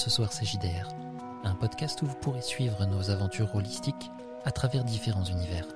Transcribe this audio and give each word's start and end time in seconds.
Ce 0.00 0.08
Soir 0.08 0.30
CJDR, 0.30 0.88
un 1.44 1.54
podcast 1.54 2.00
où 2.00 2.06
vous 2.06 2.14
pourrez 2.14 2.40
suivre 2.40 2.86
nos 2.86 3.10
aventures 3.10 3.54
holistiques 3.54 4.10
à 4.46 4.50
travers 4.50 4.82
différents 4.82 5.26
univers. 5.26 5.66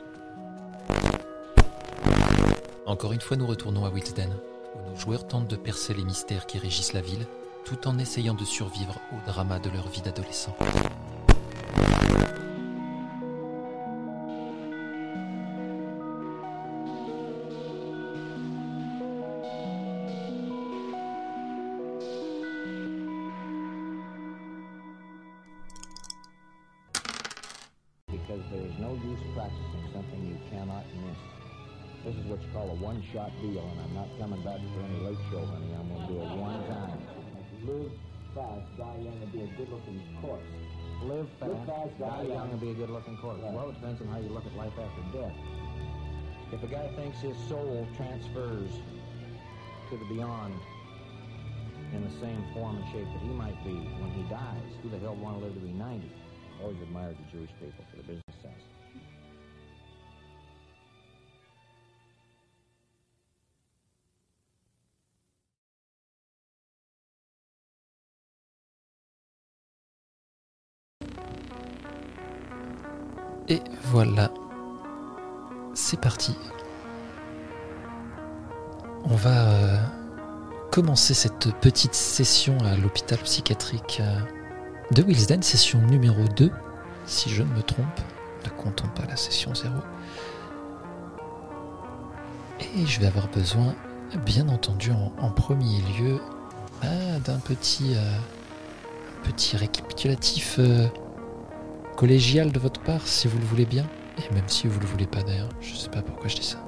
Encore 2.87 3.13
une 3.13 3.21
fois, 3.21 3.37
nous 3.37 3.47
retournons 3.47 3.85
à 3.85 3.91
Wilsden, 3.91 4.31
où 4.75 4.91
nos 4.91 4.97
joueurs 4.97 5.27
tentent 5.27 5.49
de 5.49 5.57
percer 5.57 5.93
les 5.93 6.05
mystères 6.05 6.47
qui 6.47 6.57
régissent 6.57 6.95
la 6.95 7.03
ville, 7.03 7.27
tout 7.67 7.87
en 7.87 7.99
essayant 7.99 8.32
de 8.32 8.46
survivre 8.46 8.99
au 9.13 9.31
drama 9.31 9.59
de 9.59 9.68
leur 9.68 9.89
vie 9.89 10.01
d'adolescent. 10.01 10.57
Life 44.65 44.73
after 44.79 45.19
death. 45.19 45.37
If 46.53 46.62
a 46.62 46.67
guy 46.67 46.89
thinks 46.97 47.19
his 47.20 47.37
soul 47.48 47.87
transfers 47.97 48.70
to 49.91 49.97
the 49.98 50.05
beyond 50.07 50.55
in 51.93 52.03
the 52.03 52.11
same 52.20 52.45
form 52.55 52.77
and 52.77 52.87
shape 52.92 53.07
that 53.07 53.23
he 53.23 53.29
might 53.29 53.62
be 53.65 53.75
when 53.75 54.11
he 54.12 54.23
dies, 54.31 54.73
who 54.83 54.89
the 54.89 54.98
hell 54.98 55.15
would 55.15 55.23
want 55.23 55.39
to 55.39 55.45
live 55.45 55.55
to 55.55 55.61
be 55.61 55.73
90? 55.73 56.11
I 56.59 56.62
Always 56.62 56.81
admired 56.81 57.17
the 57.19 57.37
Jewish 57.37 57.51
people 57.61 57.85
for 57.91 57.97
the 57.97 58.03
business 58.05 58.25
sense. 58.42 58.62
Et 73.47 73.61
voilà, 73.92 74.31
c'est 75.75 76.00
parti. 76.00 76.36
On 79.05 79.17
va 79.17 79.48
euh, 79.48 79.77
commencer 80.70 81.14
cette 81.14 81.53
petite 81.61 81.94
session 81.94 82.56
à 82.64 82.77
l'hôpital 82.77 83.19
psychiatrique 83.19 84.00
euh, 84.00 84.19
de 84.92 85.02
Wilsden, 85.02 85.42
session 85.42 85.80
numéro 85.83 86.25
2, 86.36 86.50
si 87.06 87.28
je 87.28 87.42
ne 87.42 87.52
me 87.55 87.62
trompe. 87.62 88.00
Ne 88.45 88.50
comptons 88.50 88.89
pas 88.89 89.05
la 89.06 89.17
session 89.17 89.55
0. 89.55 89.75
Et 92.61 92.86
je 92.86 93.00
vais 93.00 93.06
avoir 93.06 93.28
besoin, 93.28 93.75
bien 94.25 94.48
entendu, 94.48 94.91
en, 94.92 95.30
premier 95.30 95.80
lieu, 95.98 96.20
ah, 96.83 97.19
d'un 97.25 97.39
petit, 97.39 97.95
euh, 97.97 99.56
récapitulatif 99.56 100.61
collégial 101.97 102.52
de 102.52 102.58
votre 102.58 102.80
part, 102.80 103.07
si 103.07 103.29
vous 103.29 103.39
le 103.39 103.45
voulez 103.45 103.67
bien. 103.67 103.86
Et 104.19 104.35
même 104.35 104.48
si 104.48 104.67
vous 104.67 104.79
le 104.80 104.86
voulez 104.86 105.07
pas 105.07 105.23
d'ailleurs, 105.23 105.48
je 105.61 105.75
sais 105.75 105.89
pas 105.89 106.02
pourquoi 106.02 106.29
je 106.29 106.36
dis 106.36 106.45
ça. 106.47 106.58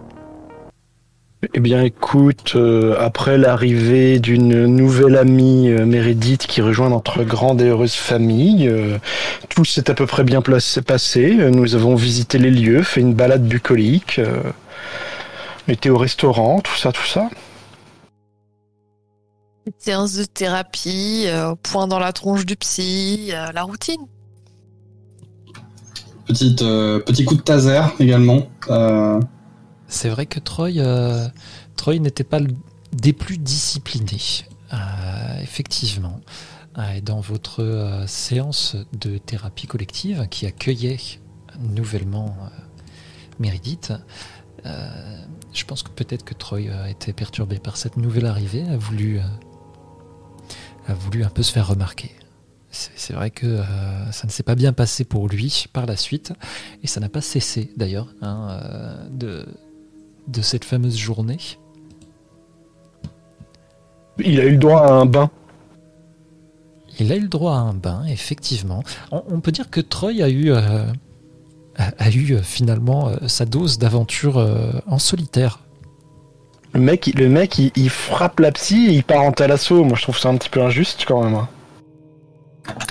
Eh 1.54 1.60
bien, 1.60 1.82
écoute, 1.82 2.54
euh, 2.56 2.96
après 2.98 3.38
l'arrivée 3.38 4.18
d'une 4.18 4.66
nouvelle 4.66 5.16
amie 5.16 5.68
euh, 5.68 5.84
Meredith 5.86 6.46
qui 6.46 6.60
rejoint 6.60 6.88
notre 6.88 7.22
grande 7.24 7.60
et 7.60 7.66
heureuse 7.68 7.94
famille, 7.94 8.66
euh, 8.66 8.98
tout 9.50 9.64
s'est 9.64 9.90
à 9.90 9.94
peu 9.94 10.06
près 10.06 10.24
bien 10.24 10.40
placé- 10.40 10.82
passé. 10.82 11.36
Euh, 11.38 11.50
Nous 11.50 11.74
avons 11.74 11.94
visité 11.94 12.38
les 12.38 12.50
lieux, 12.50 12.82
fait 12.82 13.00
une 13.00 13.14
balade 13.14 13.46
bucolique, 13.46 14.18
euh, 14.18 14.42
été 15.68 15.88
au 15.90 15.98
restaurant, 15.98 16.60
tout 16.60 16.74
ça, 16.76 16.90
tout 16.90 17.06
ça. 17.06 17.28
Séance 19.78 20.14
de 20.14 20.24
thérapie, 20.24 21.24
euh, 21.26 21.54
point 21.62 21.86
dans 21.86 21.98
la 21.98 22.12
tronche 22.12 22.46
du 22.46 22.56
psy, 22.56 23.30
euh, 23.32 23.52
la 23.52 23.62
routine. 23.62 24.00
Petite, 26.26 26.62
euh, 26.62 26.98
petit 26.98 27.24
coup 27.24 27.36
de 27.36 27.40
taser 27.40 27.80
également. 28.00 28.48
Euh, 28.68 29.20
C'est 29.88 30.08
vrai 30.08 30.26
que 30.26 30.40
Troy, 30.40 30.78
euh, 30.78 31.28
Troy 31.76 31.98
n'était 31.98 32.24
pas 32.24 32.40
des 32.92 33.12
plus 33.12 33.38
disciplinés, 33.38 34.44
effectivement. 35.42 36.20
Dans 37.02 37.20
votre 37.20 38.04
séance 38.06 38.76
de 39.00 39.16
thérapie 39.16 39.66
collective 39.66 40.26
qui 40.28 40.46
accueillait 40.46 40.98
nouvellement 41.58 42.36
Meredith, 43.38 43.92
euh, 44.66 45.18
je 45.52 45.64
pense 45.64 45.82
que 45.82 45.90
peut-être 45.90 46.24
que 46.24 46.34
Troy 46.34 46.70
a 46.70 46.90
été 46.90 47.12
perturbé 47.12 47.58
par 47.58 47.76
cette 47.76 47.96
nouvelle 47.96 48.26
arrivée, 48.26 48.64
a 48.68 48.76
voulu 48.76 49.20
un 51.24 51.30
peu 51.30 51.42
se 51.42 51.52
faire 51.52 51.68
remarquer. 51.68 52.10
C'est 52.94 53.12
vrai 53.14 53.30
que 53.30 53.46
euh, 53.46 54.12
ça 54.12 54.26
ne 54.26 54.32
s'est 54.32 54.42
pas 54.42 54.54
bien 54.54 54.72
passé 54.72 55.04
pour 55.04 55.28
lui 55.28 55.66
par 55.72 55.86
la 55.86 55.96
suite, 55.96 56.32
et 56.82 56.86
ça 56.86 57.00
n'a 57.00 57.08
pas 57.08 57.20
cessé 57.20 57.70
d'ailleurs 57.76 58.08
hein, 58.22 58.48
euh, 58.50 59.08
de, 59.10 59.46
de 60.28 60.42
cette 60.42 60.64
fameuse 60.64 60.96
journée. 60.96 61.38
Il 64.18 64.40
a 64.40 64.44
eu 64.44 64.52
le 64.52 64.58
droit 64.58 64.80
à 64.82 64.92
un 64.92 65.06
bain. 65.06 65.30
Il 66.98 67.12
a 67.12 67.16
eu 67.16 67.20
le 67.20 67.28
droit 67.28 67.54
à 67.54 67.58
un 67.60 67.74
bain, 67.74 68.04
effectivement. 68.06 68.82
On, 69.10 69.22
on 69.28 69.40
peut 69.40 69.52
dire 69.52 69.68
que 69.70 69.80
Troy 69.80 70.22
a 70.22 70.28
eu, 70.28 70.50
euh, 70.50 70.86
a, 71.76 71.88
a 71.98 72.10
eu 72.10 72.38
finalement 72.42 73.10
sa 73.26 73.44
dose 73.44 73.78
d'aventure 73.78 74.36
en 74.86 74.98
solitaire. 74.98 75.60
Le 76.72 76.80
mec, 76.80 77.06
il- 77.06 77.16
le 77.16 77.28
mec 77.28 77.58
il, 77.58 77.70
il 77.76 77.90
frappe 77.90 78.40
la 78.40 78.52
psy 78.52 78.86
et 78.88 78.92
il 78.92 79.04
part 79.04 79.22
en 79.22 79.32
tel 79.32 79.52
assaut. 79.52 79.84
Moi, 79.84 79.96
je 79.96 80.02
trouve 80.02 80.18
ça 80.18 80.28
un 80.30 80.36
petit 80.36 80.48
peu 80.50 80.62
injuste 80.62 81.04
quand 81.06 81.22
même. 81.22 81.46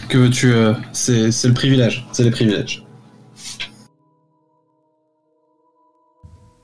Que 0.10 0.28
tu, 0.28 0.54
euh, 0.54 0.74
c'est, 0.94 1.30
le 1.30 1.54
privilège. 1.54 2.08
C'est 2.12 2.24
les 2.24 2.32
privilèges. 2.32 2.86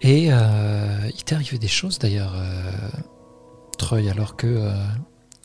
Et 0.02 0.30
euh, 0.32 1.10
il 1.14 1.24
t'est 1.24 1.36
arrivé 1.36 1.58
des 1.58 1.68
choses 1.68 2.00
d'ailleurs, 2.00 2.34
euh, 2.36 2.72
Troy, 3.78 4.10
alors 4.10 4.36
que, 4.36 4.72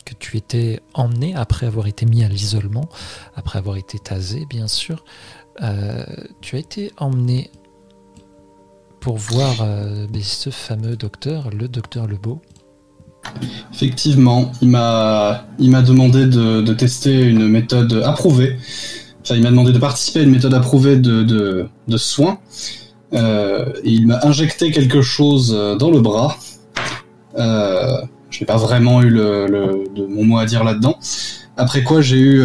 que 0.04 0.14
tu 0.14 0.36
étais 0.36 0.80
emmené 0.94 1.34
après 1.34 1.66
avoir 1.66 1.86
été 1.86 2.06
mis 2.06 2.24
à 2.24 2.28
l'isolement, 2.28 2.88
après 3.34 3.58
avoir 3.58 3.76
été 3.76 3.98
tasé, 3.98 4.46
bien 4.48 4.68
sûr. 4.68 5.04
tu 6.40 6.56
as 6.56 6.58
été 6.58 6.92
emmené 6.96 7.50
pour 9.00 9.18
voir 9.18 9.66
ce 10.22 10.50
fameux 10.50 10.96
docteur, 10.96 11.50
le 11.50 11.68
docteur 11.68 12.06
Lebeau. 12.06 12.40
Effectivement, 13.72 14.52
il 14.62 14.68
m'a, 14.68 15.44
demandé 15.58 16.26
de, 16.26 16.72
tester 16.72 17.20
une 17.22 17.48
méthode 17.48 18.02
approuvée. 18.04 18.56
Enfin, 19.22 19.34
il 19.34 19.42
m'a 19.42 19.50
demandé 19.50 19.72
de 19.72 19.78
participer 19.78 20.20
à 20.20 20.22
une 20.22 20.30
méthode 20.30 20.54
approuvée 20.54 20.96
de, 20.96 21.68
de, 21.88 21.96
soins. 21.96 22.38
Euh, 23.12 23.66
il 23.84 24.06
m'a 24.06 24.20
injecté 24.24 24.70
quelque 24.70 25.02
chose 25.02 25.54
euh, 25.56 25.76
dans 25.76 25.90
le 25.90 26.00
bras. 26.00 26.36
Euh, 27.38 27.98
je 28.30 28.40
n'ai 28.40 28.46
pas 28.46 28.56
vraiment 28.56 29.02
eu 29.02 29.10
le, 29.10 29.46
le- 29.46 29.84
de 29.94 30.06
mon 30.06 30.24
mot 30.24 30.38
à 30.38 30.46
dire 30.46 30.64
là-dedans. 30.64 30.98
Après 31.56 31.82
quoi, 31.82 32.00
j'ai 32.00 32.18
eu 32.18 32.44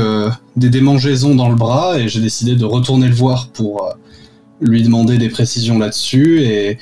des 0.55 0.69
démangeaisons 0.69 1.35
dans 1.35 1.49
le 1.49 1.55
bras 1.55 1.99
et 1.99 2.07
j'ai 2.07 2.21
décidé 2.21 2.55
de 2.55 2.63
retourner 2.63 3.07
le 3.09 3.13
voir 3.13 3.49
pour 3.49 3.89
lui 4.61 4.83
demander 4.83 5.17
des 5.17 5.27
précisions 5.27 5.77
là-dessus. 5.79 6.43
Et 6.43 6.77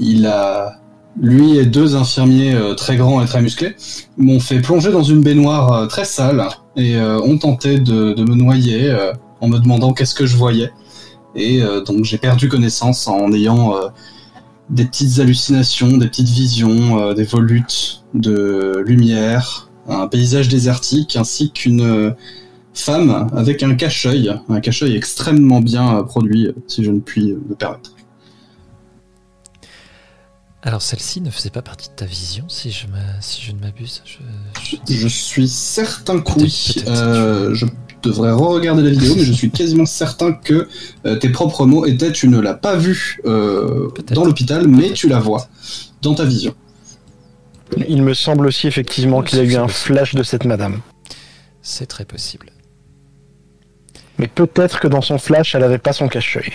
il 0.00 0.26
a, 0.26 0.80
lui 1.20 1.58
et 1.58 1.66
deux 1.66 1.96
infirmiers 1.96 2.54
euh, 2.54 2.74
très 2.74 2.96
grands 2.96 3.22
et 3.22 3.26
très 3.26 3.42
musclés 3.42 3.76
m'ont 4.16 4.40
fait 4.40 4.60
plonger 4.60 4.90
dans 4.90 5.02
une 5.02 5.22
baignoire 5.22 5.72
euh, 5.72 5.86
très 5.86 6.04
sale 6.04 6.46
et 6.76 6.96
euh, 6.96 7.20
ont 7.20 7.38
tenté 7.38 7.78
de, 7.78 8.14
me 8.24 8.34
noyer 8.34 8.94
en 9.40 9.48
me 9.48 9.58
demandant 9.58 9.92
qu'est-ce 9.92 10.14
que 10.14 10.26
je 10.26 10.36
voyais. 10.36 10.70
Et 11.36 11.60
donc 11.86 12.04
j'ai 12.04 12.18
perdu 12.18 12.48
connaissance 12.48 13.08
en 13.08 13.32
ayant 13.32 13.74
des 14.70 14.84
petites 14.84 15.18
hallucinations, 15.18 15.96
des 15.98 16.06
petites 16.06 16.28
visions, 16.28 17.12
des 17.12 17.24
volutes 17.24 18.04
de 18.14 18.82
lumière, 18.86 19.68
un 19.88 20.06
paysage 20.06 20.48
désertique 20.48 21.16
ainsi 21.16 21.50
qu'une 21.50 22.14
femme 22.72 23.28
avec 23.36 23.62
un 23.64 23.74
cache-œil, 23.74 24.32
un 24.48 24.60
cache-œil 24.60 24.96
extrêmement 24.96 25.60
bien 25.60 26.02
produit, 26.04 26.50
si 26.68 26.84
je 26.84 26.92
ne 26.92 27.00
puis 27.00 27.34
me 27.48 27.54
permettre. 27.54 27.93
Alors 30.66 30.80
celle-ci 30.80 31.20
ne 31.20 31.28
faisait 31.30 31.50
pas 31.50 31.60
partie 31.60 31.90
de 31.90 31.94
ta 31.94 32.06
vision, 32.06 32.48
si 32.48 32.70
je, 32.70 32.86
m'a- 32.86 33.20
si 33.20 33.42
je 33.42 33.52
ne 33.52 33.60
m'abuse. 33.60 34.02
Je, 34.06 34.76
je- 34.86 34.94
Je 34.96 35.08
suis 35.08 35.46
certain 35.46 36.20
que 36.20 36.32
oui. 36.40 36.74
Euh, 36.88 37.54
je 37.54 37.66
devrais 38.02 38.32
re-regarder 38.32 38.82
la 38.82 38.90
vidéo, 38.90 39.14
mais 39.14 39.24
je 39.24 39.32
suis 39.32 39.50
quasiment 39.50 39.84
certain 39.84 40.32
que 40.32 40.66
euh, 41.04 41.16
tes 41.16 41.28
propres 41.28 41.66
mots 41.66 41.84
étaient 41.84 42.12
tu 42.12 42.28
ne 42.28 42.40
l'as 42.40 42.54
pas 42.54 42.76
vu 42.76 43.20
euh, 43.26 43.90
dans 44.12 44.24
l'hôpital, 44.24 44.66
mais 44.66 44.92
tu 44.92 45.06
la 45.08 45.20
vois 45.20 45.48
dans 46.00 46.14
ta 46.14 46.24
vision. 46.24 46.54
Il 47.88 48.02
me 48.02 48.14
semble 48.14 48.46
aussi 48.46 48.66
effectivement 48.66 49.22
qu'il 49.22 49.38
a 49.40 49.42
eu 49.42 49.56
un 49.56 49.68
flash 49.68 50.14
de 50.14 50.22
cette 50.22 50.44
madame. 50.46 50.80
c'est 51.60 51.86
très 51.86 52.04
possible. 52.06 52.50
Mais 54.18 54.28
peut-être 54.28 54.80
que 54.80 54.88
dans 54.88 55.00
son 55.02 55.18
flash, 55.18 55.54
elle 55.54 55.64
avait 55.64 55.78
pas 55.78 55.92
son 55.92 56.08
cache-œil. 56.08 56.52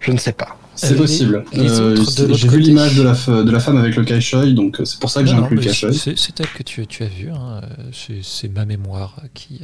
Je 0.00 0.10
ne 0.12 0.16
sais 0.18 0.32
pas. 0.32 0.56
C'est 0.82 0.94
Les- 0.94 0.96
possible. 0.96 1.44
Euh, 1.54 1.96
autres 1.96 2.14
de 2.16 2.22
l'autre 2.26 2.34
J'ai 2.38 2.48
vu 2.48 2.56
côté. 2.58 2.68
l'image 2.68 2.96
de 2.96 3.02
la, 3.02 3.12
f- 3.12 3.44
de 3.44 3.50
la 3.50 3.60
femme 3.60 3.76
avec 3.76 3.96
le 3.96 4.04
cache-œil, 4.04 4.54
donc 4.54 4.80
euh, 4.80 4.84
c'est 4.84 4.98
pour 4.98 5.10
ça 5.10 5.20
que 5.22 5.28
j'ai 5.28 5.34
inclus 5.34 5.56
le 5.56 5.62
cache-œil. 5.62 5.94
c'est 5.94 6.16
c'est 6.18 6.40
elle 6.40 6.48
que 6.48 6.62
tu, 6.62 6.86
tu 6.86 7.02
as 7.02 7.06
vu. 7.08 7.30
hein, 7.30 7.60
euh, 7.78 7.90
C'est 8.22 8.48
ma 8.48 8.64
mémoire 8.64 9.20
qui, 9.34 9.60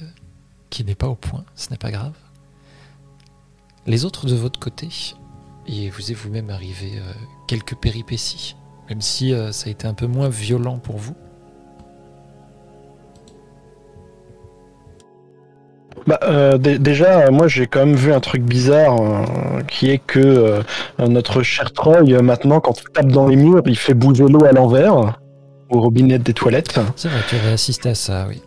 qui 0.69 0.85
n'est 0.85 0.95
pas 0.95 1.09
au 1.09 1.15
point. 1.15 1.45
Ce 1.55 1.71
n'est 1.71 1.79
pas 1.79 1.91
grave. 1.91 2.13
Les 3.87 4.05
autres 4.05 4.27
de 4.27 4.35
votre 4.35 4.59
côté, 4.61 4.89
et 5.67 5.91
vous 5.91 6.11
êtes 6.11 6.17
vous-même 6.17 6.51
arrivé 6.51 6.93
euh, 6.97 7.13
quelques 7.49 7.77
péripéties, 7.77 8.57
même 8.89 9.01
si 9.01 9.33
euh, 9.33 9.53
ça 9.53 9.69
a 9.69 9.71
été 9.71 9.87
un 9.87 9.95
peu 9.95 10.07
moins 10.07 10.29
violent 10.29 10.79
pour 10.79 10.97
vous. 10.99 11.15
Bah, 16.07 16.21
euh, 16.23 16.57
dé- 16.59 16.79
déjà, 16.79 17.31
moi 17.31 17.49
j'ai 17.49 17.67
quand 17.67 17.81
même 17.81 17.97
vu 17.97 18.13
un 18.13 18.21
truc 18.21 18.43
bizarre 18.43 19.01
euh, 19.01 19.61
qui 19.67 19.91
est 19.91 19.99
que 19.99 20.19
euh, 20.21 20.63
notre 20.99 21.43
cher 21.43 21.73
Troy, 21.73 21.99
euh, 22.11 22.23
maintenant, 22.23 22.61
quand 22.61 22.81
il 22.81 22.89
tape 22.93 23.09
dans 23.09 23.27
les 23.27 23.37
murs, 23.37 23.63
il 23.67 23.77
fait 23.77 23.95
bouger 23.95 24.25
l'eau 24.29 24.45
à 24.45 24.53
l'envers 24.53 25.19
au 25.69 25.81
robinet 25.81 26.19
des 26.21 26.33
toilettes. 26.33 26.79
C'est 26.95 27.09
vrai, 27.09 27.19
tu 27.29 27.35
avais 27.37 27.53
assisté 27.53 27.89
à 27.89 27.95
ça, 27.97 28.27
oui. 28.29 28.41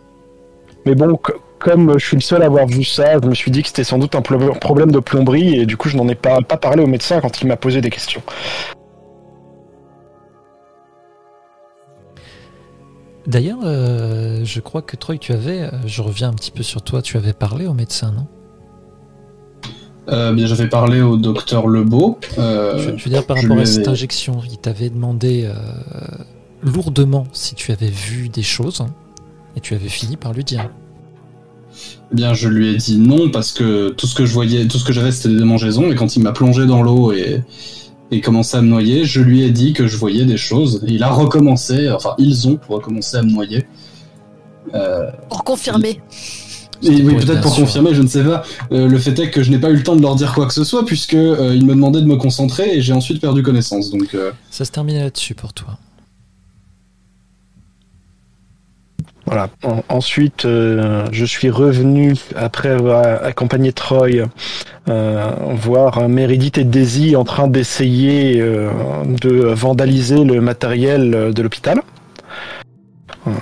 Mais 0.86 0.96
bon, 0.96 1.20
comme 1.60 2.00
je 2.00 2.06
suis 2.06 2.16
le 2.16 2.22
seul 2.22 2.42
à 2.42 2.46
avoir 2.46 2.66
vu 2.66 2.86
ça, 2.86 3.20
je 3.22 3.28
me 3.28 3.36
suis 3.36 3.52
dit 3.52 3.62
que 3.62 3.68
c'était 3.68 3.84
sans 3.84 3.98
doute 3.98 4.16
un 4.16 4.22
problème 4.22 4.92
de 4.92 5.00
plomberie 5.00 5.60
et 5.60 5.66
du 5.66 5.76
coup 5.76 5.90
je 5.90 5.98
n'en 5.98 6.08
ai 6.08 6.16
pas, 6.16 6.40
pas 6.42 6.56
parlé 6.56 6.82
au 6.82 6.88
médecin 6.88 7.20
quand 7.20 7.42
il 7.42 7.48
m'a 7.50 7.58
posé 7.58 7.82
des 7.82 7.90
questions. 7.90 8.22
D'ailleurs, 13.30 13.60
euh, 13.64 14.44
je 14.44 14.60
crois 14.60 14.82
que 14.82 14.96
Troy, 14.96 15.20
tu 15.20 15.34
avais, 15.34 15.62
euh, 15.62 15.70
je 15.86 16.02
reviens 16.02 16.30
un 16.30 16.34
petit 16.34 16.50
peu 16.50 16.64
sur 16.64 16.82
toi, 16.82 17.04
tu 17.04 17.16
avais 17.16 17.34
parlé 17.34 17.68
au 17.68 17.76
médecin, 17.76 18.12
non? 18.12 18.26
Euh, 20.10 20.34
bien, 20.34 20.48
j'avais 20.48 20.68
parlé 20.68 21.02
au 21.02 21.16
docteur 21.16 21.68
Lebeau. 21.68 22.18
euh, 22.40 22.80
je, 22.80 22.98
je 22.98 23.04
veux 23.04 23.12
dire, 23.12 23.28
par 23.28 23.38
rapport 23.38 23.60
à 23.60 23.66
cette 23.68 23.88
injection, 23.88 24.42
il 24.50 24.58
t'avait 24.58 24.90
demandé 24.90 25.44
euh, 25.46 25.54
lourdement 26.64 27.28
si 27.32 27.54
tu 27.54 27.72
avais 27.72 27.92
vu 27.92 28.30
des 28.30 28.42
choses, 28.42 28.82
hein, 28.82 28.90
et 29.56 29.60
tu 29.60 29.76
avais 29.76 29.90
fini 29.90 30.18
par 30.18 30.34
lui 30.34 30.44
dire. 30.44 30.68
Eh 32.12 32.16
bien, 32.16 32.34
je 32.34 32.48
lui 32.48 32.70
ai 32.70 32.78
dit 32.78 32.98
non 32.98 33.30
parce 33.30 33.52
que 33.52 33.90
tout 33.90 34.08
ce 34.08 34.16
que 34.16 34.26
je 34.26 34.34
voyais, 34.34 34.68
tout 34.68 34.80
ce 34.80 34.86
que 34.86 34.92
j'avais, 34.92 35.12
c'était 35.12 35.30
des 35.30 35.38
démangeaisons. 35.38 35.92
Et 35.92 35.96
quand 35.96 36.16
il 36.16 36.24
m'a 36.24 36.32
plongé 36.32 36.66
dans 36.66 36.82
l'eau 36.82 37.12
et, 37.12 37.44
et 38.12 38.22
commencé 38.22 38.58
à 38.58 38.62
me 38.62 38.68
noyer, 38.68 39.06
je 39.06 39.22
lui 39.22 39.44
ai 39.44 39.52
dit 39.52 39.74
que 39.74 39.88
je 39.88 39.98
voyais 39.98 40.26
des 40.26 40.38
choses. 40.38 40.84
Et 40.88 40.94
il 40.94 41.04
a 41.04 41.10
recommencé, 41.10 41.90
enfin, 41.92 42.16
ils 42.18 42.48
ont 42.48 42.60
recommencé 42.68 43.18
à 43.18 43.22
me 43.22 43.30
noyer. 43.32 43.66
Euh, 44.74 45.10
Pour 45.30 45.44
confirmer. 45.44 46.02
et 46.84 46.90
oui, 46.90 47.16
peut-être 47.16 47.42
pour 47.42 47.54
sûr. 47.54 47.66
confirmer, 47.66 47.94
je 47.94 48.02
ne 48.02 48.08
sais 48.08 48.24
pas. 48.24 48.44
Euh, 48.72 48.88
le 48.88 48.98
fait 48.98 49.18
est 49.20 49.30
que 49.32 49.42
je 49.44 49.52
n'ai 49.52 49.60
pas 49.60 49.70
eu 49.70 49.76
le 49.76 49.84
temps 49.84 49.96
de 49.96 50.02
leur 50.02 50.16
dire 50.16 50.34
quoi 50.34 50.46
que 50.48 50.54
ce 50.54 50.64
soit 50.64 50.86
puisque 50.86 51.14
euh, 51.14 51.54
ils 51.56 51.66
me 51.66 51.74
demandaient 51.74 52.02
de 52.02 52.08
me 52.08 52.18
concentrer 52.18 52.76
et 52.78 52.82
j'ai 52.82 52.94
ensuite 52.94 53.20
perdu 53.22 53.42
connaissance. 53.44 53.90
Donc, 53.92 54.14
euh, 54.14 54.32
Ça 54.52 54.66
se 54.66 54.72
terminait 54.72 55.04
là-dessus 55.04 55.36
pour 55.36 55.54
toi. 55.54 55.78
Ensuite, 59.90 60.46
euh, 60.46 61.06
je 61.12 61.26
suis 61.26 61.50
revenu 61.50 62.16
après 62.36 62.70
avoir 62.70 63.24
accompagné 63.24 63.72
Troy 63.74 64.08
euh, 64.90 65.32
voir 65.52 66.10
Meredith 66.10 66.58
et 66.58 66.64
Daisy 66.64 67.16
en 67.16 67.24
train 67.24 67.48
d'essayer 67.48 68.40
euh, 68.40 68.70
de 69.06 69.32
vandaliser 69.32 70.24
le 70.24 70.42
matériel 70.42 71.34
de 71.34 71.42
l'hôpital. 71.42 71.82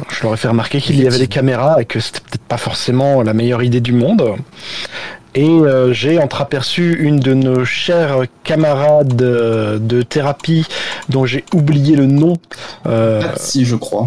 Je 0.09 0.23
leur 0.23 0.33
ai 0.33 0.37
fait 0.37 0.47
remarquer 0.49 0.81
qu'il 0.81 1.01
y 1.01 1.07
avait 1.07 1.19
des 1.19 1.27
caméras 1.27 1.81
et 1.81 1.85
que 1.85 1.99
c'était 1.99 2.19
peut-être 2.19 2.43
pas 2.43 2.57
forcément 2.57 3.21
la 3.23 3.33
meilleure 3.33 3.63
idée 3.63 3.79
du 3.79 3.93
monde. 3.93 4.35
Et 5.35 5.59
j'ai 5.91 6.17
entreaperçu 6.19 6.97
une 6.99 7.19
de 7.19 7.35
nos 7.35 7.63
chères 7.63 8.23
camarades 8.43 9.15
de 9.15 10.01
thérapie 10.01 10.65
dont 11.09 11.25
j'ai 11.25 11.45
oublié 11.53 11.95
le 11.95 12.05
nom. 12.05 12.33
euh, 12.85 13.21
si 13.35 13.65
je 13.65 13.75
crois. 13.75 14.05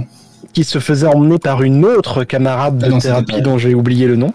Qui 0.52 0.64
se 0.64 0.78
faisait 0.78 1.06
emmener 1.06 1.38
par 1.38 1.62
une 1.62 1.84
autre 1.84 2.24
camarade 2.24 2.78
de 2.78 2.86
Ah 2.86 2.88
non, 2.88 3.00
c'était 3.00 3.12
thérapie 3.24 3.42
dont 3.42 3.58
j'ai 3.58 3.74
oublié 3.74 4.06
le 4.06 4.16
nom. 4.16 4.32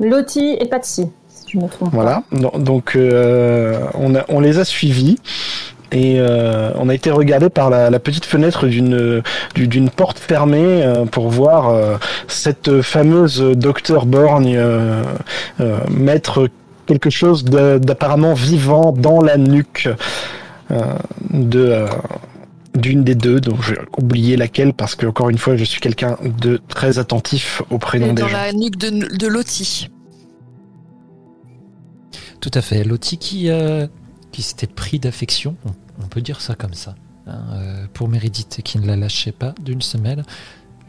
Lottie 0.00 0.56
et 0.60 0.66
Patsy, 0.66 1.06
si 1.28 1.44
je 1.52 1.58
me 1.58 1.68
trompe. 1.68 1.90
Voilà. 1.92 2.22
Donc- 2.32 2.62
Donc 2.62 2.96
euh, 2.96 3.78
on, 3.94 4.14
a- 4.14 4.24
on 4.28 4.40
les 4.40 4.58
a 4.58 4.64
suivis 4.64 5.18
et 5.92 6.16
euh, 6.18 6.70
on 6.78 6.88
a 6.88 6.94
été 6.94 7.10
regardé 7.10 7.48
par 7.48 7.70
la, 7.70 7.90
la 7.90 7.98
petite 7.98 8.24
fenêtre 8.24 8.66
d'une 8.66 9.22
du- 9.54 9.68
d'une 9.68 9.88
porte 9.88 10.18
fermée 10.18 10.82
euh, 10.82 11.04
pour 11.04 11.28
voir 11.30 11.68
euh, 11.70 11.96
cette 12.28 12.82
fameuse 12.82 13.40
docteur 13.40 14.04
Borgne 14.04 14.56
euh, 14.56 15.02
euh, 15.60 15.78
mettre 15.90 16.48
quelque 16.86 17.08
chose 17.10 17.44
de- 17.44 17.78
d'apparemment 17.78 18.34
vivant 18.34 18.92
dans 18.92 19.20
la 19.20 19.36
nuque 19.38 19.88
euh, 20.72 20.80
de 21.32 21.60
euh, 21.68 21.86
d'une 22.76 23.04
des 23.04 23.14
deux, 23.14 23.40
donc 23.40 23.62
j'ai 23.62 23.78
oublié 23.96 24.36
laquelle 24.36 24.72
parce 24.72 24.94
que 24.94 25.06
encore 25.06 25.30
une 25.30 25.38
fois 25.38 25.56
je 25.56 25.64
suis 25.64 25.80
quelqu'un 25.80 26.16
de 26.40 26.60
très 26.68 26.98
attentif 26.98 27.62
au 27.70 27.78
prénom 27.78 28.12
des 28.12 28.22
dans 28.22 28.28
gens. 28.28 28.36
la 28.36 28.52
nuque 28.52 28.76
de, 28.76 29.16
de 29.16 29.26
Lottie. 29.26 29.88
Tout 32.40 32.50
à 32.54 32.62
fait. 32.62 32.84
Lottie 32.84 33.18
qui, 33.18 33.50
euh, 33.50 33.86
qui 34.32 34.42
s'était 34.42 34.66
pris 34.66 34.98
d'affection, 34.98 35.56
on, 36.00 36.06
peut 36.06 36.20
dire 36.20 36.40
ça 36.40 36.54
comme 36.54 36.74
ça, 36.74 36.94
hein, 37.26 37.40
euh, 37.52 37.86
pour 37.92 38.08
Meredith, 38.08 38.58
et 38.58 38.62
qui 38.62 38.78
ne 38.78 38.86
la 38.86 38.96
lâchait 38.96 39.32
pas 39.32 39.54
d'une 39.60 39.82
semelle, 39.82 40.22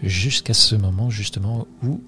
jusqu'à 0.03 0.53
ce 0.53 0.75
moment 0.75 1.09
justement 1.09 1.67
où 1.83 2.01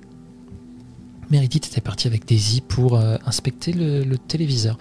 Meredith 1.31 1.67
était 1.67 1.81
partie 1.81 2.07
avec 2.07 2.25
Daisy 2.25 2.61
pour 2.61 2.95
euh, 2.97 3.17
inspecter 3.25 3.73
le, 3.73 4.03
le 4.03 4.17
téléviseur. 4.17 4.77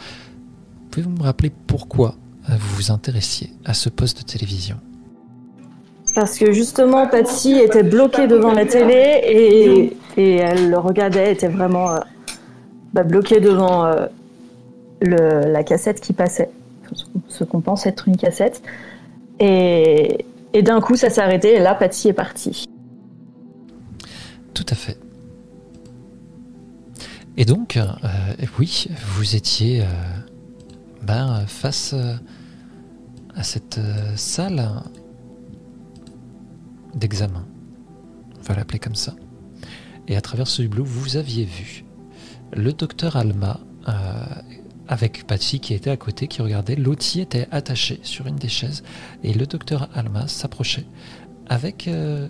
Pouvez-vous 0.91 1.11
me 1.11 1.23
rappeler 1.23 1.50
pourquoi 1.67 2.17
vous 2.49 2.77
vous 2.77 2.91
intéressiez 2.91 3.53
à 3.67 3.75
ce 3.75 3.91
poste 3.91 4.19
de 4.19 4.23
télévision? 4.23 4.81
Parce 6.15 6.39
que 6.39 6.53
justement, 6.53 7.07
Patsy 7.07 7.53
était 7.59 7.83
bloquée 7.83 8.27
devant 8.27 8.53
la 8.53 8.67
télé 8.67 9.93
et, 10.17 10.35
elle 10.37 10.71
le 10.71 10.79
regardait, 10.79 11.33
était 11.33 11.49
vraiment 11.49 11.93
euh, 11.93 11.99
bah, 12.93 13.05
bloquée 13.05 13.38
devant 13.41 13.85
euh, 13.85 14.07
le, 15.00 15.50
la 15.53 15.62
cassette 15.62 16.00
qui 16.00 16.12
passait, 16.12 16.50
ce 17.29 17.45
qu'on- 17.45 17.61
pense 17.61 17.87
être 17.87 18.09
une 18.09 18.17
cassette. 18.17 18.62
Et, 19.38 20.25
et 20.55 20.62
d'un 20.62 20.81
coup, 20.81 20.97
ça 20.97 21.09
s'est 21.09 21.21
arrêté 21.21 21.55
et 21.55 21.61
là, 21.61 21.75
Patsy 21.77 22.09
est 22.09 22.12
partie. 22.15 22.69
Tout 24.55 24.67
à 24.71 24.75
fait. 24.75 24.99
Et 27.37 27.45
donc, 27.45 27.77
euh, 27.77 27.85
oui, 28.59 28.88
vous 29.15 29.37
étiez 29.37 29.83
euh, 29.83 29.85
ben, 31.03 31.45
face 31.47 31.95
à 33.37 33.45
cette 33.45 33.79
salle 34.17 34.69
d'examen. 36.99 37.47
On 38.38 38.43
va 38.43 38.55
l'appeler 38.55 38.78
comme 38.78 38.95
ça. 38.95 39.14
Et 40.07 40.17
à 40.17 40.21
travers 40.21 40.47
ce 40.47 40.62
hublot, 40.62 40.85
vous 40.85 41.17
aviez 41.17 41.45
vu 41.45 41.85
le 42.52 42.73
docteur 42.73 43.17
Alma 43.17 43.61
euh, 43.88 43.93
avec 44.88 45.26
Patsy 45.26 45.61
qui 45.61 45.75
était 45.75 45.90
à 45.90 45.97
côté, 45.97 46.28
qui 46.28 46.40
regardait. 46.43 46.76
Lottie 46.76 47.21
était 47.21 47.47
attaché 47.50 48.00
sur 48.02 48.26
une 48.26 48.37
des 48.37 48.49
chaises. 48.49 48.83
Et 49.23 49.35
le 49.35 49.47
docteur 49.47 49.88
Alma 49.95 50.26
s'approchait 50.28 50.87
avec 51.49 51.88
euh, 51.88 52.28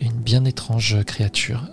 une 0.00 0.12
bien 0.12 0.44
étrange 0.44 1.02
créature. 1.04 1.68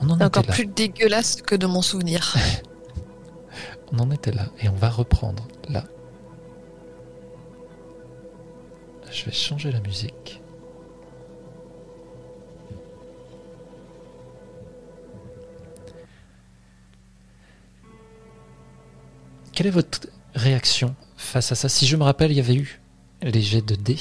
On 0.00 0.10
en 0.10 0.20
encore 0.20 0.44
était 0.44 0.50
là. 0.50 0.54
plus 0.54 0.66
dégueulasse 0.66 1.42
que 1.42 1.56
de 1.56 1.66
mon 1.66 1.82
souvenir. 1.82 2.36
On 3.92 3.98
en 3.98 4.10
était 4.10 4.32
là 4.32 4.48
et 4.60 4.68
on 4.68 4.74
va 4.74 4.90
reprendre 4.90 5.48
là. 5.70 5.84
Je 9.12 9.24
vais 9.24 9.32
changer 9.32 9.72
la 9.72 9.80
musique. 9.80 10.40
Quelle 19.52 19.66
est 19.66 19.70
votre 19.70 20.06
réaction 20.34 20.94
face 21.16 21.50
à 21.50 21.54
ça 21.56 21.68
Si 21.68 21.86
je 21.86 21.96
me 21.96 22.04
rappelle, 22.04 22.30
il 22.30 22.36
y 22.36 22.40
avait 22.40 22.54
eu 22.54 22.80
les 23.22 23.42
jets 23.42 23.62
de 23.62 23.74
dés 23.74 23.98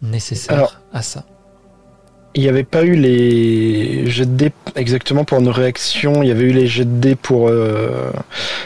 nécessaires 0.00 0.56
Alors, 0.56 0.80
à 0.92 1.02
ça. 1.02 1.26
Il 2.34 2.42
n'y 2.42 2.48
avait 2.48 2.64
pas 2.64 2.84
eu 2.84 2.94
les 2.94 4.08
jets 4.08 4.26
de 4.26 4.34
dés 4.34 4.52
exactement 4.76 5.24
pour 5.24 5.40
nos 5.40 5.52
réactions. 5.52 6.22
Il 6.22 6.28
y 6.28 6.30
avait 6.30 6.44
eu 6.44 6.52
les 6.52 6.66
jets 6.66 6.84
de 6.84 7.00
dés 7.00 7.16
pour, 7.16 7.48
euh, 7.48 8.12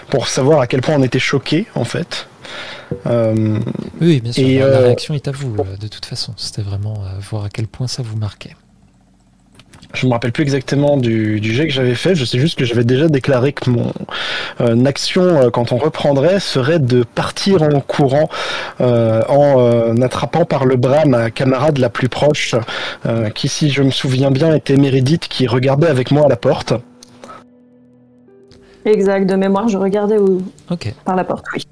pour 0.08 0.28
savoir 0.28 0.60
à 0.60 0.66
quel 0.66 0.82
point 0.82 0.94
on 0.96 1.02
était 1.02 1.18
choqués, 1.18 1.66
en 1.74 1.84
fait. 1.84 2.28
Euh, 3.06 3.58
Oui, 4.00 4.20
bien 4.20 4.32
sûr. 4.32 4.46
Et, 4.46 4.58
la, 4.58 4.66
la 4.68 4.76
euh, 4.76 4.84
réaction 4.84 5.14
est 5.14 5.28
à 5.28 5.32
vous, 5.32 5.54
euh, 5.58 5.76
de 5.80 5.88
toute 5.88 6.04
façon. 6.06 6.32
C'était 6.36 6.62
vraiment 6.62 6.94
voir 7.30 7.44
à 7.44 7.48
quel 7.48 7.66
point 7.66 7.86
ça 7.88 8.02
vous 8.02 8.16
marquait. 8.16 8.54
je 9.94 10.06
me 10.06 10.12
rappelle 10.12 10.32
plus 10.32 10.42
exactement 10.42 10.96
du, 10.96 11.40
du 11.40 11.52
jet 11.54 11.66
que 11.66 11.72
j'avais 11.72 11.94
fait. 11.94 12.14
Je 12.14 12.24
sais 12.24 12.38
juste 12.38 12.58
que 12.58 12.64
j'avais 12.64 12.84
déjà 12.84 13.08
déclaré 13.08 13.52
que 13.52 13.70
mon 13.70 13.92
euh, 14.60 14.84
action 14.84 15.22
euh, 15.22 15.50
quand 15.50 15.72
on 15.72 15.78
reprendrait 15.78 16.38
serait 16.38 16.78
de 16.78 17.02
partir 17.02 17.62
en 17.62 17.80
courant 17.80 18.28
euh, 18.80 19.22
en 19.28 19.58
euh, 19.58 19.94
attrapant 20.02 20.44
par 20.44 20.64
le 20.66 20.76
bras 20.76 21.04
ma 21.06 21.30
camarade 21.30 21.78
la 21.78 21.88
plus 21.88 22.08
proche, 22.08 22.54
euh, 23.06 23.30
qui 23.30 23.48
si 23.48 23.70
je 23.70 23.82
me 23.82 23.90
souviens 23.90 24.30
bien 24.30 24.54
était 24.54 24.76
Méridith 24.76 25.28
qui 25.28 25.46
regardait 25.46 25.88
avec 25.88 26.10
moi 26.10 26.26
à 26.26 26.28
la 26.28 26.36
porte. 26.36 26.74
Exact, 28.84 29.28
de 29.28 29.34
mémoire, 29.34 29.68
je 29.68 29.78
regardais 29.78 30.18
où- 30.18 30.42
par 31.04 31.16
la 31.16 31.24
porte, 31.24 31.44
oui. 31.54 31.64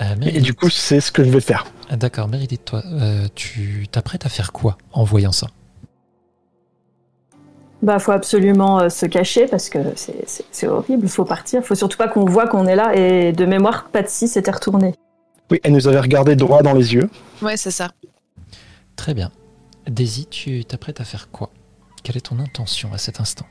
Euh, 0.00 0.14
Et, 0.22 0.40
du 0.40 0.54
coup 0.54 0.70
c'est 0.70 1.00
ce 1.00 1.12
que 1.12 1.22
je 1.22 1.30
vais 1.30 1.40
faire. 1.40 1.66
Ah, 1.90 1.96
D'accord, 1.96 2.28
Meredith, 2.28 2.64
toi, 2.64 2.82
euh, 2.86 3.26
tu 3.34 3.86
t'apprêtes 3.90 4.24
à 4.24 4.30
faire 4.30 4.52
quoi 4.52 4.78
en 4.92 5.04
voyant 5.04 5.32
ça? 5.32 5.48
Bah, 7.82 7.98
faut 7.98 8.12
absolument 8.12 8.80
euh, 8.80 8.88
se 8.88 9.06
cacher 9.06 9.46
parce 9.46 9.68
que 9.68 9.78
c'est 9.96 10.68
horrible, 10.68 11.08
faut 11.08 11.24
partir. 11.24 11.64
Faut 11.64 11.74
surtout 11.74 11.98
pas 11.98 12.08
qu'on 12.08 12.24
voit 12.24 12.46
qu'on 12.46 12.66
est 12.66 12.76
là. 12.76 12.94
Et 12.94 13.32
de 13.32 13.44
mémoire, 13.44 13.88
Patsy 13.92 14.28
s'était 14.28 14.52
retournée. 14.52 14.94
Oui, 15.50 15.58
elle 15.64 15.72
nous 15.72 15.88
avait 15.88 16.00
regardé 16.00 16.36
droit 16.36 16.62
dans 16.62 16.74
les 16.74 16.94
yeux. 16.94 17.10
Ouais, 17.42 17.56
c'est 17.56 17.72
ça. 17.72 17.90
Très 18.94 19.14
bien. 19.14 19.32
Daisy, 19.88 20.26
tu 20.26 20.64
t'apprêtes 20.64 21.00
à 21.00 21.04
faire 21.04 21.28
quoi? 21.30 21.50
Quelle 22.04 22.16
est 22.16 22.20
ton 22.20 22.38
intention 22.38 22.92
à 22.92 22.98
cet 22.98 23.20
instant? 23.20 23.46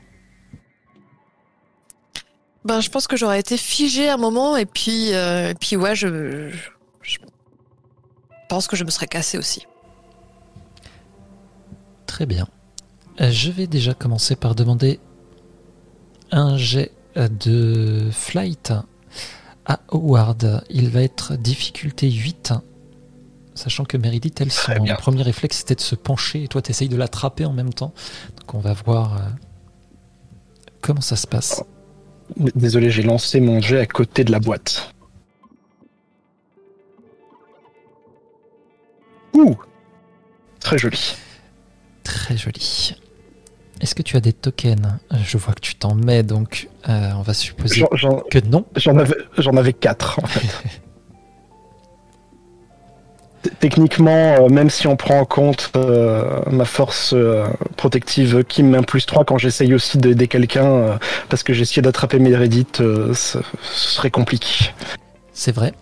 Ben, 2.64 2.80
je 2.80 2.90
pense 2.90 3.06
que 3.06 3.16
j'aurais 3.16 3.40
été 3.40 3.56
figée 3.56 4.08
un 4.08 4.16
moment 4.16 4.56
et 4.56 4.66
puis, 4.66 5.14
euh, 5.14 5.50
et 5.50 5.54
puis 5.54 5.76
ouais, 5.76 5.96
je, 5.96 6.48
je, 6.50 6.56
je 7.02 7.18
pense 8.48 8.68
que 8.68 8.76
je 8.76 8.84
me 8.84 8.90
serais 8.90 9.08
cassée 9.08 9.36
aussi. 9.38 9.66
Très 12.06 12.26
bien. 12.26 12.46
Euh, 13.20 13.30
Je 13.30 13.50
vais 13.50 13.66
déjà 13.66 13.94
commencer 13.94 14.36
par 14.36 14.54
demander 14.54 15.00
un 16.30 16.56
jet 16.56 16.92
de 17.16 18.08
flight 18.10 18.72
à 19.66 19.80
Howard. 19.88 20.64
Il 20.70 20.88
va 20.88 21.02
être 21.02 21.36
difficulté 21.36 22.10
8. 22.10 22.54
Sachant 23.54 23.84
que 23.84 23.98
Meredith, 23.98 24.40
elle, 24.40 24.50
son 24.50 24.72
premier 24.98 25.22
réflexe, 25.22 25.58
c'était 25.58 25.74
de 25.74 25.80
se 25.80 25.94
pencher 25.94 26.44
et 26.44 26.48
toi, 26.48 26.62
tu 26.62 26.70
essayes 26.70 26.88
de 26.88 26.96
l'attraper 26.96 27.44
en 27.44 27.52
même 27.52 27.72
temps. 27.74 27.92
Donc, 28.38 28.54
on 28.54 28.60
va 28.60 28.72
voir 28.72 29.16
euh, 29.16 29.20
comment 30.80 31.02
ça 31.02 31.16
se 31.16 31.26
passe. 31.26 31.62
Désolé, 32.36 32.90
j'ai 32.90 33.02
lancé 33.02 33.40
mon 33.40 33.60
jet 33.60 33.78
à 33.78 33.86
côté 33.86 34.24
de 34.24 34.32
la 34.32 34.40
boîte. 34.40 34.92
Ouh 39.34 39.56
Très 40.60 40.78
joli. 40.78 41.16
Très 42.04 42.36
joli. 42.36 42.94
Est-ce 43.80 43.94
que 43.94 44.02
tu 44.02 44.16
as 44.16 44.20
des 44.20 44.32
tokens 44.32 44.98
Je 45.24 45.36
vois 45.38 45.54
que 45.54 45.60
tu 45.60 45.74
t'en 45.74 45.94
mets, 45.94 46.22
donc 46.22 46.68
euh, 46.88 47.10
on 47.16 47.22
va 47.22 47.34
supposer 47.34 47.84
que 48.30 48.38
non. 48.46 48.64
j'en 48.76 48.96
avais, 48.96 49.16
j'en 49.38 49.56
avais 49.56 49.72
quatre, 49.72 50.20
en 50.22 50.26
fait. 50.26 50.80
Techniquement, 53.58 54.44
euh, 54.44 54.48
même 54.48 54.70
si 54.70 54.86
on 54.86 54.96
prend 54.96 55.18
en 55.20 55.24
compte 55.24 55.72
euh, 55.76 56.40
ma 56.50 56.64
force 56.64 57.12
euh, 57.12 57.46
protective 57.76 58.44
qui 58.44 58.62
me 58.62 58.80
plus 58.82 59.04
3 59.04 59.24
quand 59.24 59.38
j'essaye 59.38 59.74
aussi 59.74 59.98
d'aider 59.98 60.28
quelqu'un, 60.28 60.98
parce 61.28 61.42
que 61.42 61.52
j'ai 61.52 61.62
essayé 61.62 61.82
d'attraper 61.82 62.18
Meredith, 62.18 62.80
euh, 62.80 63.12
ce 63.14 63.40
serait 63.72 64.10
compliqué. 64.10 64.72
C'est 65.32 65.52
vrai, 65.52 65.72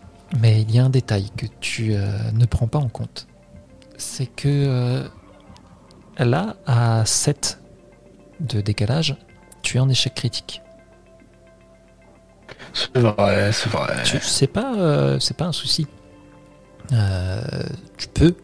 mais 0.40 0.62
il 0.62 0.74
y 0.74 0.78
a 0.78 0.84
un 0.84 0.90
détail 0.90 1.30
que 1.36 1.46
tu 1.60 1.94
ne 2.32 2.46
prends 2.46 2.66
pas 2.66 2.78
en 2.78 2.88
compte. 2.88 3.26
C'est 3.98 4.26
que 4.26 5.04
là, 6.18 6.56
à 6.66 7.04
7 7.04 7.58
de 8.40 8.60
décalage, 8.60 9.16
tu 9.62 9.76
es 9.76 9.80
en 9.80 9.88
échec 9.88 10.14
critique. 10.14 10.62
C'est 12.72 12.98
vrai, 12.98 13.52
c'est 13.52 13.70
vrai. 13.70 13.94
C'est 14.22 14.46
pas, 14.46 14.74
euh, 14.76 15.18
c'est 15.18 15.36
pas 15.36 15.46
un 15.46 15.52
souci. 15.52 15.86
Euh, 16.92 17.40
tu 17.96 18.08
peux 18.08 18.34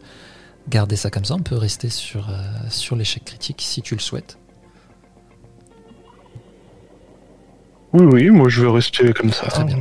garder 0.69 0.95
ça 0.95 1.09
comme 1.09 1.25
ça, 1.25 1.35
on 1.35 1.41
peut 1.41 1.55
rester 1.55 1.89
sur, 1.89 2.29
euh, 2.29 2.33
sur 2.69 2.95
l'échec 2.95 3.23
critique 3.23 3.61
si 3.61 3.81
tu 3.81 3.95
le 3.95 4.01
souhaites. 4.01 4.37
Oui, 7.93 8.05
oui, 8.05 8.29
moi 8.29 8.49
je 8.49 8.61
veux 8.61 8.69
rester 8.69 9.13
comme 9.13 9.31
ça. 9.31 9.47
Très 9.47 9.63
bien. 9.63 9.79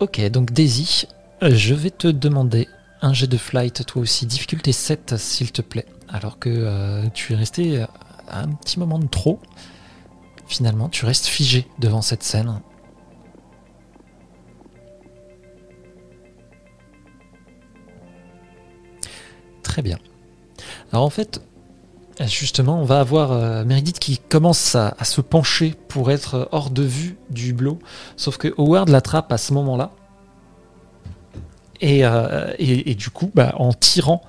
Ok, 0.00 0.20
donc 0.30 0.52
Daisy, 0.52 1.06
je 1.42 1.74
vais 1.74 1.90
te 1.90 2.08
demander 2.08 2.68
un 3.02 3.12
jet 3.12 3.26
de 3.26 3.36
flight, 3.36 3.84
toi 3.86 4.02
aussi, 4.02 4.26
difficulté 4.26 4.72
7 4.72 5.16
s'il 5.16 5.52
te 5.52 5.62
plaît. 5.62 5.86
Alors 6.08 6.38
que 6.38 6.48
euh, 6.50 7.08
tu 7.12 7.32
es 7.32 7.36
resté 7.36 7.84
un 8.28 8.48
petit 8.48 8.78
moment 8.78 8.98
de 8.98 9.06
trop. 9.06 9.40
Finalement, 10.46 10.88
tu 10.88 11.04
restes 11.04 11.26
figé 11.26 11.66
devant 11.78 12.02
cette 12.02 12.22
scène. 12.22 12.60
Très 19.66 19.82
bien. 19.82 19.98
Alors 20.92 21.04
en 21.04 21.10
fait, 21.10 21.40
justement, 22.24 22.80
on 22.80 22.84
va 22.84 23.00
avoir 23.00 23.32
euh, 23.32 23.64
Meredith 23.64 23.98
qui 23.98 24.18
commence 24.18 24.76
à, 24.76 24.94
se 25.02 25.20
pencher 25.20 25.74
pour 25.88 26.12
être 26.12 26.48
hors 26.52 26.70
de 26.70 26.84
vue 26.84 27.16
du 27.30 27.50
hublot. 27.50 27.80
Sauf 28.16 28.36
que 28.36 28.54
Howard 28.58 28.88
l'attrape 28.88 29.32
à 29.32 29.38
ce 29.38 29.52
moment-là. 29.54 29.90
Et, 31.80 32.06
euh, 32.06 32.54
du 32.58 33.10
coup, 33.10 33.32
bah, 33.34 33.54
en 33.58 33.72
tirant 33.72 34.22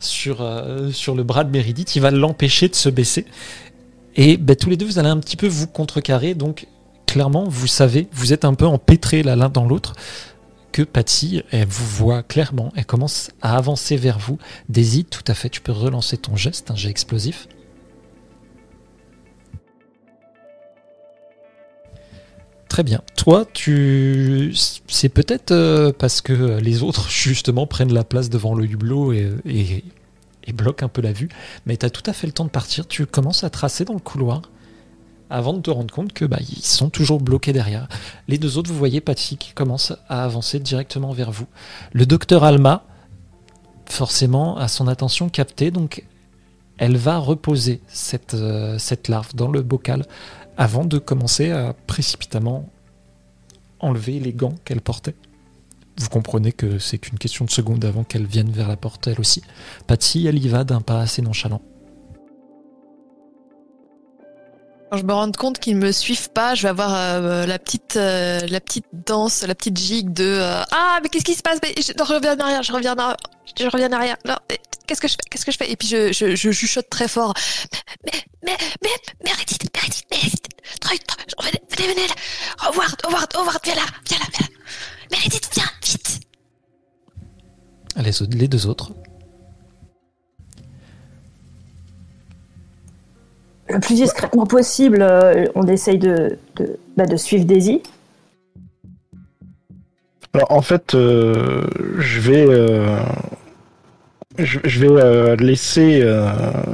sur, 0.00 0.42
euh, 0.42 0.90
sur 0.90 1.14
le 1.14 1.22
bras 1.22 1.44
de 1.44 1.50
Meredith, 1.50 1.94
il 1.94 2.02
va 2.02 2.10
l'empêcher 2.10 2.68
de 2.68 2.74
se 2.74 2.88
baisser. 2.88 3.26
Et 4.16 4.38
bah, 4.38 4.56
tous 4.56 4.70
les 4.70 4.76
deux, 4.76 4.86
vous 4.86 4.98
allez 4.98 5.08
un 5.08 5.18
petit 5.18 5.36
peu 5.36 5.46
vous 5.46 5.68
contrecarrer. 5.68 6.34
Donc, 6.34 6.66
clairement, 7.06 7.44
vous 7.48 7.68
savez, 7.68 8.08
vous 8.12 8.32
êtes 8.32 8.44
un 8.44 8.54
peu 8.54 8.66
empêtrés 8.66 9.22
l'un 9.22 9.48
dans 9.48 9.66
l'autre. 9.66 9.94
Que 10.72 10.82
Patsy, 10.82 11.42
elle 11.50 11.66
vous 11.66 11.84
voit 11.84 12.22
clairement, 12.22 12.72
elle 12.76 12.86
commence 12.86 13.30
à 13.42 13.56
avancer 13.56 13.96
vers 13.96 14.18
vous. 14.18 14.38
Daisy, 14.68 15.04
tout 15.04 15.24
à 15.26 15.34
fait, 15.34 15.48
tu 15.48 15.60
peux 15.60 15.72
relancer 15.72 16.16
ton 16.16 16.36
geste, 16.36 16.70
un 16.70 16.76
jet 16.76 16.90
explosif. 16.90 17.48
Très 22.68 22.84
bien. 22.84 23.02
Toi, 23.16 23.46
tu, 23.52 24.54
c'est 24.86 25.08
peut-être 25.08 25.50
euh, 25.50 25.92
parce 25.96 26.20
que 26.20 26.60
les 26.60 26.84
autres 26.84 27.10
justement 27.10 27.66
prennent 27.66 27.92
la 27.92 28.04
place 28.04 28.30
devant 28.30 28.54
le 28.54 28.64
hublot 28.64 29.12
et, 29.12 29.28
et, 29.44 29.84
et 30.44 30.52
bloquent 30.52 30.86
un 30.86 30.88
peu 30.88 31.02
la 31.02 31.12
vue, 31.12 31.28
mais 31.66 31.76
tu 31.76 31.84
as 31.84 31.90
tout 31.90 32.08
à 32.08 32.12
fait 32.12 32.28
le 32.28 32.32
temps 32.32 32.44
de 32.44 32.50
partir. 32.50 32.86
Tu 32.86 33.06
commences 33.06 33.42
à 33.42 33.50
tracer 33.50 33.84
dans 33.84 33.94
le 33.94 33.98
couloir 33.98 34.42
avant 35.30 35.52
de 35.52 35.60
te 35.60 35.70
rendre 35.70 35.92
compte 35.92 36.12
que 36.12 36.24
bah, 36.24 36.38
ils 36.40 36.62
sont 36.62 36.90
toujours 36.90 37.20
bloqués 37.20 37.52
derrière. 37.52 37.88
Les 38.28 38.38
deux 38.38 38.58
autres, 38.58 38.70
vous 38.70 38.78
voyez 38.78 39.00
Patsy 39.00 39.36
qui 39.36 39.52
commence 39.52 39.92
à 40.08 40.24
avancer 40.24 40.58
directement 40.58 41.12
vers 41.12 41.30
vous. 41.30 41.46
Le 41.92 42.04
docteur 42.04 42.44
Alma, 42.44 42.84
forcément, 43.86 44.58
a 44.58 44.68
son 44.68 44.88
attention 44.88 45.28
captée, 45.28 45.70
donc 45.70 46.04
elle 46.78 46.96
va 46.96 47.18
reposer 47.18 47.80
cette, 47.88 48.34
euh, 48.34 48.78
cette 48.78 49.08
larve 49.08 49.34
dans 49.34 49.50
le 49.50 49.62
bocal 49.62 50.04
avant 50.56 50.84
de 50.84 50.98
commencer 50.98 51.50
à 51.50 51.74
précipitamment 51.86 52.68
enlever 53.78 54.18
les 54.18 54.32
gants 54.32 54.54
qu'elle 54.64 54.80
portait. 54.80 55.14
Vous 55.98 56.08
comprenez 56.08 56.52
que 56.52 56.78
c'est 56.78 56.98
qu'une 56.98 57.18
question 57.18 57.44
de 57.44 57.50
seconde 57.50 57.84
avant 57.84 58.04
qu'elle 58.04 58.26
vienne 58.26 58.50
vers 58.50 58.68
la 58.68 58.76
porte 58.76 59.06
elle 59.06 59.20
aussi. 59.20 59.42
Patsy, 59.86 60.26
elle 60.26 60.42
y 60.42 60.48
va 60.48 60.64
d'un 60.64 60.80
pas 60.80 61.00
assez 61.00 61.20
nonchalant. 61.20 61.60
Quand 64.90 64.96
je 64.96 65.04
me 65.04 65.12
rends 65.12 65.30
compte 65.30 65.60
qu'ils 65.60 65.76
me 65.76 65.92
suivent 65.92 66.30
pas, 66.30 66.56
je 66.56 66.62
vais 66.62 66.68
avoir 66.68 66.92
euh, 66.92 67.46
la 67.46 67.60
petite 67.60 67.94
euh, 67.96 68.40
la 68.48 68.60
petite 68.60 68.86
danse, 68.92 69.42
la 69.46 69.54
petite 69.54 69.76
gigue 69.76 70.12
de 70.12 70.24
euh, 70.24 70.62
ah 70.72 70.98
mais 71.00 71.08
qu'est-ce 71.08 71.24
qui 71.24 71.34
se 71.34 71.42
passe? 71.42 71.60
Mais 71.62 71.72
je, 71.80 71.92
non, 71.96 72.04
je 72.04 72.12
reviens 72.12 72.36
en 72.36 72.40
arrière, 72.40 72.62
je 72.64 72.72
reviens 72.72 72.94
en 72.94 72.98
arrière, 72.98 73.16
je 73.56 73.66
reviens 73.66 73.88
en 73.88 73.92
arrière. 73.92 74.16
Non, 74.26 74.34
qu'est-ce 74.86 75.00
que 75.00 75.06
je 75.06 75.12
fais? 75.12 75.28
Qu'est-ce 75.30 75.46
que 75.46 75.52
je 75.52 75.56
fais? 75.58 75.70
Et 75.70 75.76
puis 75.76 75.86
je, 75.86 76.12
je, 76.12 76.34
je 76.34 76.50
chuchote 76.50 76.90
très 76.90 77.06
fort. 77.06 77.34
Mais 78.04 78.18
mais 78.44 78.56
mais 78.82 78.90
Meredith, 79.24 79.62
Meredith, 79.72 80.06
Meredith, 80.10 80.48
Troy, 80.80 80.96
Troy, 81.06 81.50
venez, 81.76 81.94
venez, 81.94 82.08
là. 82.08 82.14
Howard, 82.58 82.96
Howard, 83.04 83.28
Howard, 83.36 83.60
viens 83.62 83.76
là, 83.76 83.86
viens 84.08 84.18
là, 84.18 84.24
viens 84.36 84.46
là. 84.48 85.16
Meredith, 85.16 85.50
viens, 85.54 85.70
vite. 85.84 86.20
Les 88.34 88.48
deux 88.48 88.66
autres. 88.66 88.92
Le 93.72 93.78
plus 93.78 93.94
discrètement 93.94 94.46
possible, 94.46 94.98
euh, 95.00 95.46
on 95.54 95.66
essaye 95.66 95.98
de, 95.98 96.38
de, 96.56 96.76
bah, 96.96 97.06
de 97.06 97.16
suivre 97.16 97.44
Daisy. 97.44 97.82
Alors 100.32 100.50
en 100.50 100.62
fait, 100.62 100.94
euh, 100.94 101.64
je 101.98 102.20
vais, 102.20 102.46
euh, 102.48 102.98
je, 104.38 104.58
je 104.64 104.80
vais 104.80 104.88
euh, 104.90 105.36
laisser, 105.36 106.00
euh, 106.02 106.30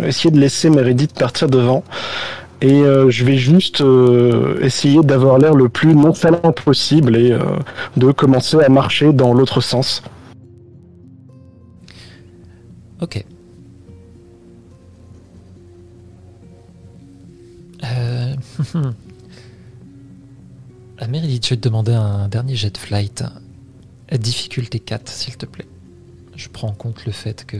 essayer 0.06 0.30
de 0.30 0.38
laisser 0.38 0.70
Meredith 0.70 1.18
partir 1.18 1.48
devant, 1.48 1.84
et 2.60 2.80
euh, 2.82 3.10
je 3.10 3.24
vais 3.24 3.36
juste 3.36 3.82
euh, 3.82 4.58
essayer 4.62 5.00
d'avoir 5.02 5.38
l'air 5.38 5.54
le 5.54 5.68
plus 5.68 5.94
nonchalant 5.94 6.52
possible 6.52 7.16
et 7.16 7.32
euh, 7.32 7.40
de 7.96 8.10
commencer 8.10 8.58
à 8.58 8.68
marcher 8.68 9.12
dans 9.12 9.34
l'autre 9.34 9.60
sens. 9.60 10.02
Ok. 13.02 13.24
Euh... 17.94 18.34
Meredith, 21.08 21.44
je 21.44 21.50
vais 21.50 21.56
te 21.56 21.68
demander 21.68 21.92
un 21.92 22.28
dernier 22.28 22.56
jet 22.56 22.70
de 22.70 22.78
flight. 22.78 23.24
Difficulté 24.12 24.80
4, 24.80 25.08
s'il 25.08 25.36
te 25.36 25.46
plaît. 25.46 25.66
Je 26.36 26.48
prends 26.48 26.68
en 26.68 26.72
compte 26.72 27.04
le 27.06 27.12
fait 27.12 27.44
que. 27.44 27.56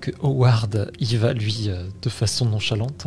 que 0.00 0.10
Howard 0.22 0.90
y 0.98 1.16
va, 1.16 1.32
lui, 1.32 1.68
euh, 1.68 1.88
de 2.02 2.08
façon 2.08 2.46
nonchalante. 2.46 3.06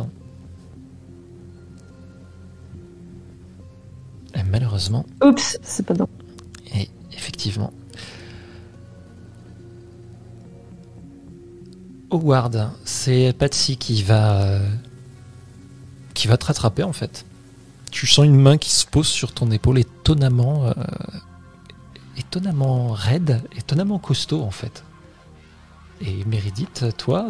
Et 4.34 4.42
malheureusement, 4.42 5.06
Oups, 5.22 5.58
c'est 5.62 5.84
pas 5.86 5.94
bon. 5.94 6.08
et 6.74 6.88
effectivement. 7.12 7.72
Howard, 12.16 12.70
c'est 12.84 13.34
Patsy 13.38 13.76
qui 13.76 14.02
va. 14.02 14.58
qui 16.14 16.28
va 16.28 16.36
te 16.36 16.46
rattraper 16.46 16.82
en 16.82 16.92
fait. 16.92 17.24
Tu 17.90 18.06
sens 18.06 18.24
une 18.24 18.40
main 18.40 18.58
qui 18.58 18.70
se 18.70 18.86
pose 18.86 19.06
sur 19.06 19.32
ton 19.32 19.50
épaule 19.50 19.78
étonnamment. 19.78 20.66
euh, 20.66 20.72
étonnamment 22.16 22.88
raide, 22.92 23.42
étonnamment 23.56 23.98
costaud 23.98 24.42
en 24.42 24.50
fait. 24.50 24.84
Et 26.00 26.24
Meredith, 26.26 26.84
toi, 26.96 27.26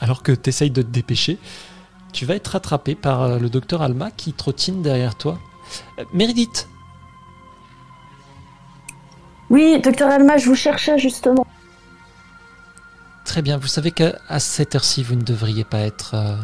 alors 0.00 0.22
que 0.22 0.32
tu 0.32 0.48
essayes 0.48 0.70
de 0.70 0.82
te 0.82 0.90
dépêcher, 0.90 1.38
tu 2.12 2.26
vas 2.26 2.34
être 2.34 2.48
rattrapé 2.48 2.94
par 2.94 3.22
euh, 3.22 3.38
le 3.38 3.48
docteur 3.48 3.82
Alma 3.82 4.10
qui 4.10 4.32
trottine 4.32 4.82
derrière 4.82 5.14
toi. 5.16 5.38
Euh, 5.98 6.04
Oui, 9.50 9.80
docteur 9.80 10.10
Alma, 10.10 10.36
je 10.36 10.46
vous 10.46 10.54
cherchais 10.54 10.98
justement. 10.98 11.46
Très 13.34 13.42
bien, 13.42 13.56
vous 13.56 13.66
savez 13.66 13.90
qu'à 13.90 14.12
à 14.28 14.38
cette 14.38 14.76
heure-ci, 14.76 15.02
vous 15.02 15.16
ne 15.16 15.22
devriez 15.22 15.64
pas 15.64 15.80
être 15.80 16.14
euh, 16.14 16.36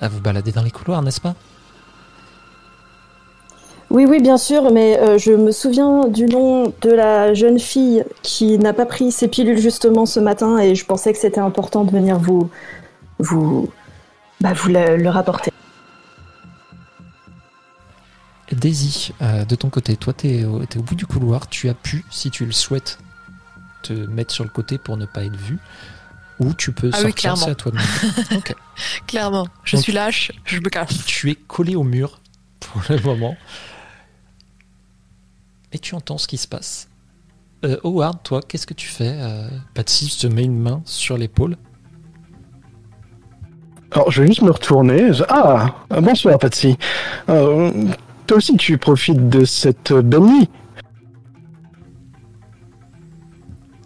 à 0.00 0.08
vous 0.08 0.18
balader 0.18 0.50
dans 0.50 0.62
les 0.62 0.70
couloirs, 0.70 1.02
n'est-ce 1.02 1.20
pas? 1.20 1.34
Oui, 3.90 4.06
oui, 4.06 4.22
bien 4.22 4.38
sûr, 4.38 4.72
mais 4.72 4.98
euh, 4.98 5.18
je 5.18 5.32
me 5.32 5.52
souviens 5.52 6.08
du 6.08 6.24
nom 6.24 6.72
de 6.80 6.88
la 6.88 7.34
jeune 7.34 7.58
fille 7.58 8.02
qui 8.22 8.58
n'a 8.58 8.72
pas 8.72 8.86
pris 8.86 9.12
ses 9.12 9.28
pilules 9.28 9.58
justement 9.58 10.06
ce 10.06 10.20
matin 10.20 10.56
et 10.56 10.74
je 10.74 10.86
pensais 10.86 11.12
que 11.12 11.18
c'était 11.18 11.38
important 11.38 11.84
de 11.84 11.90
venir 11.90 12.18
vous, 12.18 12.48
vous, 13.18 13.70
bah, 14.40 14.54
vous 14.54 14.70
le, 14.70 14.96
le 14.96 15.10
rapporter. 15.10 15.52
Daisy, 18.50 19.12
euh, 19.20 19.44
de 19.44 19.54
ton 19.54 19.68
côté, 19.68 19.96
toi, 19.98 20.14
tu 20.14 20.28
es, 20.28 20.44
au 20.46 20.82
bout 20.82 20.94
du 20.94 21.04
couloir, 21.04 21.46
tu 21.50 21.68
as 21.68 21.74
pu, 21.74 22.06
si 22.10 22.30
tu 22.30 22.46
le 22.46 22.52
souhaites, 22.52 22.98
te 23.82 23.92
mettre 23.92 24.32
sur 24.32 24.44
le 24.44 24.50
côté 24.50 24.78
pour 24.78 24.96
ne 24.96 25.04
pas 25.04 25.24
être 25.24 25.36
vu, 25.36 25.58
ou 26.40 26.52
tu 26.54 26.72
peux 26.72 26.90
Ah 26.92 26.96
oui, 26.98 27.02
sortir, 27.02 27.14
clairement. 27.14 27.36
c'est 27.44 27.50
à 27.50 27.54
toi 27.54 27.72
de 27.72 27.76
demander. 27.76 28.36
Ok. 28.36 28.54
Clairement, 29.06 29.46
je 29.64 29.76
Donc- 29.76 29.82
suis 29.84 29.92
lâche, 29.92 30.32
je 30.44 30.58
me 30.58 30.68
casse. 30.68 31.04
Tu 31.04 31.30
es 31.30 31.34
collé 31.34 31.74
au 31.76 31.84
mur 31.84 32.20
pour 32.60 32.82
le 32.88 32.98
moment. 33.00 33.36
Et 35.72 35.78
tu 35.78 35.94
entends 35.94 36.18
ce 36.18 36.26
qui 36.28 36.36
se 36.36 36.48
passe. 36.48 36.88
Euh, 37.64 37.78
Howard, 37.84 38.22
toi, 38.24 38.40
qu'est-ce 38.46 38.66
que 38.66 38.74
tu 38.74 38.88
fais 38.88 39.14
euh, 39.20 39.48
Patsy? 39.74 40.08
Se 40.08 40.26
met 40.26 40.44
une 40.44 40.58
main 40.58 40.82
sur 40.84 41.16
l'épaule. 41.16 41.56
Alors, 43.92 44.10
je 44.10 44.22
vais 44.22 44.26
juste 44.28 44.42
me 44.42 44.50
retourner. 44.50 45.12
Je- 45.12 45.22
Ah, 45.28 45.74
bonsoir, 46.00 46.38
Patsy. 46.38 46.76
Euh, 47.28 47.70
toi 48.26 48.38
aussi, 48.38 48.56
tu 48.56 48.78
profites 48.78 49.28
de 49.28 49.44
cette 49.44 49.92
belle 49.92 50.20
nuit. 50.20 50.48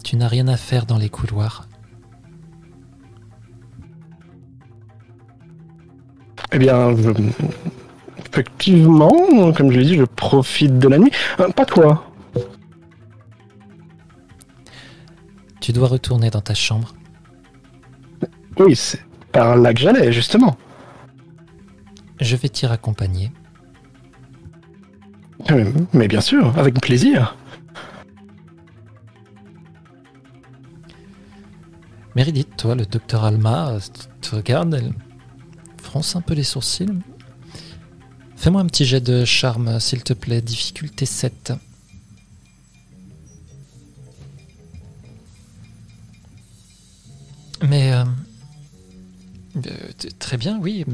Tu 0.05 0.17
n'as 0.17 0.29
rien 0.29 0.47
à 0.49 0.57
faire 0.57 0.87
dans 0.87 0.99
les 0.99 1.09
couloirs. 1.11 1.67
Eh 6.53 6.59
bien, 6.59 6.95
je- 6.97 7.11
effectivement, 8.19 9.53
comme 9.53 9.71
je 9.73 9.79
l'ai 9.79 9.85
dit, 9.85 9.97
je 9.97 10.05
profite 10.05 10.79
de 10.79 10.89
la 10.89 10.99
nuit. 10.99 11.11
Euh, 11.41 11.49
pas 11.51 11.65
toi. 11.65 12.05
Tu 15.61 15.73
dois 15.73 15.89
retourner 15.89 16.31
dans 16.31 16.41
ta 16.41 16.55
chambre. 16.55 16.95
Oui, 18.59 18.77
c'est 18.77 19.01
par 19.33 19.57
là 19.57 19.75
que 19.75 19.81
j'allais, 19.81 20.13
justement. 20.13 20.57
Je 22.21 22.37
vais 22.37 22.49
t'y 22.49 22.67
raccompagner. 22.67 23.33
Euh, 25.51 25.71
Mais 25.93 26.09
bien 26.09 26.21
sûr, 26.21 26.57
avec 26.59 26.81
plaisir. 26.81 27.37
Meredith, 32.15 32.57
toi, 32.57 32.75
le 32.75 32.87
docteur 32.87 33.25
Alma, 33.25 33.73
euh, 33.73 33.79
te 34.23 34.37
regarde, 34.37 34.75
elle 34.75 34.93
fronce 35.87 36.16
un 36.16 36.20
peu 36.20 36.35
les 36.35 36.42
sourcils. 36.42 36.88
Fais-moi 38.37 38.61
un 38.61 38.66
petit 38.66 38.85
jet 38.85 39.01
de 39.01 39.25
charme, 39.25 39.79
s'il 39.81 40.03
te 40.03 40.12
plaît, 40.12 40.42
difficulté 40.42 41.07
7. 41.07 41.53
Mais... 47.68 47.92
euh, 47.92 48.05
euh, 49.57 49.92
très 50.18 50.37
bien, 50.37 50.59
oui. 50.61 50.85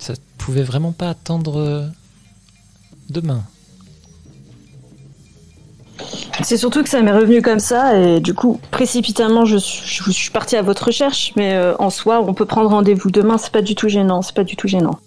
Ça 0.00 0.14
pouvait 0.38 0.64
vraiment 0.64 0.92
pas 0.92 1.10
attendre 1.10 1.56
euh, 1.56 1.88
demain. 3.08 3.44
C'est 6.42 6.56
surtout 6.58 6.82
que 6.82 6.88
ça 6.88 7.00
m'est 7.02 7.12
revenu 7.12 7.40
comme 7.42 7.58
ça 7.60 7.96
et 7.98 8.20
du 8.20 8.34
coup, 8.34 8.60
précipitamment, 8.70 9.44
je 9.46 9.56
suis, 9.56 10.04
je 10.04 10.10
suis 10.10 10.30
partie 10.30 10.56
à 10.56 10.62
votre 10.62 10.84
recherche, 10.86 11.32
mais 11.36 11.54
euh, 11.54 11.74
en 11.78 11.90
soi, 11.90 12.20
on 12.20 12.34
peut 12.34 12.44
prendre 12.46 12.70
rendez-vous 12.70 13.10
demain, 13.10 13.38
c'est 13.38 13.50
pas 13.52 13.62
du 13.62 13.74
tout 13.74 13.88
gênant, 13.88 14.22
c'est 14.22 14.34
pas 14.34 14.44
du 14.44 14.54
tout 14.54 14.68
gênant. 14.68 14.98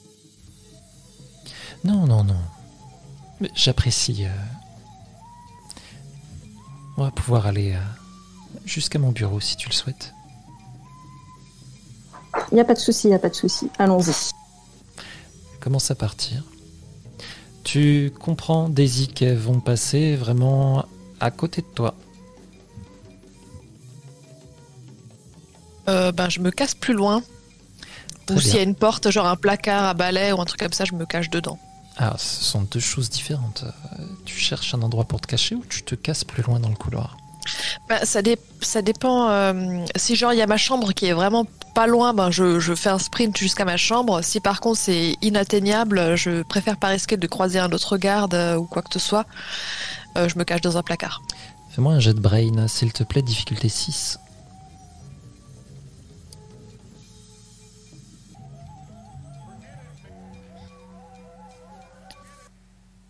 Non, 1.84 2.06
non, 2.08 2.24
non. 2.24 2.36
Mais 3.40 3.50
J'apprécie. 3.56 4.26
euh, 4.26 4.30
On 6.98 7.04
va 7.04 7.12
pouvoir 7.12 7.46
aller 7.48 7.74
euh, 7.74 7.78
jusqu'à 8.66 9.00
mon 9.00 9.12
bureau 9.12 9.40
si 9.40 9.56
tu 9.56 9.70
le 9.70 9.74
souhaites. 9.74 10.14
Y 12.52 12.60
a 12.60 12.66
pas 12.66 12.74
de 12.74 12.80
souci, 12.80 13.10
y 13.10 13.14
a 13.14 13.20
pas 13.20 13.30
de 13.30 13.36
souci. 13.36 13.70
Allons-y. 13.78 14.32
Commence 15.60 15.92
à 15.92 15.96
partir? 15.96 16.44
Tu 17.64 18.12
comprends, 18.20 18.68
Daisy, 18.70 19.08
qu'elles 19.08 19.38
vont 19.38 19.60
passer 19.60 20.16
vraiment 20.16 20.86
à 21.20 21.32
côté 21.32 21.62
de 21.62 21.68
toi. 21.76 21.94
Euh, 25.88 26.12
ben, 26.12 26.30
je 26.30 26.40
me 26.40 26.52
casse 26.52 26.76
plus 26.76 26.94
loin. 26.94 27.24
Très 28.26 28.36
ou 28.36 28.40
s'il 28.40 28.56
y 28.56 28.60
a 28.60 28.64
une 28.64 28.76
porte, 28.76 29.10
genre 29.10 29.26
un 29.26 29.36
placard 29.36 29.86
à 29.86 29.94
balai 29.94 30.32
ou 30.32 30.40
un 30.42 30.46
truc 30.46 30.60
comme 30.60 30.74
ça, 30.74 30.86
je 30.86 30.94
me 30.94 31.06
cache 31.06 31.30
dedans. 31.30 31.58
Ah, 31.98 32.16
ce 32.18 32.44
sont 32.44 32.62
deux 32.62 32.80
choses 32.80 33.10
différentes. 33.10 33.64
Euh, 34.00 34.04
Tu 34.26 34.38
cherches 34.38 34.74
un 34.74 34.82
endroit 34.82 35.06
pour 35.06 35.20
te 35.20 35.28
cacher 35.28 35.56
ou 35.56 35.64
tu 35.68 35.84
te 35.84 35.96
casses 35.96 36.24
plus 36.24 36.44
loin 36.44 36.60
dans 36.60 36.70
le 36.70 36.76
couloir? 36.76 37.18
Ben, 37.90 38.00
ça, 38.06 38.22
dé- 38.22 38.38
ça 38.62 38.82
dépend. 38.84 39.30
euh, 39.30 39.84
si 39.96 40.16
genre 40.16 40.32
il 40.34 40.38
y 40.38 40.42
a 40.42 40.48
ma 40.48 40.58
chambre 40.58 40.94
qui 40.94 41.08
est 41.08 41.14
vraiment 41.14 41.46
pas 41.74 41.88
loin, 41.88 42.14
ben 42.14 42.30
je, 42.30 42.60
je 42.60 42.76
fais 42.76 42.90
un 42.90 43.00
sprint 43.00 43.36
jusqu'à 43.38 43.66
ma 43.66 43.78
chambre. 43.78 44.22
Si 44.22 44.40
par 44.40 44.60
contre 44.60 44.78
c'est 44.80 45.16
inatteignable, 45.24 46.16
je 46.16 46.44
préfère 46.44 46.78
pas 46.78 46.88
risquer 46.90 47.18
de 47.18 47.26
croiser 47.28 47.58
un 47.60 47.72
autre 47.72 47.98
garde 47.98 48.36
euh, 48.36 48.56
ou 48.58 48.66
quoi 48.66 48.84
que 48.84 48.90
ce 48.94 49.00
soit. 49.00 49.26
Euh, 50.18 50.28
je 50.28 50.38
me 50.38 50.44
cache 50.44 50.62
dans 50.62 50.78
un 50.78 50.84
placard. 50.84 51.22
Fais-moi 51.70 51.94
un 51.94 52.00
jet 52.00 52.14
de 52.14 52.20
brain, 52.20 52.68
s'il 52.68 52.92
te 52.94 53.04
plaît, 53.04 53.22
difficulté 53.22 53.70
6. 53.70 54.20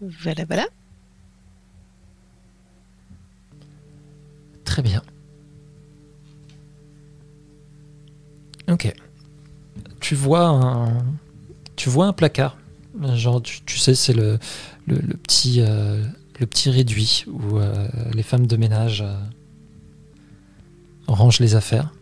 Voilà, 0.02 0.46
voilà. 0.46 0.66
Très 4.64 4.82
bien. 4.82 5.02
Ok. 8.70 8.94
Tu 10.00 10.16
vois 10.16 10.46
un, 10.48 11.04
tu 11.76 11.90
vois 11.90 12.06
un 12.06 12.14
placard. 12.14 12.58
Genre, 13.16 13.42
tu, 13.42 13.62
tu 13.64 13.78
sais, 13.78 13.96
c'est 13.96 14.14
le, 14.14 14.40
le, 14.88 14.96
le 14.98 15.18
petit, 15.18 15.62
euh, 15.62 16.04
le 16.40 16.46
petit 16.46 16.70
réduit 16.70 17.26
où 17.28 17.58
euh, 17.58 17.88
les 18.14 18.24
femmes 18.24 18.48
de 18.48 18.56
ménage 18.56 19.02
euh, 19.02 19.14
rangent 21.08 21.40
les 21.40 21.56
affaires. 21.56 21.94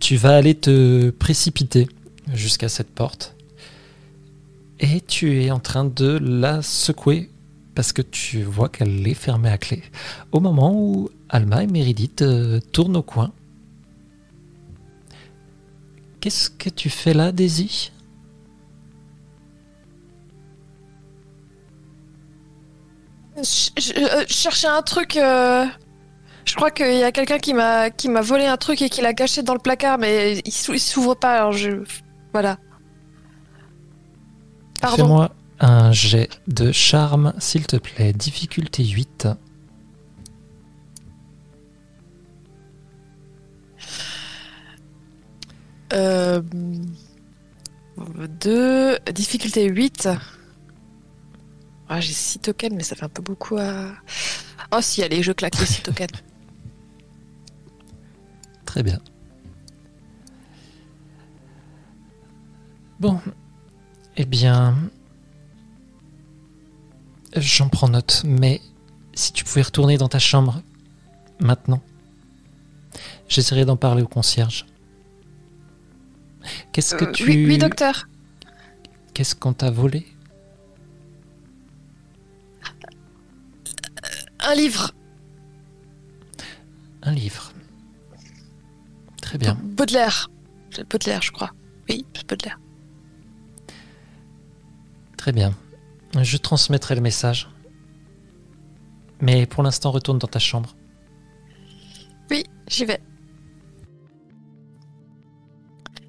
Tu 0.00 0.16
vas 0.16 0.36
aller 0.36 0.54
te 0.54 1.10
précipiter 1.10 1.88
jusqu'à 2.32 2.68
cette 2.68 2.90
porte. 2.90 3.34
Et 4.80 5.00
tu 5.00 5.42
es 5.42 5.50
en 5.50 5.58
train 5.58 5.84
de 5.84 6.18
la 6.22 6.62
secouer 6.62 7.30
parce 7.74 7.92
que 7.92 8.02
tu 8.02 8.42
vois 8.42 8.68
qu'elle 8.68 9.06
est 9.06 9.14
fermée 9.14 9.50
à 9.50 9.58
clé. 9.58 9.82
Au 10.30 10.40
moment 10.40 10.72
où 10.74 11.10
Alma 11.28 11.62
et 11.62 11.66
Meredith 11.66 12.22
euh, 12.22 12.60
tournent 12.72 12.96
au 12.96 13.02
coin. 13.02 13.32
Qu'est-ce 16.20 16.50
que 16.50 16.68
tu 16.68 16.90
fais 16.90 17.14
là, 17.14 17.32
Daisy? 17.32 17.92
Je, 23.42 23.70
je- 23.80 23.92
euh, 23.98 24.24
je 24.28 24.32
cherchais 24.34 24.66
un 24.68 24.82
truc. 24.82 25.16
euh, 25.16 25.64
Je 26.44 26.54
crois 26.54 26.70
qu'il 26.70 26.94
y 26.96 27.02
a 27.04 27.12
quelqu'un 27.12 27.38
qui 27.38 27.52
m'a 27.54 27.90
qui 27.90 28.08
m'a 28.08 28.20
volé 28.22 28.46
un 28.46 28.56
truc 28.56 28.80
et 28.82 28.88
qui 28.88 29.00
l'a 29.02 29.14
caché 29.14 29.42
dans 29.42 29.52
le 29.54 29.58
placard, 29.60 29.98
mais 29.98 30.38
il 30.44 30.52
s'ou- 30.52 30.74
il 30.74 30.80
s'ouvre 30.80 31.14
pas. 31.14 31.34
Alors 31.36 31.52
je 31.52 31.82
voilà. 32.32 32.58
Pardon. 34.80 34.96
Fais-moi 34.96 35.30
un 35.60 35.92
jet 35.92 36.28
de 36.46 36.70
charme, 36.72 37.32
s'il 37.38 37.66
te 37.66 37.76
plaît. 37.76 38.12
Difficulté 38.12 38.84
8. 38.84 39.28
Euh, 45.92 46.42
2, 48.40 48.98
difficulté 49.12 49.64
8. 49.68 50.08
Ah, 51.88 52.00
j'ai 52.00 52.12
6 52.12 52.40
tokens, 52.40 52.74
mais 52.74 52.82
ça 52.82 52.96
fait 52.96 53.04
un 53.04 53.08
peu 53.08 53.22
beaucoup 53.22 53.56
à. 53.56 53.92
Oh, 54.72 54.80
si, 54.80 55.02
allez, 55.02 55.22
je 55.22 55.32
claque 55.32 55.58
les 55.58 55.66
6 55.66 55.82
tokens. 55.82 56.10
Très 58.66 58.82
bien. 58.82 58.98
Bon. 63.00 63.20
Eh 64.16 64.24
bien. 64.24 64.76
J'en 67.36 67.68
prends 67.68 67.88
note, 67.88 68.22
mais 68.24 68.60
si 69.14 69.32
tu 69.32 69.44
pouvais 69.44 69.62
retourner 69.62 69.96
dans 69.98 70.08
ta 70.08 70.18
chambre 70.18 70.62
maintenant, 71.40 71.82
j'essaierai 73.28 73.64
d'en 73.64 73.76
parler 73.76 74.02
au 74.02 74.08
concierge. 74.08 74.66
Qu'est-ce 76.72 76.94
que 76.94 77.04
Euh, 77.04 77.12
tu. 77.12 77.24
oui, 77.28 77.46
oui, 77.46 77.58
docteur. 77.58 78.08
Qu'est-ce 79.14 79.34
qu'on 79.34 79.52
t'a 79.52 79.70
volé? 79.70 80.06
Un 84.48 84.54
livre. 84.54 84.92
Un 87.02 87.12
livre. 87.12 87.52
Très 89.20 89.36
bien. 89.36 89.58
Baudelaire. 89.62 90.30
Baudelaire, 90.90 91.20
je 91.20 91.32
crois. 91.32 91.50
Oui, 91.90 92.06
Baudelaire. 92.26 92.58
Très 95.18 95.32
bien. 95.32 95.52
Je 96.18 96.36
transmettrai 96.38 96.94
le 96.94 97.02
message. 97.02 97.50
Mais 99.20 99.44
pour 99.44 99.62
l'instant, 99.62 99.90
retourne 99.90 100.18
dans 100.18 100.28
ta 100.28 100.38
chambre. 100.38 100.74
Oui, 102.30 102.44
j'y 102.68 102.86
vais. 102.86 103.02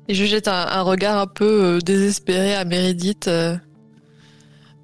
Et 0.07 0.15
je 0.15 0.23
jette 0.23 0.47
un, 0.47 0.65
un 0.65 0.81
regard 0.81 1.19
un 1.19 1.27
peu 1.27 1.63
euh, 1.75 1.79
désespéré 1.79 2.55
à 2.55 2.63
Meredith. 2.63 3.27
euh, 3.27 3.57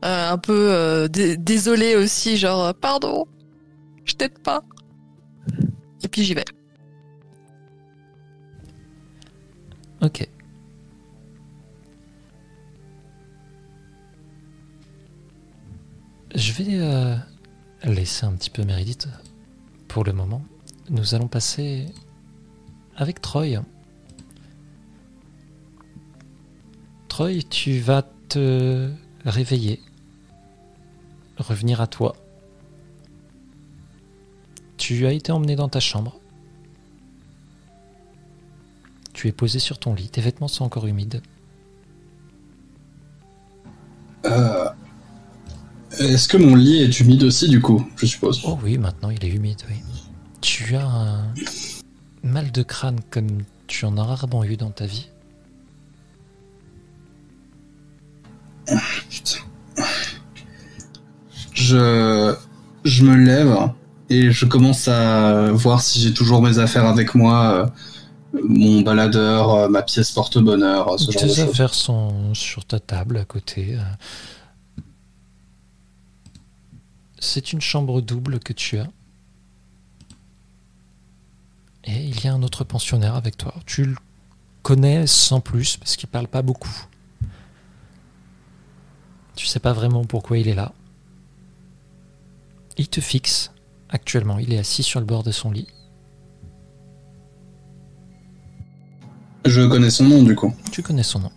euh, 0.04 0.32
un 0.32 0.38
peu 0.38 1.08
dé- 1.10 1.38
désolé 1.38 1.96
aussi, 1.96 2.36
genre, 2.38 2.74
pardon, 2.76 3.26
je 4.06 4.15
t'aide 4.15 4.39
pas. 4.39 4.63
Et 6.04 6.08
puis 6.08 6.24
j'y 6.24 6.34
vais. 6.34 6.46
Ok. 10.02 10.30
Je 16.36 16.52
vais 16.52 16.80
euh, 16.80 17.15
laisser 17.84 18.26
un 18.26 18.34
petit 18.34 18.50
peu 18.50 18.63
Meredith 18.63 19.08
pour 19.88 20.04
le 20.04 20.13
moment. 20.13 20.44
Nous 20.89 21.15
allons 21.15 21.28
passer 21.28 21.88
avec 22.96 23.22
Troy. 23.22 23.63
Troy, 27.08 27.41
tu 27.50 27.80
vas 27.80 28.04
te 28.30 28.91
réveiller, 29.26 29.82
revenir 31.38 31.80
à 31.82 31.88
toi. 31.88 32.15
Tu 34.78 35.06
as 35.06 35.14
été 35.14 35.32
emmené 35.32 35.56
dans 35.56 35.70
ta 35.70 35.80
chambre. 35.80 36.20
Tu 39.14 39.28
es 39.28 39.32
posé 39.32 39.60
sur 39.60 39.80
ton 39.80 39.94
lit, 39.94 40.10
tes 40.10 40.22
vêtements 40.22 40.48
sont 40.50 40.66
encore 40.66 40.86
humides. 40.88 41.22
Euh, 44.26 44.70
Est-ce 46.00 46.28
que 46.28 46.38
mon 46.38 46.56
lit 46.56 46.82
est 46.82 47.00
humide 47.00 47.24
aussi, 47.24 47.48
du 47.48 47.62
coup, 47.62 47.88
je 47.96 48.06
suppose? 48.06 48.42
Oh 48.44 48.60
oui, 48.64 48.78
maintenant 48.78 49.10
il 49.10 49.24
est 49.24 49.30
humide, 49.30 49.62
oui. 49.70 49.76
Tu 50.42 50.76
as 50.76 50.86
un 50.86 51.34
mal 52.24 52.52
de 52.52 52.64
crâne 52.64 53.00
comme 53.10 53.44
tu 53.68 53.86
en 53.86 53.98
as 53.98 54.04
rarement 54.04 54.44
eu 54.44 54.58
dans 54.58 54.72
ta 54.72 54.86
vie. 54.86 55.10
Putain. 59.10 59.40
Je, 61.54 62.36
je 62.84 63.04
me 63.06 63.16
lève 63.16 63.72
et 64.10 64.32
je 64.32 64.46
commence 64.46 64.88
à 64.88 65.52
voir 65.52 65.82
si 65.82 66.00
j'ai 66.00 66.13
toujours 66.13 66.41
mes 66.41 66.60
affaires 66.60 66.86
avec 66.86 67.15
moi, 67.15 67.70
euh, 68.34 68.39
mon 68.44 68.82
baladeur, 68.82 69.54
euh, 69.56 69.68
ma 69.70 69.82
pièce 69.82 70.12
porte-bonheur, 70.12 70.94
euh, 70.94 70.98
ce 70.98 71.12
genre 71.12 71.24
de 71.24 71.28
Tes 71.28 71.36
choses. 71.36 71.39
affaires 71.50 71.74
sont 71.74 72.34
sur 72.34 72.65
ta 72.65 72.80
table 72.80 73.18
à 73.18 73.26
côté. 73.26 73.78
C'est 77.20 77.54
une 77.54 77.62
chambre 77.62 78.02
double 78.02 78.39
que 78.39 78.54
tu 78.54 78.78
as. 78.78 78.88
Et 81.86 82.04
il 82.04 82.24
y 82.24 82.28
a 82.28 82.34
un 82.34 82.44
autre 82.44 82.63
pensionnaire 82.63 83.15
avec 83.15 83.38
toi. 83.38 83.54
Tu 83.65 83.86
le 83.86 83.96
connais 84.63 85.08
sans 85.08 85.39
plus 85.39 85.78
parce 85.78 85.96
qu'il 85.96 86.10
parle 86.10 86.28
pas 86.28 86.41
beaucoup. 86.41 86.86
Tu 89.36 89.46
sais 89.46 89.60
pas 89.60 89.74
vraiment 89.74 90.06
pourquoi 90.06 90.38
il 90.38 90.48
est 90.48 90.56
là. 90.56 90.72
Il 92.78 92.88
te 92.88 93.02
fixe 93.02 93.52
actuellement. 93.89 94.39
Il 94.39 94.54
est 94.54 94.60
assis 94.60 94.84
sur 94.84 95.00
le 95.00 95.06
bord 95.06 95.24
de 95.24 95.32
son 95.32 95.52
lit. 95.52 95.67
Je 99.45 99.62
connais 99.62 99.91
son 99.91 100.06
nom, 100.06 100.24
du 100.24 100.36
coup. 100.36 100.54
Tu 100.71 100.82
connais 100.82 101.04
son 101.04 101.19
nom. 101.19 101.32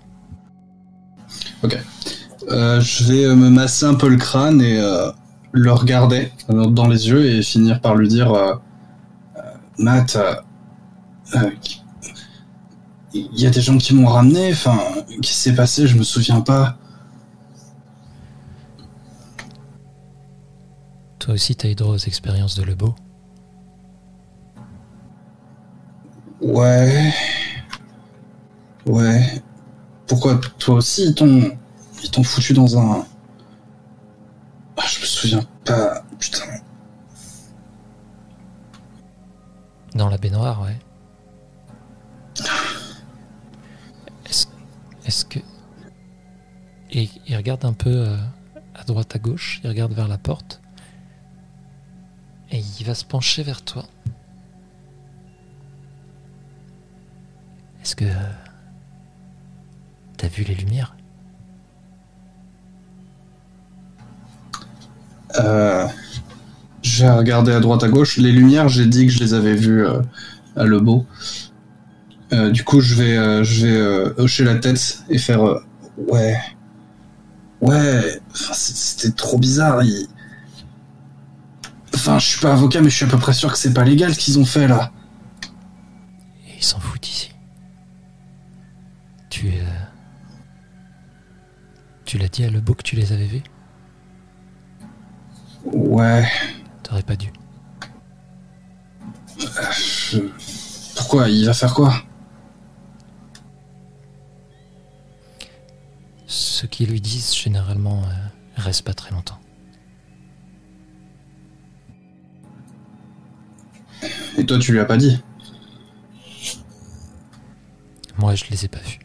Euh, 2.51 2.81
je 2.81 3.05
vais 3.05 3.25
euh, 3.25 3.35
me 3.35 3.51
masser 3.51 3.85
un 3.85 3.95
peu 3.95 4.09
le 4.09 4.17
crâne 4.17 4.63
et 4.63 4.79
euh, 4.79 5.11
le 5.53 5.73
regarder 5.73 6.33
dans 6.49 6.87
les 6.87 7.09
yeux 7.09 7.27
et 7.27 7.43
finir 7.43 7.81
par 7.81 7.95
lui 7.97 8.09
dire 8.09 8.33
euh, 8.33 8.55
Matt, 9.79 10.17
il 13.13 13.41
y 13.41 13.47
a 13.47 13.51
des 13.51 13.61
gens 13.61 13.77
qui 13.77 13.95
m'ont 13.95 14.07
ramené, 14.07 14.53
enfin, 14.53 14.79
qu'est-ce 15.09 15.21
qui 15.21 15.35
s'est 15.35 15.55
passé? 15.55 15.87
Je 15.87 15.99
me 15.99 16.03
souviens 16.03 16.41
pas. 16.41 16.79
Toi 21.29 21.35
aussi, 21.35 21.55
t'as 21.55 21.69
eu 21.69 21.75
droit 21.75 21.93
aux 21.93 21.99
expériences 21.99 22.55
de 22.55 22.63
Lebeau. 22.63 22.95
Ouais. 26.41 27.13
Ouais. 28.87 29.43
Pourquoi 30.07 30.41
toi 30.59 30.77
aussi 30.77 31.05
ils 31.05 31.15
t'ont 31.15 31.51
ils 32.03 32.11
t'ont 32.11 32.23
foutu 32.23 32.55
dans 32.55 32.79
un 32.79 33.05
ah, 34.79 34.85
je 34.87 35.01
me 35.01 35.05
souviens 35.05 35.43
pas. 35.67 36.03
Putain. 36.19 36.45
Dans 39.95 40.09
la 40.09 40.17
baignoire, 40.17 40.63
ouais. 40.63 40.79
Est-ce 44.31 44.47
est-ce 45.05 45.27
que. 45.27 45.41
Et 46.91 47.11
il 47.27 47.37
regarde 47.37 47.67
un 47.67 47.75
peu 47.75 47.91
euh, 47.91 48.17
à 48.75 48.85
droite, 48.85 49.15
à 49.15 49.19
gauche, 49.19 49.61
il 49.63 49.69
regarde 49.69 49.93
vers 49.93 50.09
la 50.09 50.17
porte. 50.17 50.63
Et 52.51 52.63
il 52.81 52.87
va 52.87 52.95
se 52.95 53.05
pencher 53.05 53.43
vers 53.43 53.63
toi. 53.63 53.85
Est-ce 57.83 57.95
que. 57.97 58.05
euh, 58.05 58.15
T'as 60.17 60.29
vu 60.29 60.43
les 60.43 60.55
lumières? 60.55 60.97
Euh, 65.39 65.87
je 66.83 67.05
vais 67.05 67.11
regarder 67.11 67.53
à 67.53 67.61
droite 67.61 67.83
à 67.85 67.89
gauche. 67.89 68.17
Les 68.17 68.33
lumières, 68.33 68.69
j'ai 68.69 68.87
dit 68.87 69.07
que 69.07 69.13
je 69.13 69.21
les 69.21 69.35
avais 69.35 69.55
vues 69.55 69.87
euh, 69.87 70.01
à 70.57 70.65
Lebeau. 70.65 71.07
Euh, 72.33 72.51
du 72.51 72.65
coup, 72.65 72.81
je 72.81 72.95
vais, 72.95 73.45
je 73.45 73.67
vais 73.67 74.21
hocher 74.21 74.45
la 74.45 74.57
tête 74.57 75.03
et 75.09 75.19
faire 75.19 75.43
ouais, 75.97 76.37
ouais. 77.61 78.21
C'était 78.35 79.15
trop 79.15 79.39
bizarre. 79.39 79.81
Enfin, 81.99 82.19
je 82.21 82.27
suis 82.29 82.41
pas 82.41 82.53
avocat, 82.53 82.81
mais 82.81 82.91
je 82.91 82.95
suis 82.97 83.05
à 83.05 83.09
peu 83.09 83.19
près 83.19 83.33
sûr 83.33 83.51
que 83.53 83.59
c'est 83.59 83.75
pas 83.75 83.83
légal 83.85 84.15
ce 84.15 84.19
qu'ils 84.21 84.39
ont 84.39 84.45
fait 84.45 84.69
là. 84.69 84.93
Et 86.49 86.57
il 86.59 86.63
s'en 86.63 86.79
fout 86.79 87.07
ici. 87.09 87.33
Tu. 89.31 89.49
euh, 89.49 89.65
Tu 92.05 92.19
l'as 92.19 92.29
dit 92.29 92.45
à 92.45 92.51
Lebeau 92.51 92.75
que 92.75 92.83
tu 92.83 92.95
les 92.97 93.13
avais 93.13 93.27
vus? 93.27 93.43
Ouais. 95.65 96.27
T'aurais 96.85 97.03
pas 97.03 97.17
dû. 97.17 97.33
je- 99.39 100.19
Pourquoi? 100.97 101.29
Il 101.29 101.45
va 101.47 101.53
faire 101.53 101.75
quoi? 101.75 101.95
Ceux 106.27 106.69
qui 106.69 106.87
lui 106.87 107.01
disent 107.01 107.35
généralement 107.35 108.03
euh, 108.05 108.13
restent 108.57 108.83
pas 108.85 108.95
très 108.95 109.11
longtemps. 109.11 109.39
Et 114.37 114.47
toi, 114.47 114.59
tu 114.59 114.73
lui 114.73 114.81
as 114.81 114.85
pas 114.85 114.97
dit 114.97 115.23
Moi, 118.19 118.35
je 118.35 118.45
les 118.51 118.65
ai 118.65 118.69
pas 118.69 118.79
vus. 118.81 118.99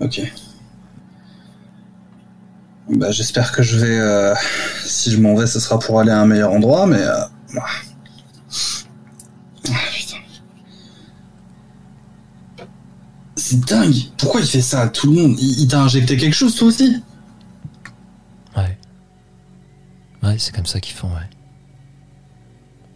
Ok. 0.00 0.20
Bah, 2.88 3.10
j'espère 3.10 3.52
que 3.52 3.62
je 3.62 3.78
vais. 3.78 3.98
euh, 3.98 4.34
si 4.84 5.10
je 5.10 5.18
m'en 5.20 5.34
vais, 5.34 5.46
ce 5.46 5.58
sera 5.60 5.78
pour 5.78 6.00
aller 6.00 6.10
à 6.10 6.20
un 6.20 6.26
meilleur 6.26 6.52
endroit, 6.52 6.86
mais. 6.86 7.00
euh, 7.00 7.24
ah. 7.56 7.66
Putain. 9.62 10.16
C'est 13.36 13.60
dingue. 13.64 13.94
Pourquoi 14.18 14.40
il 14.40 14.46
fait 14.46 14.60
ça 14.60 14.82
à 14.82 14.88
tout 14.88 15.10
le 15.12 15.20
monde? 15.20 15.36
Il, 15.40 15.60
il 15.62 15.68
t'a 15.68 15.80
injecté 15.82 16.16
quelque 16.16 16.34
chose, 16.34 16.54
toi 16.56 16.68
aussi? 16.68 17.02
Ouais. 18.56 18.78
Ouais, 20.22 20.36
c'est 20.38 20.54
comme 20.54 20.66
ça 20.66 20.80
qu'ils 20.80 20.94
font, 20.94 21.08
ouais. 21.08 21.28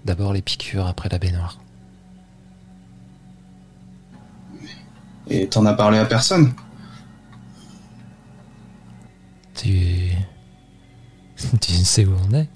D'abord 0.08 0.32
les 0.32 0.40
piqûres, 0.40 0.86
après 0.86 1.10
la 1.10 1.18
baignoire. 1.18 1.58
Et 5.28 5.46
t'en 5.46 5.66
as 5.66 5.74
parlé 5.74 5.98
à 5.98 6.06
personne? 6.06 6.54
Tu. 9.54 10.12
tu 11.60 11.72
sais 11.72 12.06
où 12.06 12.16
on 12.26 12.32
est 12.32 12.48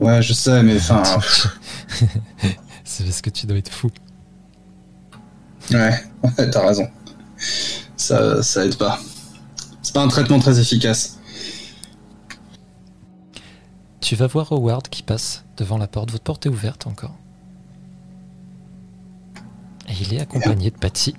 Ouais, 0.00 0.22
je 0.22 0.32
sais, 0.32 0.62
mais 0.62 0.76
enfin. 0.76 1.02
C'est 2.84 3.04
parce 3.04 3.20
que 3.20 3.28
tu 3.28 3.46
dois 3.46 3.58
être 3.58 3.70
fou. 3.70 3.90
Ouais, 5.72 5.92
ouais, 6.22 6.50
t'as 6.50 6.66
raison. 6.66 6.88
Ça, 7.98 8.42
ça 8.42 8.64
aide 8.64 8.78
pas. 8.78 8.98
C'est 9.82 9.92
pas 9.92 10.02
un 10.02 10.08
traitement 10.08 10.38
très 10.38 10.58
efficace. 10.58 11.18
Tu 14.04 14.16
vas 14.16 14.26
voir 14.26 14.52
Howard 14.52 14.86
qui 14.90 15.02
passe 15.02 15.46
devant 15.56 15.78
la 15.78 15.86
porte. 15.86 16.10
Votre 16.10 16.24
porte 16.24 16.44
est 16.44 16.50
ouverte 16.50 16.86
encore. 16.86 17.14
Et 19.88 19.94
il 19.98 20.12
est 20.12 20.20
accompagné 20.20 20.70
de 20.70 20.76
Patsy. 20.76 21.14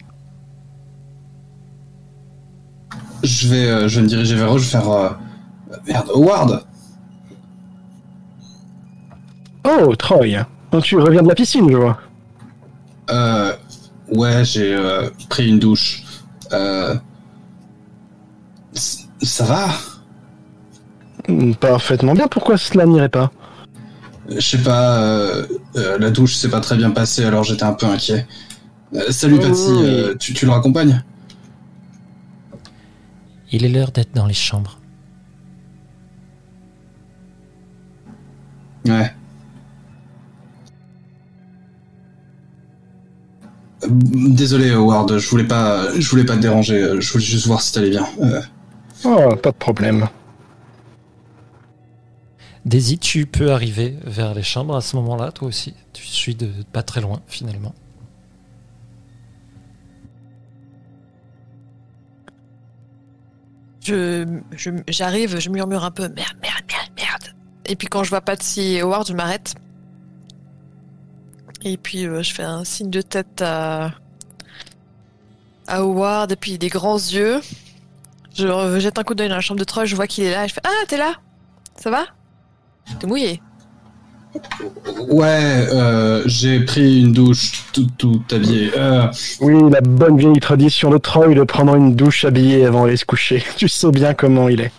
Je 3.23 3.47
vais, 3.47 3.67
euh, 3.67 3.87
je 3.87 3.95
vais 3.95 4.03
me 4.03 4.07
diriger 4.07 4.35
vers 4.35 4.53
eux, 4.55 4.59
je 4.59 4.65
vais 4.65 4.69
faire. 4.69 4.87
euh, 4.87 5.09
Merde, 5.87 6.11
Howard 6.13 6.63
Oh, 9.63 9.95
Troy. 9.95 10.45
Tu 10.83 10.95
reviens 10.99 11.23
de 11.23 11.27
la 11.27 11.33
piscine, 11.33 11.67
je 11.71 11.77
vois. 11.77 11.97
Euh. 13.09 13.51
Ouais, 14.13 14.45
j'ai 14.45 14.75
euh, 14.75 15.09
pris 15.27 15.47
une 15.49 15.57
douche. 15.57 16.03
Euh. 16.53 16.95
Ça 18.73 19.43
va? 19.45 19.69
Parfaitement 21.59 22.13
bien, 22.13 22.27
pourquoi 22.27 22.57
cela 22.57 22.85
n'irait 22.85 23.09
pas 23.09 23.31
Je 24.29 24.39
sais 24.39 24.57
pas, 24.61 25.01
euh, 25.01 25.45
euh, 25.75 25.97
la 25.97 26.09
douche 26.11 26.35
s'est 26.35 26.49
pas 26.49 26.59
très 26.59 26.75
bien 26.77 26.91
passée, 26.91 27.23
alors 27.25 27.43
j'étais 27.43 27.63
un 27.63 27.73
peu 27.73 27.85
inquiet. 27.87 28.27
Euh, 28.93 29.11
salut 29.11 29.37
Oh, 29.39 29.41
Patsy, 29.47 29.71
euh, 29.71 30.15
tu, 30.19 30.33
tu 30.33 30.45
le 30.45 30.51
raccompagnes 30.51 31.03
Il 33.51 33.65
est 33.65 33.69
l'heure 33.69 33.91
d'être 33.91 34.13
dans 34.13 34.25
les 34.25 34.33
chambres. 34.33 34.79
Ouais. 38.87 39.11
Désolé 43.87 44.71
Howard, 44.71 45.17
je 45.17 45.29
voulais 45.29 45.43
pas, 45.43 45.87
je 45.99 46.09
voulais 46.09 46.23
pas 46.23 46.35
te 46.35 46.41
déranger, 46.41 46.99
je 46.99 47.11
voulais 47.11 47.23
juste 47.23 47.45
voir 47.47 47.61
si 47.61 47.73
t'allais 47.73 47.89
bien. 47.89 48.05
Euh, 48.21 48.41
Oh, 49.03 49.35
pas 49.35 49.51
de 49.51 49.55
problème. 49.57 50.07
Daisy, 52.65 52.97
tu 52.97 53.27
peux 53.27 53.51
arriver 53.51 53.95
vers 54.03 54.33
les 54.33 54.41
chambres 54.41 54.75
à 54.75 54.81
ce 54.81 54.95
moment-là, 54.95 55.31
toi 55.31 55.47
aussi. 55.47 55.75
Tu 55.93 56.03
suis 56.03 56.35
pas 56.73 56.81
très 56.81 56.99
loin, 56.99 57.21
finalement. 57.27 57.75
Je, 63.83 64.25
j'arrive, 64.87 65.39
je 65.39 65.49
murmure 65.51 65.83
un 65.83 65.91
peu 65.91 66.09
merde, 66.09 66.37
merde, 66.41 66.63
merde, 66.67 66.89
merde. 66.97 67.35
Et 67.67 67.75
puis 67.75 67.87
quand 67.87 68.03
je 68.03 68.09
vois 68.09 68.21
Patsy 68.21 68.73
et 68.73 68.81
Howard, 68.81 69.07
je 69.07 69.13
m'arrête. 69.13 69.53
Et 71.63 71.77
puis 71.77 72.07
euh, 72.07 72.23
je 72.23 72.33
fais 72.33 72.43
un 72.43 72.63
signe 72.63 72.89
de 72.89 73.01
tête 73.01 73.43
à, 73.43 73.91
Howard 75.67 76.31
et 76.31 76.35
puis 76.35 76.57
des 76.57 76.69
grands 76.69 76.97
yeux. 76.97 77.41
Je 78.35 78.79
jette 78.79 78.97
un 78.97 79.03
coup 79.03 79.13
d'œil 79.13 79.29
dans 79.29 79.35
la 79.35 79.41
chambre 79.41 79.59
de 79.59 79.65
Troy, 79.65 79.85
je 79.85 79.95
vois 79.95 80.07
qu'il 80.07 80.23
est 80.23 80.31
là 80.31 80.45
et 80.45 80.47
je 80.47 80.53
fais 80.55 80.61
Ah, 80.63 80.85
t'es 80.87 80.97
là 80.97 81.13
Ça 81.75 81.91
va? 81.91 82.05
T'es 82.99 83.07
mouillé 83.07 83.41
Ouais, 85.07 85.67
euh, 85.71 86.23
j'ai 86.25 86.59
pris 86.65 87.01
une 87.01 87.13
douche 87.13 87.63
tout, 87.71 87.87
tout 87.97 88.21
habillé. 88.31 88.71
Euh, 88.75 89.07
Oui, 89.39 89.71
la 89.71 89.81
bonne 89.81 90.17
vieille 90.17 90.39
tradition 90.39 90.89
de 90.89 90.97
Troy 90.97 91.33
de 91.33 91.43
prendre 91.43 91.75
une 91.75 91.95
douche 91.95 92.25
habillée 92.25 92.65
avant 92.65 92.83
d'aller 92.83 92.97
se 92.97 93.05
coucher. 93.05 93.43
Tu 93.57 93.69
sais 93.69 93.91
bien 93.91 94.13
comment 94.13 94.49
il 94.49 94.61
est. 94.61 94.71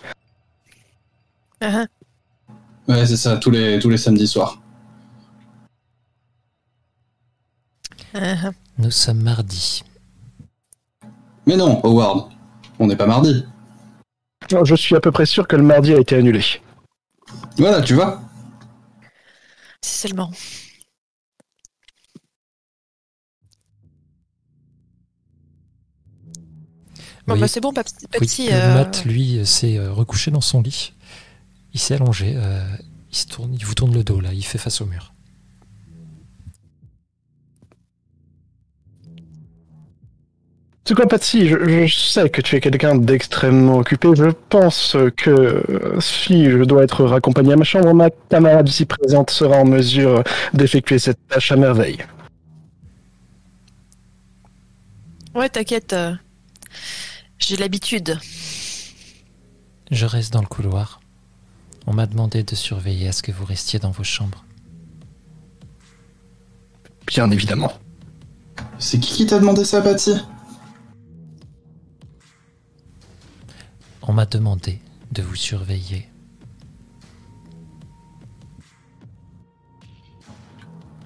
Ah, 1.59 1.85
ah. 1.85 2.51
ouais, 2.87 3.05
c'est 3.07 3.17
ça, 3.17 3.37
tous 3.37 3.49
les, 3.49 3.79
tous 3.79 3.89
les 3.89 3.97
samedis 3.97 4.27
soirs. 4.27 4.59
Ah, 8.13 8.35
ah. 8.45 8.51
Nous 8.77 8.91
sommes 8.91 9.21
mardi. 9.23 9.83
Mais 11.47 11.57
non, 11.57 11.81
Howard, 11.83 12.29
on 12.77 12.85
n'est 12.85 12.95
pas 12.95 13.07
mardi. 13.07 13.43
Je 14.63 14.75
suis 14.75 14.95
à 14.95 14.99
peu 14.99 15.11
près 15.11 15.25
sûr 15.25 15.47
que 15.47 15.55
le 15.55 15.63
mardi 15.63 15.93
a 15.93 15.99
été 15.99 16.15
annulé. 16.15 16.41
Voilà, 17.57 17.81
tu 17.81 17.93
vois. 17.95 18.21
Si 19.81 19.97
seulement. 20.07 20.31
Bon, 27.27 27.37
bah 27.37 27.47
c'est 27.47 27.59
bon, 27.59 27.73
Patsy. 27.73 28.05
Oui, 28.21 28.47
euh, 28.51 28.73
Matt, 28.75 29.03
lui, 29.03 29.45
s'est 29.45 29.77
euh, 29.77 29.91
recouché 29.91 30.31
dans 30.31 30.39
son 30.41 30.61
lit. 30.61 30.93
Il 31.73 31.79
s'est 31.79 31.95
allongé. 31.95 32.35
euh, 32.37 32.63
il, 33.11 33.17
se 33.17 33.27
tourne, 33.27 33.53
il 33.53 33.65
vous 33.65 33.73
tourne 33.73 33.93
le 33.93 34.03
dos, 34.03 34.21
là. 34.21 34.33
Il 34.33 34.45
fait 34.45 34.57
face 34.57 34.79
au 34.79 34.85
mur. 34.85 35.13
Patsy 40.95 41.47
je, 41.47 41.85
je 41.87 41.93
sais 41.95 42.29
que 42.29 42.41
tu 42.41 42.55
es 42.55 42.59
quelqu'un 42.61 42.95
d'extrêmement 42.95 43.77
occupé. 43.77 44.09
Je 44.15 44.29
pense 44.49 44.95
que 45.17 45.29
euh, 45.29 45.99
si 45.99 46.45
je 46.49 46.63
dois 46.63 46.83
être 46.83 47.03
raccompagné 47.05 47.53
à 47.53 47.55
ma 47.55 47.63
chambre, 47.63 47.93
ma 47.93 48.09
camarade 48.29 48.67
ici 48.69 48.85
présente 48.85 49.29
sera 49.29 49.57
en 49.57 49.65
mesure 49.65 50.23
d'effectuer 50.53 50.99
cette 50.99 51.19
tâche 51.27 51.51
à 51.51 51.55
merveille. 51.55 51.97
Ouais, 55.35 55.49
t'inquiète. 55.49 55.93
euh, 55.93 56.13
J'ai 57.37 57.57
l'habitude. 57.57 58.17
Je 59.91 60.05
reste 60.05 60.33
dans 60.33 60.41
le 60.41 60.47
couloir. 60.47 60.99
On 61.85 61.93
m'a 61.93 62.05
demandé 62.05 62.43
de 62.43 62.55
surveiller 62.55 63.07
à 63.07 63.11
ce 63.11 63.21
que 63.23 63.31
vous 63.31 63.45
restiez 63.45 63.79
dans 63.79 63.91
vos 63.91 64.03
chambres. 64.03 64.43
Bien 67.05 67.29
évidemment. 67.31 67.71
C'est 68.79 68.99
qui 68.99 69.13
qui 69.13 69.25
t'a 69.25 69.39
demandé 69.39 69.63
ça, 69.63 69.81
Patsy 69.81 70.15
On 74.07 74.13
m'a 74.13 74.25
demandé 74.25 74.79
de 75.11 75.21
vous 75.21 75.35
surveiller. 75.35 76.07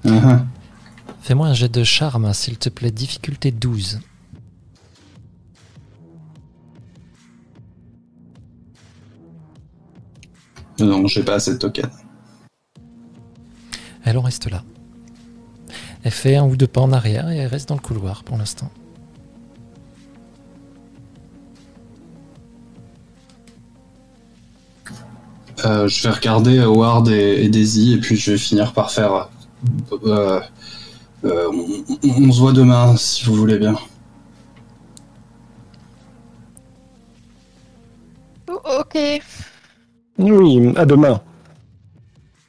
Mhm. 0.03 0.47
Fais-moi 1.21 1.47
un 1.47 1.53
jet 1.53 1.69
de 1.69 1.83
charme, 1.83 2.31
s'il 2.33 2.57
te 2.57 2.69
plaît. 2.69 2.91
Difficulté 2.91 3.51
12. 3.51 3.99
Non, 10.79 11.07
j'ai 11.07 11.23
pas 11.23 11.35
assez 11.35 11.53
de 11.53 11.57
tokens. 11.57 11.91
Elle 14.03 14.17
en 14.17 14.21
reste 14.21 14.49
là. 14.49 14.63
Elle 16.03 16.11
fait 16.11 16.35
un 16.35 16.45
ou 16.45 16.55
deux 16.55 16.67
pas 16.67 16.81
en 16.81 16.91
arrière 16.91 17.29
et 17.29 17.37
elle 17.37 17.47
reste 17.47 17.69
dans 17.69 17.75
le 17.75 17.81
couloir 17.81 18.23
pour 18.23 18.37
l'instant. 18.37 18.71
Euh, 25.65 25.87
je 25.87 26.03
vais 26.03 26.13
regarder 26.13 26.59
Howard 26.59 27.07
et, 27.09 27.43
et 27.43 27.49
Daisy, 27.49 27.93
et 27.93 27.97
puis 27.97 28.15
je 28.15 28.31
vais 28.31 28.37
finir 28.37 28.73
par 28.73 28.91
faire. 28.91 29.29
euh, 30.05 30.39
euh, 31.23 31.47
on, 32.03 32.31
se 32.31 32.39
voit 32.39 32.51
demain, 32.53 32.95
si 32.97 33.25
vous 33.25 33.35
voulez 33.35 33.59
bien. 33.59 33.75
Oh, 38.49 38.59
ok. 38.79 38.97
Oui, 40.17 40.73
à 40.75 40.85
demain. 40.85 41.21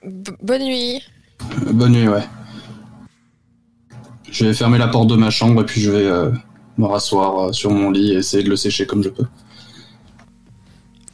B- 0.04 0.36
bonne 0.42 0.62
nuit. 0.64 1.00
Bonne 1.72 1.92
nuit, 1.92 2.08
ouais. 2.08 2.24
Je 4.30 4.46
vais 4.46 4.54
fermer 4.54 4.78
la 4.78 4.88
porte 4.88 5.08
de 5.08 5.16
ma 5.16 5.30
chambre, 5.30 5.60
et 5.62 5.66
puis 5.66 5.80
je 5.82 5.90
vais 5.90 6.06
euh, 6.06 6.30
me 6.78 6.86
rasseoir 6.86 7.54
sur 7.54 7.70
mon 7.70 7.90
lit 7.90 8.12
et 8.12 8.16
essayer 8.16 8.42
de 8.42 8.48
le 8.48 8.56
sécher 8.56 8.86
comme 8.86 9.02
je 9.02 9.10
peux. 9.10 9.26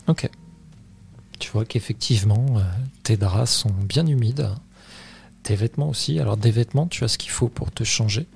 Ok. 0.07 0.31
Qu'effectivement, 1.65 2.47
euh, 2.57 2.63
tes 3.03 3.17
draps 3.17 3.51
sont 3.51 3.71
bien 3.71 4.07
humides. 4.07 4.49
tes 5.43 5.57
vêtements 5.57 5.89
aussi. 5.89 6.19
Alors 6.21 6.37
des 6.37 6.51
vêtements, 6.51 6.87
tu 6.87 7.05
as 7.05 7.09
ce 7.09 7.19
qu'il 7.19 7.31
faut 7.31 7.49
pour 7.49 7.71
te 7.71 7.85
changer. 7.85 8.27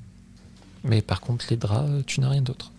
Mais 0.85 1.03
par 1.03 1.21
contre, 1.21 1.47
les 1.51 1.57
draps, 1.57 1.91
euh, 1.91 2.03
tu 2.07 2.21
n'as 2.21 2.29
rien 2.29 2.43
d'autre. 2.43 2.73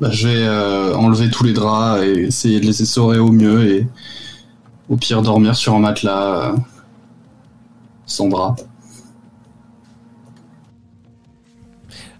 Bah, 0.00 0.10
je 0.10 0.28
vais 0.28 0.46
euh, 0.46 0.94
enlever 0.94 1.30
tous 1.30 1.44
les 1.44 1.52
draps 1.52 2.02
et 2.02 2.24
essayer 2.24 2.60
de 2.60 2.66
les 2.66 2.82
essorer 2.82 3.18
au 3.18 3.32
mieux 3.32 3.70
et 3.70 3.88
au 4.88 4.96
pire 4.96 5.22
dormir 5.22 5.56
sur 5.56 5.74
un 5.74 5.78
matelas 5.78 6.52
euh, 6.52 6.56
sans 8.06 8.28
drap. 8.28 8.56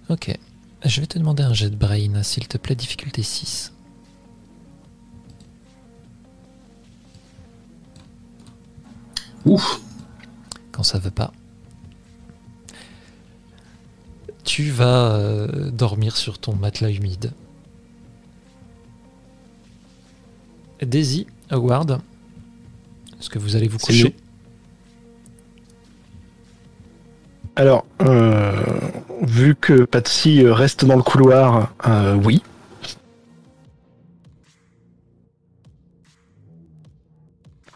Ok. 0.08 0.36
Je 0.84 1.00
vais 1.00 1.06
te 1.06 1.18
demander 1.18 1.42
un 1.42 1.52
jet 1.52 1.68
de 1.68 1.76
brain, 1.76 2.22
s'il 2.22 2.48
te 2.48 2.56
plaît, 2.56 2.74
difficulté 2.74 3.22
6. 3.22 3.72
Ouf 9.44 9.80
Quand 10.72 10.82
ça 10.82 10.98
veut 10.98 11.10
pas. 11.10 11.32
Tu 14.44 14.70
vas 14.70 15.14
euh, 15.14 15.70
dormir 15.70 16.16
sur 16.16 16.38
ton 16.38 16.54
matelas 16.54 16.90
humide. 16.90 17.32
Daisy, 20.82 21.26
Howard, 21.50 22.00
est-ce 23.18 23.28
que 23.28 23.38
vous 23.38 23.54
allez 23.54 23.68
vous 23.68 23.78
coucher? 23.78 24.16
Alors, 27.56 27.84
euh, 28.02 28.52
vu 29.22 29.54
que 29.54 29.84
Patsy 29.84 30.44
euh, 30.44 30.52
reste 30.54 30.84
dans 30.84 30.96
le 30.96 31.02
couloir, 31.02 31.72
euh, 31.86 32.14
oui. 32.14 32.42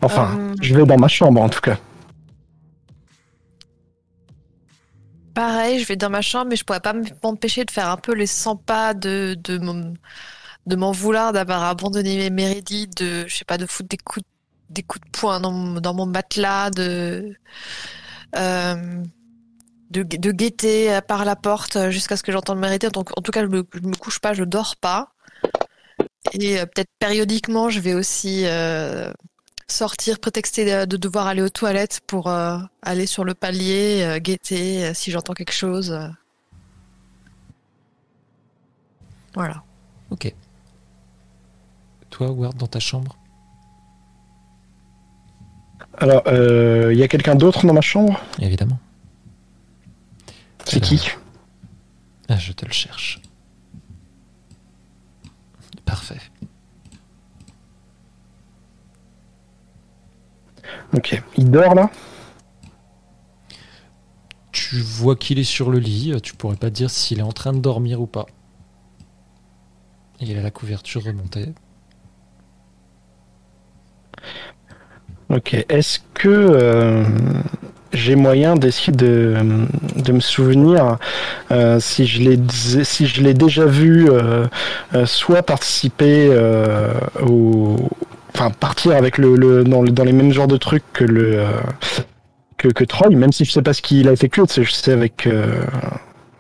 Enfin, 0.02 0.36
Euh. 0.38 0.54
je 0.60 0.74
vais 0.74 0.84
dans 0.84 0.98
ma 0.98 1.08
chambre 1.08 1.40
en 1.40 1.48
tout 1.48 1.60
cas. 1.60 1.78
Pareil, 5.34 5.80
je 5.80 5.86
vais 5.86 5.96
dans 5.96 6.10
ma 6.10 6.20
chambre, 6.20 6.46
mais 6.50 6.56
je 6.56 6.64
pourrais 6.64 6.80
pas 6.80 6.94
m'empêcher 7.22 7.64
de 7.64 7.70
faire 7.70 7.90
un 7.90 7.96
peu 7.96 8.14
les 8.14 8.26
100 8.26 8.56
pas 8.56 8.94
de, 8.94 9.36
de 9.42 9.58
de 10.66 10.76
m'en 10.76 10.92
vouloir 10.92 11.32
d'avoir 11.32 11.64
abandonné 11.64 12.30
Meredith, 12.30 12.96
de, 12.98 13.26
je 13.28 13.36
sais 13.36 13.44
pas, 13.44 13.58
de 13.58 13.66
foutre 13.66 13.88
des 13.90 13.98
coups, 13.98 14.24
des 14.70 14.82
coups 14.82 15.04
de 15.04 15.10
poing 15.18 15.40
dans, 15.40 15.52
mon- 15.52 15.80
dans 15.80 15.92
mon 15.94 16.06
matelas, 16.06 16.70
de, 16.70 17.36
euh, 18.36 19.02
de, 19.94 20.02
de 20.02 20.32
guetter 20.32 20.98
par 21.06 21.24
la 21.24 21.36
porte 21.36 21.90
jusqu'à 21.90 22.16
ce 22.16 22.22
que 22.22 22.32
j'entende. 22.32 22.60
Donc, 22.92 23.16
en 23.16 23.22
tout 23.22 23.32
cas, 23.32 23.42
je 23.42 23.48
me, 23.48 23.64
je 23.72 23.80
me 23.80 23.96
couche 23.96 24.18
pas, 24.18 24.34
je 24.34 24.44
dors 24.44 24.76
pas. 24.76 25.12
Et 26.32 26.58
euh, 26.58 26.66
peut-être 26.66 26.90
périodiquement, 26.98 27.70
je 27.70 27.80
vais 27.80 27.94
aussi 27.94 28.42
euh, 28.46 29.12
sortir, 29.68 30.18
prétexter 30.18 30.64
de, 30.64 30.84
de 30.86 30.96
devoir 30.96 31.26
aller 31.26 31.42
aux 31.42 31.48
toilettes 31.48 32.00
pour 32.06 32.28
euh, 32.28 32.58
aller 32.82 33.06
sur 33.06 33.24
le 33.24 33.34
palier, 33.34 34.02
euh, 34.02 34.18
guetter 34.18 34.84
euh, 34.84 34.94
si 34.94 35.10
j'entends 35.10 35.34
quelque 35.34 35.52
chose. 35.52 35.92
euh. 35.92 36.08
Voilà. 39.34 39.62
Ok. 40.10 40.34
Toi, 42.10 42.28
Howard, 42.28 42.56
dans 42.56 42.66
ta 42.66 42.80
chambre? 42.80 43.16
Alors, 45.98 46.22
euh, 46.26 46.92
il 46.92 46.98
y 46.98 47.02
a 47.02 47.08
quelqu'un 47.08 47.34
d'autre 47.34 47.66
dans 47.66 47.74
ma 47.74 47.80
chambre? 47.80 48.20
Évidemment. 48.40 48.78
C'est 50.66 50.80
qui 50.80 51.10
Ah, 52.28 52.36
je 52.36 52.52
te 52.52 52.64
le 52.64 52.72
cherche. 52.72 53.20
Parfait. 55.84 56.20
Ok. 60.96 61.22
Il 61.36 61.50
dort 61.50 61.74
là 61.74 61.90
Tu 64.52 64.80
vois 64.80 65.16
qu'il 65.16 65.38
est 65.38 65.44
sur 65.44 65.70
le 65.70 65.78
lit, 65.78 66.12
euh, 66.12 66.20
tu 66.20 66.34
pourrais 66.34 66.56
pas 66.56 66.70
dire 66.70 66.90
s'il 66.90 67.18
est 67.18 67.22
en 67.22 67.32
train 67.32 67.52
de 67.52 67.58
dormir 67.58 68.00
ou 68.00 68.06
pas. 68.06 68.26
Il 70.20 70.36
a 70.38 70.42
la 70.42 70.50
couverture 70.50 71.04
remontée. 71.04 71.52
Ok. 75.28 75.54
Est-ce 75.68 75.98
que 76.14 76.28
euh, 76.28 77.04
j'ai 77.94 78.16
moyen 78.16 78.56
d'essayer 78.56 78.92
de, 78.92 79.36
de 79.96 80.12
me 80.12 80.20
souvenir 80.20 80.98
euh, 81.50 81.78
si 81.80 82.06
je 82.06 82.20
l'ai 82.22 82.38
si 82.84 83.06
je 83.06 83.22
l'ai 83.22 83.34
déjà 83.34 83.64
vu 83.64 84.10
euh, 84.10 84.44
euh, 84.94 85.06
soit 85.06 85.42
participer 85.42 86.28
euh, 86.30 86.92
au 87.24 87.76
enfin 88.34 88.50
partir 88.50 88.96
avec 88.96 89.16
le, 89.16 89.36
le 89.36 89.64
dans, 89.64 89.84
dans 89.84 90.04
les 90.04 90.12
mêmes 90.12 90.32
genres 90.32 90.48
de 90.48 90.56
trucs 90.56 90.84
que 90.92 91.04
le 91.04 91.38
euh, 91.38 91.46
que, 92.58 92.68
que 92.68 92.84
Troy, 92.84 93.10
même 93.10 93.32
si 93.32 93.44
je 93.44 93.52
sais 93.52 93.62
pas 93.62 93.72
ce 93.72 93.82
qu'il 93.82 94.08
a 94.08 94.12
effectué, 94.12 94.42
je 94.48 94.70
sais 94.70 94.92
avec 94.92 95.26
euh, 95.26 95.62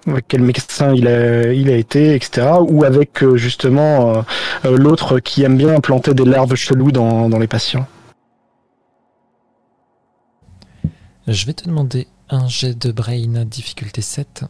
avec 0.06 0.26
quel 0.28 0.42
médecin 0.42 0.92
il 0.94 1.08
a, 1.08 1.52
il 1.52 1.70
a 1.70 1.76
été, 1.76 2.14
etc. 2.14 2.46
Ou 2.60 2.84
avec 2.84 3.24
justement 3.36 4.22
l'autre 4.64 5.18
qui 5.18 5.44
aime 5.44 5.56
bien 5.56 5.74
implanter 5.74 6.12
des 6.12 6.26
larves 6.26 6.54
cheloues 6.56 6.92
dans, 6.92 7.30
dans 7.30 7.38
les 7.38 7.46
patients. 7.46 7.86
Je 11.26 11.46
vais 11.46 11.54
te 11.54 11.64
demander 11.64 12.06
un 12.28 12.48
jet 12.48 12.74
de 12.78 12.92
brain 12.92 13.44
difficulté 13.46 14.02
7. 14.02 14.44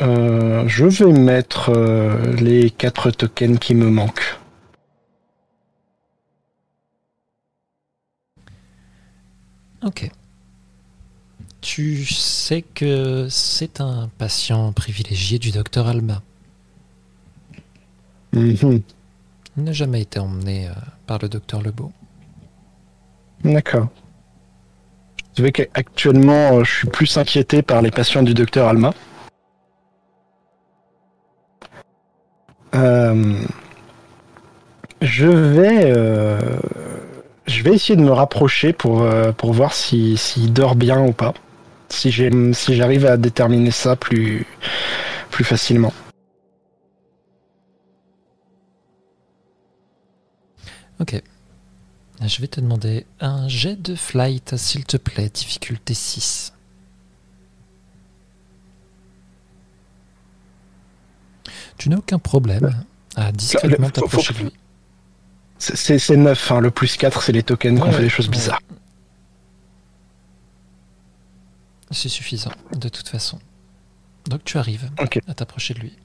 Euh, 0.00 0.66
je 0.66 0.86
vais 0.86 1.12
mettre 1.12 1.70
euh, 1.76 2.34
les 2.36 2.70
quatre 2.70 3.10
tokens 3.10 3.58
qui 3.58 3.74
me 3.74 3.90
manquent. 3.90 4.38
Ok. 9.84 10.10
Tu 11.60 12.06
sais 12.06 12.62
que 12.62 13.28
c'est 13.28 13.80
un 13.82 14.08
patient 14.16 14.72
privilégié 14.72 15.38
du 15.38 15.50
docteur 15.50 15.86
Alma. 15.86 16.22
Mhm. 18.32 18.82
Il 19.56 19.64
n'a 19.64 19.72
jamais 19.72 20.00
été 20.00 20.18
emmené 20.18 20.68
euh, 20.68 20.72
par 21.06 21.18
le 21.18 21.28
docteur 21.28 21.62
Lebeau. 21.62 21.92
D'accord. 23.44 23.88
Je 25.36 25.44
sais 25.44 25.52
qu'actuellement, 25.52 26.58
euh, 26.58 26.64
je 26.64 26.72
suis 26.72 26.88
plus 26.88 27.16
inquiété 27.18 27.62
par 27.62 27.82
les 27.82 27.90
patients 27.90 28.22
du 28.22 28.34
docteur 28.34 28.68
Alma. 28.68 28.94
Euh, 32.74 33.34
je 35.02 35.26
vais, 35.26 35.92
je 37.46 37.62
vais 37.62 37.74
essayer 37.74 37.96
de 37.96 38.02
me 38.02 38.12
rapprocher 38.12 38.72
pour 38.72 39.06
pour 39.36 39.52
voir 39.52 39.74
si 39.74 40.16
s'il 40.16 40.54
dort 40.54 40.74
bien 40.74 41.04
ou 41.04 41.12
pas. 41.12 41.34
Si 41.90 42.10
j'ai, 42.10 42.30
si 42.54 42.74
j'arrive 42.74 43.04
à 43.04 43.18
déterminer 43.18 43.72
ça 43.72 43.96
plus 43.96 44.46
plus 45.30 45.44
facilement. 45.44 45.92
Ok. 51.00 51.20
Je 52.24 52.40
vais 52.40 52.46
te 52.46 52.60
demander 52.60 53.04
un 53.20 53.48
jet 53.48 53.74
de 53.76 53.94
flight, 53.96 54.56
s'il 54.56 54.84
te 54.84 54.96
plaît, 54.96 55.28
difficulté 55.28 55.94
6. 55.94 56.52
Tu 61.78 61.88
n'as 61.88 61.96
aucun 61.96 62.18
problème 62.18 62.84
à 63.16 63.32
discrètement 63.32 63.90
t'approcher 63.90 64.34
de 64.34 64.38
lui. 64.40 64.52
C'est- 65.58 65.76
C'est 65.76 65.98
c'est 65.98 66.16
neuf, 66.16 66.50
hein, 66.50 66.60
le 66.60 66.70
plus 66.70 66.96
4, 66.96 67.22
c'est 67.22 67.32
les 67.32 67.42
tokens 67.42 67.76
qui 67.76 67.82
ont 67.82 67.86
Ouais, 67.86 67.92
fait 67.92 68.02
des 68.02 68.08
choses 68.08 68.26
ouais. 68.26 68.32
bizarres. 68.32 68.60
C'est 71.90 72.08
suffisant, 72.08 72.52
de 72.76 72.88
toute 72.88 73.08
façon. 73.08 73.38
Donc 74.26 74.44
tu 74.44 74.56
arrives 74.58 74.90
à 75.26 75.34
t'approcher 75.34 75.74
de 75.74 75.80
lui. 75.80 75.96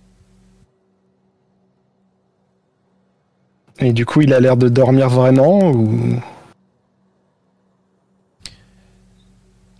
Et 3.79 3.93
du 3.93 4.05
coup, 4.05 4.21
il 4.21 4.33
a 4.33 4.39
l'air 4.39 4.57
de 4.57 4.69
dormir 4.69 5.09
vraiment 5.09 5.71
ou? 5.71 6.19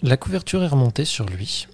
La 0.03 0.17
couverture 0.17 0.63
est 0.63 0.67
remontée 0.67 1.05
sur 1.05 1.25
lui. 1.25 1.67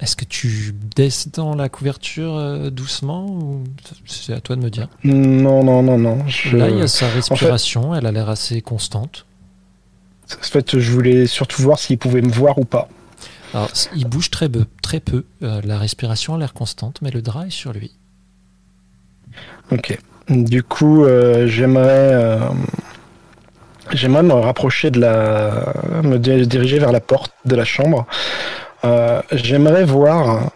Est-ce 0.00 0.16
que 0.16 0.24
tu 0.24 0.74
descends 0.94 1.54
la 1.54 1.68
couverture 1.68 2.36
euh, 2.36 2.68
doucement 2.68 3.26
ou 3.26 3.64
c'est 4.04 4.34
à 4.34 4.40
toi 4.40 4.56
de 4.56 4.60
me 4.60 4.68
dire? 4.68 4.88
Non, 5.04 5.64
non, 5.64 5.82
non, 5.82 5.96
non. 5.96 6.26
Je... 6.26 6.56
Là, 6.56 6.68
il 6.68 6.78
y 6.78 6.82
a 6.82 6.88
sa 6.88 7.08
respiration, 7.08 7.94
elle 7.94 8.06
a 8.06 8.12
l'air 8.12 8.28
assez 8.28 8.60
constante. 8.60 9.24
En 10.30 10.42
fait, 10.42 10.78
je 10.78 10.90
voulais 10.90 11.26
surtout 11.26 11.62
voir 11.62 11.78
s'il 11.78 11.96
pouvait 11.96 12.22
me 12.22 12.32
voir 12.32 12.58
ou 12.58 12.64
pas. 12.64 12.88
Alors, 13.54 13.70
il 13.94 14.06
bouge 14.06 14.30
très 14.30 14.48
peu, 14.48 14.66
très 14.82 15.00
peu. 15.00 15.24
Euh, 15.42 15.62
la 15.64 15.78
respiration 15.78 16.34
a 16.34 16.38
l'air 16.38 16.52
constante, 16.52 17.00
mais 17.00 17.10
le 17.10 17.22
drap 17.22 17.46
est 17.46 17.50
sur 17.50 17.72
lui. 17.72 17.92
Ok. 19.72 19.98
Du 20.28 20.62
coup, 20.62 21.04
euh, 21.04 21.46
j'aimerais, 21.46 22.12
euh, 22.12 22.38
j'aimerais 23.92 24.22
me 24.22 24.32
rapprocher 24.32 24.90
de 24.90 25.00
la, 25.00 25.74
me 26.02 26.18
di- 26.18 26.46
diriger 26.46 26.78
vers 26.78 26.92
la 26.92 27.00
porte 27.00 27.32
de 27.44 27.56
la 27.56 27.64
chambre 27.64 28.06
euh, 28.84 29.20
j'aimerais 29.32 29.84
voir. 29.84 30.50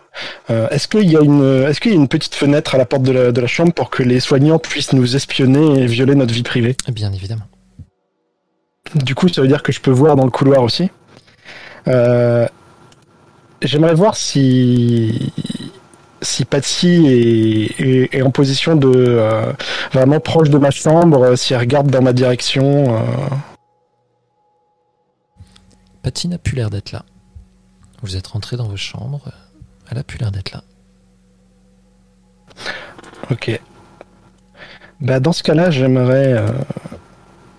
est-ce 0.48 0.86
qu'il 0.88 1.10
y 1.10 1.16
a 1.16 1.20
une, 1.22 1.64
est-ce 1.66 1.80
qu'il 1.80 1.92
y 1.92 1.94
a 1.94 1.98
une 1.98 2.08
petite 2.08 2.34
fenêtre 2.34 2.74
à 2.74 2.78
la 2.78 2.84
porte 2.84 3.02
de 3.02 3.12
la, 3.12 3.32
de 3.32 3.40
la 3.40 3.46
chambre 3.46 3.72
pour 3.72 3.88
que 3.88 4.02
les 4.02 4.20
soignants 4.20 4.58
puissent 4.58 4.92
nous 4.92 5.16
espionner 5.16 5.80
et 5.82 5.86
violer 5.86 6.14
notre 6.14 6.34
vie 6.34 6.42
privée? 6.42 6.76
Bien 6.88 7.10
évidemment. 7.12 7.46
Du 8.94 9.14
coup, 9.14 9.28
ça 9.28 9.40
veut 9.40 9.48
dire 9.48 9.62
que 9.62 9.72
je 9.72 9.80
peux 9.80 9.90
voir 9.90 10.16
dans 10.16 10.24
le 10.24 10.30
couloir 10.30 10.62
aussi? 10.62 10.90
J'aimerais 13.62 13.94
voir 13.94 14.14
si 14.16 15.32
si 16.22 16.44
Patsy 16.44 17.06
est, 17.06 17.80
est, 17.80 18.14
est 18.14 18.22
en 18.22 18.30
position 18.30 18.76
de 18.76 18.88
euh, 18.92 19.52
vraiment 19.92 20.20
proche 20.20 20.50
de 20.50 20.58
ma 20.58 20.70
chambre, 20.70 21.22
euh, 21.22 21.36
si 21.36 21.52
elle 21.54 21.60
regarde 21.60 21.90
dans 21.90 22.02
ma 22.02 22.12
direction. 22.12 22.96
euh. 22.96 23.00
Patty 26.02 26.28
n'a 26.28 26.38
plus 26.38 26.56
l'air 26.56 26.70
d'être 26.70 26.92
là. 26.92 27.04
Vous 28.02 28.16
êtes 28.16 28.26
rentré 28.28 28.56
dans 28.56 28.68
vos 28.68 28.76
chambres. 28.76 29.20
Elle 29.90 29.98
a 29.98 30.04
plus 30.04 30.18
l'air 30.18 30.30
d'être 30.30 30.52
là. 30.52 30.62
Ok. 33.30 33.60
Bah 35.00 35.20
dans 35.20 35.32
ce 35.32 35.42
cas-là, 35.42 35.70
j'aimerais 35.70 36.32
euh, 36.32 36.48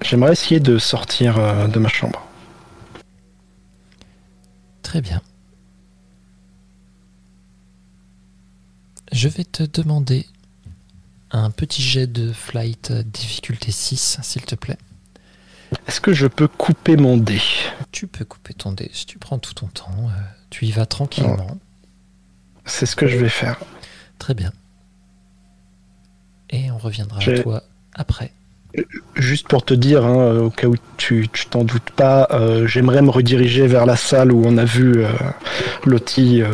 j'aimerais 0.01 0.33
essayer 0.33 0.59
de 0.59 0.77
sortir 0.77 1.35
de 1.69 1.79
ma 1.79 1.89
chambre. 1.89 2.25
Très 4.81 5.01
bien. 5.01 5.21
Je 9.11 9.27
vais 9.27 9.43
te 9.43 9.63
demander 9.63 10.25
un 11.31 11.51
petit 11.51 11.81
jet 11.81 12.07
de 12.07 12.31
flight 12.31 12.91
euh, 12.91 13.03
difficulté 13.03 13.71
6, 13.71 14.19
s'il 14.21 14.43
te 14.43 14.55
plaît. 14.55 14.77
Est-ce 15.87 16.01
que 16.01 16.13
je 16.13 16.27
peux 16.27 16.47
couper 16.47 16.97
mon 16.97 17.17
dé? 17.17 17.39
Tu 17.91 18.07
peux 18.07 18.25
couper 18.25 18.53
ton 18.53 18.71
dé 18.71 18.89
si 18.93 19.05
tu 19.05 19.19
prends 19.19 19.37
tout 19.37 19.53
ton 19.53 19.67
temps. 19.67 19.91
euh, 19.97 20.21
tu 20.49 20.65
y 20.65 20.71
vas 20.71 20.85
tranquillement. 20.85 21.57
C'est 22.65 22.85
ce 22.85 22.95
que 22.95 23.07
je 23.07 23.17
vais 23.17 23.29
faire. 23.29 23.59
Très 24.17 24.33
bien. 24.33 24.51
Et 26.49 26.71
on 26.71 26.77
reviendra 26.77 27.19
à 27.21 27.41
toi 27.41 27.63
après. 27.93 28.31
Juste 29.15 29.47
pour 29.47 29.63
te 29.65 29.73
dire, 29.73 30.05
hein, 30.05 30.37
au 30.37 30.49
cas 30.49 30.67
où 30.67 30.75
tu 30.97 31.27
t'en 31.49 31.63
doutes 31.63 31.89
pas, 31.91 32.27
euh, 32.31 32.67
j'aimerais 32.67 33.01
me 33.01 33.09
rediriger 33.09 33.67
vers 33.67 33.85
la 33.85 33.95
salle 33.95 34.31
où 34.31 34.43
on 34.45 34.57
a 34.57 34.65
vu 34.65 35.03
euh, 35.03 35.09
Lottie 35.85 36.41
euh, 36.41 36.51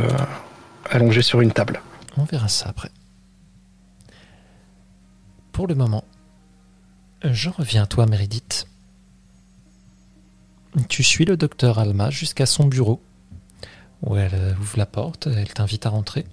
allongée 0.89 1.21
sur 1.21 1.41
une 1.41 1.51
table. 1.51 1.81
On 2.17 2.23
verra 2.23 2.47
ça 2.47 2.69
après. 2.69 2.91
Pour 5.51 5.67
le 5.67 5.75
moment, 5.75 6.03
j'en 7.23 7.51
reviens 7.51 7.83
à 7.83 7.87
toi, 7.87 8.05
Meredith. 8.05 8.67
Tu 10.89 11.03
suis 11.03 11.25
le 11.25 11.37
docteur 11.37 11.79
Alma 11.79 12.09
jusqu'à 12.09 12.45
son 12.45 12.65
bureau, 12.65 13.01
où 14.01 14.17
elle 14.17 14.33
euh, 14.33 14.55
ouvre 14.55 14.77
la 14.77 14.85
porte, 14.85 15.27
elle 15.27 15.53
t'invite 15.53 15.85
à 15.85 15.89
rentrer. 15.89 16.25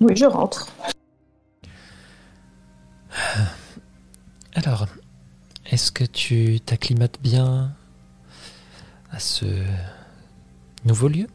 Oui, 0.00 0.16
je 0.16 0.24
rentre. 0.24 0.68
Alors, 4.54 4.86
est-ce 5.66 5.92
que 5.92 6.04
tu 6.04 6.60
t'acclimates 6.60 7.20
bien 7.20 7.72
à 9.10 9.18
ce 9.20 9.46
nouveau 10.84 11.08
lieu? 11.08 11.26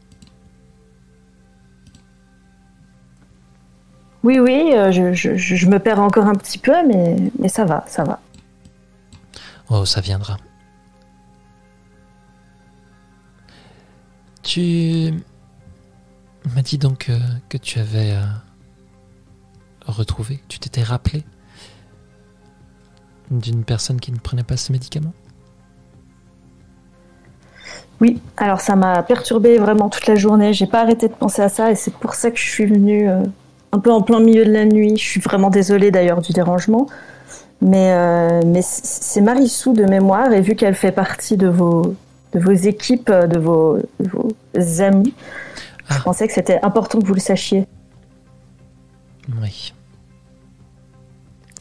Oui, 4.24 4.38
oui, 4.40 4.72
euh, 4.74 4.90
je, 4.90 5.12
je- 5.12 5.36
je- 5.36 5.54
je 5.54 5.66
me 5.68 5.78
perds 5.78 6.00
encore 6.00 6.24
un 6.26 6.34
petit 6.34 6.58
peu, 6.58 6.72
mais, 6.86 7.14
mais 7.38 7.48
ça 7.48 7.64
va, 7.64 7.84
ça 7.86 8.02
va. 8.04 8.20
Oh, 9.70 9.84
ça 9.84 10.00
viendra. 10.00 10.36
Tu 14.42 15.12
m'as 16.54 16.62
dit 16.62 16.78
donc 16.78 17.08
euh, 17.08 17.18
que 17.48 17.56
tu 17.56 17.78
avais 17.78 18.12
euh, 18.12 18.22
retrouvé, 19.86 20.42
tu 20.48 20.58
t'étais 20.58 20.82
rappelé 20.82 21.24
d'une 23.30 23.64
personne 23.64 24.00
qui 24.00 24.12
ne 24.12 24.18
prenait 24.18 24.42
pas 24.42 24.56
ce 24.58 24.70
médicament 24.70 25.14
Oui, 28.00 28.20
alors 28.36 28.60
ça 28.60 28.76
m'a 28.76 29.02
perturbé 29.02 29.56
vraiment 29.58 29.88
toute 29.88 30.06
la 30.06 30.14
journée. 30.14 30.52
J'ai 30.52 30.66
pas 30.66 30.82
arrêté 30.82 31.08
de 31.08 31.14
penser 31.14 31.40
à 31.40 31.48
ça 31.48 31.70
et 31.70 31.74
c'est 31.74 31.94
pour 31.94 32.14
ça 32.14 32.30
que 32.30 32.36
je 32.38 32.48
suis 32.48 32.66
venue 32.66 33.08
euh, 33.08 33.22
un 33.74 33.80
peu 33.80 33.90
en 33.92 34.02
plein 34.02 34.20
milieu 34.20 34.44
de 34.44 34.52
la 34.52 34.64
nuit. 34.66 34.96
Je 34.96 35.02
suis 35.04 35.20
vraiment 35.20 35.50
désolée 35.50 35.90
d'ailleurs 35.90 36.20
du 36.20 36.32
dérangement. 36.32 36.86
Mais, 37.60 37.92
euh, 37.92 38.40
mais 38.46 38.60
c'est 38.62 39.20
Marissou 39.20 39.72
de 39.72 39.84
mémoire 39.84 40.32
et 40.32 40.40
vu 40.40 40.54
qu'elle 40.54 40.74
fait 40.74 40.92
partie 40.92 41.36
de 41.36 41.48
vos, 41.48 41.94
de 42.32 42.38
vos 42.38 42.52
équipes, 42.52 43.10
euh, 43.10 43.26
de 43.26 43.38
vos, 43.38 43.78
de 44.00 44.08
vos 44.08 44.28
amis, 44.82 45.12
Ah. 45.88 45.94
je 45.98 46.02
pensais 46.02 46.26
que 46.28 46.32
c'était 46.34 46.60
important 46.62 47.00
que 47.00 47.06
vous 47.06 47.14
le 47.14 47.20
sachiez. 47.20 47.66
Oui. 49.40 49.72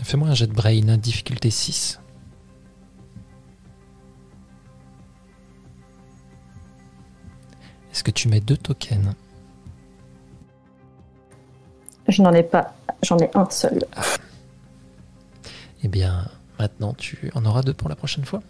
Fais-moi 0.03 0.27
un 0.27 0.33
jet 0.35 0.47
de 0.47 0.53
brain, 0.53 0.87
hein, 0.89 0.97
difficulté 0.97 1.49
6. 1.49 1.99
Est-ce 7.91 8.03
que 8.03 8.11
tu 8.11 8.27
mets 8.27 8.39
deux 8.41 8.57
tokens? 8.57 9.15
Je 12.07 12.21
n'en 12.21 12.33
ai 12.33 12.43
pas, 12.43 12.73
j'en 13.01 13.17
ai 13.17 13.29
un 13.33 13.49
seul. 13.49 13.85
Eh 15.83 15.87
bien, 15.87 16.27
maintenant, 16.59 16.93
tu 16.93 17.31
en 17.35 17.45
auras 17.45 17.61
deux 17.61 17.73
pour 17.73 17.89
la 17.89 17.95
prochaine 17.95 18.25
fois. 18.25 18.41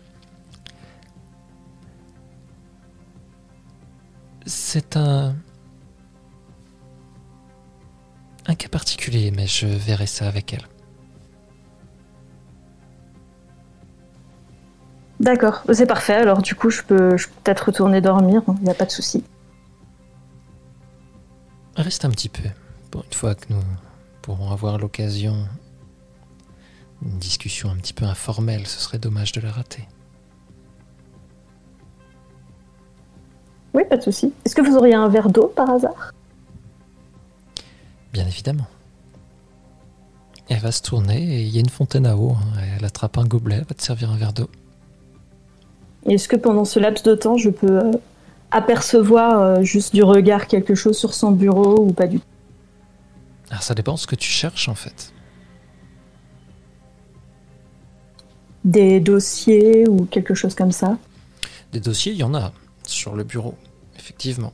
C'est 4.45 4.97
un... 4.97 5.35
Un 8.45 8.55
cas 8.55 8.67
particulier, 8.67 9.31
mais 9.31 9.47
je 9.47 9.67
verrai 9.67 10.05
ça 10.05 10.27
avec 10.27 10.53
elle. 10.53 10.67
D'accord, 15.19 15.63
c'est 15.71 15.85
parfait. 15.85 16.15
Alors 16.15 16.41
du 16.41 16.53
coup, 16.53 16.69
je 16.69 16.83
peux, 16.83 17.15
je 17.15 17.27
peux 17.27 17.33
peut-être 17.43 17.67
retourner 17.67 18.01
dormir. 18.01 18.41
Il 18.47 18.63
n'y 18.63 18.69
a 18.69 18.73
pas 18.73 18.83
de 18.83 18.91
souci. 18.91 19.23
Reste 21.77 22.03
un 22.03 22.09
petit 22.09 22.27
peu, 22.27 22.43
une 23.01 23.13
fois 23.13 23.35
que 23.35 23.45
nous 23.49 23.61
pourrons 24.21 24.51
avoir 24.51 24.77
l'occasion 24.77 25.35
d'une 27.01 27.17
discussion 27.17 27.69
un 27.69 27.75
petit 27.75 27.93
peu 27.93 28.05
informelle, 28.05 28.67
ce 28.67 28.79
serait 28.79 28.99
dommage 28.99 29.31
de 29.31 29.41
la 29.41 29.51
rater. 29.51 29.87
Oui, 33.73 33.83
pas 33.89 33.97
de 33.97 34.03
souci. 34.03 34.31
Est-ce 34.45 34.55
que 34.55 34.61
vous 34.61 34.75
auriez 34.75 34.93
un 34.93 35.07
verre 35.09 35.29
d'eau 35.29 35.47
par 35.47 35.69
hasard? 35.69 36.13
Bien 38.13 38.27
évidemment. 38.27 38.67
Elle 40.49 40.59
va 40.59 40.71
se 40.71 40.83
tourner 40.83 41.17
et 41.17 41.41
il 41.41 41.49
y 41.49 41.57
a 41.57 41.61
une 41.61 41.69
fontaine 41.69 42.05
à 42.05 42.15
eau. 42.15 42.31
hein. 42.33 42.61
Elle 42.77 42.85
attrape 42.85 43.17
un 43.17 43.25
gobelet, 43.25 43.55
elle 43.55 43.65
va 43.65 43.73
te 43.73 43.81
servir 43.81 44.11
un 44.11 44.17
verre 44.17 44.33
d'eau. 44.33 44.49
Est-ce 46.05 46.27
que 46.27 46.35
pendant 46.35 46.65
ce 46.65 46.79
laps 46.79 47.03
de 47.03 47.15
temps, 47.15 47.37
je 47.37 47.49
peux 47.49 47.79
euh, 47.79 47.91
apercevoir 48.51 49.41
euh, 49.41 49.63
juste 49.63 49.93
du 49.95 50.03
regard 50.03 50.47
quelque 50.47 50.75
chose 50.75 50.97
sur 50.97 51.13
son 51.13 51.31
bureau 51.31 51.79
ou 51.79 51.93
pas 51.93 52.07
du 52.07 52.19
tout? 52.19 52.25
Alors 53.53 53.61
ça 53.61 53.75
dépend 53.75 53.93
de 53.93 53.99
ce 53.99 54.07
que 54.07 54.15
tu 54.15 54.31
cherches 54.31 54.67
en 54.67 54.73
fait. 54.73 55.13
Des 58.65 58.99
dossiers 58.99 59.87
ou 59.87 60.05
quelque 60.05 60.33
chose 60.33 60.55
comme 60.55 60.71
ça? 60.71 60.97
Des 61.71 61.79
dossiers, 61.79 62.13
il 62.13 62.17
y 62.17 62.23
en 62.23 62.33
a 62.33 62.51
sur 62.87 63.15
le 63.15 63.23
bureau, 63.23 63.55
effectivement. 63.95 64.53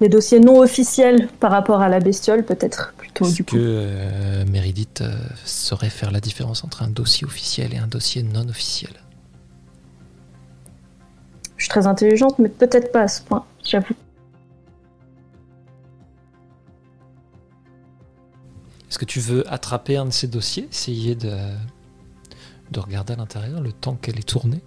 Des 0.00 0.08
dossiers 0.08 0.38
non 0.38 0.60
officiels 0.60 1.26
par 1.40 1.50
rapport 1.50 1.80
à 1.80 1.88
la 1.88 1.98
bestiole, 1.98 2.44
peut-être 2.44 2.94
plutôt 2.96 3.24
Est-ce 3.24 3.34
du 3.34 3.42
que 3.44 3.50
coup. 3.50 3.56
euh, 3.58 4.44
Meredith 4.46 5.00
euh, 5.00 5.16
saurait 5.44 5.90
faire 5.90 6.12
la 6.12 6.20
différence 6.20 6.62
entre 6.62 6.84
un 6.84 6.88
dossier 6.90 7.26
officiel 7.26 7.74
et 7.74 7.78
un 7.78 7.88
dossier 7.88 8.22
non 8.22 8.48
officiel? 8.48 8.92
Je 11.56 11.64
suis 11.64 11.70
très 11.70 11.88
intelligente, 11.88 12.38
mais 12.38 12.48
peut-être 12.48 12.92
pas 12.92 13.02
à 13.02 13.08
ce 13.08 13.20
point, 13.20 13.44
j'avoue. 13.64 13.94
Est-ce 18.88 18.98
que 18.98 19.04
tu 19.04 19.20
veux 19.20 19.50
attraper 19.52 19.96
un 19.96 20.06
de 20.06 20.10
ces 20.10 20.28
dossiers, 20.28 20.68
essayer 20.70 21.14
de, 21.14 21.36
de 22.70 22.80
regarder 22.80 23.12
à 23.12 23.16
l'intérieur 23.16 23.60
le 23.60 23.72
temps 23.72 23.96
qu'elle 23.96 24.18
est 24.18 24.28
tournée? 24.28 24.62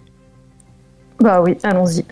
Bah 1.18 1.40
oui, 1.40 1.56
allons-y. 1.62 2.04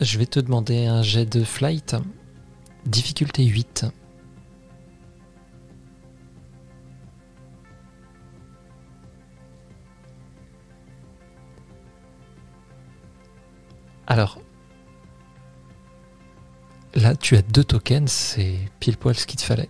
Je 0.00 0.18
vais 0.18 0.26
te 0.26 0.40
demander 0.40 0.86
un 0.86 1.02
jet 1.02 1.24
de 1.24 1.42
flight. 1.42 1.96
Difficulté 2.84 3.44
8. 3.44 3.86
Alors, 14.06 14.38
là, 16.94 17.14
tu 17.14 17.36
as 17.36 17.42
deux 17.42 17.64
tokens, 17.64 18.10
c'est 18.10 18.58
pile 18.80 18.96
poil 18.96 19.14
ce 19.14 19.26
qu'il 19.26 19.38
te 19.38 19.44
fallait. 19.44 19.68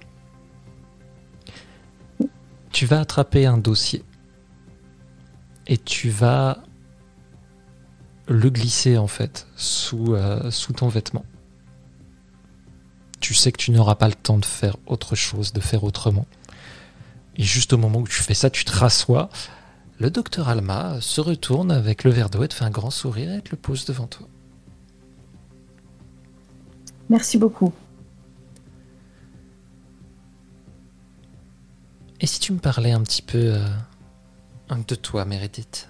Tu 2.73 2.87
vas 2.87 3.01
attraper 3.01 3.47
un 3.47 3.59
dossier 3.59 4.05
et 5.67 5.79
tu 5.79 6.11
vas 6.11 6.59
le 8.27 8.51
glisser 8.51 8.99
en 8.99 9.07
fait 9.07 9.47
sous, 9.57 10.15
euh, 10.15 10.51
sous 10.51 10.73
ton 10.73 10.89
vêtement. 10.89 11.25
Tu 13.21 13.33
sais 13.33 13.53
que 13.53 13.59
tu 13.59 13.71
n'auras 13.71 13.95
pas 13.95 14.09
le 14.09 14.15
temps 14.15 14.39
de 14.39 14.45
faire 14.45 14.77
autre 14.87 15.15
chose, 15.15 15.53
de 15.53 15.61
faire 15.61 15.85
autrement. 15.85 16.27
Et 17.37 17.43
juste 17.43 17.73
au 17.73 17.79
moment 17.79 18.01
où 18.01 18.09
tu 18.09 18.23
fais 18.23 18.35
ça, 18.35 18.51
tu 18.51 18.65
te 18.65 18.73
rassois. 18.73 19.29
Le 19.99 20.11
docteur 20.11 20.49
Alma 20.49 21.01
se 21.01 21.21
retourne 21.21 21.71
avec 21.71 22.05
le 22.05 22.11
verre 22.11 22.29
d'eau 22.29 22.43
et 22.43 22.49
te 22.49 22.55
fait 22.55 22.65
un 22.65 22.71
grand 22.71 22.91
sourire 22.91 23.33
et 23.33 23.41
te 23.41 23.51
le 23.51 23.57
pose 23.57 23.85
devant 23.85 24.07
toi. 24.07 24.29
Merci 27.09 27.39
beaucoup. 27.39 27.73
Et 32.21 32.27
si 32.27 32.41
tu 32.41 32.53
me 32.53 32.59
parlais 32.59 32.93
un 32.93 33.03
petit 33.03 33.23
peu 33.23 33.55
euh, 33.55 33.69
de 34.89 34.95
toi, 34.95 35.25
Meredith? 35.25 35.89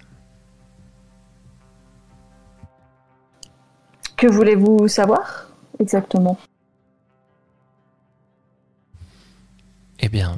Que 4.17 4.27
voulez-vous 4.27 4.87
savoir 4.87 5.49
exactement? 5.79 6.37
Eh 9.99 10.09
bien, 10.09 10.37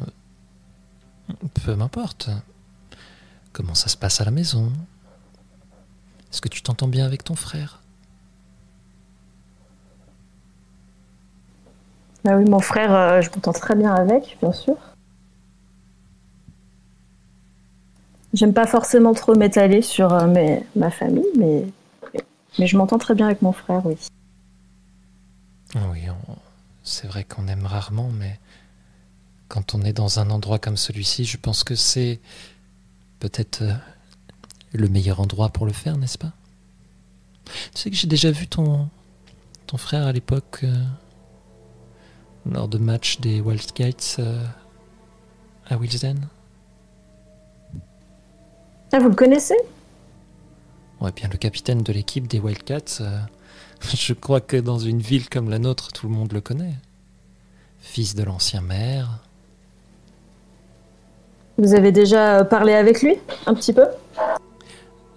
peu 1.63 1.75
m'importe. 1.75 2.29
Comment 3.51 3.75
ça 3.75 3.89
se 3.89 3.97
passe 3.97 4.21
à 4.21 4.25
la 4.25 4.31
maison? 4.31 4.71
Est-ce 6.31 6.41
que 6.41 6.49
tu 6.49 6.61
t'entends 6.61 6.87
bien 6.87 7.05
avec 7.05 7.23
ton 7.23 7.35
frère? 7.35 7.81
Ah 12.29 12.35
oui, 12.35 12.43
mon 12.43 12.59
frère, 12.59 12.93
euh, 12.93 13.21
je 13.21 13.29
m'entends 13.29 13.53
très 13.53 13.73
bien 13.73 13.93
avec, 13.95 14.37
bien 14.41 14.51
sûr. 14.51 14.75
J'aime 18.33 18.53
pas 18.53 18.67
forcément 18.67 19.13
trop 19.13 19.33
m'étaler 19.33 19.81
sur 19.81 20.11
euh, 20.13 20.57
ma 20.75 20.91
famille, 20.91 21.23
mais, 21.37 21.65
mais 22.59 22.67
je 22.67 22.75
m'entends 22.75 22.97
très 22.97 23.15
bien 23.15 23.27
avec 23.27 23.41
mon 23.41 23.53
frère, 23.53 23.85
oui. 23.85 23.95
Oui, 25.75 26.01
on- 26.09 26.35
c'est 26.83 27.07
vrai 27.07 27.23
qu'on 27.23 27.47
aime 27.47 27.65
rarement, 27.65 28.09
mais 28.09 28.37
quand 29.47 29.73
on 29.73 29.81
est 29.83 29.93
dans 29.93 30.19
un 30.19 30.29
endroit 30.29 30.59
comme 30.59 30.75
celui-ci, 30.77 31.23
je 31.23 31.37
pense 31.37 31.63
que 31.63 31.75
c'est 31.75 32.19
peut-être 33.19 33.61
euh, 33.61 33.73
le 34.73 34.89
meilleur 34.89 35.21
endroit 35.21 35.47
pour 35.47 35.65
le 35.65 35.71
faire, 35.71 35.97
n'est-ce 35.97 36.17
pas? 36.17 36.33
Tu 37.73 37.81
sais 37.81 37.89
que 37.89 37.95
j'ai 37.95 38.07
déjà 38.07 38.31
vu 38.31 38.47
ton, 38.47 38.89
ton 39.65 39.77
frère 39.77 40.05
à 40.05 40.11
l'époque 40.11 40.65
lors 42.51 42.67
de 42.67 42.77
matchs 42.77 43.19
des 43.19 43.41
Wildcats 43.41 44.19
euh, 44.19 44.43
à 45.67 45.77
Wilsden. 45.77 46.27
Ah, 48.91 48.99
vous 48.99 49.09
le 49.09 49.15
connaissez? 49.15 49.57
Ouais, 51.01 51.11
bien 51.11 51.29
le 51.31 51.37
capitaine 51.37 51.83
de 51.83 51.93
l'équipe 51.93 52.27
des 52.27 52.39
Wildcats, 52.39 53.01
euh, 53.01 53.19
je 53.93 54.13
crois 54.13 54.41
que 54.41 54.57
dans 54.57 54.79
une 54.79 54.99
ville 54.99 55.29
comme 55.29 55.49
la 55.49 55.59
nôtre, 55.59 55.91
tout 55.91 56.07
le 56.07 56.13
monde 56.13 56.31
le 56.33 56.41
connaît. 56.41 56.75
Fils 57.79 58.15
de 58.15 58.23
l'ancien 58.23 58.61
maire. 58.61 59.19
Vous 61.57 61.73
avez 61.73 61.91
déjà 61.91 62.39
euh, 62.39 62.43
parlé 62.43 62.73
avec 62.73 63.01
lui, 63.01 63.15
un 63.45 63.53
petit 63.53 63.73
peu? 63.73 63.85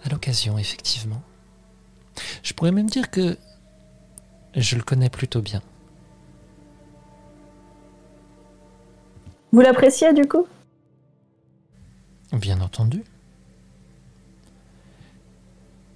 À 0.03 0.09
l'occasion, 0.11 0.59
effectivement. 0.59 1.23
Je 2.43 2.53
pourrais 2.55 2.73
même 2.73 2.89
dire 2.89 3.11
que 3.11 3.37
je 4.57 4.77
le 4.77 4.83
connais 4.83 5.11
plutôt 5.11 5.43
bien. 5.43 5.63
Vous 9.53 9.61
l'appréciez, 9.61 10.13
du 10.13 10.27
coup? 10.29 10.47
Bien 12.33 12.61
entendu. 12.61 13.03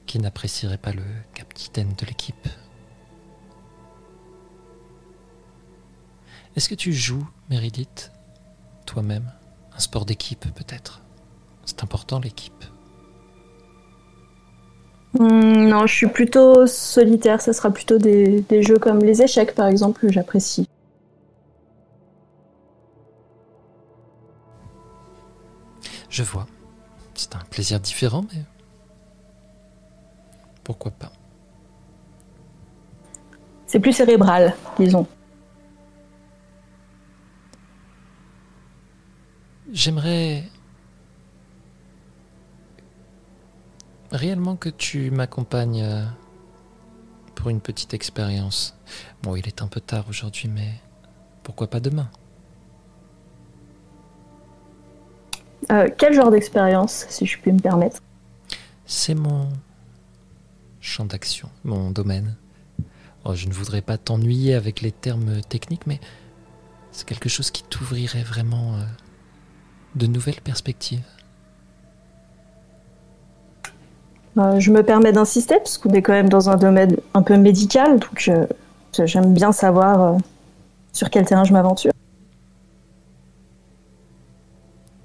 Qui 0.06 0.18
n'apprécierait 0.18 0.78
pas 0.78 0.92
le 0.92 1.02
capitaine 1.34 1.92
de 1.98 2.06
l'équipe? 2.06 2.48
Est-ce 6.56 6.68
que 6.68 6.74
tu 6.74 6.92
joues, 6.92 7.26
Meredith 7.50 8.12
Toi-même? 8.86 9.30
Un 9.74 9.78
sport 9.80 10.04
d'équipe, 10.04 10.44
peut-être? 10.54 11.02
C'est 11.64 11.82
important, 11.82 12.20
l'équipe. 12.20 12.64
Hmm, 15.18 15.68
Non, 15.68 15.86
je 15.86 15.94
suis 15.94 16.06
plutôt 16.08 16.66
solitaire. 16.66 17.40
Ça 17.40 17.52
sera 17.52 17.70
plutôt 17.70 17.98
des, 17.98 18.40
des 18.42 18.62
jeux 18.62 18.78
comme 18.78 18.98
les 19.00 19.22
échecs, 19.22 19.54
par 19.54 19.66
exemple, 19.68 20.00
que 20.00 20.12
j'apprécie. 20.12 20.68
Je 26.14 26.22
vois. 26.22 26.46
C'est 27.14 27.34
un 27.34 27.40
plaisir 27.50 27.80
différent, 27.80 28.24
mais. 28.32 28.44
Pourquoi 30.62 30.92
pas? 30.92 31.10
C'est 33.66 33.80
plus 33.80 33.92
cérébral, 33.92 34.54
disons. 34.78 35.08
J'aimerais 39.72 40.44
réellement 44.12 44.54
que 44.54 44.68
tu 44.68 45.10
m'accompagnes 45.10 45.82
euh, 45.82 46.04
pour 47.34 47.50
une 47.50 47.60
petite 47.60 47.92
expérience. 47.92 48.78
Bon, 49.24 49.34
il 49.34 49.48
est 49.48 49.62
un 49.62 49.66
peu 49.66 49.80
tard 49.80 50.04
aujourd'hui, 50.08 50.46
mais 50.46 50.74
pourquoi 51.42 51.66
pas 51.66 51.80
demain? 51.80 52.08
Euh, 55.72 55.88
quel 55.96 56.14
genre 56.14 56.30
d'expérience, 56.30 57.06
si 57.08 57.26
je 57.26 57.38
puis 57.38 57.52
me 57.52 57.60
permettre 57.60 57.98
C'est 58.86 59.14
mon 59.14 59.48
champ 60.80 61.04
d'action, 61.04 61.48
mon 61.64 61.90
domaine. 61.90 62.36
Oh, 63.24 63.34
je 63.34 63.48
ne 63.48 63.52
voudrais 63.52 63.80
pas 63.80 63.96
t'ennuyer 63.96 64.54
avec 64.54 64.82
les 64.82 64.92
termes 64.92 65.40
techniques, 65.48 65.86
mais 65.86 65.98
c'est 66.92 67.06
quelque 67.06 67.28
chose 67.28 67.50
qui 67.50 67.62
t'ouvrirait 67.62 68.22
vraiment 68.22 68.74
euh, 68.74 68.82
de 69.94 70.06
nouvelles 70.06 70.40
perspectives. 70.42 71.04
Euh, 74.36 74.60
Je 74.60 74.70
me 74.70 74.82
permets 74.82 75.12
d'insister, 75.12 75.56
parce 75.56 75.78
qu'on 75.78 75.90
est 75.90 76.02
quand 76.02 76.12
même 76.12 76.28
dans 76.28 76.50
un 76.50 76.56
domaine 76.56 76.96
un 77.14 77.22
peu 77.22 77.36
médical, 77.36 78.00
donc 78.00 78.30
j'aime 78.92 79.32
bien 79.32 79.52
savoir 79.52 80.18
sur 80.92 81.08
quel 81.08 81.24
terrain 81.24 81.44
je 81.44 81.52
m'aventure. 81.52 81.92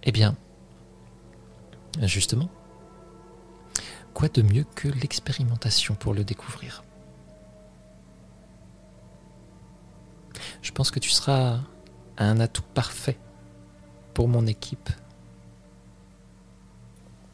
Eh 0.03 0.11
bien, 0.11 0.35
justement, 2.01 2.49
quoi 4.13 4.27
de 4.29 4.41
mieux 4.41 4.65
que 4.75 4.87
l'expérimentation 4.87 5.95
pour 5.95 6.13
le 6.13 6.23
découvrir? 6.23 6.83
Je 10.61 10.71
pense 10.71 10.91
que 10.91 10.99
tu 10.99 11.09
seras 11.09 11.59
un 12.17 12.39
atout 12.39 12.63
parfait 12.73 13.17
pour 14.13 14.27
mon 14.27 14.45
équipe. 14.47 14.89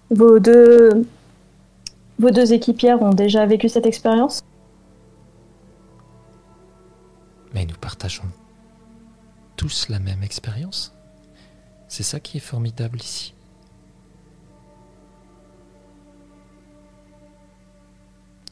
Vos 0.09 0.39
deux, 0.39 1.07
vos 2.19 2.31
deux 2.31 2.53
équipières 2.53 3.01
ont 3.01 3.13
déjà 3.13 3.45
vécu 3.45 3.69
cette 3.69 3.85
expérience? 3.85 4.41
Mais 7.53 7.65
nous 7.65 7.75
partageons 7.75 8.29
tous 9.55 9.89
la 9.89 9.99
même 9.99 10.23
expérience. 10.23 10.93
C'est 11.87 12.03
ça 12.03 12.19
qui 12.19 12.37
est 12.37 12.41
formidable 12.41 12.99
ici. 12.99 13.34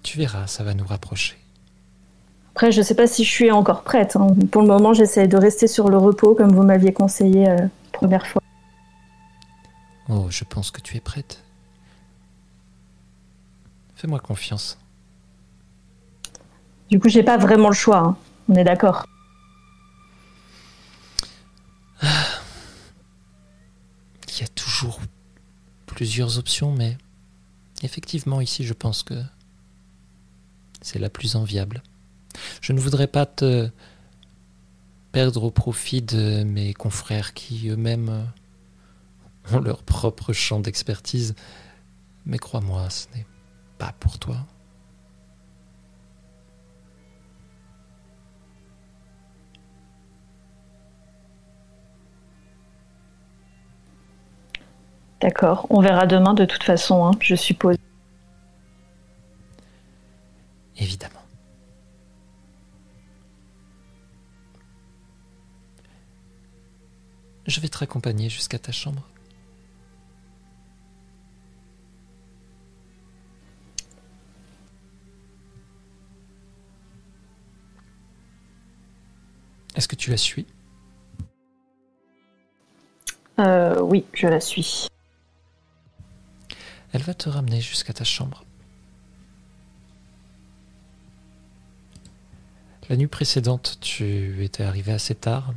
Tu 0.03 0.17
verras, 0.17 0.47
ça 0.47 0.63
va 0.63 0.73
nous 0.73 0.85
rapprocher. 0.85 1.37
Après, 2.51 2.71
je 2.71 2.81
sais 2.81 2.95
pas 2.95 3.07
si 3.07 3.23
je 3.23 3.29
suis 3.31 3.51
encore 3.51 3.83
prête. 3.83 4.15
hein. 4.15 4.27
Pour 4.51 4.61
le 4.61 4.67
moment, 4.67 4.93
j'essaie 4.93 5.27
de 5.27 5.37
rester 5.37 5.67
sur 5.67 5.89
le 5.89 5.97
repos, 5.97 6.35
comme 6.35 6.53
vous 6.53 6.63
m'aviez 6.63 6.93
conseillé 6.93 7.49
euh, 7.49 7.55
la 7.57 7.69
première 7.91 8.27
fois. 8.27 8.41
Oh, 10.09 10.27
je 10.29 10.43
pense 10.43 10.69
que 10.69 10.81
tu 10.81 10.97
es 10.97 10.99
prête. 10.99 11.41
Fais-moi 13.95 14.19
confiance. 14.19 14.77
Du 16.89 16.99
coup, 16.99 17.09
j'ai 17.09 17.23
pas 17.23 17.37
vraiment 17.37 17.69
le 17.69 17.73
choix. 17.75 17.99
hein. 17.99 18.17
On 18.49 18.55
est 18.55 18.63
d'accord. 18.65 19.05
Il 24.27 24.39
y 24.39 24.43
a 24.43 24.47
toujours 24.47 24.99
plusieurs 25.85 26.37
options, 26.37 26.73
mais 26.73 26.97
effectivement, 27.83 28.41
ici, 28.41 28.63
je 28.65 28.73
pense 28.73 29.03
que 29.03 29.13
c'est 30.84 30.99
la 30.99 31.09
plus 31.09 31.36
enviable. 31.36 31.81
Je 32.61 32.73
ne 32.73 32.79
voudrais 32.79 33.07
pas 33.07 33.25
te 33.25 33.69
perdre 35.11 35.43
au 35.43 35.51
profit 35.51 36.01
de 36.01 36.43
mes 36.43 36.73
confrères 36.73 37.34
qui 37.34 37.69
eux-mêmes 37.69 38.27
ont 39.51 39.59
leur 39.59 39.84
propre 39.84 40.34
champ 40.34 40.59
d'expertise, 40.59 41.36
mais 42.25 42.38
crois-moi, 42.38 42.89
ce 42.89 43.07
n'est 43.15 43.25
pas 43.77 43.93
pour 43.99 44.19
toi. 44.19 44.38
D'accord. 55.21 55.67
On 55.69 55.79
verra 55.79 56.05
demain 56.05 56.34
de 56.34 56.43
toute 56.43 56.63
façon, 56.63 57.05
hein, 57.05 57.11
je 57.21 57.36
suppose. 57.36 57.77
Évidemment. 60.78 61.21
Je 67.45 67.59
vais 67.59 67.67
te 67.67 67.78
raccompagner 67.78 68.30
jusqu'à 68.30 68.57
ta 68.57 68.71
chambre. 68.71 69.07
Est-ce 79.76 79.88
que 79.88 79.95
tu 79.95 80.11
la 80.11 80.17
suis? 80.17 80.45
Euh, 83.39 83.82
oui, 83.82 84.05
je 84.13 84.28
la 84.28 84.39
suis. 84.39 84.88
Elle 86.93 87.01
va 87.01 87.13
te 87.13 87.28
ramener 87.28 87.59
jusqu'à 87.59 87.91
ta 87.91 88.03
chambre. 88.03 88.45
La 92.89 92.97
nuit 92.97 93.07
précédente, 93.07 93.77
tu 93.79 94.43
étais 94.43 94.63
arrivé 94.63 94.91
assez 94.91 95.15
tard. 95.15 95.53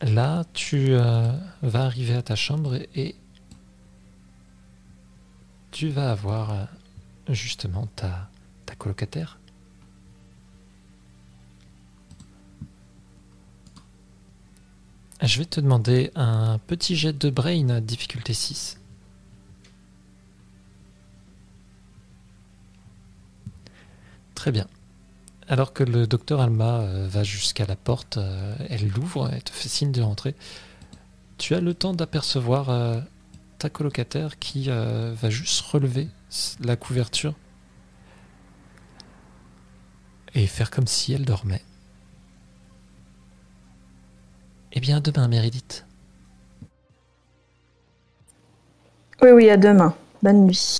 Là, 0.00 0.44
tu 0.54 0.88
euh, 0.90 1.32
vas 1.62 1.84
arriver 1.84 2.14
à 2.14 2.22
ta 2.22 2.34
chambre 2.34 2.78
et 2.94 3.14
tu 5.70 5.88
vas 5.88 6.10
avoir 6.10 6.52
euh, 6.52 6.64
justement 7.28 7.86
ta, 7.94 8.30
ta 8.64 8.74
colocataire. 8.74 9.38
Je 15.22 15.38
vais 15.38 15.44
te 15.44 15.60
demander 15.60 16.10
un 16.14 16.58
petit 16.66 16.94
jet 16.96 17.12
de 17.12 17.30
brain 17.30 17.68
à 17.70 17.80
difficulté 17.80 18.32
6. 18.32 18.78
Très 24.36 24.52
bien. 24.52 24.68
Alors 25.48 25.72
que 25.72 25.82
le 25.82 26.06
docteur 26.06 26.40
Alma 26.40 26.80
euh, 26.80 27.08
va 27.08 27.24
jusqu'à 27.24 27.66
la 27.66 27.74
porte, 27.74 28.18
euh, 28.18 28.54
elle 28.68 28.88
l'ouvre 28.88 29.32
et 29.34 29.40
te 29.40 29.50
fait 29.50 29.68
signe 29.68 29.90
de 29.90 30.02
rentrer. 30.02 30.36
Tu 31.38 31.54
as 31.54 31.60
le 31.60 31.74
temps 31.74 31.94
d'apercevoir 31.94 32.70
euh, 32.70 33.00
ta 33.58 33.70
colocataire 33.70 34.38
qui 34.38 34.68
va 34.68 35.30
juste 35.30 35.62
relever 35.62 36.08
la 36.60 36.76
couverture 36.76 37.34
et 40.34 40.46
faire 40.46 40.70
comme 40.70 40.86
si 40.86 41.14
elle 41.14 41.24
dormait. 41.24 41.62
Eh 44.72 44.80
bien, 44.80 44.98
à 44.98 45.00
demain, 45.00 45.26
Méridith. 45.28 45.86
Oui, 49.22 49.30
oui, 49.30 49.48
à 49.48 49.56
demain. 49.56 49.94
Bonne 50.22 50.46
nuit. 50.46 50.78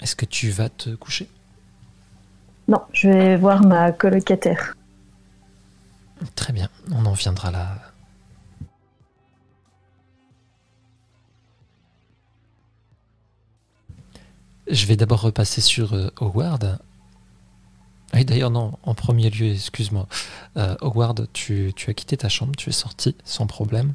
Est-ce 0.00 0.16
que 0.16 0.24
tu 0.24 0.50
vas 0.50 0.68
te 0.68 0.90
coucher? 0.94 1.28
Non, 2.68 2.80
je 2.92 3.08
vais 3.08 3.36
voir 3.36 3.64
ma 3.64 3.92
colocataire. 3.92 4.76
Très 6.34 6.52
bien, 6.52 6.68
on 6.92 7.04
en 7.06 7.12
viendra 7.12 7.50
là. 7.50 7.76
Je 14.68 14.86
vais 14.86 14.96
d'abord 14.96 15.22
repasser 15.22 15.60
sur 15.60 15.94
euh, 15.94 16.10
Howard. 16.20 16.78
Oui, 18.14 18.24
d'ailleurs, 18.24 18.50
non, 18.50 18.78
en 18.82 18.94
premier 18.94 19.30
lieu, 19.30 19.52
excuse-moi. 19.52 20.06
Euh, 20.56 20.76
Howard, 20.80 21.28
tu, 21.32 21.72
tu 21.74 21.90
as 21.90 21.94
quitté 21.94 22.16
ta 22.16 22.28
chambre, 22.28 22.54
tu 22.56 22.68
es 22.68 22.72
sorti 22.72 23.16
sans 23.24 23.46
problème. 23.46 23.94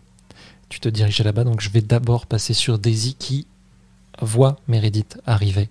Tu 0.67 0.79
te 0.79 0.89
dirigeais 0.89 1.23
là-bas, 1.23 1.43
donc 1.43 1.61
je 1.61 1.69
vais 1.69 1.81
d'abord 1.81 2.25
passer 2.25 2.53
sur 2.53 2.77
Daisy 2.79 3.15
qui 3.15 3.47
voit 4.21 4.57
Meredith 4.67 5.19
arriver 5.25 5.69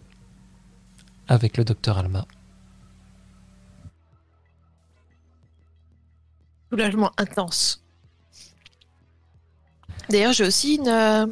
avec 1.28 1.56
le 1.56 1.64
docteur 1.64 1.98
Alma. 1.98 2.26
Soulagement 6.70 7.12
intense. 7.18 7.82
D'ailleurs, 10.10 10.32
j'ai 10.32 10.44
aussi 10.44 10.74
une, 10.76 10.88
euh, 10.88 11.26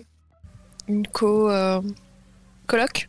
une 0.88 1.07
co, 1.07 1.51
euh, 1.51 1.80
coloc. 2.66 3.09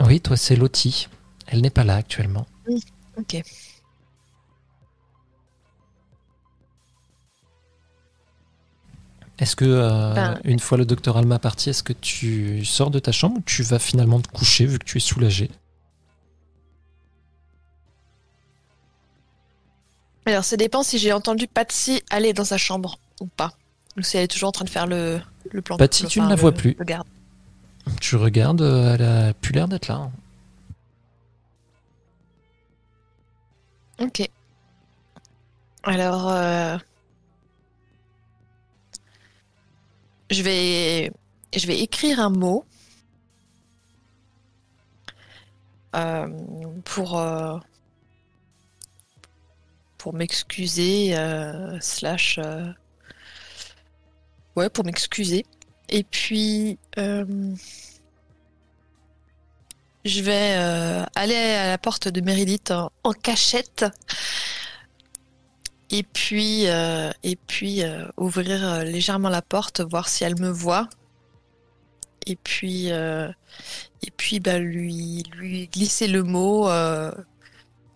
Oui, 0.00 0.20
toi, 0.20 0.36
c'est 0.36 0.56
Lottie. 0.56 1.08
Elle 1.46 1.60
n'est 1.62 1.70
pas 1.70 1.84
là 1.84 1.96
actuellement. 1.96 2.46
Ok. 3.16 3.42
Est-ce 9.38 9.54
que, 9.54 9.64
euh, 9.64 10.14
Ben- 10.14 10.40
une 10.44 10.58
fois 10.58 10.76
le 10.78 10.84
docteur 10.84 11.16
Alma 11.16 11.38
parti, 11.38 11.70
est-ce 11.70 11.82
que 11.84 11.92
tu 11.92 12.64
sors 12.64 12.90
de 12.90 12.98
ta 12.98 13.12
chambre 13.12 13.38
ou 13.38 13.42
tu 13.42 13.62
vas 13.62 13.78
finalement 13.78 14.20
te 14.20 14.28
coucher 14.28 14.66
vu 14.66 14.78
que 14.80 14.84
tu 14.84 14.96
es 14.96 15.00
soulagé 15.00 15.48
Alors, 20.28 20.44
ça 20.44 20.58
dépend 20.58 20.82
si 20.82 20.98
j'ai 20.98 21.10
entendu 21.14 21.46
Patsy 21.46 22.02
aller 22.10 22.34
dans 22.34 22.44
sa 22.44 22.58
chambre 22.58 22.98
ou 23.22 23.26
pas. 23.26 23.54
Ou 23.96 24.02
si 24.02 24.18
elle 24.18 24.24
est 24.24 24.28
toujours 24.28 24.50
en 24.50 24.52
train 24.52 24.66
de 24.66 24.70
faire 24.70 24.86
le, 24.86 25.22
le 25.50 25.62
plan. 25.62 25.78
Patsy, 25.78 26.04
tu 26.06 26.20
ne 26.20 26.28
la 26.28 26.34
vois 26.34 26.52
plus. 26.52 26.76
le 26.78 26.84
garde. 26.84 27.08
Tu 27.98 28.14
regardes, 28.14 28.60
euh, 28.60 28.94
elle 28.94 29.02
a 29.02 29.32
plus 29.32 29.52
l'air 29.54 29.68
d'être 29.68 29.88
là. 29.88 30.10
Ok. 34.00 34.28
Alors, 35.84 36.28
euh, 36.28 36.76
je 40.30 40.42
vais, 40.42 41.10
je 41.56 41.66
vais 41.66 41.80
écrire 41.80 42.20
un 42.20 42.28
mot 42.28 42.66
euh, 45.96 46.28
pour 46.84 47.18
euh, 47.18 47.56
pour 50.08 50.16
m'excuser 50.16 51.18
euh, 51.18 51.78
slash 51.82 52.40
euh, 52.42 52.64
ouais 54.56 54.70
pour 54.70 54.86
m'excuser 54.86 55.44
et 55.90 56.02
puis 56.02 56.78
euh, 56.96 57.26
je 60.06 60.22
vais 60.22 60.54
aller 61.14 61.34
à 61.34 61.68
la 61.68 61.76
porte 61.76 62.08
de 62.08 62.22
Meredith 62.22 62.70
en, 62.70 63.12
cachette 63.12 63.84
et 65.90 66.04
puis 66.04 66.64
et 66.64 67.36
puis 67.46 67.82
ouvrir 68.16 68.84
légèrement 68.84 69.28
la 69.28 69.42
porte, 69.42 69.82
voir 69.82 70.08
si 70.08 70.24
elle 70.24 70.40
me 70.40 70.48
voit. 70.48 70.88
Et 72.24 72.36
puis 72.36 72.86
et 72.86 74.10
puis 74.16 74.40
bah 74.40 74.58
lui 74.58 75.22
lui 75.36 75.66
glisser 75.66 76.08
le 76.08 76.22
mot, 76.22 76.66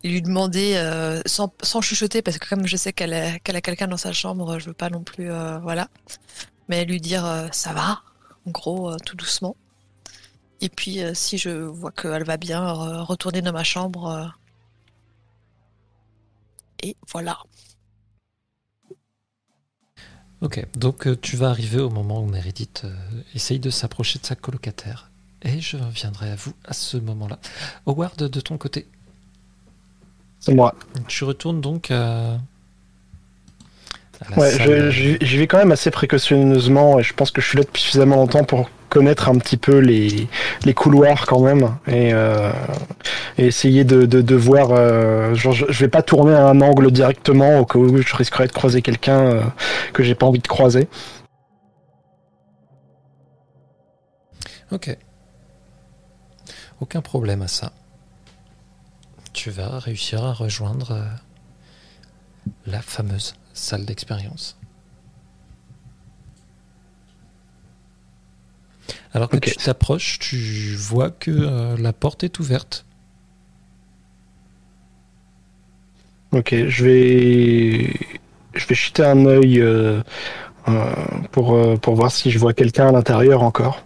lui 0.09 0.21
demander 0.21 0.75
euh, 0.75 1.21
sans, 1.25 1.53
sans 1.61 1.81
chuchoter 1.81 2.21
parce 2.21 2.37
que 2.37 2.47
comme 2.49 2.67
je 2.67 2.75
sais 2.77 2.93
qu'elle 2.93 3.13
a, 3.13 3.39
quelqu'un 3.39 3.87
dans 3.87 3.97
sa 3.97 4.13
chambre, 4.13 4.59
je 4.59 4.67
veux 4.67 4.73
pas 4.73 4.89
non 4.89 5.03
plus 5.03 5.31
euh, 5.31 5.59
voilà. 5.59 5.89
Mais 6.69 6.85
lui 6.85 6.99
dire 7.01 7.25
euh, 7.25 7.47
ça 7.51 7.73
va, 7.73 8.01
en 8.47 8.51
gros 8.51 8.95
tout 8.99 9.15
doucement. 9.15 9.55
Et 10.61 10.69
puis 10.69 10.99
si 11.13 11.37
je 11.37 11.49
vois 11.49 11.91
qu'elle 11.91 12.23
va 12.23 12.37
bien, 12.37 12.61
re- 12.63 13.01
retourner 13.03 13.41
dans 13.41 13.53
ma 13.53 13.63
chambre. 13.63 14.33
et 16.81 16.95
voilà. 17.11 17.39
Ok, 20.41 20.65
donc 20.75 21.21
tu 21.21 21.37
vas 21.37 21.49
arriver 21.49 21.79
au 21.79 21.89
moment 21.89 22.21
où 22.21 22.25
Meredith 22.25 22.85
essaye 23.33 23.59
de 23.59 23.69
s'approcher 23.69 24.19
de 24.19 24.25
sa 24.25 24.35
colocataire. 24.35 25.09
Et 25.41 25.59
je 25.61 25.77
reviendrai 25.77 26.31
à 26.31 26.35
vous 26.35 26.53
à 26.65 26.73
ce 26.73 26.97
moment-là. 26.97 27.39
Howard, 27.85 28.17
de 28.17 28.41
ton 28.41 28.57
côté, 28.57 28.87
C'est 30.45 30.53
moi. 30.53 30.75
tu 31.07 31.23
retournes 31.23 31.61
donc 31.61 31.89
à, 31.89 32.33
à 32.33 32.37
la 34.29 34.37
Ouais, 34.37 34.51
salle. 34.51 34.89
je- 35.21 35.37
vais 35.37 35.47
quand 35.47 35.57
même 35.57 35.71
assez 35.71 35.89
précautionneusement 35.89 36.99
et 36.99 37.03
je 37.03 37.13
pense 37.13 37.31
que 37.31 37.39
je 37.39 37.47
suis 37.47 37.57
là 37.57 37.63
depuis 37.63 37.81
suffisamment 37.81 38.17
longtemps 38.17 38.43
pour 38.43 38.69
connaître 38.89 39.29
un 39.29 39.35
petit 39.39 39.55
peu 39.57 39.77
les, 39.79 40.27
les 40.65 40.73
couloirs 40.73 41.25
quand 41.25 41.39
même 41.39 41.63
et, 41.87 42.13
euh, 42.13 42.51
et 43.37 43.45
essayer 43.47 43.85
de, 43.85 44.05
de, 44.05 44.21
de 44.21 44.35
voir. 44.35 44.71
euh, 44.71 45.33
genre, 45.33 45.53
je, 45.53 45.65
je 45.69 45.79
vais 45.79 45.87
pas 45.89 46.01
tourner 46.01 46.33
à 46.33 46.45
un 46.47 46.59
angle 46.61 46.91
directement 46.91 47.59
au 47.59 47.65
cas 47.65 47.79
où 47.79 47.97
je 48.01 48.15
risquerais 48.15 48.47
de 48.47 48.51
croiser 48.51 48.81
quelqu'un 48.81 49.19
euh, 49.21 49.41
que 49.93 50.03
j'ai 50.03 50.13
pas 50.13 50.25
envie 50.25 50.39
de 50.39 50.47
croiser. 50.47 50.89
Ok. 54.71 54.95
Aucun 56.81 57.01
problème 57.01 57.41
à 57.43 57.47
ça. 57.47 57.71
Tu 59.33 59.49
vas 59.49 59.79
réussir 59.79 60.23
à 60.23 60.33
rejoindre 60.33 60.91
euh, 60.91 61.05
la 62.65 62.81
fameuse 62.81 63.35
salle 63.53 63.85
d'expérience. 63.85 64.57
Alors 69.13 69.29
que 69.29 69.37
tu 69.37 69.55
t'approches, 69.55 70.19
tu 70.19 70.75
vois 70.75 71.11
que 71.11 71.31
euh, 71.31 71.77
la 71.77 71.93
porte 71.93 72.23
est 72.23 72.39
ouverte. 72.39 72.85
Ok, 76.31 76.55
je 76.67 76.83
vais, 76.83 77.93
je 78.55 78.65
vais 78.65 78.75
jeter 78.75 79.03
un 79.03 79.25
œil 79.27 79.61
euh, 79.61 80.01
euh, 80.67 80.93
pour, 81.31 81.53
euh, 81.53 81.75
pour 81.77 81.93
voir 81.93 82.11
si 82.11 82.31
je 82.31 82.39
vois 82.39 82.53
quelqu'un 82.53 82.87
à 82.87 82.91
l'intérieur 82.91 83.43
encore. 83.43 83.83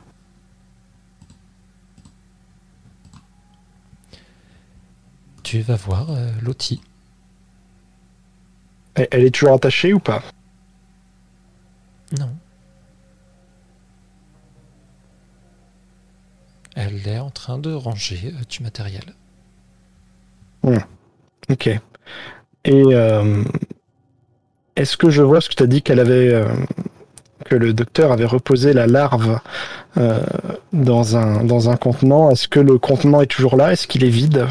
Tu 5.50 5.62
vas 5.62 5.78
voir 5.78 6.08
euh, 6.10 6.30
Lottie. 6.42 6.82
Elle, 8.96 9.08
elle 9.12 9.24
est 9.24 9.32
toujours 9.32 9.54
attachée 9.54 9.94
ou 9.94 10.00
pas? 10.00 10.22
Non. 12.20 12.30
Elle 16.76 17.08
est 17.08 17.20
en 17.20 17.30
train 17.30 17.60
de 17.60 17.74
ranger 17.74 18.34
euh, 18.36 18.44
du 18.50 18.62
matériel. 18.62 19.04
Ok. 21.50 21.68
Et 21.68 21.80
euh, 22.66 23.46
est-ce 24.76 24.98
que 24.98 25.10
je 25.10 25.22
vois 25.22 25.40
ce 25.40 25.48
que 25.48 25.56
tu 25.56 25.64
as 25.64 25.68
dit 25.68 25.82
qu'elle 25.82 26.02
avait 26.02 26.34
euh, 26.34 26.46
que 27.46 27.56
le 27.56 27.72
docteur 27.72 28.12
avait 28.12 28.26
reposé 28.26 28.74
la 28.74 28.86
larve 28.86 29.40
dans 30.74 31.16
un 31.16 31.46
dans 31.46 31.70
un 31.70 31.78
contenant? 31.78 32.32
Est-ce 32.32 32.50
que 32.50 32.60
le 32.60 32.78
contenant 32.78 33.22
est 33.22 33.28
toujours 33.28 33.56
là? 33.56 33.72
Est-ce 33.72 33.88
qu'il 33.88 34.04
est 34.04 34.10
vide? 34.10 34.46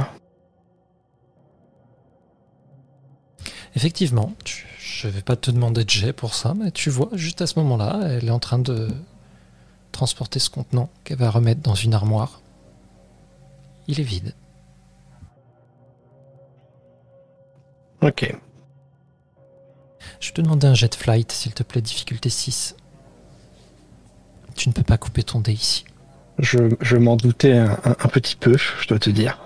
Effectivement, 3.76 4.32
tu- 4.44 4.66
je 4.80 5.06
vais 5.06 5.22
pas 5.22 5.36
te 5.36 5.50
demander 5.50 5.84
de 5.84 5.90
jet 5.90 6.12
pour 6.12 6.34
ça, 6.34 6.54
mais 6.54 6.70
tu 6.70 6.90
vois, 6.90 7.10
juste 7.12 7.42
à 7.42 7.46
ce 7.46 7.58
moment-là, 7.58 8.00
elle 8.08 8.24
est 8.26 8.30
en 8.30 8.38
train 8.38 8.58
de 8.58 8.88
transporter 9.92 10.38
ce 10.38 10.48
contenant 10.50 10.88
qu'elle 11.04 11.18
va 11.18 11.30
remettre 11.30 11.60
dans 11.60 11.74
une 11.74 11.92
armoire. 11.94 12.40
Il 13.86 14.00
est 14.00 14.04
vide. 14.04 14.34
Ok. 18.02 18.34
Je 20.20 20.32
te 20.32 20.40
demandais 20.40 20.66
un 20.66 20.74
jet 20.74 20.88
de 20.88 20.94
flight, 20.94 21.30
s'il 21.30 21.52
te 21.52 21.62
plaît, 21.62 21.82
difficulté 21.82 22.30
6. 22.30 22.76
Tu 24.54 24.68
ne 24.68 24.72
peux 24.74 24.82
pas 24.82 24.96
couper 24.96 25.22
ton 25.22 25.40
dé 25.40 25.52
ici. 25.52 25.84
Je, 26.38 26.58
je 26.80 26.96
m'en 26.96 27.16
doutais 27.16 27.52
un, 27.52 27.72
un- 27.84 27.90
un 27.98 28.08
petit 28.08 28.36
peu, 28.36 28.56
je 28.56 28.88
dois 28.88 28.98
te 28.98 29.10
dire. 29.10 29.45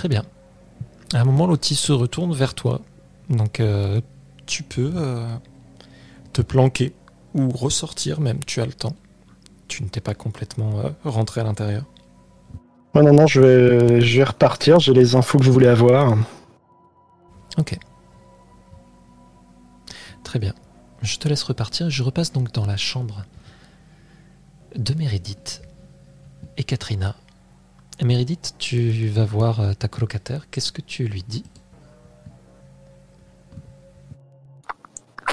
Très 0.00 0.08
bien. 0.08 0.24
À 1.12 1.20
un 1.20 1.24
moment, 1.24 1.46
Lottie 1.46 1.74
se 1.74 1.92
retourne 1.92 2.32
vers 2.32 2.54
toi. 2.54 2.80
Donc, 3.28 3.60
euh, 3.60 4.00
tu 4.46 4.62
peux 4.62 4.90
euh, 4.96 5.36
te 6.32 6.40
planquer 6.40 6.94
ou 7.34 7.50
ressortir 7.50 8.18
même. 8.18 8.42
Tu 8.42 8.62
as 8.62 8.64
le 8.64 8.72
temps. 8.72 8.96
Tu 9.68 9.82
ne 9.82 9.90
t'es 9.90 10.00
pas 10.00 10.14
complètement 10.14 10.78
euh, 10.78 10.88
rentré 11.04 11.42
à 11.42 11.44
l'intérieur. 11.44 11.84
Ouais, 12.94 13.02
non, 13.02 13.12
non, 13.12 13.26
je 13.26 13.42
vais, 13.42 14.00
je 14.00 14.16
vais 14.16 14.24
repartir. 14.24 14.80
J'ai 14.80 14.94
les 14.94 15.16
infos 15.16 15.36
que 15.36 15.44
je 15.44 15.50
voulais 15.50 15.68
avoir. 15.68 16.16
Ok. 17.58 17.78
Très 20.24 20.38
bien. 20.38 20.54
Je 21.02 21.18
te 21.18 21.28
laisse 21.28 21.42
repartir. 21.42 21.90
Je 21.90 22.02
repasse 22.02 22.32
donc 22.32 22.52
dans 22.52 22.64
la 22.64 22.78
chambre 22.78 23.26
de 24.74 24.94
Meredith 24.94 25.60
et 26.56 26.64
Katrina. 26.64 27.16
Et 28.00 28.04
Meredith, 28.06 28.54
tu 28.58 29.08
vas 29.08 29.26
voir 29.26 29.60
euh, 29.60 29.72
ta 29.74 29.86
colocataire. 29.86 30.48
Qu'est-ce 30.50 30.72
que 30.72 30.80
tu 30.80 31.06
lui 31.06 31.22
dis? 31.22 31.44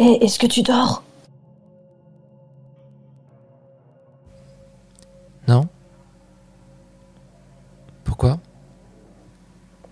Eh, 0.01 0.23
est-ce 0.23 0.37
que 0.37 0.47
tu 0.47 0.63
dors? 0.63 1.01
Non 5.47 5.69
Pourquoi? 8.03 8.37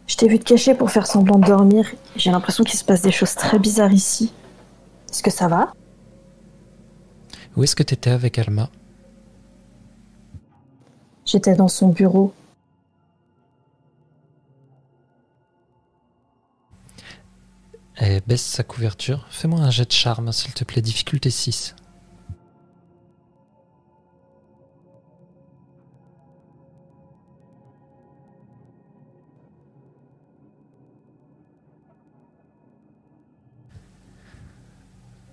Je 0.07 0.17
t'ai 0.17 0.27
vu 0.27 0.37
te 0.37 0.43
cacher 0.43 0.75
pour 0.75 0.91
faire 0.91 1.07
semblant 1.07 1.39
de 1.39 1.47
dormir. 1.47 1.89
J'ai 2.17 2.29
l'impression 2.29 2.65
qu'il 2.65 2.77
se 2.77 2.83
passe 2.83 3.01
des 3.01 3.11
choses 3.11 3.35
très 3.35 3.57
bizarres 3.57 3.93
ici. 3.93 4.33
Est-ce 5.09 5.23
que 5.23 5.31
ça 5.31 5.47
va? 5.47 5.71
Où 7.55 7.63
est-ce 7.63 7.75
que 7.75 7.83
tu 7.83 7.93
étais 7.93 8.09
avec 8.09 8.37
Alma? 8.37 8.69
J'étais 11.25 11.55
dans 11.55 11.69
son 11.69 11.87
bureau. 11.87 12.33
Elle 17.97 18.21
baisse 18.27 18.43
sa 18.45 18.63
couverture. 18.63 19.25
Fais-moi 19.29 19.61
un 19.61 19.71
jet 19.71 19.85
de 19.85 19.91
charme, 19.91 20.31
s'il 20.33 20.53
te 20.53 20.65
plaît. 20.65 20.81
Difficulté 20.81 21.29
6. 21.29 21.75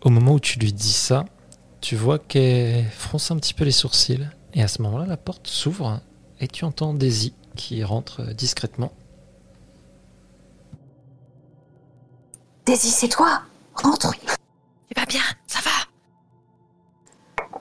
Au 0.05 0.11
moment 0.11 0.35
où 0.35 0.41
tu 0.41 0.59
lui 0.59 0.73
dis 0.73 0.93
ça, 0.93 1.25
tu 1.81 1.97
vois 1.97 2.19
qu'elle 2.19 2.85
fronce 2.91 3.31
un 3.33 3.37
petit 3.37 3.55
peu 3.55 3.65
les 3.65 3.73
sourcils. 3.73 4.29
Et 4.55 4.63
à 4.63 4.69
ce 4.69 4.83
moment-là, 4.83 5.07
la 5.07 5.17
porte 5.17 5.49
s'ouvre 5.49 6.01
et 6.39 6.47
tu 6.47 6.65
entends 6.65 6.95
Daisy 6.95 7.35
qui 7.57 7.83
rentre 7.83 8.33
discrètement. 8.35 8.93
Daisy, 12.67 12.91
c'est 12.91 13.09
toi 13.09 13.43
Rentre 13.75 14.13
Tu 14.21 14.95
vas 14.97 15.07
bien 15.07 15.23
Ça 15.47 15.61
va 15.61 15.71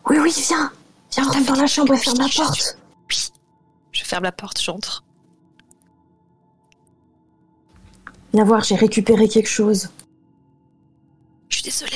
Oui, 0.10 0.18
oui, 0.20 0.34
viens 0.48 0.72
Viens, 1.12 1.24
rentre 1.26 1.46
dans 1.46 1.62
la 1.62 1.68
chambre 1.68 1.94
et 1.94 1.98
ferme 1.98 2.20
la 2.20 2.28
porte 2.36 2.78
Oui. 3.10 3.32
Je 3.92 4.04
ferme 4.04 4.24
la 4.24 4.32
porte, 4.32 4.62
j'entre. 4.62 5.04
Viens 8.34 8.46
voir, 8.46 8.64
j'ai 8.64 8.76
récupéré 8.76 9.28
quelque 9.28 9.50
chose. 9.50 9.90
Je 11.50 11.56
suis 11.56 11.64
désolée. 11.64 11.92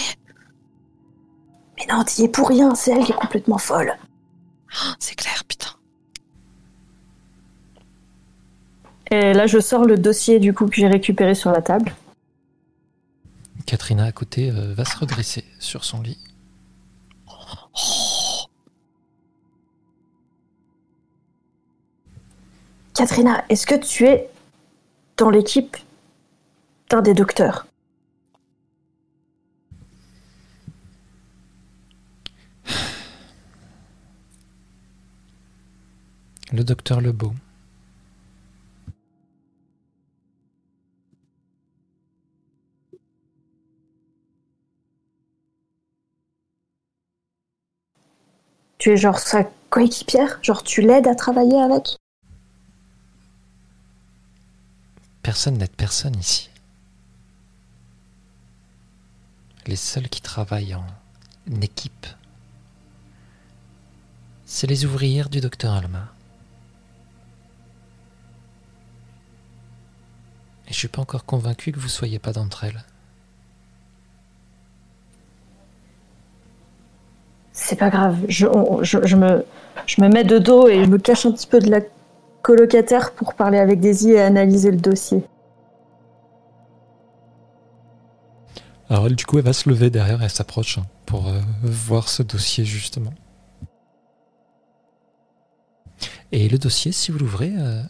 Mais 1.78 1.86
non, 1.93 2.03
t'y 2.03 2.24
es 2.24 2.28
pour 2.28 2.49
rien, 2.49 2.76
c'est 2.76 2.91
elle 2.91 3.06
qui 3.06 3.12
est 3.12 3.16
complètement 3.16 3.58
folle. 3.58 3.97
Oh, 4.74 4.91
c'est 4.99 5.16
clair, 5.16 5.43
putain. 5.47 5.70
Et 9.12 9.34
là, 9.34 9.47
je 9.47 9.60
sors 9.60 9.86
le 9.86 9.97
dossier 9.97 10.39
du 10.39 10.53
coup 10.53 10.66
que 10.68 10.76
j'ai 10.76 10.88
récupéré 10.88 11.36
sur 11.36 11.51
la 11.51 11.62
table. 11.62 11.93
Katrina 13.66 14.05
à 14.05 14.11
côté 14.11 14.51
euh, 14.51 14.74
va 14.74 14.86
se 14.86 14.97
redresser 14.97 15.43
sur 15.59 15.84
son 15.84 16.01
lit. 16.01 16.20
Katrina, 22.93 23.43
est-ce 23.49 23.68
que 23.68 23.76
tu 23.76 24.05
es 24.05 24.30
dans 25.18 25.30
l'équipe 25.30 25.76
d'un 26.89 27.01
des 27.01 27.13
docteurs? 27.13 27.68
Le 36.53 36.63
docteur 36.63 37.01
Lebeau. 37.01 37.34
Tu 48.86 48.91
es 48.91 48.97
genre 48.97 49.17
sa 49.17 49.43
coéquipière? 49.71 50.38
Genre 50.43 50.61
tu 50.61 50.81
l'aides 50.81 51.07
à 51.07 51.15
travailler 51.15 51.59
avec? 51.59 51.97
Personne 55.23 55.57
n'aide 55.57 55.71
personne 55.71 56.15
ici. 56.19 56.51
Les 59.65 59.75
seuls 59.75 60.07
qui 60.07 60.21
travaillent 60.21 60.75
en 60.75 60.86
équipe, 61.63 62.05
c'est 64.45 64.67
les 64.67 64.86
ouvrières 64.86 65.29
du 65.29 65.41
docteur 65.41 65.73
Alma. 65.73 66.13
Et 70.67 70.73
je 70.73 70.77
suis 70.77 70.89
pas 70.89 71.01
encore 71.01 71.25
convaincu 71.25 71.71
que 71.71 71.79
vous 71.79 71.89
soyez 71.89 72.19
pas 72.19 72.33
d'entre 72.33 72.65
elles. 72.65 72.86
C'est 77.58 77.78
pas 77.80 77.89
grave, 77.89 78.18
je, 78.28 78.47
on- 78.47 78.84
je, 78.84 78.97
je 79.08 79.16
me, 79.16 79.45
je 79.86 80.01
me 80.01 80.10
mets 80.10 80.26
de 80.26 80.39
dos 80.39 80.68
et 80.68 80.84
je 80.84 80.89
me 80.89 80.97
cache 80.97 81.26
un 81.26 81.32
petit 81.32 81.47
peu 81.47 81.60
de 81.60 81.70
la 81.72 81.80
colocataire 82.41 83.14
pour 83.14 83.34
parler 83.34 83.58
avec 83.60 83.80
Daisy 83.80 84.12
et 84.12 84.20
analyser 84.22 84.72
le 84.72 84.78
dossier. 84.78 85.24
Alors 88.89 89.08
elle, 89.08 89.16
du 89.16 89.26
coup, 89.26 89.38
elle 89.39 89.45
va 89.45 89.53
se 89.53 89.70
lever 89.70 89.89
derrière, 89.89 90.22
elle 90.22 90.30
s'approche 90.30 90.78
hein, 90.80 90.86
pour 91.06 91.30
euh, 91.30 91.39
voir 91.64 92.10
ce 92.10 92.24
dossier 92.24 92.66
justement. 92.66 93.14
Et 96.34 96.49
le 96.49 96.58
dossier, 96.58 96.91
si 96.91 97.10
vous 97.12 97.20
l'ouvrez, 97.20 97.53
euh, 97.58 97.82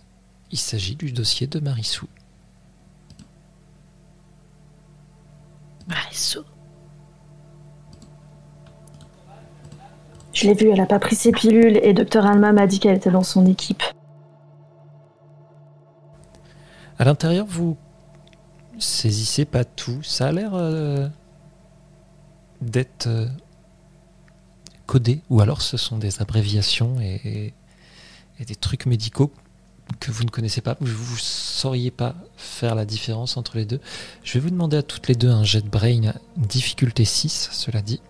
il 0.51 0.59
s'agit 0.59 0.95
du 0.95 1.11
dossier 1.11 1.47
de 1.47 1.59
Marissou. 1.59 2.05
Marissou? 5.87 6.43
Je 10.35 10.47
l'ai 10.47 10.53
vue, 10.53 10.69
elle 10.69 10.81
a 10.81 10.85
pas 10.85 10.99
pris 10.99 11.15
ses 11.15 11.31
pilules 11.31 11.79
et 11.81 11.93
Dr 11.93 12.25
Alma 12.25 12.51
m'a 12.51 12.67
dit 12.67 12.79
qu'elle 12.79 12.97
était 12.97 13.09
dans 13.09 13.23
son 13.23 13.45
équipe. 13.45 13.81
À 16.99 17.05
l'intérieur, 17.05 17.45
vous 17.47 17.77
saisissez 18.77 19.45
pas 19.45 19.63
tout. 19.63 20.03
Ça 20.03 20.27
a 20.27 20.31
l'air 20.33 20.51
euh, 20.53 21.07
d'être 22.59 23.07
euh, 23.07 23.27
codé, 24.85 25.21
ou 25.29 25.39
alors 25.39 25.61
ce 25.61 25.77
sont 25.77 25.97
des 25.97 26.21
abréviations 26.21 26.99
et, 26.99 27.53
des 28.45 28.55
trucs 28.55 28.87
médicaux 28.87 29.31
que 30.01 30.11
vous 30.11 30.25
ne 30.25 30.29
connaissez 30.29 30.59
pas. 30.59 30.75
Vous 30.81 31.13
ne 31.13 31.19
sauriez 31.19 31.91
pas 31.91 32.13
faire 32.35 32.75
la 32.75 32.83
différence 32.83 33.37
entre 33.37 33.55
les 33.55 33.65
deux. 33.65 33.79
Je 34.25 34.33
vais 34.33 34.41
vous 34.41 34.49
demander 34.49 34.75
à 34.75 34.83
toutes 34.83 35.07
les 35.07 35.15
deux 35.15 35.29
un 35.29 35.45
jet 35.45 35.65
brain 35.65 36.11
difficulté 36.35 37.05
6, 37.05 37.49
cela 37.53 37.81
dit. 37.81 38.01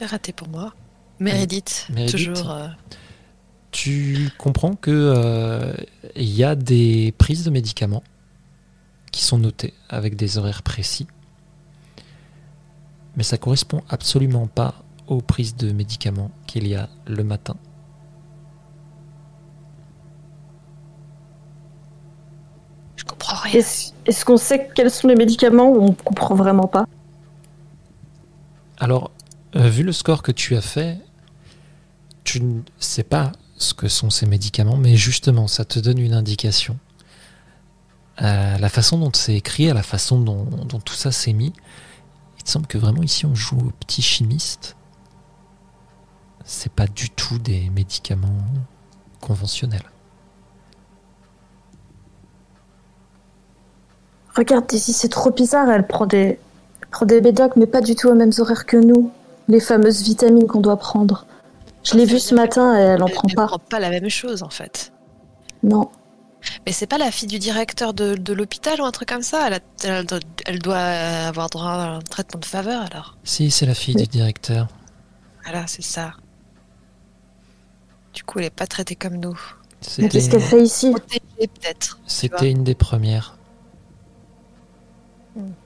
C'est 0.00 0.06
raté 0.06 0.32
pour 0.32 0.48
moi. 0.48 0.72
Meredith, 1.18 1.86
Meredith. 1.90 2.10
toujours. 2.32 2.50
euh, 2.52 2.68
Tu 3.70 4.30
comprends 4.38 4.74
que 4.74 4.90
euh, 4.90 5.74
il 6.16 6.30
y 6.34 6.42
a 6.42 6.54
des 6.54 7.12
prises 7.18 7.44
de 7.44 7.50
médicaments 7.50 8.02
qui 9.12 9.22
sont 9.22 9.36
notées 9.36 9.74
avec 9.90 10.16
des 10.16 10.38
horaires 10.38 10.62
précis, 10.62 11.06
mais 13.14 13.22
ça 13.24 13.36
correspond 13.36 13.82
absolument 13.90 14.46
pas 14.46 14.72
aux 15.06 15.20
prises 15.20 15.54
de 15.54 15.70
médicaments 15.70 16.30
qu'il 16.46 16.66
y 16.66 16.74
a 16.74 16.88
le 17.06 17.22
matin. 17.22 17.56
Je 22.96 23.04
comprends 23.04 23.36
rien. 23.36 23.58
Est-ce 23.58 23.92
est-ce 24.06 24.24
qu'on 24.24 24.38
sait 24.38 24.70
quels 24.74 24.90
sont 24.90 25.08
les 25.08 25.14
médicaments 25.16 25.70
ou 25.70 25.82
on 25.82 25.92
comprend 25.92 26.34
vraiment 26.34 26.66
pas? 26.68 26.86
Alors, 28.78 29.10
euh, 29.56 29.68
vu 29.68 29.82
le 29.82 29.92
score 29.92 30.22
que 30.22 30.32
tu 30.32 30.56
as 30.56 30.60
fait, 30.60 30.98
tu 32.24 32.40
ne 32.42 32.62
sais 32.78 33.02
pas 33.02 33.32
ce 33.56 33.74
que 33.74 33.88
sont 33.88 34.10
ces 34.10 34.26
médicaments, 34.26 34.76
mais 34.76 34.96
justement, 34.96 35.48
ça 35.48 35.64
te 35.64 35.78
donne 35.78 35.98
une 35.98 36.14
indication. 36.14 36.78
À 38.16 38.58
la 38.58 38.68
façon 38.68 38.98
dont 38.98 39.10
c'est 39.14 39.34
écrit, 39.34 39.70
à 39.70 39.74
la 39.74 39.82
façon 39.82 40.20
dont, 40.20 40.44
dont 40.44 40.80
tout 40.80 40.94
ça 40.94 41.10
s'est 41.10 41.32
mis, 41.32 41.52
il 42.38 42.44
te 42.44 42.50
semble 42.50 42.66
que 42.66 42.78
vraiment 42.78 43.02
ici 43.02 43.26
on 43.26 43.34
joue 43.34 43.58
au 43.58 43.70
petit 43.80 44.02
chimiste. 44.02 44.76
C'est 46.44 46.72
pas 46.72 46.86
du 46.86 47.10
tout 47.10 47.38
des 47.38 47.70
médicaments 47.70 48.44
conventionnels. 49.20 49.90
Regarde 54.36 54.72
ici, 54.72 54.92
c'est 54.92 55.08
trop 55.08 55.30
bizarre. 55.30 55.68
Elle 55.70 55.86
prend 55.86 56.06
des, 56.06 56.38
elle 56.80 56.88
prend 56.90 57.06
des 57.06 57.20
médocs, 57.20 57.56
mais 57.56 57.66
pas 57.66 57.80
du 57.80 57.94
tout 57.94 58.08
aux 58.08 58.14
mêmes 58.14 58.32
horaires 58.38 58.66
que 58.66 58.76
nous. 58.76 59.10
Les 59.50 59.60
fameuses 59.60 60.02
vitamines 60.02 60.46
qu'on 60.46 60.60
doit 60.60 60.76
prendre. 60.78 61.26
Je 61.82 61.94
l'ai 61.96 62.04
vue 62.06 62.20
ce 62.20 62.34
matin 62.34 62.74
et 62.78 62.82
elle 62.82 63.02
en 63.02 63.08
prend 63.08 63.26
Elle 63.28 63.34
pas. 63.34 63.46
prend 63.46 63.58
pas 63.58 63.80
la 63.80 63.90
même 63.90 64.08
chose 64.08 64.42
en 64.42 64.48
fait. 64.50 64.92
Non. 65.62 65.90
Mais 66.64 66.72
c'est 66.72 66.86
pas 66.86 66.96
la 66.98 67.10
fille 67.10 67.28
du 67.28 67.38
directeur 67.38 67.92
de, 67.92 68.14
de 68.14 68.32
l'hôpital 68.32 68.80
ou 68.80 68.84
un 68.84 68.90
truc 68.92 69.08
comme 69.08 69.22
ça? 69.22 69.46
Elle, 69.48 69.54
a- 69.54 69.60
elle 69.98 70.06
doit, 70.06 70.20
elle 70.46 70.58
doit 70.60 70.78
avoir 70.78 71.50
droit 71.50 71.64
à 71.70 71.88
un 71.96 71.98
traitement 72.00 72.40
de 72.40 72.44
faveur 72.46 72.82
alors. 72.90 73.16
Si, 73.24 73.50
c'est 73.50 73.66
la 73.66 73.74
fille 73.74 73.94
du 73.96 74.06
directeur. 74.06 74.68
Voilà, 75.44 75.66
c'est 75.66 75.82
ça. 75.82 76.12
Du 78.14 78.22
coup, 78.22 78.38
elle 78.38 78.46
est 78.46 78.50
pas 78.50 78.66
traitée 78.66 78.94
comme 78.96 79.16
nous. 79.16 79.38
Mais 79.98 80.08
qu'est-ce 80.08 80.30
qu'elle 80.30 80.40
fait 80.40 80.62
ici? 80.62 80.94
C'était 82.06 82.50
une 82.50 82.62
des 82.64 82.74
premières. 82.74 83.36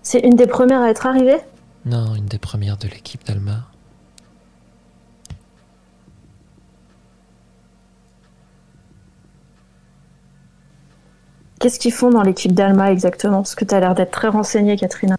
C'est 0.03 0.20
une 0.20 0.37
des 0.37 0.47
premières 0.47 0.80
à 0.82 0.91
être 0.91 1.07
arrivée? 1.07 1.39
Non, 1.85 2.14
une 2.14 2.26
des 2.26 2.39
premières 2.39 2.76
de 2.76 2.89
l'équipe 2.89 3.24
d'Alma. 3.26 3.66
Qu'est-ce 11.65 11.79
qu'ils 11.79 11.95
font 11.95 12.11
dans 12.11 12.21
l'équipe 12.21 12.53
d'Alma 12.53 12.93
exactement? 12.93 13.39
Parce 13.39 13.55
que 13.55 13.65
t'as 13.65 13.81
l'air 13.81 13.95
d'être 13.95 14.11
très 14.11 14.29
renseignée, 14.29 14.77
Katrina. 14.77 15.17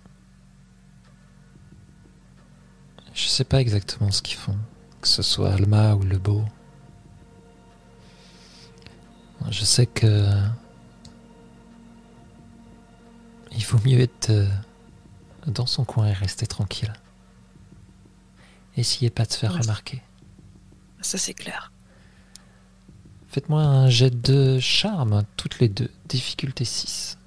Je 3.16 3.28
sais 3.28 3.44
pas 3.44 3.60
exactement 3.60 4.12
ce 4.12 4.22
qu'ils 4.22 4.38
font, 4.38 4.56
que 5.02 5.08
ce 5.08 5.24
soit 5.24 5.54
Alma 5.54 5.96
ou 5.96 6.04
Le 6.04 6.20
Beau. 6.20 6.44
Je 9.50 9.66
sais 9.66 9.88
que. 9.88 10.30
Il 13.52 13.66
vaut 13.66 13.80
mieux 13.84 14.00
être 14.02 14.30
euh, 14.30 14.48
dans 15.48 15.66
son 15.66 15.84
coin 15.84 16.06
et 16.10 16.14
rester 16.14 16.46
tranquille. 16.46 16.94
Essayez 18.78 19.10
pas 19.10 19.26
de 19.26 19.32
se 19.32 19.40
faire 19.40 19.54
Ouais. 19.56 19.62
remarquer. 19.62 20.04
Ça, 21.02 21.18
c'est 21.18 21.34
clair. 21.34 21.72
Faites-moi 23.36 23.60
un 23.60 23.90
jet 23.90 24.12
de 24.22 24.60
charme, 24.62 25.26
toutes 25.36 25.60
les 25.60 25.68
deux. 25.68 25.92
Difficulté 26.08 26.64
6. 26.64 27.18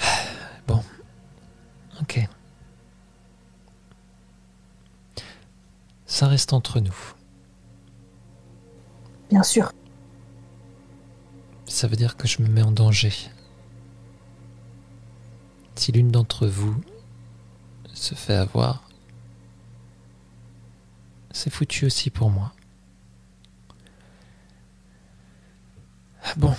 Bon. 0.66 0.82
Ok. 2.00 2.28
Ça 6.06 6.26
reste 6.26 6.52
entre 6.54 6.80
nous. 6.80 7.14
Bien 9.30 9.44
sûr. 9.44 9.70
Ça 11.66 11.86
veut 11.86 11.94
dire 11.94 12.16
que 12.16 12.26
je 12.26 12.42
me 12.42 12.48
mets 12.48 12.62
en 12.62 12.72
danger. 12.72 13.12
Si 15.76 15.92
l'une 15.92 16.10
d'entre 16.10 16.46
vous 16.46 16.74
se 17.94 18.14
fait 18.14 18.34
avoir, 18.34 18.88
c'est 21.30 21.50
foutu 21.50 21.86
aussi 21.86 22.10
pour 22.10 22.30
moi. 22.30 22.52
Bon, 26.36 26.54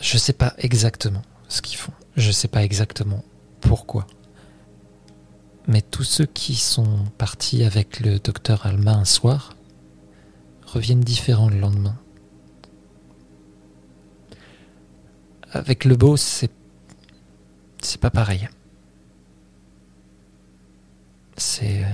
je 0.00 0.18
sais 0.18 0.32
pas 0.32 0.54
exactement 0.58 1.22
ce 1.48 1.62
qu'ils 1.62 1.78
font. 1.78 1.92
Je 2.16 2.30
sais 2.30 2.48
pas 2.48 2.64
exactement 2.64 3.22
pourquoi. 3.60 4.06
Mais 5.66 5.82
tous 5.82 6.02
ceux 6.02 6.26
qui 6.26 6.54
sont 6.56 7.04
partis 7.18 7.62
avec 7.62 8.00
le 8.00 8.18
docteur 8.18 8.66
Alma 8.66 8.92
un 8.92 9.04
soir 9.04 9.54
reviennent 10.66 11.00
différents 11.02 11.48
le 11.48 11.58
lendemain. 11.60 11.98
Avec 15.52 15.84
le 15.84 15.96
beau, 15.96 16.16
c'est. 16.16 16.50
C'est 17.82 18.00
pas 18.00 18.10
pareil. 18.10 18.48
C'est. 21.36 21.84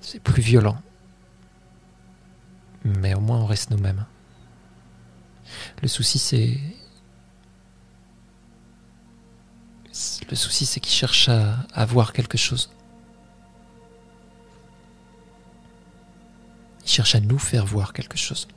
C'est 0.00 0.20
plus 0.20 0.42
violent. 0.42 0.80
Mais 2.84 3.14
au 3.14 3.20
moins 3.20 3.38
on 3.38 3.46
reste 3.46 3.70
nous-mêmes. 3.70 4.06
Le 5.82 5.88
souci 5.88 6.18
c'est. 6.18 6.58
Le 10.30 10.36
souci 10.36 10.66
c'est 10.66 10.80
qu'ils 10.80 10.92
cherchent 10.94 11.28
à, 11.28 11.84
voir 11.86 12.12
quelque 12.12 12.38
chose. 12.38 12.70
Ils 16.84 16.88
cherchent 16.90 17.14
à 17.14 17.20
nous 17.20 17.38
faire 17.38 17.66
voir 17.66 17.92
quelque 17.92 18.16
chose. 18.16 18.48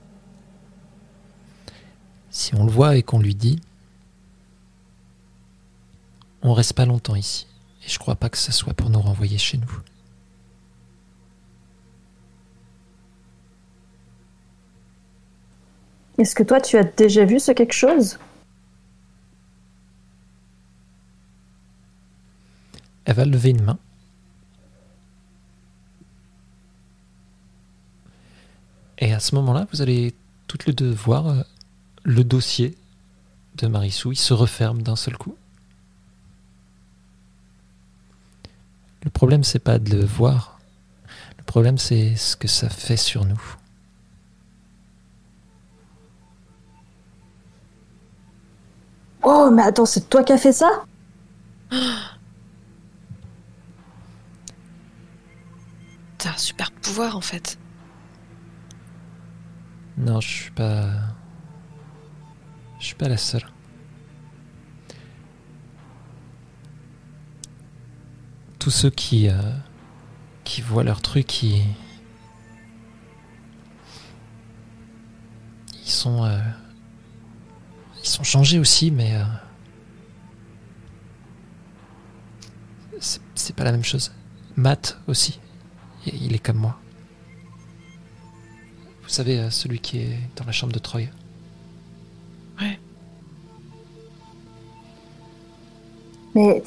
Si 2.30 2.56
on 2.56 2.66
le 2.66 2.72
voit 2.72 2.96
et 2.96 3.04
qu'on 3.04 3.20
lui 3.20 3.36
dit, 3.36 3.60
on 6.42 6.54
reste 6.54 6.74
pas 6.74 6.86
longtemps 6.86 7.16
ici. 7.16 7.48
Et 7.86 7.90
je 7.90 8.00
crois 8.00 8.16
pas 8.16 8.30
que 8.30 8.38
ce 8.38 8.52
soit 8.52 8.74
pour 8.74 8.90
nous 8.90 9.02
renvoyer 9.02 9.38
chez 9.38 9.58
nous. 9.58 9.82
Est-ce 16.18 16.36
que 16.36 16.44
toi, 16.44 16.62
tu 16.62 16.78
as 16.78 16.84
déjà 16.84 17.26
vu 17.26 17.40
ce 17.40 17.52
quelque 17.52 17.74
chose? 17.74 18.20
Elle 23.06 23.16
va 23.16 23.26
lever 23.26 23.50
une 23.50 23.64
main. 23.64 23.80
Et 29.00 29.14
à 29.14 29.20
ce 29.20 29.34
moment-là, 29.36 29.68
vous 29.74 29.82
allez 29.82 30.14
toutes 30.46 30.68
les 30.68 30.74
deux 30.74 30.92
voir 30.92 31.28
euh, 31.28 31.42
le 32.04 32.24
dossier 32.24 32.78
de 33.56 33.66
Marissou. 33.66 34.12
Il 34.12 34.18
se 34.18 34.34
referme 34.34 34.84
d'un 34.84 34.96
seul 34.96 35.18
coup. 35.18 35.36
Le 39.04 39.10
problème, 39.10 39.44
c'est 39.44 39.60
pas 39.60 39.80
de 39.80 39.96
le 39.96 40.06
voir. 40.06 40.60
Le 41.38 41.44
problème, 41.44 41.78
c'est 41.78 42.16
ce 42.16 42.36
que 42.36 42.48
ça 42.48 42.70
fait 42.70 42.98
sur 42.98 43.26
nous. 43.26 43.42
Oh, 49.24 49.50
mais 49.52 49.64
attends, 49.64 49.86
c'est 49.86 50.10
toi 50.10 50.24
qui 50.24 50.34
as 50.34 50.38
fait 50.38 50.54
ça? 50.54 50.86
T'as 56.18 56.30
un 56.30 56.38
super 56.38 56.72
pouvoir 56.72 57.16
en 57.18 57.22
fait. 57.22 57.58
Non, 59.98 60.20
je 60.22 60.28
suis 60.28 60.52
pas. 60.52 60.86
Je 62.80 62.86
suis 62.86 62.96
pas 62.96 63.08
la 63.08 63.18
seule. 63.18 63.51
Tous 68.62 68.70
ceux 68.70 68.92
qui. 68.92 69.28
euh, 69.28 69.34
qui 70.44 70.62
voient 70.62 70.84
leur 70.84 71.02
truc, 71.02 71.42
ils. 71.42 71.64
Ils 75.84 75.90
sont. 75.90 76.24
euh, 76.24 76.40
ils 78.04 78.08
sont 78.08 78.24
changés 78.24 78.60
aussi, 78.60 78.92
mais. 78.92 79.16
euh, 79.16 79.24
c'est 83.34 83.56
pas 83.56 83.64
la 83.64 83.72
même 83.72 83.84
chose. 83.84 84.12
Matt 84.56 85.00
aussi. 85.08 85.40
Il 86.06 86.34
est 86.36 86.40
comme 86.40 86.58
moi. 86.58 86.80
Vous 89.02 89.10
savez, 89.10 89.50
celui 89.50 89.80
qui 89.80 89.98
est 90.00 90.20
dans 90.36 90.46
la 90.46 90.52
chambre 90.52 90.72
de 90.74 90.78
Troy. 90.80 91.08
Mais 96.36 96.64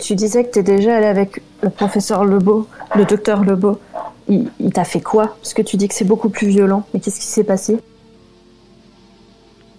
tu 0.00 0.14
disais 0.14 0.44
que 0.44 0.50
t'es 0.50 0.62
déjà 0.62 0.96
allé 0.96 1.06
avec 1.06 1.42
le 1.62 1.70
professeur 1.70 2.24
Lebeau, 2.24 2.68
le 2.94 3.04
docteur 3.04 3.42
Lebeau. 3.44 3.80
Il, 4.28 4.50
il 4.60 4.72
t'a 4.72 4.84
fait 4.84 5.00
quoi? 5.00 5.36
Parce 5.42 5.54
que 5.54 5.62
tu 5.62 5.76
dis 5.76 5.88
que 5.88 5.94
c'est 5.94 6.04
beaucoup 6.04 6.28
plus 6.28 6.46
violent. 6.48 6.86
Mais 6.94 7.00
qu'est-ce 7.00 7.18
qui 7.18 7.26
s'est 7.26 7.44
passé? 7.44 7.78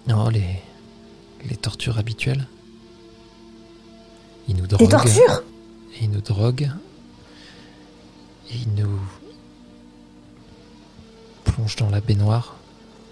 Non, 0.08 0.28
les, 0.28 0.44
les 1.48 1.56
tortures 1.56 1.98
habituelles. 1.98 2.46
Ils 4.48 4.56
nous 4.56 4.66
Des 4.66 4.76
droguent. 4.76 4.90
tortures? 4.90 5.42
Ils 6.02 6.10
nous 6.10 6.20
droguent. 6.20 6.70
Et 8.50 8.56
ils 8.56 8.74
nous 8.82 8.98
plongent 11.44 11.76
dans 11.76 11.88
la 11.90 12.00
baignoire. 12.00 12.56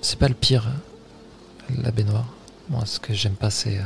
C'est 0.03 0.19
pas 0.19 0.29
le 0.29 0.35
pire, 0.35 0.67
hein, 0.69 1.75
la 1.83 1.91
baignoire. 1.91 2.27
Moi, 2.69 2.83
ce 2.85 2.99
que 3.01 3.15
j'aime 3.15 3.35
pas, 3.35 3.51
c'est. 3.51 3.79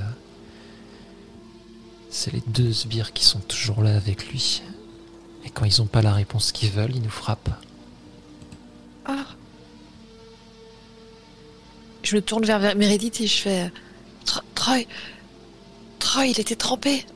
C'est 2.15 2.31
les 2.33 2.43
deux 2.47 2.73
sbires 2.73 3.13
qui 3.15 3.25
sont 3.25 3.41
toujours 3.41 3.83
là 3.83 3.97
avec 3.97 4.29
lui. 4.29 4.63
Et 5.45 5.51
quand 5.51 5.65
ils 5.65 5.81
ont 5.81 5.87
pas 5.87 6.03
la 6.03 6.13
réponse 6.13 6.53
qu'ils 6.53 6.71
veulent, 6.71 6.95
ils 6.95 7.03
nous 7.03 7.09
frappent. 7.11 7.49
Ah. 9.07 9.25
Je 12.03 12.17
me 12.17 12.21
tourne 12.23 12.45
vers 12.45 12.61
Meredith 12.77 13.21
et 13.23 13.27
je 13.27 13.39
fais 13.41 13.73
Tro- 14.27 14.41
Troy. 14.55 14.83
Troy, 15.99 16.27
il 16.27 16.39
était 16.39 16.55
trempé. 16.57 17.07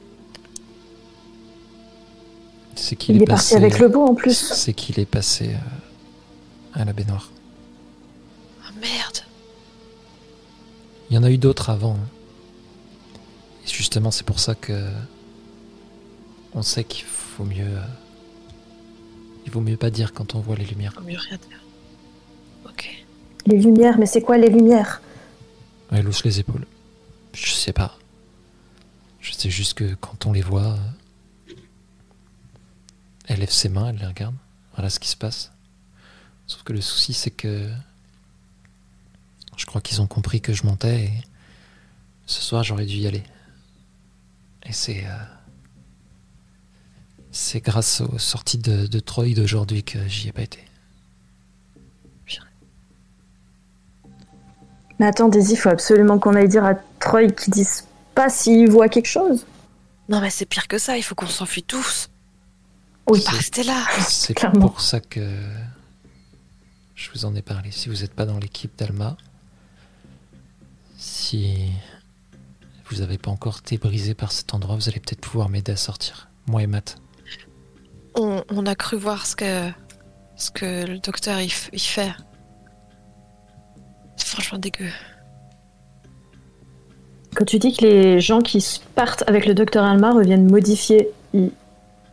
C'est 2.75 2.97
qu'il 2.97 3.17
Il 3.17 3.21
est, 3.21 3.25
est 3.25 3.27
parti 3.27 3.55
passé- 3.55 3.57
avec 3.57 3.79
Lebeau 3.79 4.07
en 4.07 4.15
plus. 4.15 4.35
C'est 4.55 4.73
qu'il 4.75 4.99
est 4.99 5.07
passé 5.07 5.51
euh, 5.55 6.81
à 6.81 6.85
la 6.85 6.93
baignoire. 6.93 7.31
Ah 8.65 8.71
merde. 8.81 9.19
Il 11.11 11.17
y 11.17 11.19
en 11.19 11.23
a 11.23 11.31
eu 11.31 11.39
d'autres 11.39 11.71
avant. 11.71 11.95
hein. 11.95 12.09
Et 13.67 13.71
justement, 13.71 14.11
c'est 14.11 14.25
pour 14.25 14.39
ça 14.41 14.55
que 14.55 14.91
on 16.55 16.63
sait 16.63 16.85
qu'il 16.85 17.05
faut 17.05 17.45
mieux. 17.45 17.77
euh, 17.77 17.87
il 19.45 19.53
vaut 19.53 19.61
mieux 19.61 19.77
pas 19.77 19.91
dire 19.91 20.13
quand 20.13 20.35
on 20.35 20.41
voit 20.41 20.57
les 20.57 20.65
lumières. 20.65 20.93
Faut 20.95 21.01
mieux 21.03 21.19
rien 21.19 21.39
dire. 21.49 21.61
Ok. 22.65 23.05
Les 23.47 23.59
lumières, 23.59 23.99
mais 23.99 24.07
c'est 24.07 24.23
quoi 24.23 24.39
les 24.39 24.49
lumières? 24.49 25.01
Elle 25.93 26.09
hausse 26.09 26.25
les 26.25 26.41
épaules. 26.41 26.67
Je 27.33 27.53
sais 27.53 27.73
pas. 27.73 27.99
Je 29.21 29.33
sais 29.33 29.51
juste 29.51 29.75
que 29.75 29.95
quand 29.95 30.27
on 30.27 30.33
les 30.33 30.43
voit, 30.43 30.77
euh, 31.49 31.53
elle 33.27 33.41
lève 33.41 33.51
ses 33.51 33.69
mains, 33.69 33.91
elle 33.91 33.99
les 33.99 34.07
regarde. 34.07 34.35
Voilà 34.75 34.91
ce 34.91 34.99
qui 34.99 35.09
se 35.09 35.17
passe. 35.17 35.53
Sauf 36.47 36.63
que 36.63 36.73
le 36.73 36.81
souci, 36.81 37.13
c'est 37.13 37.31
que 37.31 37.69
je 39.57 39.67
crois 39.67 39.81
qu'ils 39.81 40.01
ont 40.01 40.07
compris 40.07 40.41
que 40.41 40.53
je 40.53 40.65
montais 40.65 41.05
et 41.05 41.13
ce 42.27 42.41
soir, 42.41 42.63
j'aurais 42.65 42.87
dû 42.87 42.97
y 42.97 43.07
aller. 43.07 43.23
Et 44.69 44.73
c'est 44.73 45.05
euh, 45.07 45.11
c'est 47.31 47.61
grâce 47.61 48.01
aux 48.01 48.19
sorties 48.19 48.59
de, 48.59 48.87
de 48.87 48.99
Troy 49.01 49.35
d'aujourd'hui 49.35 49.83
que 49.85 50.07
j'y 50.09 50.29
ai 50.29 50.33
pas 50.33 50.43
été. 50.43 50.61
Mais 54.99 55.05
attends, 55.07 55.29
Daisy, 55.29 55.53
il 55.53 55.57
faut 55.57 55.69
absolument 55.69 56.19
qu'on 56.19 56.35
aille 56.35 56.49
dire 56.49 56.65
à 56.65 56.75
Troy 57.01 57.27
qu'il 57.29 57.53
dise 57.53 57.85
pas 58.15 58.31
s'il 58.31 58.71
voit 58.71 58.89
quelque 58.89 59.07
chose. 59.09 59.45
Non 60.09 60.21
mais 60.23 60.31
c'est 60.31 60.47
pire 60.47 60.69
que 60.69 60.79
ça, 60.79 60.97
il 60.97 61.03
faut 61.03 61.15
qu'on 61.15 61.27
s'enfuit 61.27 61.63
tous. 61.63 62.09
Oui. 63.09 63.23
Pas 63.23 63.33
rester 63.33 63.63
là. 63.63 63.85
C'est 64.09 64.33
Clairement. 64.35 64.69
pour 64.69 64.81
ça 64.81 65.01
que 65.01 65.21
je 66.95 67.11
vous 67.13 67.27
en 67.27 67.35
ai 67.35 67.43
parlé. 67.43 67.71
Si 67.73 67.89
vous 67.91 67.97
n'êtes 67.97 68.15
pas 68.15 68.25
dans 68.25 68.39
l'équipe 68.39 68.75
d'Alma, 68.79 69.19
si 70.97 71.71
vous 72.89 72.99
n'avez 72.99 73.19
pas 73.19 73.31
encore 73.31 73.59
été 73.59 73.79
brisé 73.79 74.15
par 74.15 74.33
cet 74.33 74.55
endroit, 74.55 74.77
vous 74.77 74.89
allez 74.89 75.01
peut-être 75.01 75.21
pouvoir 75.21 75.49
m'aider 75.49 75.73
à 75.73 75.77
sortir. 75.77 76.29
Moi 76.47 76.63
et 76.63 76.67
Matt. 76.67 76.99
On, 78.15 78.45
on 78.49 78.67
a 78.67 78.75
cru 78.75 78.97
voir 78.97 79.27
ce 79.27 79.37
que 79.37 79.71
ce 80.37 80.51
que 80.51 80.87
le 80.87 80.99
docteur 80.99 81.41
il, 81.41 81.51
il 81.73 81.81
fait. 81.81 82.13
C'est 84.17 84.29
franchement 84.29 84.59
dégueu. 84.59 84.89
Quand 87.35 87.45
tu 87.45 87.59
dis 87.59 87.77
que 87.77 87.85
les 87.85 88.21
gens 88.21 88.41
qui 88.41 88.81
partent 88.95 89.25
avec 89.27 89.47
le 89.47 89.55
docteur 89.55 89.85
Alma 89.85 90.13
reviennent 90.13 90.51
modifiés, 90.51 91.11
ils, 91.35 91.51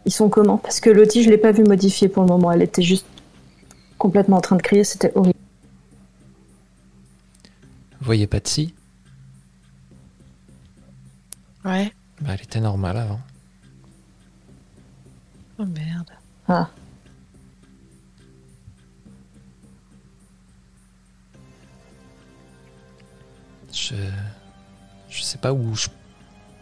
ils 0.05 0.11
sont 0.11 0.27
comment? 0.27 0.57
Parce 0.57 0.81
que 0.81 0.89
Lottie, 0.89 1.23
je 1.23 1.29
l'ai 1.29 1.37
pas 1.37 1.53
vue 1.53 1.63
modifiée 1.63 2.09
pour 2.09 2.23
le 2.23 2.29
moment. 2.29 2.51
Elle 2.51 2.61
était 2.61 2.81
juste 2.81 3.05
complètement 3.97 4.37
en 4.37 4.41
train 4.41 4.57
de 4.57 4.61
crier, 4.61 4.83
c'était 4.83 5.13
horrible. 5.15 5.39
Vous 7.99 8.05
voyez 8.05 8.27
Patsy? 8.27 8.73
Ouais. 11.65 11.91
Bah, 12.21 12.31
Elle 12.33 12.41
était 12.41 12.59
normale 12.59 12.97
avant. 12.97 13.19
Oh 15.59 15.65
merde. 15.65 16.09
Ah. 16.47 16.69
Je, 23.71 23.95
je 25.09 25.21
sais 25.21 25.37
pas 25.37 25.51
où 25.53 25.75
je, 25.75 25.87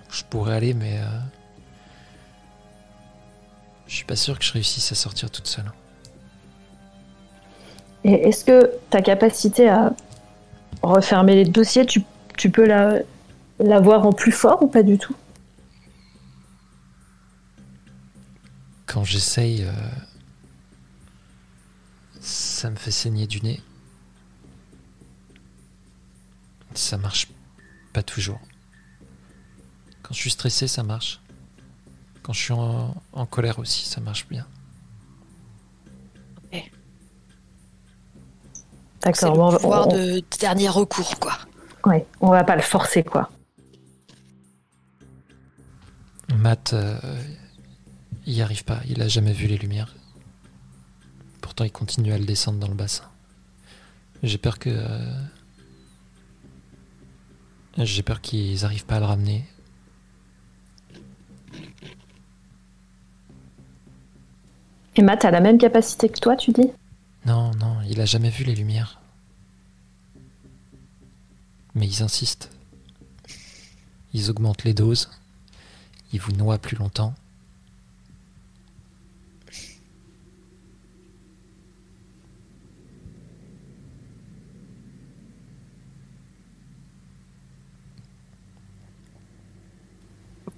je 0.09 0.23
pourrais 0.23 0.55
aller, 0.55 0.73
mais 0.73 0.99
euh, 0.99 1.19
je 3.87 3.95
suis 3.95 4.05
pas 4.05 4.15
sûr 4.15 4.37
que 4.39 4.45
je 4.45 4.53
réussisse 4.53 4.91
à 4.91 4.95
sortir 4.95 5.29
toute 5.29 5.47
seule. 5.47 5.71
Et 8.03 8.13
est-ce 8.13 8.45
que 8.45 8.71
ta 8.89 9.01
capacité 9.01 9.69
à 9.69 9.93
refermer 10.81 11.35
les 11.35 11.45
dossiers, 11.45 11.85
tu, 11.85 12.03
tu 12.37 12.49
peux 12.49 12.65
la, 12.65 12.99
la 13.63 13.79
voir 13.79 14.05
en 14.05 14.11
plus 14.13 14.31
fort 14.31 14.61
ou 14.63 14.67
pas 14.67 14.83
du 14.83 14.97
tout? 14.97 15.15
Quand 18.85 19.03
j'essaye, 19.03 19.63
euh, 19.63 19.71
ça 22.19 22.69
me 22.69 22.75
fait 22.75 22.91
saigner 22.91 23.25
du 23.27 23.41
nez. 23.41 23.61
Ça 26.73 26.97
marche 26.97 27.27
pas 27.93 28.03
toujours. 28.03 28.39
Quand 30.03 30.13
je 30.13 30.19
suis 30.19 30.31
stressé, 30.31 30.67
ça 30.67 30.83
marche. 30.83 31.21
Quand 32.23 32.33
je 32.33 32.39
suis 32.41 32.53
en, 32.53 32.93
en 33.13 33.25
colère 33.25 33.59
aussi, 33.59 33.85
ça 33.87 34.01
marche 34.01 34.27
bien. 34.27 34.45
C'est 39.03 39.09
D'accord, 39.25 39.31
le 39.33 39.37
bon, 39.39 39.45
on 39.47 39.49
va- 39.49 39.57
pouvoir 39.59 39.87
on- 39.87 39.93
de 39.95 40.23
dernier 40.39 40.69
recours 40.69 41.17
quoi. 41.19 41.33
ouais, 41.85 42.05
on 42.19 42.29
va 42.29 42.43
pas 42.43 42.55
le 42.55 42.61
forcer 42.61 43.03
quoi. 43.03 43.31
Matt, 46.35 46.73
euh, 46.73 46.97
il 48.25 48.33
y 48.33 48.41
arrive 48.41 48.63
pas. 48.63 48.79
Il 48.87 49.01
a 49.01 49.07
jamais 49.07 49.33
vu 49.33 49.47
les 49.47 49.57
lumières. 49.57 49.95
Pourtant, 51.41 51.63
il 51.63 51.71
continue 51.71 52.13
à 52.13 52.17
le 52.17 52.25
descendre 52.25 52.59
dans 52.59 52.67
le 52.67 52.75
bassin. 52.75 53.05
J'ai 54.23 54.37
peur 54.37 54.59
que. 54.59 54.69
euh, 54.69 55.23
J'ai 57.77 58.03
peur 58.03 58.21
qu'ils 58.21 58.63
arrivent 58.65 58.85
pas 58.85 58.97
à 58.97 58.99
le 58.99 59.05
ramener. 59.05 59.45
Et 64.95 65.01
Matt 65.01 65.23
a 65.25 65.31
la 65.31 65.39
même 65.41 65.57
capacité 65.57 66.09
que 66.09 66.19
toi, 66.19 66.35
tu 66.35 66.51
dis? 66.51 66.69
Non, 67.25 67.51
non, 67.55 67.77
il 67.87 67.99
a 68.01 68.05
jamais 68.05 68.29
vu 68.29 68.43
les 68.43 68.55
lumières. 68.55 68.99
Mais 71.75 71.87
ils 71.87 72.03
insistent. 72.03 72.49
Ils 74.13 74.29
augmentent 74.29 74.65
les 74.65 74.73
doses. 74.73 75.09
Ils 76.13 76.19
vous 76.19 76.31
noient 76.33 76.57
plus 76.57 76.77
longtemps. 76.77 77.13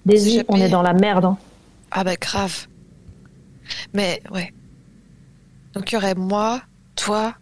S'échapper. 0.09 0.45
on 0.49 0.57
est 0.57 0.69
dans 0.69 0.81
la 0.81 0.93
merde. 0.93 1.25
hein. 1.25 1.37
Ah 1.91 2.03
bah 2.03 2.15
grave. 2.15 2.67
Mais 3.93 4.21
ouais. 4.31 4.53
Donc 5.73 5.91
il 5.91 5.95
y 5.95 5.97
aurait 5.97 6.15
moi, 6.15 6.61
toi, 6.95 7.35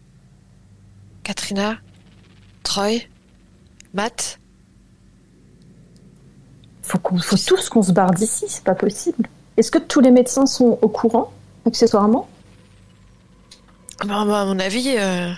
Katrina, 1.24 1.78
Troy, 2.64 3.00
Matt. 3.94 4.41
Faut, 6.84 6.98
qu'on, 7.00 7.18
faut 7.20 7.38
tous 7.38 7.70
qu'on 7.70 7.84
se 7.84 7.92
barre 7.92 8.12
d'ici, 8.12 8.46
c'est 8.48 8.64
pas 8.64 8.76
possible. 8.76 9.28
Est-ce 9.58 9.72
que 9.72 9.78
tous 9.78 10.00
les 10.02 10.12
médecins 10.12 10.46
sont 10.46 10.80
au 10.82 10.88
courant, 10.90 11.32
accessoirement? 11.66 12.28
Bah, 14.06 14.24
bah, 14.26 14.42
à 14.42 14.46
mon 14.46 14.58
avis, 14.60 14.96
euh, 14.98 15.32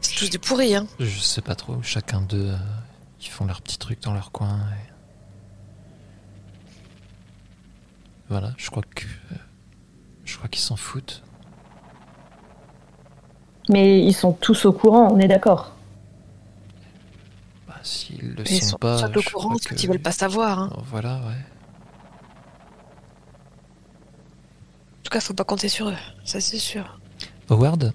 c'est 0.00 0.14
tous 0.16 0.28
des 0.30 0.38
pourris. 0.38 0.74
Hein. 0.76 0.86
Je 1.00 1.18
sais 1.20 1.40
pas 1.40 1.54
trop. 1.54 1.76
Chacun 1.82 2.20
d'eux, 2.20 2.50
euh, 2.50 2.56
ils 3.20 3.28
font 3.28 3.46
leur 3.46 3.62
petit 3.62 3.78
truc 3.78 4.02
dans 4.02 4.12
leur 4.12 4.30
coin. 4.30 4.58
et- 4.58 4.90
Voilà, 8.28 8.52
je 8.56 8.70
crois 8.70 8.82
que. 8.94 9.04
euh, 9.04 9.36
je 10.24 10.36
crois 10.36 10.48
qu'ils 10.48 10.62
s'en 10.62 10.76
foutent. 10.76 11.22
Mais 13.70 14.00
ils 14.04 14.12
sont 14.14 14.32
tous 14.32 14.66
au 14.66 14.72
courant, 14.72 15.08
on 15.12 15.18
est 15.18 15.28
d'accord. 15.28 15.73
S'ils 17.84 18.34
le 18.34 18.42
Mais 18.42 18.60
sont, 18.60 18.70
sont 18.70 18.78
pas. 18.78 19.06
au 19.08 19.22
courant, 19.22 19.54
veulent 19.86 19.98
pas 20.00 20.10
savoir. 20.12 20.58
Hein. 20.58 20.70
Oh, 20.76 20.82
Voilà, 20.90 21.16
ouais. 21.18 21.34
En 24.98 25.02
tout 25.04 25.10
cas, 25.10 25.20
faut 25.20 25.34
pas 25.34 25.44
compter 25.44 25.68
sur 25.68 25.88
eux, 25.90 25.96
ça 26.24 26.40
c'est 26.40 26.58
sûr. 26.58 26.98
Howard, 27.50 27.92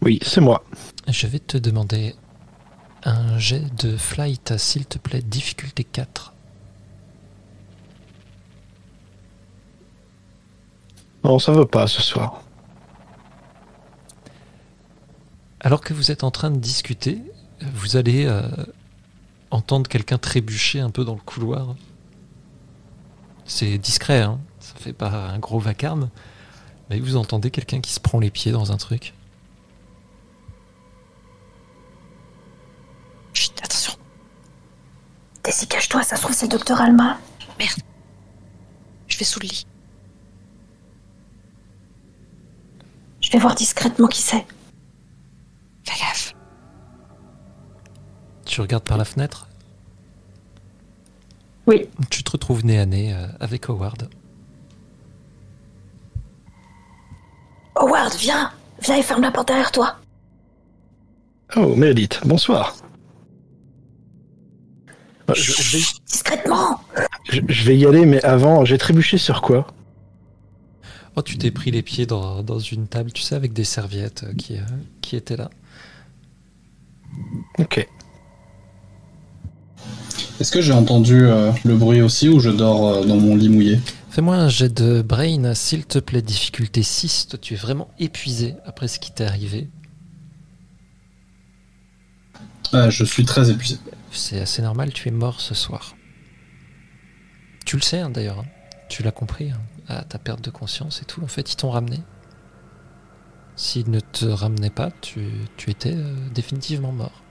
Oui, 0.00 0.20
c'est 0.22 0.40
moi. 0.40 0.64
je 1.08 1.26
vais 1.26 1.40
te 1.40 1.58
demander 1.58 2.14
un 3.04 3.36
jet 3.38 3.64
de 3.82 3.96
flight, 3.96 4.56
s'il 4.56 4.86
te 4.86 4.98
plaît, 4.98 5.20
difficulté 5.20 5.82
4. 5.82 6.32
Non, 11.24 11.38
ça 11.38 11.52
veut 11.52 11.66
pas 11.66 11.86
ce 11.88 12.02
soir. 12.02 12.42
Alors 15.60 15.80
que 15.80 15.92
vous 15.94 16.10
êtes 16.10 16.24
en 16.24 16.30
train 16.30 16.50
de 16.50 16.58
discuter, 16.58 17.22
vous 17.74 17.96
allez 17.96 18.26
euh, 18.26 18.42
entendre 19.50 19.88
quelqu'un 19.88 20.18
trébucher 20.18 20.80
un 20.80 20.90
peu 20.90 21.04
dans 21.04 21.14
le 21.14 21.20
couloir. 21.20 21.74
C'est 23.44 23.78
discret, 23.78 24.22
hein 24.22 24.40
ça 24.60 24.74
fait 24.76 24.92
pas 24.92 25.10
un 25.10 25.38
gros 25.38 25.58
vacarme, 25.58 26.08
mais 26.88 27.00
vous 27.00 27.16
entendez 27.16 27.50
quelqu'un 27.50 27.80
qui 27.80 27.92
se 27.92 28.00
prend 28.00 28.20
les 28.20 28.30
pieds 28.30 28.52
dans 28.52 28.72
un 28.72 28.76
truc. 28.76 29.12
Chut, 33.32 33.52
attention. 33.62 33.94
Tessie, 35.42 35.66
cache-toi, 35.66 36.02
ça 36.02 36.16
se 36.16 36.22
trouve 36.22 36.34
c'est 36.34 36.48
docteur 36.48 36.80
Alma. 36.80 37.18
Je 39.08 39.18
vais 39.18 39.24
sous 39.24 39.40
le 39.40 39.46
lit. 39.46 39.66
Je 43.20 43.30
vais 43.30 43.38
voir 43.38 43.54
discrètement 43.54 44.08
qui 44.08 44.22
c'est. 44.22 44.46
Fais 45.84 46.00
gaffe. 46.00 46.34
Tu 48.52 48.60
regardes 48.60 48.84
par 48.84 48.98
la 48.98 49.06
fenêtre, 49.06 49.48
Oui, 51.66 51.88
tu 52.10 52.22
te 52.22 52.32
retrouves 52.32 52.66
nez 52.66 52.78
à 52.78 52.84
nez 52.84 53.14
euh, 53.14 53.26
avec 53.40 53.70
Howard. 53.70 54.10
Howard, 57.76 58.12
viens 58.18 58.52
Viens 58.82 58.96
et 58.98 59.02
ferme 59.02 59.22
la 59.22 59.30
porte 59.30 59.48
derrière 59.48 59.72
toi. 59.72 59.96
Oh, 61.56 61.74
Meredith, 61.76 62.20
bonsoir. 62.26 62.76
Euh, 65.30 65.34
Je, 65.34 65.52
je 65.62 65.78
vais, 65.78 65.84
Discrètement 66.06 66.78
je- 67.30 67.40
je 67.48 67.64
vais 67.64 67.78
y 67.78 67.86
aller, 67.86 68.04
mais 68.04 68.22
avant, 68.22 68.66
j'ai 68.66 68.76
trébuché 68.76 69.16
sur 69.16 69.40
quoi? 69.40 69.66
Oh, 71.16 71.22
tu 71.22 71.38
t'es 71.38 71.50
pris 71.50 71.70
les 71.70 71.80
pieds 71.80 72.04
dans, 72.04 72.42
dans 72.42 72.58
une 72.58 72.86
table, 72.86 73.12
tu 73.12 73.22
sais, 73.22 73.34
avec 73.34 73.54
des 73.54 73.64
serviettes 73.64 74.24
euh, 74.24 74.34
qui, 74.34 74.58
euh, 74.58 74.62
qui 75.00 75.16
étaient 75.16 75.38
là. 75.38 75.48
Ok. 77.58 77.88
Est-ce 80.40 80.50
que 80.50 80.60
j'ai 80.60 80.72
entendu 80.72 81.24
euh, 81.26 81.52
le 81.64 81.76
bruit 81.76 82.00
aussi 82.00 82.28
ou 82.28 82.40
je 82.40 82.50
dors 82.50 82.88
euh, 82.88 83.04
dans 83.04 83.16
mon 83.16 83.36
lit 83.36 83.48
mouillé 83.48 83.80
Fais-moi 84.10 84.36
un 84.36 84.48
jet 84.48 84.68
de 84.68 85.00
brain, 85.00 85.54
s'il 85.54 85.86
te 85.86 85.98
plaît, 85.98 86.20
difficulté 86.20 86.82
6. 86.82 87.28
Toi, 87.28 87.38
tu 87.40 87.54
es 87.54 87.56
vraiment 87.56 87.88
épuisé 87.98 88.56
après 88.66 88.88
ce 88.88 88.98
qui 88.98 89.12
t'est 89.12 89.24
arrivé. 89.24 89.70
Ouais, 92.72 92.90
Je 92.90 93.04
suis 93.04 93.24
très 93.24 93.50
épuisé. 93.50 93.78
C'est 94.10 94.40
assez 94.40 94.60
normal, 94.60 94.92
tu 94.92 95.08
es 95.08 95.10
mort 95.10 95.40
ce 95.40 95.54
soir. 95.54 95.94
Tu 97.64 97.76
le 97.76 97.82
sais 97.82 98.00
hein, 98.00 98.10
d'ailleurs, 98.10 98.40
hein. 98.40 98.46
tu 98.88 99.02
l'as 99.02 99.12
compris, 99.12 99.50
hein, 99.50 99.60
à 99.88 100.02
ta 100.04 100.18
perte 100.18 100.42
de 100.42 100.50
conscience 100.50 101.00
et 101.00 101.04
tout. 101.04 101.22
En 101.22 101.28
fait, 101.28 101.52
ils 101.52 101.56
t'ont 101.56 101.70
ramené. 101.70 102.00
S'ils 103.56 103.90
ne 103.90 104.00
te 104.00 104.26
ramenaient 104.26 104.70
pas, 104.70 104.90
tu, 105.00 105.20
tu 105.56 105.70
étais 105.70 105.94
euh, 105.94 106.14
définitivement 106.34 106.92
mort. 106.92 107.22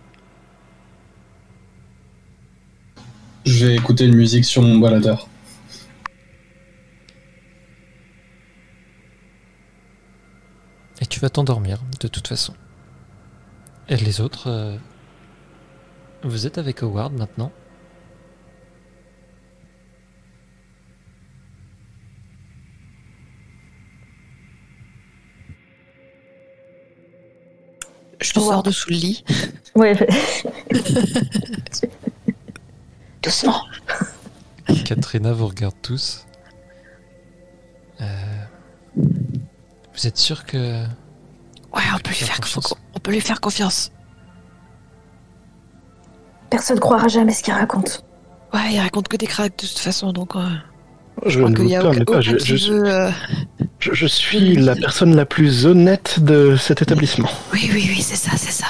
Je 3.45 3.65
vais 3.65 3.75
écouter 3.75 4.05
une 4.05 4.15
musique 4.15 4.45
sur 4.45 4.61
mon 4.61 4.77
baladeur. 4.77 5.27
Et 11.01 11.05
tu 11.07 11.19
vas 11.19 11.29
t'endormir, 11.29 11.79
de 11.99 12.07
toute 12.07 12.27
façon. 12.27 12.53
Et 13.89 13.97
les 13.97 14.21
autres, 14.21 14.47
euh, 14.47 14.77
vous 16.23 16.45
êtes 16.45 16.59
avec 16.59 16.83
Howard 16.83 17.13
maintenant. 17.13 17.51
Je 28.21 28.39
me 28.39 28.45
sors 28.45 28.61
de 28.61 28.69
sous 28.69 28.91
le 28.91 28.97
lit. 28.97 29.23
Ouais. 29.73 29.95
Doucement. 33.21 33.61
Katrina 34.85 35.31
vous 35.33 35.47
regarde 35.47 35.75
tous. 35.81 36.25
Euh, 38.01 38.05
vous 38.95 40.07
êtes 40.07 40.17
sûr 40.17 40.43
que 40.45 40.83
Ouais, 41.73 41.81
on 41.93 41.99
peut 41.99 42.09
lui 42.09 42.15
faire, 42.15 42.39
confiance. 42.39 42.73
on 42.95 42.99
peut 42.99 43.11
lui 43.11 43.21
faire 43.21 43.39
confiance. 43.39 43.91
Personne 46.49 46.79
croira 46.79 47.07
jamais 47.07 47.31
ce 47.33 47.43
qu'il 47.43 47.53
raconte. 47.53 48.03
Ouais, 48.53 48.73
il 48.73 48.79
raconte 48.79 49.07
que 49.07 49.15
des 49.17 49.27
cracks 49.27 49.53
de 49.57 49.67
toute 49.67 49.79
façon, 49.79 50.11
donc 50.11 50.35
euh, 50.35 50.45
Je 51.25 51.29
je 51.29 51.39
crois 51.39 51.49
ne 51.51 51.55
qu'il 51.55 51.67
y 51.67 51.75
a 51.75 51.79
vous 51.81 51.85
permets 51.89 52.01
aucun, 52.01 52.13
pas, 52.13 52.21
je, 52.21 52.31
aucun 52.31 52.43
qui 52.43 52.57
je- 52.57 52.73
veut, 52.73 52.93
euh, 52.93 53.11
je- 53.79 53.93
je 53.93 54.05
suis 54.07 54.55
la 54.57 54.75
personne 54.75 55.15
la 55.15 55.25
plus 55.25 55.65
honnête 55.65 56.19
de 56.19 56.57
cet 56.57 56.81
établissement. 56.81 57.29
Oui, 57.53 57.69
oui, 57.71 57.85
oui, 57.89 58.01
c'est 58.01 58.17
ça, 58.17 58.35
c'est 58.35 58.51
ça. 58.51 58.67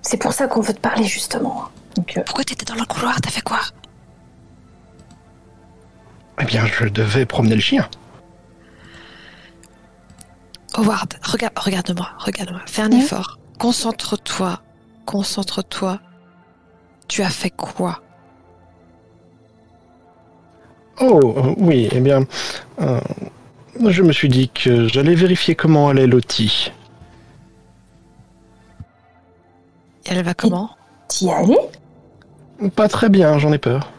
C'est 0.00 0.16
pour 0.16 0.32
ça 0.32 0.46
qu'on 0.46 0.60
veut 0.62 0.72
te 0.72 0.80
parler 0.80 1.04
justement. 1.04 1.64
Donc, 1.96 2.16
euh, 2.16 2.22
Pourquoi 2.24 2.44
t'étais 2.44 2.64
dans 2.64 2.74
le 2.74 2.84
couloir? 2.84 3.20
T'as 3.20 3.30
fait 3.30 3.42
quoi? 3.42 3.60
Eh 6.40 6.44
bien, 6.44 6.64
je 6.66 6.86
devais 6.86 7.26
promener 7.26 7.54
le 7.54 7.60
chien. 7.60 7.88
Howard, 10.74 11.14
regarde, 11.22 11.58
regarde-moi, 11.58 12.08
regarde-moi. 12.18 12.62
Fais 12.66 12.82
un 12.82 12.90
effort. 12.92 13.38
Concentre-toi, 13.58 14.62
concentre-toi. 15.04 16.00
Tu 17.08 17.22
as 17.22 17.28
fait 17.28 17.50
quoi? 17.50 18.00
Oh, 21.00 21.34
euh, 21.36 21.54
oui, 21.58 21.88
eh 21.92 22.00
bien, 22.00 22.24
euh, 22.80 23.00
je 23.84 24.02
me 24.02 24.12
suis 24.12 24.28
dit 24.28 24.48
que 24.50 24.86
j'allais 24.88 25.14
vérifier 25.14 25.54
comment 25.54 25.88
allait 25.88 26.06
Lottie. 26.06 26.72
Elle 30.06 30.22
va 30.22 30.34
comment? 30.34 30.70
T'y 31.08 31.30
allé 31.30 31.56
Pas 32.68 32.88
très 32.88 33.08
bien, 33.08 33.38
j'en 33.38 33.52
ai 33.52 33.58
peur. 33.58 33.90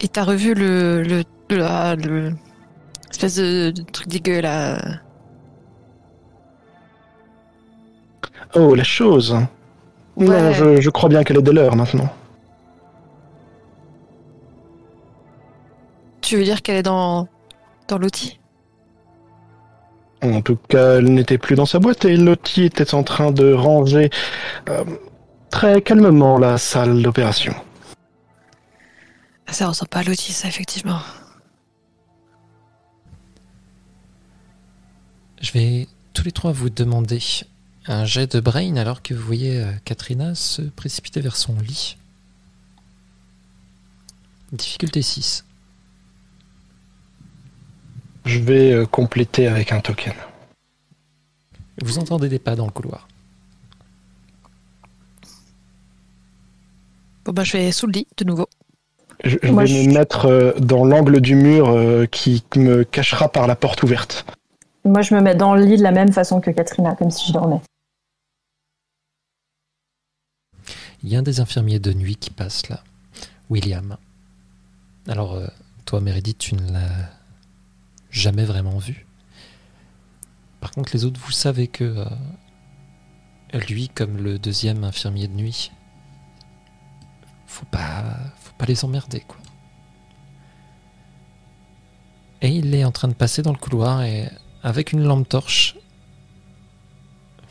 Et 0.00 0.08
t'as 0.08 0.24
revu 0.24 0.54
le, 0.54 1.02
le, 1.02 1.24
le, 1.50 1.56
la- 1.56 1.94
le- 1.94 2.32
espèce 3.10 3.36
de, 3.36 3.70
de 3.70 3.82
truc 3.82 4.08
dégueu 4.08 4.40
là? 4.40 4.78
Oh, 8.54 8.74
la 8.74 8.84
chose. 8.84 9.36
Non, 10.16 10.52
je, 10.52 10.80
je 10.80 10.90
crois 10.90 11.08
bien 11.08 11.22
qu'elle 11.22 11.38
est 11.38 11.42
de 11.42 11.50
l'heure 11.50 11.76
maintenant. 11.76 12.08
Tu 16.22 16.36
veux 16.36 16.44
dire 16.44 16.62
qu'elle 16.62 16.76
est 16.76 16.82
dans 16.82 17.28
dans 17.88 17.98
l'outil? 17.98 18.39
En 20.22 20.42
tout 20.42 20.56
cas, 20.56 20.98
elle 20.98 21.12
n'était 21.14 21.38
plus 21.38 21.56
dans 21.56 21.66
sa 21.66 21.78
boîte 21.78 22.04
et 22.04 22.16
Lottie 22.16 22.64
était 22.64 22.94
en 22.94 23.02
train 23.02 23.32
de 23.32 23.52
ranger 23.52 24.10
euh, 24.68 24.84
très 25.50 25.80
calmement 25.80 26.38
la 26.38 26.58
salle 26.58 27.02
d'opération. 27.02 27.54
Ah, 29.46 29.52
Ça 29.52 29.68
ressemble 29.68 29.88
pas 29.88 30.00
à 30.00 30.02
l'outil, 30.02 30.32
ça 30.32 30.48
effectivement. 30.48 31.00
Je 35.40 35.52
vais 35.52 35.88
tous 36.12 36.24
les 36.24 36.32
trois 36.32 36.52
vous 36.52 36.68
demander 36.68 37.18
un 37.86 38.04
jet 38.04 38.36
de 38.36 38.40
brain 38.40 38.76
alors 38.76 39.00
que 39.00 39.14
vous 39.14 39.24
voyez 39.24 39.62
euh, 39.62 39.72
Katrina 39.86 40.34
se 40.34 40.60
précipiter 40.60 41.20
vers 41.22 41.36
son 41.36 41.54
lit. 41.60 41.96
Difficulté 44.52 45.00
6. 45.00 45.44
Je 48.24 48.38
vais 48.38 48.72
euh, 48.72 48.86
compléter 48.86 49.46
avec 49.46 49.72
un 49.72 49.80
token. 49.80 50.12
Vous 51.82 51.98
entendez 51.98 52.28
des 52.28 52.38
pas 52.38 52.56
dans 52.56 52.66
le 52.66 52.72
couloir. 52.72 53.08
Bon, 57.24 57.32
bah, 57.32 57.44
je 57.44 57.52
vais 57.56 57.72
sous 57.72 57.86
le 57.86 57.92
lit, 57.92 58.06
de 58.16 58.24
nouveau. 58.24 58.46
Je, 59.24 59.36
je 59.42 59.50
Moi, 59.52 59.64
vais 59.64 59.68
je- 59.68 59.88
me 59.88 59.94
mettre 59.94 60.26
euh, 60.26 60.52
dans 60.58 60.84
l'angle 60.84 61.20
du 61.20 61.34
mur 61.34 61.68
euh, 61.68 62.06
qui 62.06 62.42
me 62.56 62.84
cachera 62.84 63.28
par 63.30 63.46
la 63.46 63.56
porte 63.56 63.82
ouverte. 63.82 64.24
Moi, 64.84 65.02
je 65.02 65.14
me 65.14 65.20
mets 65.20 65.34
dans 65.34 65.54
le 65.54 65.64
lit 65.64 65.76
de 65.76 65.82
la 65.82 65.92
même 65.92 66.12
façon 66.12 66.40
que 66.40 66.50
Katrina, 66.50 66.94
comme 66.96 67.10
si 67.10 67.28
je 67.28 67.32
dormais. 67.34 67.60
Il 71.02 71.10
y 71.10 71.16
a 71.16 71.18
un 71.18 71.22
des 71.22 71.40
infirmiers 71.40 71.78
de 71.78 71.92
nuit 71.92 72.16
qui 72.16 72.30
passe 72.30 72.68
là, 72.68 72.82
William. 73.50 73.96
Alors, 75.08 75.38
toi, 75.86 76.00
Meredith, 76.00 76.38
tu 76.38 76.54
ne 76.54 76.72
l'as 76.72 77.10
jamais 78.10 78.44
vraiment 78.44 78.78
vu. 78.78 79.06
Par 80.60 80.70
contre, 80.72 80.90
les 80.92 81.04
autres, 81.04 81.20
vous 81.20 81.32
savez 81.32 81.68
que 81.68 81.84
euh, 81.84 83.58
lui, 83.68 83.88
comme 83.88 84.16
le 84.16 84.38
deuxième 84.38 84.84
infirmier 84.84 85.28
de 85.28 85.34
nuit, 85.34 85.72
faut 87.46 87.66
pas, 87.66 88.16
faut 88.40 88.54
pas 88.58 88.66
les 88.66 88.84
emmerder, 88.84 89.20
quoi. 89.20 89.38
Et 92.42 92.48
il 92.48 92.74
est 92.74 92.84
en 92.84 92.92
train 92.92 93.08
de 93.08 93.14
passer 93.14 93.42
dans 93.42 93.52
le 93.52 93.58
couloir 93.58 94.02
et 94.02 94.30
avec 94.62 94.92
une 94.92 95.02
lampe 95.02 95.28
torche, 95.28 95.76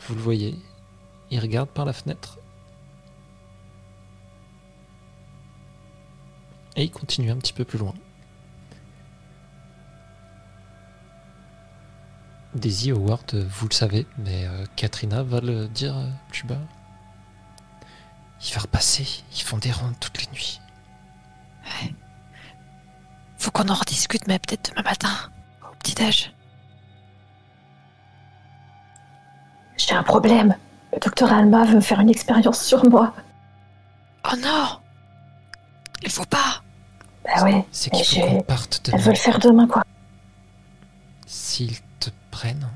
vous 0.08 0.14
le 0.14 0.20
voyez, 0.20 0.56
il 1.30 1.38
regarde 1.38 1.68
par 1.68 1.84
la 1.84 1.92
fenêtre. 1.92 2.38
Et 6.76 6.84
il 6.84 6.90
continue 6.90 7.30
un 7.30 7.36
petit 7.36 7.52
peu 7.52 7.64
plus 7.64 7.78
loin. 7.78 7.94
Daisy 12.54 12.90
Howard, 12.90 13.34
vous 13.34 13.68
le 13.68 13.74
savez, 13.74 14.06
mais 14.18 14.44
euh, 14.46 14.64
Katrina 14.76 15.22
va 15.22 15.40
le 15.40 15.68
dire 15.68 15.96
euh, 15.96 16.08
plus 16.30 16.44
bas. 16.44 16.58
Il 18.44 18.54
va 18.54 18.60
repasser, 18.62 19.06
ils 19.34 19.42
font 19.42 19.58
des 19.58 19.70
rondes 19.70 19.94
toutes 20.00 20.20
les 20.24 20.32
nuits. 20.32 20.60
Faut 23.38 23.50
qu'on 23.50 23.68
en 23.68 23.74
rediscute, 23.74 24.26
mais 24.26 24.38
peut-être 24.38 24.70
demain 24.70 24.82
matin, 24.82 25.10
au 25.70 25.74
petit-déj. 25.76 26.32
J'ai 29.76 29.94
un 29.94 30.02
problème. 30.02 30.56
Le 30.92 30.98
docteur 30.98 31.32
Alma 31.32 31.64
veut 31.64 31.80
faire 31.80 32.00
une 32.00 32.10
expérience 32.10 32.62
sur 32.62 32.84
moi. 32.90 33.14
Oh 34.30 34.36
non 34.42 34.80
Il 36.02 36.10
faut 36.10 36.24
pas 36.24 36.62
Bah 37.24 37.44
oui, 37.44 37.62
C'est 37.70 37.92
mais 37.92 38.02
qu'il 38.02 38.20
faut 38.20 38.26
qu'on 38.26 38.42
parte 38.42 38.80
elle 38.92 38.98
veut 38.98 39.04
demain. 39.04 39.10
le 39.12 39.18
faire 39.18 39.38
demain, 39.38 39.66
quoi. 39.68 39.84
S'ils 41.26 41.78
te 41.80 41.84
prennent, 42.30 42.68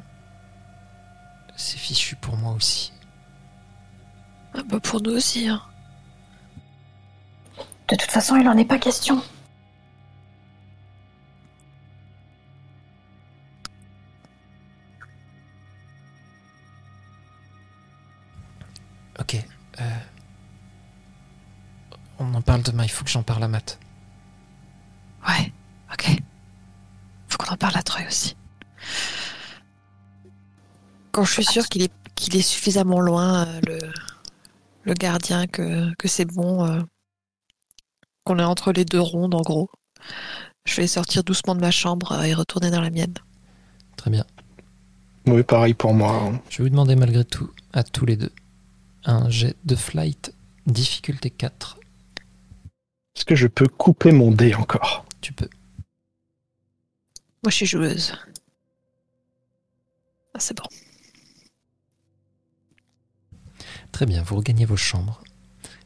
c'est 1.57 1.79
fichu 1.79 2.17
pour 2.17 2.37
moi 2.37 2.53
aussi. 2.53 2.93
Ah 4.55 4.63
bah 4.65 4.81
pour 4.81 5.01
nous 5.03 5.13
aussi, 5.13 5.49
hein. 5.49 5.63
De 7.89 7.97
toute 7.97 8.11
façon, 8.11 8.37
il 8.37 8.49
en 8.49 8.57
est 8.57 8.65
pas 8.65 8.79
question. 8.79 9.23
Ok. 19.21 19.37
euh, 19.81 19.99
On 22.19 22.35
en 22.35 22.43
parle 22.43 22.63
demain, 22.63 22.85
il 22.85 22.91
faut 22.91 23.05
que 23.05 23.11
j'en 23.11 23.23
parle 23.23 23.43
à 23.45 23.49
Matt. 23.49 23.79
Ouais, 25.29 25.53
ok. 25.93 26.11
Faut 27.29 27.39
qu'on 27.39 27.53
en 27.55 27.57
parle 27.57 27.77
à 27.77 27.83
Troy 27.83 28.03
aussi. 28.07 28.37
Quand 31.15 31.23
je 31.23 31.33
suis 31.33 31.45
sûre 31.45 31.69
qu'il 31.69 31.83
est, 31.83 31.93
qu'il 32.17 32.35
est 32.35 32.43
suffisamment 32.43 32.99
loin, 32.99 33.47
euh, 33.47 33.61
le, 33.69 33.79
le 34.83 34.95
gardien, 34.95 35.47
que, 35.47 35.95
que 35.95 36.09
c'est 36.09 36.25
bon, 36.25 36.67
euh, 36.67 36.81
qu'on 38.25 38.41
est 38.41 38.45
entre 38.45 38.73
les 38.73 38.85
deux 38.85 38.99
rondes 39.01 39.37
en 39.37 39.43
gros, 39.43 39.71
je 40.65 40.75
vais 40.75 40.89
sortir 40.89 41.23
doucement 41.23 41.55
de 41.55 41.61
ma 41.61 41.71
chambre 41.71 42.11
euh, 42.11 42.23
et 42.23 42.35
retourner 42.35 42.73
dans 42.73 42.81
la 42.81 42.91
mienne. 42.91 43.15
Très 43.97 44.11
bien. 44.11 44.25
Oui, 45.27 45.45
pareil 45.45 45.75
pour 45.75 45.95
moi. 45.95 46.11
hein. 46.21 46.43
Je 46.51 46.59
vais 46.59 46.65
vous 46.65 46.71
demander 46.71 46.97
malgré 46.97 47.25
tout, 47.25 47.49
à 47.73 47.85
tous 47.85 48.07
les 48.07 48.17
deux, 48.17 48.33
un 49.05 49.31
jet 49.31 49.55
de 49.65 49.77
flight, 49.77 50.35
difficulté 50.67 51.31
4. 51.31 51.79
Est-ce 53.15 53.25
que 53.25 53.37
je 53.37 53.47
peux 53.47 53.69
couper 53.69 54.11
mon 54.11 54.33
dé 54.33 54.53
encore? 54.57 55.05
Tu 55.21 55.33
peux. 55.33 55.49
Moi 57.45 57.51
je 57.51 57.55
suis 57.59 57.67
joueuse. 57.67 58.15
Ah, 60.35 60.41
c'est 60.41 60.57
bon. 60.57 60.65
Très 63.95 64.07
bien, 64.07 64.25
vous 64.25 64.35
regagnez 64.35 64.65
vos 64.65 64.77
chambres. 64.77 65.23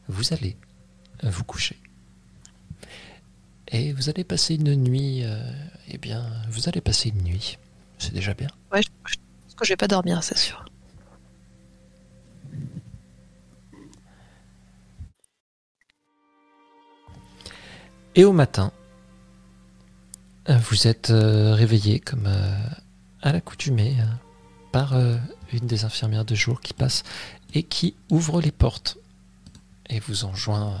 Vous 0.07 0.33
allez 0.33 0.57
vous 1.21 1.43
coucher. 1.43 1.77
Et 3.67 3.93
vous 3.93 4.09
allez 4.09 4.23
passer 4.23 4.55
une 4.55 4.73
nuit. 4.73 5.23
euh, 5.23 5.39
eh 5.89 5.99
bien, 5.99 6.25
vous 6.49 6.67
allez 6.67 6.81
passer 6.81 7.09
une 7.09 7.21
nuit. 7.21 7.59
C'est 7.99 8.11
déjà 8.11 8.33
bien. 8.33 8.47
Ouais, 8.71 8.81
je, 8.81 8.87
je 9.05 9.15
pense 9.45 9.53
que 9.55 9.63
je 9.63 9.73
vais 9.73 9.77
pas 9.77 9.87
dormir, 9.87 10.23
c'est 10.23 10.39
sûr. 10.39 10.65
Et 18.15 18.25
au 18.25 18.33
matin, 18.33 18.71
euh, 20.49 20.57
vous 20.57 20.87
êtes 20.87 21.11
euh, 21.11 21.53
réveillé 21.53 21.99
comme 21.99 22.25
euh, 22.25 22.57
à 23.21 23.31
l'accoutumée 23.33 23.97
euh, 23.99 24.05
par 24.71 24.93
euh, 24.93 25.15
une 25.53 25.67
des 25.67 25.85
infirmières 25.85 26.25
de 26.25 26.33
jour 26.35 26.59
qui 26.61 26.73
passe 26.73 27.03
et 27.53 27.63
qui 27.63 27.95
ouvre 28.09 28.41
les 28.41 28.51
portes 28.51 28.97
et 29.89 29.99
vous 29.99 30.25
enjoint 30.25 30.73
euh, 30.73 30.77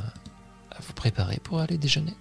à 0.71 0.79
vous 0.81 0.93
préparer 0.93 1.39
pour 1.43 1.59
aller 1.59 1.77
déjeuner. 1.77 2.13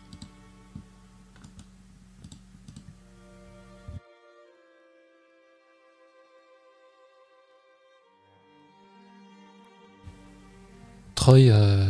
Troy, 11.15 11.51
euh, 11.51 11.87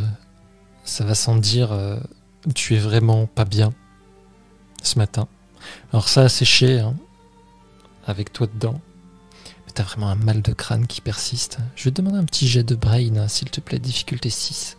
ça 0.83 1.05
va 1.05 1.15
sans 1.15 1.37
dire, 1.37 1.71
euh, 1.71 1.99
tu 2.55 2.75
es 2.75 2.79
vraiment 2.79 3.25
pas 3.25 3.45
bien 3.45 3.73
ce 4.83 4.97
matin. 4.97 5.27
Alors 5.93 6.09
ça 6.09 6.21
a 6.23 6.29
séché, 6.29 6.79
hein, 6.79 6.95
avec 8.05 8.33
toi 8.33 8.47
dedans. 8.47 8.81
T'as 9.79 9.85
vraiment 9.85 10.09
un 10.09 10.15
mal 10.15 10.41
de 10.41 10.51
crâne 10.51 10.87
qui 10.87 10.99
persiste. 10.99 11.59
Je 11.77 11.85
vais 11.85 11.91
te 11.91 12.01
demander 12.01 12.17
un 12.17 12.25
petit 12.25 12.49
jet 12.49 12.63
de 12.63 12.75
brain, 12.75 13.29
s'il 13.29 13.49
te 13.49 13.61
plaît, 13.61 13.79
difficulté 13.79 14.29
6. 14.29 14.77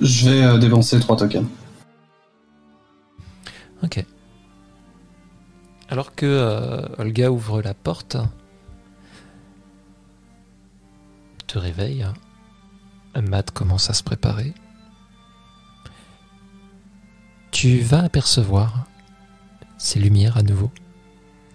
Je 0.00 0.28
vais 0.28 0.42
euh, 0.42 0.58
dépenser 0.58 0.98
3 0.98 1.16
tokens. 1.16 1.46
Ok. 3.84 4.04
Alors 5.88 6.16
que 6.16 6.26
euh, 6.26 6.88
Olga 6.98 7.30
ouvre 7.30 7.62
la 7.62 7.74
porte, 7.74 8.16
te 11.46 11.56
réveille, 11.56 12.04
Matt 13.14 13.52
commence 13.52 13.90
à 13.90 13.94
se 13.94 14.02
préparer. 14.02 14.54
Tu 17.52 17.78
vas 17.78 18.02
apercevoir 18.02 18.87
ces 19.78 19.98
lumières 19.98 20.36
à 20.36 20.42
nouveau, 20.42 20.70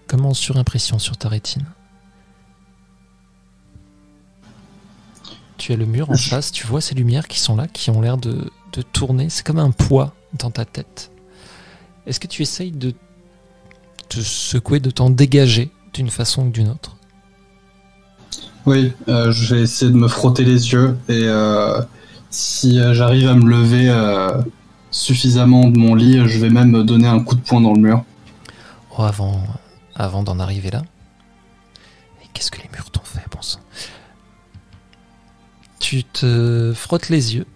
comme 0.07 0.25
en 0.25 0.33
surimpression 0.33 0.97
sur 0.97 1.17
ta 1.17 1.29
rétine? 1.29 1.65
Tu 5.57 5.71
as 5.71 5.75
le 5.75 5.85
mur 5.85 6.09
en 6.09 6.17
face, 6.17 6.51
tu 6.51 6.65
vois 6.65 6.81
ces 6.81 6.95
lumières 6.95 7.27
qui 7.27 7.39
sont 7.39 7.55
là, 7.55 7.67
qui 7.67 7.89
ont 7.89 8.01
l'air 8.01 8.17
de, 8.17 8.51
de 8.73 8.81
tourner. 8.81 9.29
C'est 9.29 9.45
comme 9.45 9.59
un 9.59 9.71
poids 9.71 10.13
dans 10.37 10.51
ta 10.51 10.65
tête. 10.65 11.11
Est-ce 12.05 12.19
que 12.19 12.27
tu 12.27 12.41
essayes 12.41 12.71
de 12.71 12.93
te 14.09 14.19
secouer, 14.19 14.79
de 14.79 14.89
t'en 14.89 15.09
dégager 15.09 15.71
d'une 15.93 16.09
façon 16.09 16.47
ou 16.47 16.49
d'une 16.49 16.69
autre? 16.69 16.97
Oui, 18.65 18.93
euh, 19.07 19.31
je 19.31 19.55
vais 19.55 19.61
essayer 19.61 19.91
de 19.91 19.97
me 19.97 20.07
frotter 20.07 20.43
les 20.43 20.71
yeux 20.71 20.97
et 21.07 21.23
euh, 21.23 21.81
si 22.29 22.79
euh, 22.79 22.93
j'arrive 22.93 23.27
à 23.27 23.35
me 23.35 23.49
lever 23.49 23.89
euh, 23.89 24.41
suffisamment 24.89 25.69
de 25.69 25.77
mon 25.77 25.95
lit, 25.95 26.27
je 26.27 26.39
vais 26.39 26.49
même 26.49 26.71
me 26.71 26.83
donner 26.83 27.07
un 27.07 27.19
coup 27.19 27.35
de 27.35 27.41
poing 27.41 27.61
dans 27.61 27.73
le 27.73 27.81
mur. 27.81 28.03
Avant, 28.97 29.43
avant 29.95 30.23
d'en 30.23 30.39
arriver 30.39 30.71
là. 30.71 30.83
Et 32.23 32.27
qu'est-ce 32.33 32.51
que 32.51 32.61
les 32.61 32.69
murs 32.69 32.91
t'ont 32.91 33.03
fait, 33.03 33.23
bon 33.31 33.41
sang 33.41 33.59
Tu 35.79 36.03
te 36.03 36.73
frottes 36.75 37.09
les 37.09 37.35
yeux 37.35 37.47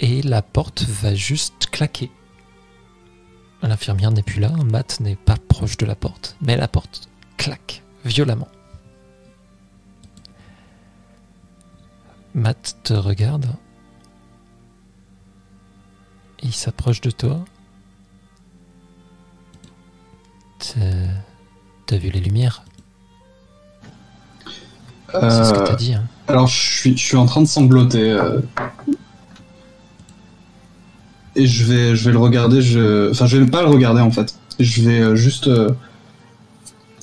et 0.00 0.22
la 0.22 0.42
porte 0.42 0.82
va 0.82 1.14
juste 1.14 1.66
claquer. 1.70 2.10
L'infirmière 3.62 4.10
n'est 4.10 4.22
plus 4.22 4.40
là, 4.40 4.50
Matt 4.50 5.00
n'est 5.00 5.16
pas 5.16 5.36
proche 5.48 5.76
de 5.78 5.86
la 5.86 5.94
porte, 5.94 6.36
mais 6.42 6.56
la 6.56 6.68
porte 6.68 7.08
claque 7.36 7.82
violemment. 8.04 8.48
Matt 12.34 12.76
te 12.82 12.92
regarde 12.92 13.46
Il 16.42 16.52
s'approche 16.52 17.00
de 17.00 17.10
toi. 17.10 17.44
T'as 20.74 20.80
t'as 21.86 21.96
vu 21.98 22.10
les 22.10 22.20
lumières 22.20 22.64
C'est 25.12 25.20
ce 25.20 25.52
que 25.52 25.58
Euh, 25.58 25.64
t'as 25.66 25.76
dit. 25.76 25.94
Hein. 25.94 26.04
alors, 26.28 26.46
je 26.46 26.56
suis, 26.56 26.96
je 26.96 27.02
suis 27.04 27.16
en 27.16 27.26
train 27.26 27.42
de 27.42 27.46
sangloter. 27.46 28.10
euh, 28.10 28.40
et 31.36 31.46
je 31.46 31.64
vais, 31.64 31.96
je 31.96 32.04
vais 32.04 32.12
le 32.12 32.18
regarder. 32.18 32.62
Je... 32.62 33.10
Enfin, 33.10 33.26
je 33.26 33.36
vais 33.36 33.46
pas 33.50 33.62
le 33.62 33.68
regarder 33.68 34.00
en 34.00 34.10
fait. 34.10 34.34
Je 34.60 34.82
vais 34.82 35.00
euh, 35.00 35.16
juste 35.16 35.48
euh, 35.48 35.70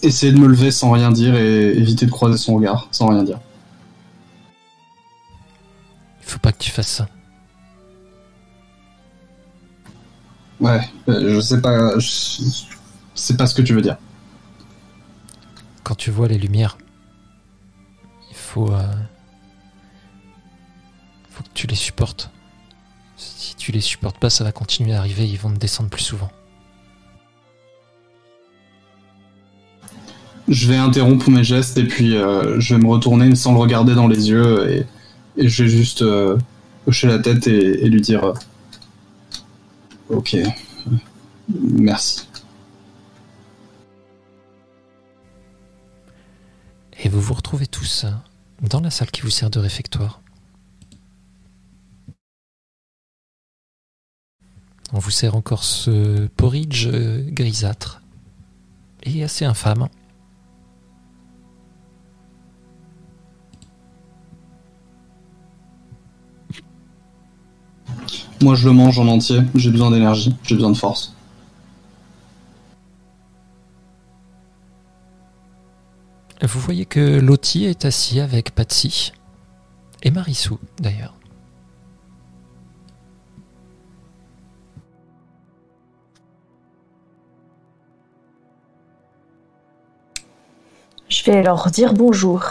essayer 0.04 0.32
de 0.32 0.40
me 0.40 0.48
lever 0.48 0.72
sans 0.72 0.92
rien 0.92 1.12
dire 1.12 1.36
et 1.36 1.68
éviter 1.78 2.06
de 2.06 2.12
croiser 2.12 2.38
son 2.38 2.56
regard 2.56 2.88
sans 2.92 3.08
rien 3.08 3.24
dire. 3.24 3.40
Il 6.22 6.28
faut 6.28 6.40
pas 6.40 6.52
que 6.54 6.60
tu 6.64 6.72
fasses 6.72 6.88
ça. 6.88 7.08
Ouais, 10.62 10.80
euh, 11.10 11.36
je 11.36 11.40
sais 11.42 11.60
pas. 11.60 11.98
Je... 12.00 12.08
C'est 13.22 13.38
pas 13.38 13.46
ce 13.46 13.54
que 13.54 13.62
tu 13.62 13.76
veux 13.76 13.84
dire. 13.84 13.98
Quand 15.84 15.94
tu 15.94 16.10
vois 16.10 16.28
les 16.28 16.40
lumières, 16.40 16.80
il 18.32 18.36
faut, 18.36 18.72
euh, 18.72 18.92
faut 21.30 21.44
que 21.44 21.50
tu 21.54 21.68
les 21.68 21.76
supportes. 21.76 22.32
Si 23.18 23.56
tu 23.56 23.72
les 23.72 23.80
supportes 23.80 24.18
pas, 24.18 24.32
ça 24.32 24.44
va 24.44 24.52
continuer 24.52 24.96
à 24.96 24.98
arriver. 24.98 25.28
Ils 25.28 25.38
vont 25.38 25.52
te 25.52 25.60
descendre 25.60 25.92
plus 25.92 26.02
souvent. 26.02 26.32
Je 30.48 30.68
vais 30.68 30.78
interrompre 30.78 31.30
mes 31.30 31.44
gestes 31.44 31.78
et 31.78 31.86
puis 31.86 32.18
euh, 32.18 32.60
je 32.60 32.74
vais 32.74 32.82
me 32.82 32.88
retourner 32.88 33.36
sans 33.36 33.54
le 33.54 33.60
regarder 33.60 33.94
dans 33.94 34.08
les 34.08 34.30
yeux 34.30 34.68
et, 34.72 34.88
et 35.38 35.48
je 35.48 35.64
vais 35.64 35.70
juste 35.70 36.02
euh, 36.02 36.40
hocher 36.88 37.06
la 37.06 37.20
tête 37.20 37.46
et, 37.46 37.86
et 37.86 37.88
lui 37.88 38.02
dire 38.02 38.34
Ok, 40.10 40.36
merci. 41.48 42.31
Et 47.04 47.10
vous 47.10 47.20
vous 47.20 47.34
retrouvez 47.34 47.66
tous 47.66 48.06
dans 48.62 48.80
la 48.80 48.92
salle 48.92 49.10
qui 49.10 49.22
vous 49.22 49.32
sert 49.32 49.50
de 49.50 49.60
réfectoire. 49.60 50.22
On 54.94 55.00
vous 55.00 55.10
sert 55.10 55.36
encore 55.36 55.64
ce 55.64 56.28
porridge 56.28 56.88
euh, 56.88 57.28
grisâtre 57.32 58.02
et 59.04 59.24
assez 59.24 59.46
infâme. 59.46 59.88
Moi 68.42 68.56
je 68.56 68.68
le 68.68 68.74
mange 68.74 69.00
en 69.00 69.08
entier, 69.08 69.40
j'ai 69.56 69.72
besoin 69.72 69.92
d'énergie, 69.92 70.36
j'ai 70.44 70.56
besoin 70.56 70.72
de 70.72 70.78
force. 70.78 71.16
Vous 76.44 76.60
voyez 76.60 76.88
que 76.88 77.20
Lottie 77.20 77.66
est 77.66 77.86
assis 77.86 78.20
avec 78.20 78.56
Patsy 78.56 79.14
et 80.02 80.10
Marissou 80.10 80.60
d'ailleurs. 80.80 81.16
Je 91.10 91.24
vais 91.24 91.44
leur 91.44 91.70
dire 91.70 91.94
bonjour. 91.94 92.46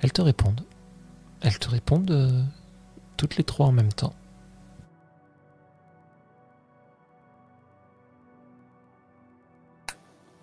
Elles 0.00 0.12
te 0.12 0.22
répondent. 0.22 0.64
Elles 1.40 1.58
te 1.58 1.68
répondent 1.68 2.10
euh, 2.12 2.42
toutes 3.16 3.36
les 3.36 3.44
trois 3.44 3.66
en 3.66 3.72
même 3.72 3.92
temps. 3.92 4.14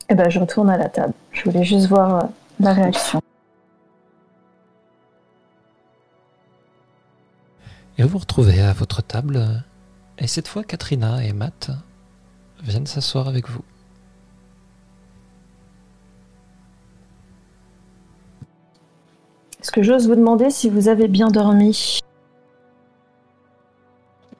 Eh 0.09 0.15
ben, 0.15 0.29
je 0.29 0.39
retourne 0.39 0.69
à 0.69 0.77
la 0.77 0.89
table. 0.89 1.13
Je 1.31 1.43
voulais 1.43 1.63
juste 1.63 1.87
voir 1.87 2.15
euh, 2.15 2.27
la 2.59 2.73
réaction. 2.73 3.21
Et 7.97 8.03
vous 8.03 8.09
vous 8.09 8.17
retrouvez 8.19 8.61
à 8.61 8.73
votre 8.73 9.01
table. 9.01 9.37
euh, 9.37 9.55
Et 10.19 10.27
cette 10.27 10.47
fois, 10.47 10.63
Katrina 10.63 11.23
et 11.23 11.33
Matt 11.33 11.71
viennent 12.61 12.87
s'asseoir 12.87 13.27
avec 13.27 13.49
vous. 13.49 13.63
Est-ce 19.61 19.71
que 19.71 19.81
j'ose 19.81 20.07
vous 20.07 20.15
demander 20.15 20.51
si 20.51 20.69
vous 20.69 20.87
avez 20.89 21.07
bien 21.07 21.29
dormi? 21.29 21.99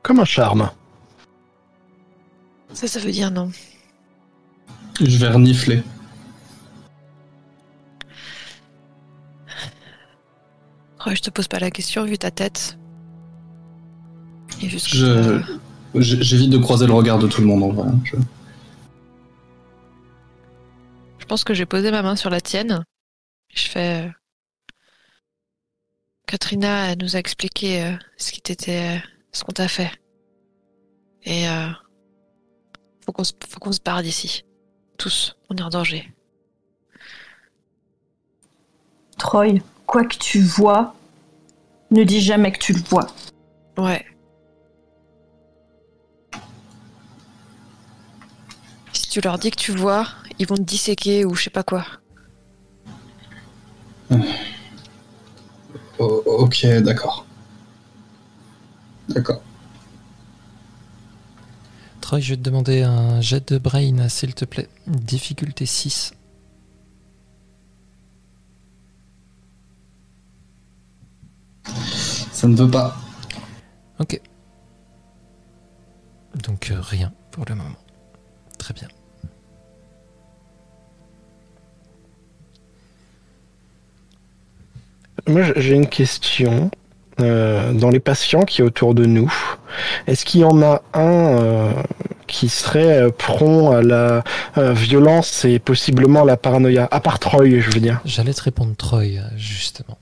Comme 0.04 0.20
un 0.20 0.26
charme. 0.26 0.70
Ça, 2.74 2.88
ça 2.88 3.00
veut 3.00 3.12
dire 3.12 3.32
non. 3.32 3.50
Je 5.02 5.18
vais 5.18 5.28
renifler. 5.28 5.84
Ouais, 11.06 11.16
je 11.16 11.22
te 11.22 11.30
pose 11.30 11.48
pas 11.48 11.60
la 11.60 11.70
question 11.72 12.04
vu 12.06 12.18
ta 12.18 12.32
tête. 12.32 12.78
Et 14.62 14.70
Je- 14.70 15.42
J'évite 15.98 16.50
de 16.50 16.58
croiser 16.58 16.88
le 16.88 16.94
regard 16.94 17.20
de 17.20 17.28
tout 17.28 17.40
le 17.42 17.48
monde 17.48 17.64
en 17.64 17.70
vrai. 17.70 17.90
Je- 18.04 18.16
Je 21.20 21.26
pense 21.26 21.44
que 21.44 21.54
j'ai 21.54 21.66
posé 21.66 21.90
ma 21.90 22.02
main 22.04 22.16
sur 22.16 22.30
la 22.30 22.42
tienne. 22.42 22.84
Je 23.54 23.68
fais. 23.70 24.06
euh, 24.06 24.10
Katrina 26.28 26.96
nous 26.98 27.16
a 27.16 27.20
expliqué 27.20 27.84
euh, 27.84 27.96
ce 28.18 28.32
qui 28.32 28.42
t'était, 28.42 29.02
ce 29.32 29.44
qu'on 29.44 29.54
t'a 29.54 29.68
fait. 29.68 29.92
Et 31.24 31.48
euh, 31.50 31.70
faut 33.06 33.12
qu'on 33.12 33.24
se, 33.24 33.32
faut 33.48 33.60
qu'on 33.60 33.72
se 33.72 33.80
barre 33.84 34.04
d'ici. 34.04 34.44
Tous, 34.98 35.36
on 35.50 35.56
est 35.56 35.62
en 35.62 35.70
danger. 35.70 36.12
Troy, 39.18 39.62
quoi 39.86 40.04
que 40.06 40.18
tu 40.18 40.40
vois, 40.42 40.96
ne 41.92 42.04
dis 42.04 42.22
jamais 42.22 42.52
que 42.52 42.60
tu 42.60 42.74
le 42.74 42.82
vois. 42.90 43.08
Ouais. 43.78 44.06
Si 48.94 49.10
tu 49.10 49.22
leur 49.22 49.38
dis 49.38 49.52
que 49.52 49.58
tu 49.58 49.72
vois, 49.72 50.08
ils 50.40 50.48
vont 50.48 50.56
te 50.56 50.62
disséquer 50.62 51.26
ou 51.26 51.36
je 51.36 51.44
sais 51.44 51.50
pas 51.50 51.64
quoi. 51.64 51.86
O- 56.00 56.24
ok, 56.26 56.66
d'accord. 56.82 57.26
D'accord. 59.10 59.42
Troy, 62.06 62.22
je 62.22 62.34
vais 62.34 62.38
te 62.38 62.44
demander 62.44 62.84
un 62.84 63.20
jet 63.20 63.52
de 63.52 63.58
brain, 63.58 64.08
s'il 64.10 64.36
te 64.36 64.46
plaît. 64.46 64.70
Difficulté 64.86 65.66
6. 65.66 66.14
Ça 72.32 72.48
ne 72.48 72.56
veut 72.56 72.70
pas. 72.70 72.96
Ok. 73.98 74.22
Donc 76.44 76.70
euh, 76.70 76.80
rien 76.80 77.12
pour 77.32 77.44
le 77.50 77.56
moment. 77.56 77.84
Très 78.60 78.76
bien. 78.76 78.88
Moi, 85.26 85.54
j'ai 85.56 85.74
une 85.74 85.90
question. 85.90 86.70
Euh, 87.22 87.72
dans 87.72 87.90
les 87.90 88.02
patients 88.02 88.42
qui 88.42 88.62
est 88.62 88.64
autour 88.64 88.94
de 88.94 89.06
nous, 89.06 89.32
est-ce 90.08 90.26
qu'il 90.26 90.42
y 90.42 90.44
en 90.44 90.62
a 90.62 90.82
un 90.94 91.40
euh, 91.40 91.72
qui 92.28 92.50
serait 92.50 93.04
euh, 93.04 93.10
prompt 93.10 93.72
à 93.72 93.82
la 93.82 94.24
euh, 94.58 94.74
violence 94.74 95.46
et 95.46 95.60
possiblement 95.60 96.24
à 96.24 96.26
la 96.26 96.38
paranoïa? 96.38 96.88
À 96.92 97.00
part 97.00 97.20
Troy, 97.20 97.60
je 97.60 97.72
veux 97.72 97.80
dire. 97.80 98.02
J'allais 98.04 98.34
te 98.34 98.42
répondre 98.42 98.76
Troy, 98.76 99.20
justement. 99.38 99.98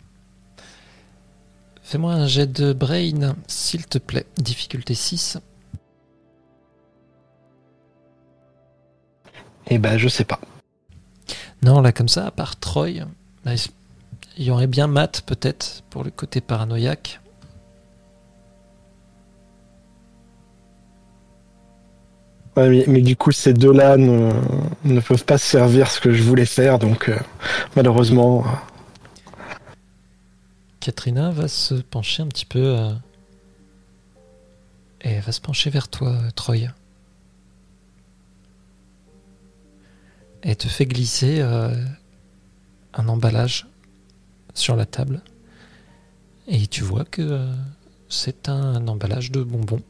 Fais-moi 1.84 2.14
un 2.14 2.26
jet 2.26 2.52
de 2.52 2.73
brain, 2.73 3.35
s'il 3.48 3.85
te 3.85 3.99
plaît. 3.99 4.26
Difficulté 4.38 4.95
6. 4.95 5.38
Eh 9.68 9.77
ben, 9.77 9.98
je 9.98 10.07
sais 10.07 10.26
pas. 10.26 10.40
Non, 11.61 11.81
là, 11.81 11.91
comme 11.91 12.10
ça, 12.10 12.26
à 12.26 12.31
part 12.31 12.60
Troy, 12.60 13.06
il 14.38 14.43
y 14.45 14.51
aurait 14.51 14.68
bien 14.68 14.88
Matt, 14.88 15.22
peut-être, 15.26 15.84
pour 15.89 16.03
le 16.03 16.11
côté 16.11 16.41
paranoïaque. 16.41 17.19
Ouais, 22.55 22.69
mais, 22.69 22.85
mais 22.88 23.01
du 23.01 23.15
coup, 23.15 23.31
ces 23.31 23.53
deux-là 23.53 23.97
ne, 23.97 24.31
ne 24.84 24.99
peuvent 24.99 25.26
pas 25.26 25.39
servir 25.39 25.89
ce 25.89 25.99
que 25.99 26.11
je 26.14 26.22
voulais 26.22 26.45
faire, 26.45 26.77
donc 26.77 27.10
euh, 27.10 27.18
malheureusement. 27.76 28.45
euh, 28.45 28.49
Katrina 30.80 31.31
va 31.31 31.47
se 31.47 31.76
pencher 31.76 32.22
un 32.22 32.27
petit 32.27 32.45
peu. 32.45 32.60
euh, 32.60 32.91
et 35.01 35.19
va 35.19 35.31
se 35.31 35.41
pencher 35.41 35.69
vers 35.69 35.88
toi, 35.88 36.15
Troy. 36.35 36.69
Et 40.43 40.55
te 40.55 40.68
fait 40.68 40.85
glisser 40.85 41.39
euh, 41.39 41.73
un 42.93 43.07
emballage 43.07 43.65
sur 44.54 44.76
la 44.76 44.86
table. 44.86 45.22
Et 46.48 46.68
tu 46.68 46.84
vois 46.84 47.06
que 47.06 47.22
euh, 47.22 47.54
c'est 48.10 48.50
un 48.50 48.88
emballage 48.88 49.32
de 49.32 49.44
bonbons. 49.44 49.82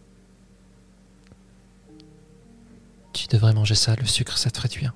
Tu 3.12 3.28
devrais 3.28 3.54
manger 3.54 3.76
ça, 3.76 3.96
le 3.96 4.06
sucre, 4.06 4.38
ça 4.38 4.50
te 4.50 4.58
ferait 4.58 4.70
du 4.70 4.80
bien. 4.80 4.94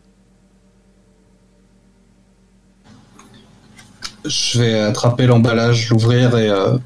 Je 4.26 4.60
vais 4.60 4.80
attraper 4.80 5.26
l'emballage, 5.26 5.89
l'ouvrir 5.89 6.38
et 6.38 6.49
euh, 6.49 6.77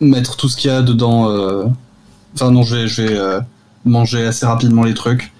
mettre 0.00 0.36
tout 0.36 0.48
ce 0.48 0.56
qu'il 0.56 0.70
y 0.70 0.74
a 0.74 0.82
dedans. 0.82 1.30
euh, 1.30 1.66
Enfin 2.34 2.52
non, 2.52 2.62
je 2.62 3.02
vais, 3.02 3.44
manger 3.84 4.24
assez 4.24 4.46
rapidement 4.46 4.84
les 4.84 4.94
trucs. 4.94 5.32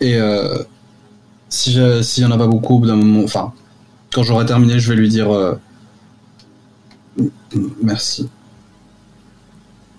Et 0.00 0.18
si 1.50 1.78
s'il 2.02 2.22
y 2.22 2.26
en 2.26 2.30
a 2.30 2.38
pas 2.38 2.46
beaucoup, 2.46 2.76
au 2.76 2.78
bout 2.78 2.86
moment, 2.86 3.22
enfin, 3.24 3.52
quand 4.14 4.22
j'aurai 4.22 4.46
terminé, 4.46 4.78
je 4.78 4.88
vais 4.88 4.96
lui 4.96 5.08
dire 5.08 5.30
euh, 5.32 5.60
merci. 7.82 8.30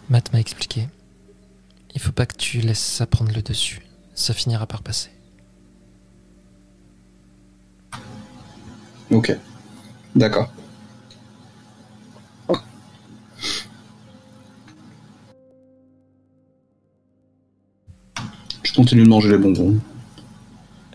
Matt 0.09 0.31
m'a 0.31 0.39
expliqué. 0.39 0.87
Il 1.93 2.01
faut 2.01 2.13
pas 2.13 2.25
que 2.25 2.35
tu 2.35 2.61
laisses 2.61 2.79
ça 2.79 3.05
prendre 3.05 3.33
le 3.33 3.41
dessus. 3.41 3.81
Ça 4.13 4.33
finira 4.33 4.67
par 4.67 4.83
passer. 4.83 5.09
Ok, 9.11 9.37
d'accord. 10.15 10.49
Je 18.63 18.73
continue 18.73 19.03
de 19.03 19.09
manger 19.09 19.29
les 19.29 19.37
bonbons. 19.37 19.77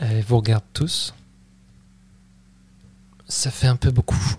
Et 0.01 0.21
vous 0.23 0.37
regarde 0.39 0.65
tous. 0.73 1.15
Ça 3.31 3.53
fait 3.53 3.69
un 3.69 3.77
peu 3.77 3.93
beaucoup. 3.93 4.35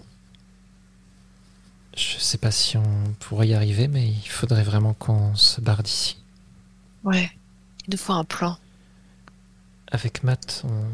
Je 1.95 2.17
sais 2.19 2.37
pas 2.37 2.51
si 2.51 2.75
on 2.75 3.13
pourrait 3.21 3.47
y 3.47 3.53
arriver, 3.53 3.87
mais 3.87 4.05
il 4.05 4.27
faudrait 4.27 4.63
vraiment 4.63 4.93
qu'on 4.93 5.33
se 5.33 5.61
barre 5.61 5.81
d'ici. 5.81 6.17
Ouais. 7.05 7.31
Il 7.87 7.91
nous 7.91 7.97
faut 7.97 8.11
un 8.11 8.25
plan. 8.25 8.57
Avec 9.93 10.23
Matt, 10.23 10.63
on, 10.65 10.87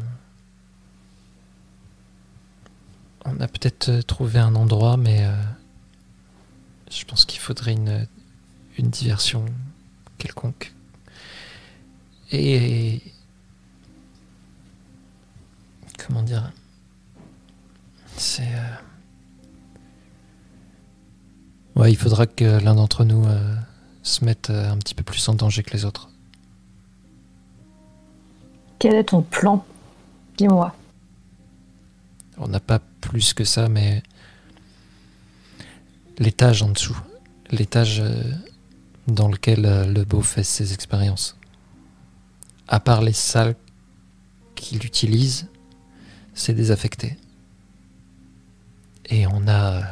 on 3.24 3.40
a 3.40 3.48
peut-être 3.48 3.88
euh, 3.88 4.02
trouvé 4.02 4.38
un 4.38 4.54
endroit, 4.54 4.96
mais 4.96 5.26
euh, 5.26 5.34
je 6.92 7.04
pense 7.04 7.24
qu'il 7.24 7.40
faudrait 7.40 7.72
une, 7.72 8.06
une 8.76 8.90
diversion 8.90 9.44
quelconque. 10.18 10.72
Et 12.30 13.02
comment 15.98 16.22
dire? 16.22 16.52
C'est 18.18 18.42
euh, 18.42 18.74
ouais, 21.76 21.92
il 21.92 21.96
faudra 21.96 22.26
que 22.26 22.60
l'un 22.60 22.74
d'entre 22.74 23.04
nous 23.04 23.24
euh, 23.24 23.54
se 24.02 24.24
mette 24.24 24.50
euh, 24.50 24.72
un 24.72 24.76
petit 24.76 24.96
peu 24.96 25.04
plus 25.04 25.28
en 25.28 25.34
danger 25.34 25.62
que 25.62 25.70
les 25.70 25.84
autres. 25.84 26.10
Quel 28.80 28.96
est 28.96 29.04
ton 29.04 29.22
plan? 29.22 29.64
Dis-moi. 30.36 30.74
On 32.38 32.48
n'a 32.48 32.58
pas 32.58 32.80
plus 33.00 33.34
que 33.34 33.44
ça, 33.44 33.68
mais 33.68 34.02
l'étage 36.18 36.62
en 36.62 36.70
dessous, 36.70 37.00
l'étage 37.50 38.02
dans 39.06 39.28
lequel 39.28 39.62
le 39.92 40.04
beau 40.04 40.22
fait 40.22 40.44
ses 40.44 40.72
expériences. 40.72 41.36
À 42.68 42.78
part 42.78 43.02
les 43.02 43.12
salles 43.12 43.56
qu'il 44.54 44.84
utilise, 44.84 45.48
c'est 46.34 46.54
désaffecté. 46.54 47.16
Et 49.08 49.26
on 49.26 49.48
a. 49.48 49.82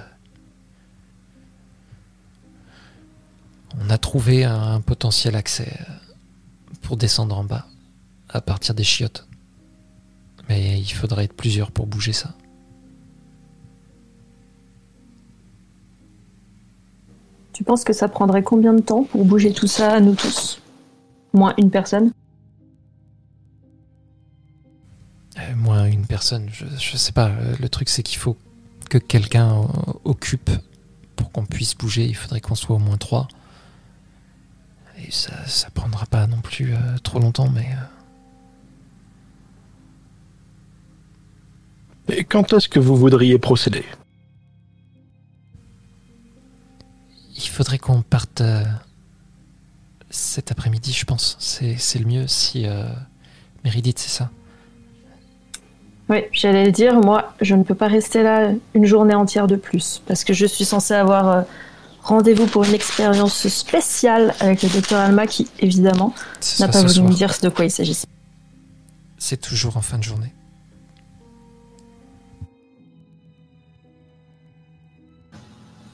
On 3.78 3.90
a 3.90 3.98
trouvé 3.98 4.44
un 4.44 4.80
potentiel 4.80 5.36
accès 5.36 5.78
pour 6.80 6.97
descendre 6.97 7.36
en 7.36 7.44
bas, 7.44 7.66
à 8.28 8.40
partir 8.40 8.74
des 8.74 8.84
chiottes. 8.84 9.28
Mais 10.48 10.80
il 10.80 10.88
faudrait 10.93 11.24
être 11.24 11.36
plusieurs 11.36 11.70
pour 11.70 11.86
bouger 11.86 12.12
ça. 12.12 12.34
Tu 17.52 17.64
penses 17.64 17.84
que 17.84 17.93
ça 17.93 18.09
prendrait 18.09 18.43
combien 18.43 18.72
de 18.72 18.80
temps 18.80 19.05
pour 19.05 19.24
bouger 19.24 19.52
tout 19.52 19.66
ça 19.66 19.93
à 19.93 20.01
nous 20.01 20.14
tous? 20.14 20.62
Moins 21.32 21.55
une 21.59 21.70
personne? 21.70 22.12
Euh, 25.38 25.55
moins 25.56 25.84
une 25.84 26.06
personne, 26.06 26.48
je, 26.51 26.64
je 26.78 26.97
sais 26.97 27.12
pas. 27.12 27.28
euh, 27.28 27.56
Le 27.60 27.68
truc, 27.68 27.88
c'est 27.90 28.02
qu'il 28.02 28.18
faut 28.18 28.36
que 28.88 28.98
quelqu'un 28.98 29.60
euh, 29.60 29.66
occupe 30.04 30.50
pour 31.16 31.32
qu'on 31.32 31.44
puisse 31.44 31.74
bouger. 31.74 32.04
Il 32.04 32.14
faudrait 32.14 32.40
qu'on 32.40 32.54
soit 32.54 32.76
au 32.76 32.78
moins 32.80 32.96
trois. 32.96 33.28
Et 34.98 35.10
ça, 35.10 35.46
ça 35.46 35.70
prendra 35.70 36.06
pas 36.06 36.26
non 36.26 36.40
plus 36.40 36.74
euh, 36.74 36.98
trop 37.02 37.18
longtemps, 37.18 37.50
mais 37.50 37.68
euh, 37.72 37.84
Et 42.08 42.24
quand 42.24 42.52
est-ce 42.52 42.68
que 42.68 42.78
vous 42.78 42.96
voudriez 42.96 43.36
procéder? 43.38 43.84
Il 47.36 47.48
faudrait 47.48 47.78
qu'on 47.78 48.02
parte 48.02 48.40
euh, 48.40 48.64
cet 50.08 50.52
après-midi, 50.52 50.92
je 50.92 51.04
pense. 51.04 51.36
C'est 51.40 51.98
le 51.98 52.06
mieux 52.06 52.28
si 52.28 52.64
Méridith, 53.64 53.98
c'est 53.98 54.08
ça? 54.08 54.30
Oui, 56.08 56.18
j'allais 56.32 56.64
le 56.64 56.72
dire, 56.72 56.94
moi, 57.00 57.32
je 57.40 57.56
ne 57.56 57.64
peux 57.64 57.74
pas 57.74 57.88
rester 57.88 58.22
là 58.22 58.52
une 58.74 58.86
journée 58.86 59.14
entière 59.14 59.48
de 59.48 59.56
plus, 59.56 60.02
parce 60.06 60.22
que 60.22 60.32
je 60.32 60.46
suis 60.46 60.64
censée 60.64 60.94
avoir 60.94 61.28
euh, 61.28 61.42
rendez-vous 62.02 62.46
pour 62.46 62.62
une 62.62 62.74
expérience 62.74 63.48
spéciale 63.48 64.32
avec 64.38 64.62
le 64.62 64.68
docteur 64.68 65.00
Alma, 65.00 65.26
qui, 65.26 65.48
évidemment, 65.58 66.14
n'a 66.60 66.68
pas 66.68 66.82
voulu 66.82 67.08
me 67.08 67.12
dire 67.12 67.34
de 67.42 67.48
quoi 67.48 67.64
il 67.64 67.70
s'agissait. 67.72 68.06
C'est 69.18 69.40
toujours 69.40 69.76
en 69.76 69.82
fin 69.82 69.98
de 69.98 70.04
journée. 70.04 70.32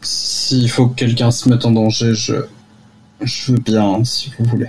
S'il 0.03 0.69
faut 0.69 0.89
que 0.89 0.95
quelqu'un 0.95 1.31
se 1.31 1.49
mette 1.49 1.65
en 1.65 1.71
danger, 1.71 2.15
je, 2.15 2.35
je 3.23 3.53
veux 3.53 3.59
bien, 3.59 4.05
si 4.05 4.31
vous 4.39 4.45
voulez. 4.45 4.69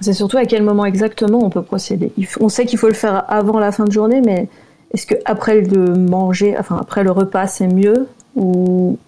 C'est 0.00 0.14
surtout 0.14 0.38
à 0.38 0.46
quel 0.46 0.62
moment 0.62 0.86
exactement 0.86 1.38
on 1.44 1.50
peut 1.50 1.62
procéder. 1.62 2.12
On 2.40 2.48
sait 2.48 2.64
qu'il 2.64 2.78
faut 2.78 2.88
le 2.88 2.94
faire 2.94 3.30
avant 3.30 3.58
la 3.58 3.70
fin 3.70 3.84
de 3.84 3.92
journée, 3.92 4.22
mais 4.22 4.48
est-ce 4.92 5.06
que 5.06 5.14
après 5.24 5.60
le 5.60 5.94
manger, 5.94 6.56
enfin 6.58 6.78
après 6.80 7.04
le 7.04 7.10
repas, 7.10 7.46
c'est 7.46 7.68
mieux 7.68 8.08
ou 8.34 8.98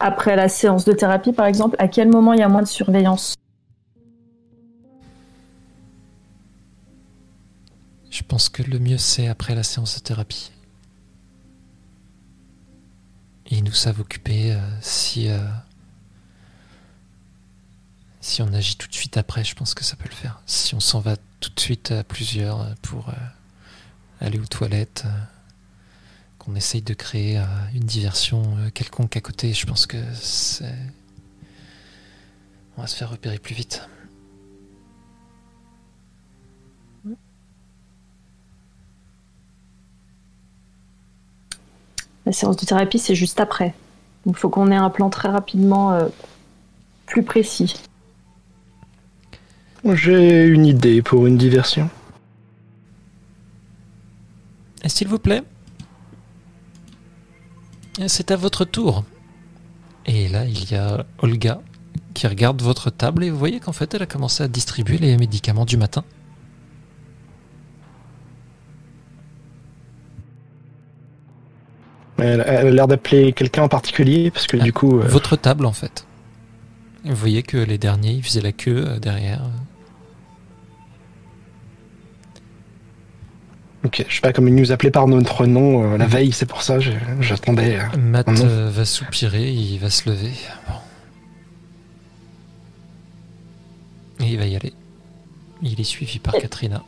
après 0.00 0.34
la 0.34 0.48
séance 0.48 0.84
de 0.84 0.92
thérapie, 0.92 1.32
par 1.32 1.46
exemple, 1.46 1.76
à 1.78 1.86
quel 1.86 2.08
moment 2.08 2.32
il 2.32 2.40
y 2.40 2.42
a 2.42 2.48
moins 2.48 2.62
de 2.62 2.68
surveillance? 2.68 3.36
Je 8.10 8.22
pense 8.24 8.48
que 8.48 8.62
le 8.62 8.78
mieux, 8.78 8.98
c'est 8.98 9.28
après 9.28 9.54
la 9.54 9.62
séance 9.62 9.96
de 9.96 10.02
thérapie. 10.02 10.50
Ils 13.50 13.62
nous 13.62 13.72
savent 13.72 14.00
occuper. 14.00 14.52
euh, 14.52 14.58
si, 14.80 15.28
euh, 15.28 15.38
si 18.20 18.42
on 18.42 18.52
agit 18.52 18.76
tout 18.76 18.86
de 18.86 18.94
suite 18.94 19.16
après, 19.16 19.44
je 19.44 19.54
pense 19.54 19.74
que 19.74 19.82
ça 19.82 19.96
peut 19.96 20.08
le 20.08 20.14
faire. 20.14 20.42
Si 20.46 20.74
on 20.74 20.80
s'en 20.80 21.00
va 21.00 21.16
tout 21.40 21.50
de 21.54 21.60
suite 21.60 21.90
à 21.90 22.04
plusieurs 22.04 22.60
euh, 22.60 22.72
pour 22.82 23.08
euh, 23.08 23.12
aller 24.20 24.38
aux 24.38 24.46
toilettes, 24.46 25.04
euh, 25.06 25.10
qu'on 26.38 26.54
essaye 26.54 26.82
de 26.82 26.94
créer 26.94 27.42
une 27.74 27.84
diversion 27.84 28.56
quelconque 28.72 29.14
à 29.14 29.20
côté, 29.20 29.52
je 29.52 29.66
pense 29.66 29.86
que 29.86 29.98
c'est. 30.14 30.74
On 32.78 32.80
va 32.80 32.86
se 32.86 32.96
faire 32.96 33.10
repérer 33.10 33.38
plus 33.38 33.54
vite. 33.54 33.86
La 42.24 42.32
séance 42.32 42.56
de 42.56 42.64
thérapie, 42.64 42.98
c'est 42.98 43.14
juste 43.14 43.38
après. 43.38 43.74
Il 44.24 44.34
faut 44.34 44.48
qu'on 44.48 44.70
ait 44.70 44.76
un 44.76 44.88
plan 44.88 45.10
très 45.10 45.28
rapidement 45.28 46.10
plus 47.04 47.22
précis. 47.22 47.89
J'ai 49.84 50.46
une 50.46 50.66
idée 50.66 51.02
pour 51.02 51.26
une 51.26 51.38
diversion. 51.38 51.88
S'il 54.86 55.08
vous 55.08 55.18
plaît, 55.18 55.42
c'est 58.06 58.30
à 58.30 58.36
votre 58.36 58.64
tour. 58.64 59.04
Et 60.06 60.28
là, 60.28 60.44
il 60.44 60.70
y 60.70 60.74
a 60.74 61.04
Olga 61.18 61.60
qui 62.14 62.26
regarde 62.26 62.60
votre 62.62 62.90
table 62.90 63.24
et 63.24 63.30
vous 63.30 63.38
voyez 63.38 63.60
qu'en 63.60 63.72
fait, 63.72 63.94
elle 63.94 64.02
a 64.02 64.06
commencé 64.06 64.42
à 64.42 64.48
distribuer 64.48 64.98
les 64.98 65.16
médicaments 65.16 65.64
du 65.64 65.76
matin. 65.76 66.04
Elle, 72.18 72.42
a 72.42 72.64
l'air 72.64 72.86
d'appeler 72.86 73.32
quelqu'un 73.32 73.62
en 73.62 73.68
particulier 73.68 74.30
parce 74.30 74.46
que 74.46 74.58
Ah, 74.60 74.64
du 74.64 74.72
coup, 74.74 74.98
euh, 74.98 75.06
Votre 75.06 75.36
table, 75.36 75.64
en 75.64 75.72
fait. 75.72 76.06
Vous 77.04 77.14
voyez 77.14 77.42
que 77.42 77.56
les 77.56 77.78
derniers, 77.78 78.12
ils 78.12 78.22
faisaient 78.22 78.42
la 78.42 78.52
queue 78.52 78.84
euh, 78.86 78.98
derrière. 78.98 79.42
Ok, 83.84 84.04
je 84.08 84.14
sais 84.14 84.20
pas, 84.20 84.32
comme 84.34 84.46
il 84.46 84.54
nous 84.54 84.72
appelait 84.72 84.90
par 84.90 85.06
notre 85.08 85.46
nom 85.46 85.94
euh, 85.94 85.96
la 85.96 86.06
veille, 86.06 86.32
c'est 86.32 86.44
pour 86.46 86.62
ça, 86.62 86.78
j'attendais. 87.20 87.78
euh. 87.78 87.96
Matt 87.98 88.28
euh, 88.28 88.68
va 88.70 88.84
soupirer, 88.84 89.50
il 89.50 89.78
va 89.78 89.88
se 89.88 90.08
lever. 90.10 90.32
Bon. 90.68 90.74
Et 94.26 94.32
il 94.32 94.38
va 94.38 94.44
y 94.46 94.54
aller. 94.54 94.74
Il 95.62 95.80
est 95.80 95.84
suivi 95.84 96.18
par 96.18 96.34
Katrina. 96.34 96.82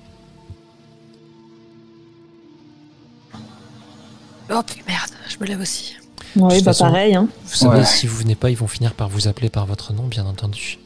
Oh 4.51 4.61
putain, 4.67 4.83
merde, 4.87 5.11
je 5.29 5.37
me 5.41 5.47
lève 5.47 5.61
aussi. 5.61 5.95
Oui, 6.37 6.59
bah 6.63 6.73
façon- 6.73 6.85
pareil. 6.87 7.15
Hein. 7.15 7.29
Vous 7.47 7.55
savez, 7.55 7.79
Ouais. 7.81 7.85
si 7.85 8.07
vous 8.07 8.17
venez 8.19 8.35
pas, 8.35 8.51
ils 8.51 8.57
vont 8.57 8.67
finir 8.67 8.93
par 8.95 9.09
vous 9.09 9.29
appeler 9.29 9.49
par 9.49 9.67
votre 9.67 9.93
nom, 9.93 10.05
bien 10.05 10.25
entendu. 10.27 10.79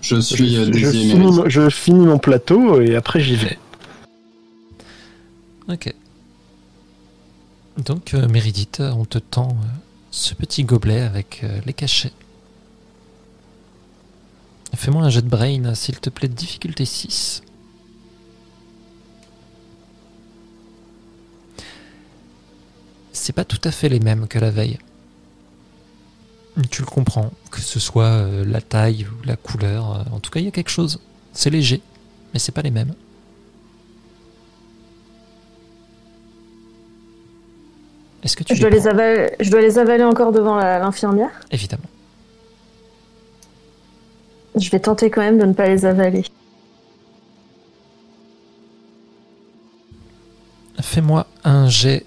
Je 0.00 0.20
suis 0.20 0.36
finis, 0.36 1.40
je 1.46 1.68
finis 1.70 2.06
mon 2.06 2.18
plateau 2.18 2.80
et 2.80 2.94
après 2.94 3.20
j'y 3.20 3.34
vais. 3.34 3.58
Ok. 5.68 5.92
Donc, 7.78 8.14
euh, 8.14 8.28
Meredith, 8.28 8.80
on 8.80 9.04
te 9.04 9.18
tend 9.18 9.50
euh, 9.50 9.66
ce 10.10 10.34
petit 10.34 10.64
gobelet 10.64 11.00
avec 11.02 11.40
euh, 11.44 11.60
les 11.66 11.72
cachets. 11.72 12.12
Fais-moi 14.74 15.02
un 15.02 15.10
jet 15.10 15.22
de 15.22 15.28
brain, 15.28 15.74
s'il 15.74 15.98
te 16.00 16.10
plaît, 16.10 16.28
de 16.28 16.34
difficulté 16.34 16.84
6. 16.84 17.42
C'est 23.12 23.32
pas 23.32 23.44
tout 23.44 23.60
à 23.64 23.70
fait 23.70 23.88
les 23.88 24.00
mêmes 24.00 24.28
que 24.28 24.38
la 24.38 24.50
veille. 24.50 24.78
Tu 26.70 26.80
le 26.82 26.86
comprends, 26.86 27.32
que 27.50 27.60
ce 27.60 27.78
soit 27.80 28.04
euh, 28.04 28.44
la 28.44 28.60
taille 28.60 29.06
ou 29.06 29.26
la 29.26 29.36
couleur. 29.36 29.92
euh, 29.92 30.04
en 30.14 30.20
tout 30.20 30.30
cas, 30.30 30.40
il 30.40 30.46
y 30.46 30.48
a 30.48 30.52
quelque 30.52 30.70
chose. 30.70 31.00
C'est 31.32 31.50
léger, 31.50 31.82
mais 32.32 32.38
c'est 32.38 32.52
pas 32.52 32.62
les 32.62 32.70
mêmes. 32.70 32.94
Est-ce 38.26 38.34
que 38.34 38.42
tu 38.42 38.56
Je 38.56 38.60
dois, 38.60 38.70
les 38.70 38.88
avaler, 38.88 39.30
je 39.38 39.48
dois 39.52 39.60
les 39.60 39.78
avaler 39.78 40.02
encore 40.02 40.32
devant 40.32 40.56
l'infirmière. 40.56 41.30
Évidemment. 41.52 41.84
Je 44.56 44.68
vais 44.68 44.80
tenter 44.80 45.10
quand 45.10 45.20
même 45.20 45.38
de 45.38 45.44
ne 45.44 45.52
pas 45.52 45.68
les 45.68 45.84
avaler. 45.84 46.24
Fais-moi 50.80 51.28
un 51.44 51.68
jet 51.68 52.04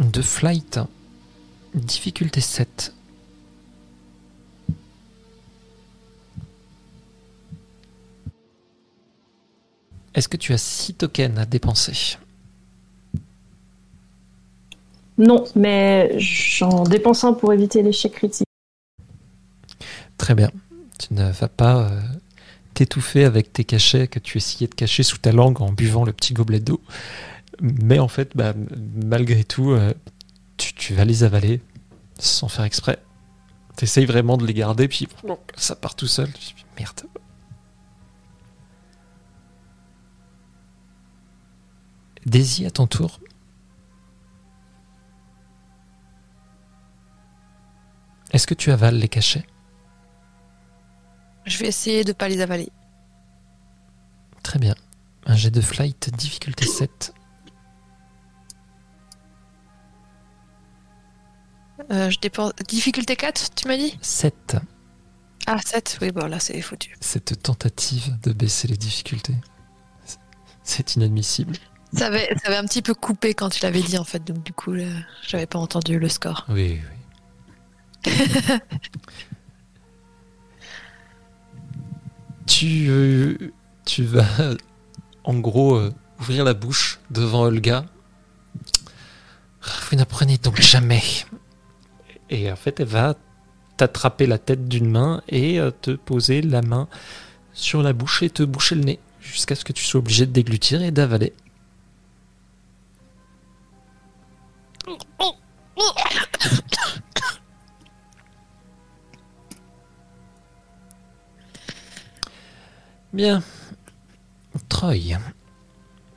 de 0.00 0.22
flight. 0.22 0.80
Difficulté 1.74 2.40
7. 2.40 2.94
Est-ce 10.14 10.28
que 10.28 10.38
tu 10.38 10.54
as 10.54 10.58
6 10.58 10.94
tokens 10.94 11.38
à 11.38 11.44
dépenser? 11.44 12.16
Non, 15.22 15.44
mais 15.54 16.18
j'en 16.18 16.82
dépense 16.82 17.22
un 17.22 17.32
pour 17.32 17.52
éviter 17.52 17.80
l'échec 17.80 18.10
critique. 18.10 18.48
Très 20.18 20.34
bien. 20.34 20.50
Tu 20.98 21.14
ne 21.14 21.30
vas 21.30 21.48
pas 21.48 21.84
euh, 21.84 22.00
t'étouffer 22.74 23.24
avec 23.24 23.52
tes 23.52 23.62
cachets 23.62 24.08
que 24.08 24.18
tu 24.18 24.38
essayais 24.38 24.66
de 24.66 24.74
cacher 24.74 25.04
sous 25.04 25.18
ta 25.18 25.30
langue 25.30 25.62
en 25.62 25.70
buvant 25.70 26.04
le 26.04 26.12
petit 26.12 26.34
gobelet 26.34 26.58
d'eau. 26.58 26.80
Mais 27.60 28.00
en 28.00 28.08
fait, 28.08 28.36
bah, 28.36 28.52
malgré 28.96 29.44
tout, 29.44 29.70
euh, 29.70 29.94
tu, 30.56 30.92
vas 30.92 31.04
les 31.04 31.22
avaler 31.22 31.60
sans 32.18 32.48
faire 32.48 32.64
exprès. 32.64 32.98
T'essayes 33.76 34.06
vraiment 34.06 34.36
de 34.36 34.44
les 34.44 34.54
garder, 34.54 34.88
puis 34.88 35.06
ça 35.56 35.76
part 35.76 35.94
tout 35.94 36.08
seul. 36.08 36.30
Merde. 36.76 37.02
Daisy, 42.26 42.66
à 42.66 42.72
ton 42.72 42.88
tour. 42.88 43.20
Est-ce 48.32 48.46
que 48.46 48.54
tu 48.54 48.70
avales 48.70 48.96
les 48.96 49.08
cachets? 49.08 49.46
Je 51.44 51.58
vais 51.58 51.66
essayer 51.66 52.04
de 52.04 52.12
pas 52.12 52.28
les 52.28 52.40
avaler. 52.40 52.70
Très 54.42 54.58
bien. 54.58 54.74
Un 55.26 55.36
jet 55.36 55.50
de 55.50 55.60
flight, 55.60 56.10
difficulté 56.16 56.66
7. 56.66 57.14
Euh, 61.90 62.10
je 62.10 62.18
dépense. 62.20 62.52
Difficulté 62.68 63.16
4, 63.16 63.54
tu 63.54 63.68
m'as 63.68 63.76
dit? 63.76 63.98
7. 64.02 64.56
Ah, 65.46 65.58
7, 65.64 65.98
oui, 66.00 66.12
bon, 66.12 66.26
là, 66.26 66.38
c'est 66.38 66.60
foutu. 66.60 66.94
Cette 67.00 67.42
tentative 67.42 68.18
de 68.22 68.32
baisser 68.32 68.68
les 68.68 68.76
difficultés. 68.76 69.34
C'est- 70.62 70.94
inadmissible. 70.94 71.56
Ça 71.92 72.06
avait, 72.06 72.28
ça 72.40 72.48
avait 72.48 72.56
un 72.56 72.64
petit 72.64 72.82
peu 72.82 72.94
coupé 72.94 73.34
quand 73.34 73.48
tu 73.48 73.62
l'avais 73.64 73.82
dit, 73.82 73.98
en 73.98 74.04
fait, 74.04 74.22
donc 74.24 74.42
du 74.44 74.52
coup, 74.52 74.74
j'avais 75.26 75.46
pas 75.46 75.58
entendu 75.58 75.98
le 75.98 76.08
score. 76.08 76.46
Oui, 76.48 76.80
oui. 76.80 76.96
Tu, 82.46 82.86
euh, 82.88 83.52
tu 83.84 84.04
vas, 84.04 84.54
en 85.24 85.34
gros, 85.34 85.76
euh, 85.76 85.92
ouvrir 86.20 86.44
la 86.44 86.54
bouche 86.54 87.00
devant 87.10 87.42
Olga. 87.42 87.84
Vous 89.90 89.96
n'apprenez 89.96 90.38
donc 90.38 90.60
jamais. 90.60 91.02
Et 92.30 92.50
en 92.50 92.56
fait, 92.56 92.80
elle 92.80 92.86
va 92.86 93.14
t'attraper 93.76 94.26
la 94.26 94.38
tête 94.38 94.68
d'une 94.68 94.90
main 94.90 95.22
et 95.28 95.60
euh, 95.60 95.70
te 95.70 95.92
poser 95.92 96.42
la 96.42 96.62
main 96.62 96.88
sur 97.52 97.82
la 97.82 97.92
bouche 97.92 98.22
et 98.22 98.30
te 98.30 98.42
boucher 98.42 98.74
le 98.74 98.84
nez 98.84 98.98
jusqu'à 99.20 99.54
ce 99.54 99.64
que 99.64 99.72
tu 99.72 99.84
sois 99.84 99.98
obligé 99.98 100.26
de 100.26 100.32
déglutir 100.32 100.82
et 100.82 100.90
d'avaler. 100.90 101.32
Bien. 113.12 113.42
Troy. 114.68 115.16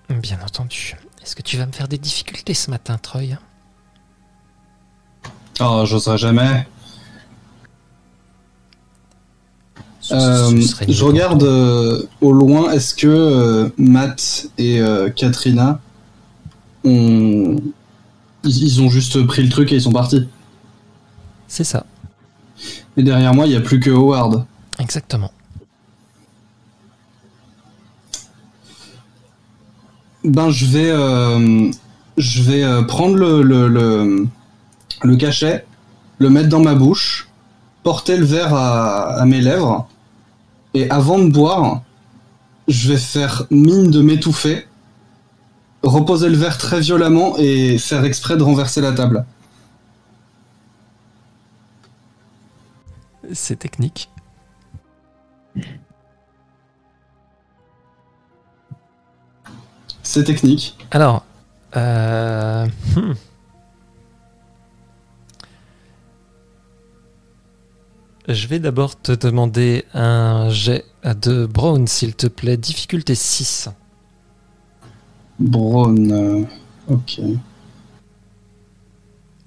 Bien 0.10 0.40
entendu. 0.44 0.96
Est-ce 1.22 1.36
que 1.36 1.42
tu 1.42 1.58
vas 1.58 1.66
me 1.66 1.72
faire 1.72 1.88
des 1.88 1.98
difficultés 1.98 2.54
ce 2.54 2.70
matin, 2.70 2.98
Troy? 3.02 3.38
Oh, 5.60 5.84
j'oserais 5.86 6.18
jamais. 6.18 6.68
Euh, 10.12 10.62
je 10.88 11.04
regarde 11.04 11.42
euh, 11.44 12.04
au 12.22 12.32
loin, 12.32 12.72
est-ce 12.72 12.94
que 12.94 13.08
euh, 13.08 13.70
Matt 13.78 14.48
et 14.58 14.80
Katrina 15.16 15.80
ont... 16.84 17.56
Ils, 18.44 18.64
ils 18.64 18.82
ont 18.82 18.90
juste 18.90 19.26
pris 19.26 19.42
le 19.42 19.50
truc 19.50 19.72
et 19.72 19.76
ils 19.76 19.82
sont 19.82 19.92
partis. 19.92 20.28
C'est 21.48 21.64
ça, 21.64 21.86
Et 22.98 23.02
derrière 23.04 23.34
moi, 23.34 23.46
il 23.48 23.50
n'y 23.52 23.56
a 23.56 23.62
plus 23.62 23.80
que 23.80 23.90
Howard. 23.90 24.46
exactement. 24.80 25.32
Ben, 30.26 30.50
je 30.50 30.66
vais, 30.66 30.90
euh, 30.90 31.72
je 32.18 32.42
vais 32.42 32.64
euh, 32.64 32.82
prendre 32.82 33.16
le, 33.16 33.44
le, 33.44 35.16
cachet, 35.18 35.66
le 36.18 36.30
mettre 36.30 36.50
dans 36.50 36.62
ma 36.62 36.74
bouche, 36.74 37.30
porter 37.84 38.18
le 38.18 38.26
verre 38.26 38.56
à 38.56 39.24
mes 39.26 39.40
lèvres, 39.40 39.88
et 40.74 40.90
avant 40.90 41.20
de 41.20 41.30
boire, 41.30 41.84
je 42.68 42.92
vais 42.92 42.98
faire 42.98 43.46
mine 43.52 43.92
de 43.92 44.02
m'étouffer, 44.02 44.68
reposer 45.84 46.30
le 46.30 46.38
verre 46.38 46.58
très 46.58 46.80
violemment 46.80 47.38
et 47.38 47.78
faire 47.78 48.04
exprès 48.04 48.36
de 48.36 48.44
renverser 48.44 48.82
la 48.82 48.94
table. 48.94 49.26
C'est 53.32 53.60
technique. 53.60 54.10
C'est 60.06 60.24
technique. 60.24 60.78
Alors, 60.92 61.26
euh, 61.76 62.68
hmm. 62.96 63.14
je 68.30 68.48
vais 68.48 68.60
d'abord 68.60 69.02
te 69.02 69.12
demander 69.12 69.84
un 69.96 70.50
jet 70.52 70.86
de 71.04 71.48
Brown, 71.48 71.88
s'il 71.88 72.16
te 72.16 72.28
plaît. 72.28 72.56
Difficulté 72.56 73.16
6. 73.16 73.70
Brown. 75.40 76.12
euh, 76.12 76.46
ok. 76.88 77.20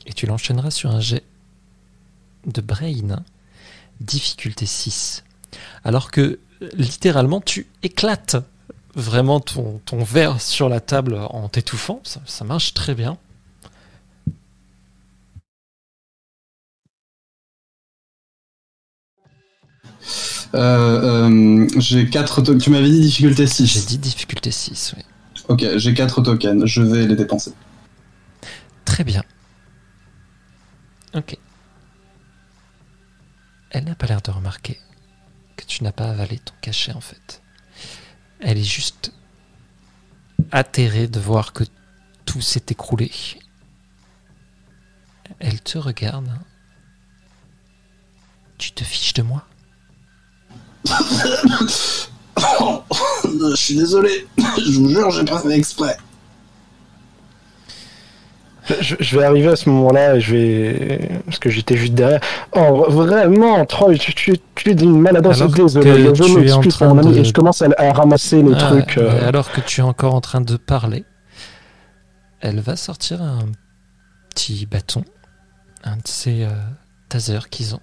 Et 0.07 0.13
tu 0.13 0.27
l'enchaîneras 0.27 0.73
sur 0.73 0.91
un 0.91 1.01
jet 1.01 1.23
de 2.47 2.61
Brain. 2.61 3.23
Difficulté 4.01 4.67
6. 4.67 5.23
Alors 5.85 6.11
que, 6.11 6.41
littéralement, 6.75 7.41
tu 7.41 7.69
éclates 7.85 8.37
vraiment 8.99 9.41
ton, 9.41 9.81
ton 9.85 10.03
verre 10.03 10.41
sur 10.41 10.69
la 10.69 10.81
table 10.81 11.15
en 11.15 11.49
t'étouffant. 11.49 12.01
Ça, 12.05 12.21
ça 12.27 12.45
marche 12.45 12.75
très 12.75 12.95
bien. 12.95 13.17
Euh, 20.55 21.29
euh, 21.29 21.69
J'ai 21.79 22.09
4. 22.09 22.59
Tu 22.59 22.71
m'avais 22.71 22.89
dit 22.91 23.01
difficulté 23.01 23.47
6. 23.47 23.67
J'ai 23.67 23.81
dit 23.83 23.99
difficulté 23.99 24.51
6, 24.51 24.95
oui. 24.97 25.05
Ok, 25.49 25.65
j'ai 25.77 25.95
4 25.95 26.23
tokens, 26.23 26.65
je 26.67 26.83
vais 26.83 27.07
les 27.07 27.17
dépenser. 27.17 27.53
Très 28.85 29.05
bien. 29.05 29.23
Ok. 31.15 31.37
Elle 33.71 33.85
n'a 33.85 33.95
pas 33.95 34.07
l'air 34.07 34.21
de 34.23 34.31
remarquer 34.31 34.79
que 35.57 35.65
tu 35.65 35.85
n'as 35.85 35.93
pas 35.93 36.11
avalé 36.11 36.39
ton 36.39 36.55
cachet 36.61 36.93
en 36.93 37.01
fait. 37.01 37.43
Elle 38.41 38.59
est 38.59 38.65
juste 38.65 39.13
atterrée 40.53 41.09
de 41.09 41.21
voir 41.21 41.53
que 41.53 41.65
tout 42.25 42.41
s'est 42.41 42.65
écroulé. 42.69 43.11
Elle 45.41 45.61
te 45.61 45.79
regarde. 45.79 46.31
Tu 48.57 48.73
te 48.73 48.85
fiches 48.85 49.15
de 49.15 49.23
moi? 49.23 49.45
Je 53.25 53.57
suis 53.57 53.75
désolé, 53.75 54.27
je 54.39 54.79
vous 54.79 54.89
jure, 54.89 55.11
j'ai 55.11 55.25
pas 55.25 55.41
fait 55.41 55.57
exprès. 55.57 55.97
Je, 58.81 58.97
je 59.01 59.19
vais 59.19 59.25
arriver 59.25 59.49
à 59.49 59.57
ce 59.57 59.69
moment-là 59.71 60.17
et 60.17 60.21
je 60.21 60.35
vais. 60.37 61.11
Parce 61.27 61.39
que 61.39 61.49
j'étais 61.51 61.77
juste 61.77 61.95
derrière. 61.95 62.21
Oh, 62.53 62.87
vraiment, 62.89 63.65
Troy, 63.67 63.97
tu, 63.97 64.13
tu, 64.15 64.35
tu 64.55 64.71
es 64.71 64.75
d'une 64.75 65.01
maladresse. 65.01 65.39
Désolé, 65.65 65.91
je 66.15 66.39
m'excuse, 66.41 66.81
mon 66.83 66.99
ami. 66.99 67.15
de- 67.15 67.19
Et 67.21 67.25
je 67.25 67.33
commence 67.33 67.63
à, 67.63 67.69
à 67.79 67.93
ramasser 67.93 68.43
les 68.43 68.53
Ah, 68.55 68.59
trucs. 68.69 68.99
euh, 68.99 69.27
Alors 69.29 69.51
que 69.51 69.61
tu 69.61 69.81
es 69.81 69.85
encore 69.85 70.15
en 70.15 70.21
train 70.21 70.41
de 70.41 70.57
parler, 70.57 71.05
elle 72.41 72.61
va 72.61 72.77
sortir 72.77 73.23
un 73.23 73.47
petit 74.31 74.67
bâton, 74.67 75.05
un 75.85 75.97
de 75.97 76.03
ces 76.05 76.45
euh, 76.45 76.49
tasers 77.09 77.49
qu'ils 77.51 77.75
ont. 77.75 77.81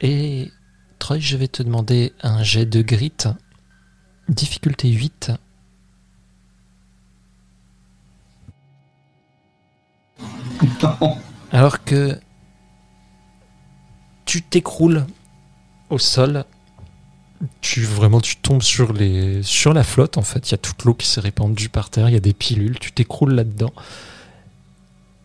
Et 0.00 0.50
Troy, 0.98 1.18
je 1.20 1.36
vais 1.36 1.48
te 1.48 1.62
demander 1.62 2.12
un 2.22 2.42
jet 2.42 2.66
de 2.66 2.82
grit, 2.82 3.12
difficulté 4.28 4.88
8. 4.88 5.30
Alors 11.52 11.84
que 11.84 12.18
tu 14.24 14.42
t'écroules 14.42 15.04
au 15.90 15.98
sol, 15.98 16.44
tu 17.60 17.82
vraiment 17.82 18.20
tu 18.20 18.36
tombes 18.36 18.62
sur 18.62 18.92
les 18.92 19.42
sur 19.42 19.72
la 19.72 19.84
flotte 19.84 20.16
en 20.16 20.22
fait, 20.22 20.48
il 20.48 20.52
y 20.52 20.54
a 20.54 20.58
toute 20.58 20.84
l'eau 20.84 20.94
qui 20.94 21.06
s'est 21.06 21.20
répandue 21.20 21.68
par 21.68 21.90
terre, 21.90 22.08
il 22.08 22.12
y 22.12 22.16
a 22.16 22.20
des 22.20 22.32
pilules, 22.32 22.78
tu 22.78 22.92
t'écroules 22.92 23.34
là-dedans. 23.34 23.72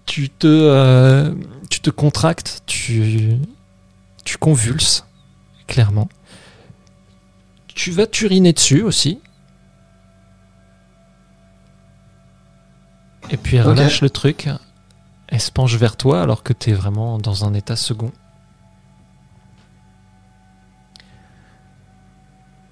Tu 0.06 0.30
te 0.30 0.48
euh, 0.48 1.34
tu 1.70 1.80
te 1.80 1.90
contractes, 1.90 2.64
tu 2.66 3.38
tu 4.26 4.38
convulses 4.38 5.06
clairement. 5.68 6.10
Tu 7.68 7.92
vas 7.92 8.08
t'uriner 8.08 8.54
dessus 8.54 8.82
aussi. 8.82 9.20
Et 13.30 13.38
puis 13.38 13.62
relâche 13.62 14.02
le 14.02 14.10
truc. 14.10 14.50
Elle 15.28 15.42
se 15.42 15.52
penche 15.52 15.76
vers 15.76 15.98
toi 15.98 16.22
alors 16.22 16.44
que 16.44 16.54
tu 16.54 16.70
es 16.72 16.74
vraiment 16.74 17.20
dans 17.20 17.46
un 17.46 17.54
état 17.54 17.76
second. 17.76 18.12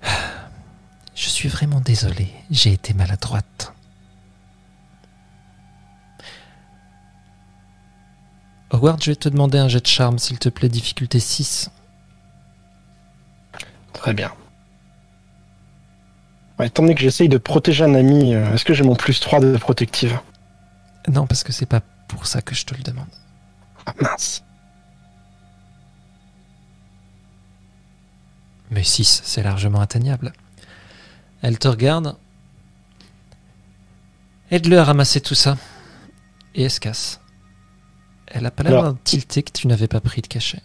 Je 1.16 1.30
suis 1.30 1.50
vraiment 1.50 1.82
désolé, 1.82 2.34
j'ai 2.50 2.72
été 2.74 2.94
maladroite. 2.94 3.74
Howard, 8.72 9.02
je 9.02 9.12
vais 9.12 9.16
te 9.16 9.30
demander 9.30 9.58
un 9.58 9.70
jet 9.70 9.80
de 9.80 9.88
charme, 9.88 10.20
s'il 10.20 10.38
te 10.38 10.50
plaît, 10.50 10.68
difficulté 10.70 11.20
6. 11.20 11.70
Très 13.94 14.14
bien. 14.14 14.32
Ouais, 16.60 16.68
étant 16.68 16.84
donné 16.84 16.96
que 16.96 17.02
j'essaye 17.02 17.30
de 17.30 17.38
protéger 17.38 17.84
un 17.86 17.96
ami, 17.96 18.34
euh, 18.34 18.54
est-ce 18.54 18.66
que 18.66 18.74
j'ai 18.74 18.84
mon 18.84 18.96
plus 18.96 19.20
3 19.20 19.40
de 19.40 19.58
protective? 19.58 20.20
Non, 21.08 21.26
parce 21.28 21.44
que 21.44 21.54
c'est 21.54 21.66
pas 21.66 21.82
pour 22.08 22.28
ça 22.28 22.42
que 22.42 22.56
je 22.56 22.66
te 22.66 22.76
le 22.76 22.84
demande. 22.84 23.10
Ah 23.86 23.94
mince. 24.02 24.44
Mais 28.72 28.84
6, 28.84 29.22
c'est 29.24 29.44
largement 29.44 29.80
atteignable. 29.80 30.34
Elle 31.42 31.60
te 31.60 31.68
regarde. 31.68 32.18
Aide-le 34.52 34.80
à 34.80 34.84
ramasser 34.84 35.22
tout 35.22 35.36
ça. 35.36 35.58
Et 36.56 36.64
elle 36.64 36.72
se 36.72 36.80
casse. 36.80 37.20
Elle 38.28 38.46
a 38.46 38.52
pas 38.52 38.64
l'air 38.64 38.84
d'un 38.84 38.96
tilté 38.96 39.44
que 39.44 39.52
tu 39.52 39.68
n'avais 39.68 39.88
pas 39.88 40.02
pris 40.02 40.22
de 40.22 40.28
cachet. 40.28 40.62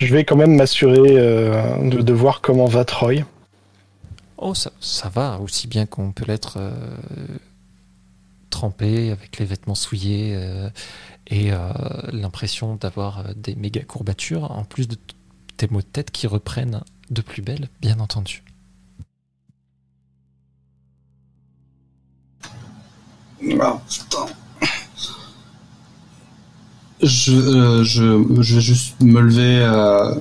Je 0.00 0.14
vais 0.14 0.24
quand 0.24 0.36
même 0.36 0.56
m'assurer 0.56 1.18
euh, 1.18 1.76
de, 1.88 2.00
de 2.00 2.12
voir 2.14 2.40
comment 2.40 2.64
va 2.64 2.86
Troy. 2.86 3.26
Oh, 4.38 4.54
ça, 4.54 4.72
ça 4.80 5.10
va, 5.10 5.38
aussi 5.40 5.68
bien 5.68 5.84
qu'on 5.84 6.12
peut 6.12 6.24
l'être 6.26 6.54
euh, 6.56 6.72
trempé 8.48 9.10
avec 9.10 9.38
les 9.38 9.44
vêtements 9.44 9.74
souillés 9.74 10.32
euh, 10.34 10.70
et 11.26 11.52
euh, 11.52 11.58
l'impression 12.12 12.76
d'avoir 12.76 13.18
euh, 13.18 13.32
des 13.36 13.54
méga 13.54 13.82
courbatures, 13.82 14.50
en 14.50 14.64
plus 14.64 14.88
de 14.88 14.96
tes 15.58 15.68
maux 15.68 15.82
de 15.82 15.86
tête 15.86 16.10
qui 16.10 16.26
reprennent 16.26 16.80
de 17.10 17.20
plus 17.20 17.42
belle, 17.42 17.68
bien 17.82 18.00
entendu. 18.00 18.42
Ah, 23.60 23.78
putain. 23.86 24.26
Je, 27.02 27.32
euh, 27.32 27.82
je, 27.84 28.24
je 28.42 28.54
vais 28.56 28.60
juste 28.60 29.00
me 29.00 29.20
lever, 29.20 29.60
euh, 29.62 30.14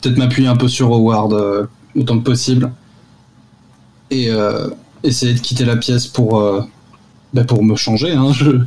peut-être 0.00 0.16
m'appuyer 0.16 0.48
un 0.48 0.56
peu 0.56 0.68
sur 0.68 0.92
Howard 0.92 1.32
euh, 1.32 1.66
autant 1.96 2.18
que 2.18 2.24
possible 2.24 2.70
et 4.10 4.30
euh, 4.30 4.68
essayer 5.02 5.34
de 5.34 5.40
quitter 5.40 5.64
la 5.64 5.76
pièce 5.76 6.06
pour, 6.06 6.38
euh, 6.40 6.62
bah, 7.34 7.44
pour 7.44 7.64
me 7.64 7.74
changer. 7.74 8.12
Hein, 8.12 8.32
je... 8.32 8.60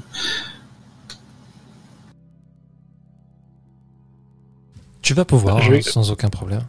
Tu 5.01 5.13
vas 5.13 5.25
pouvoir, 5.25 5.61
Je 5.61 5.71
vais- 5.71 5.77
hein, 5.79 5.81
sans 5.83 6.11
aucun 6.11 6.29
problème. 6.29 6.61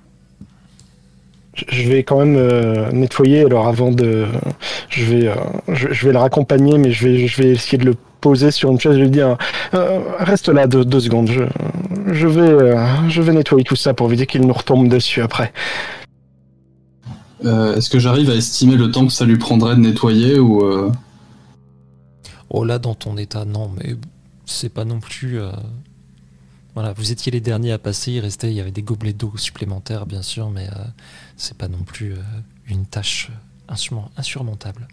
Je- 1.54 1.64
Je 1.68 1.88
vais 1.88 2.02
quand 2.02 2.18
même 2.18 2.36
euh, 2.36 2.90
nettoyer. 2.92 3.44
Alors 3.44 3.66
avant 3.68 3.90
de, 3.90 4.26
je 4.88 5.04
vais, 5.04 5.28
euh, 5.28 5.34
je, 5.68 5.92
je 5.92 6.06
vais 6.06 6.12
le 6.12 6.18
raccompagner, 6.18 6.78
mais 6.78 6.92
je 6.92 7.06
vais, 7.08 7.26
je 7.26 7.42
vais 7.42 7.50
essayer 7.50 7.78
de 7.78 7.84
le 7.84 7.94
poser 8.22 8.50
sur 8.50 8.70
une 8.70 8.80
chaise. 8.80 8.92
Je 8.94 8.98
vais 8.98 9.04
lui 9.04 9.10
dire, 9.10 9.36
euh, 9.74 10.00
reste 10.18 10.48
là 10.48 10.66
deux, 10.66 10.84
deux 10.86 11.00
secondes. 11.00 11.28
Je, 11.30 11.42
je 12.14 12.26
vais, 12.26 12.40
euh, 12.40 13.08
je 13.10 13.20
vais 13.20 13.32
nettoyer 13.34 13.64
tout 13.64 13.76
ça 13.76 13.92
pour 13.92 14.06
éviter 14.08 14.24
qu'il 14.26 14.40
nous 14.46 14.52
retombe 14.54 14.88
dessus 14.88 15.20
après. 15.20 15.52
Euh, 17.44 17.76
Est-ce 17.76 17.90
que 17.90 17.98
j'arrive 17.98 18.30
à 18.30 18.34
estimer 18.34 18.76
le 18.76 18.90
temps 18.90 19.04
que 19.06 19.12
ça 19.12 19.24
lui 19.26 19.36
prendrait 19.36 19.74
de 19.74 19.80
nettoyer 19.80 20.38
ou 20.38 20.64
euh, 20.64 20.90
Oh 22.50 22.64
là, 22.64 22.78
dans 22.78 22.94
ton 22.94 23.16
état, 23.18 23.44
non, 23.44 23.70
mais 23.76 23.96
c'est 24.46 24.68
pas 24.72 24.84
non 24.84 25.00
plus. 25.00 25.40
euh, 25.40 25.50
Voilà, 26.74 26.92
vous 26.92 27.10
étiez 27.10 27.32
les 27.32 27.40
derniers 27.40 27.72
à 27.72 27.78
passer, 27.78 28.12
il 28.12 28.20
restait, 28.20 28.48
il 28.50 28.54
y 28.54 28.60
avait 28.60 28.70
des 28.70 28.82
gobelets 28.82 29.12
d'eau 29.12 29.32
supplémentaires, 29.36 30.06
bien 30.06 30.22
sûr, 30.22 30.50
mais 30.50 30.68
euh, 30.68 30.84
c'est 31.36 31.56
pas 31.58 31.68
non 31.68 31.82
plus 31.84 32.12
euh, 32.12 32.16
une 32.68 32.86
tâche 32.86 33.30
insurmont- 33.68 34.08
insurmontable. 34.16 34.86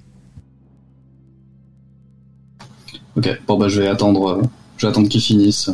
Ok, 3.19 3.41
bon 3.47 3.57
bah 3.57 3.67
je 3.67 3.81
vais 3.81 3.89
attendre, 3.89 4.29
euh, 4.29 4.41
je 4.77 4.85
vais 4.85 4.91
attendre 4.91 5.09
qu'il 5.09 5.19
finisse. 5.19 5.69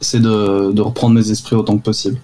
Essayer 0.00 0.20
de, 0.20 0.72
de 0.72 0.82
reprendre 0.82 1.14
mes 1.14 1.30
esprits 1.30 1.54
autant 1.54 1.78
que 1.78 1.82
possible. 1.84 2.20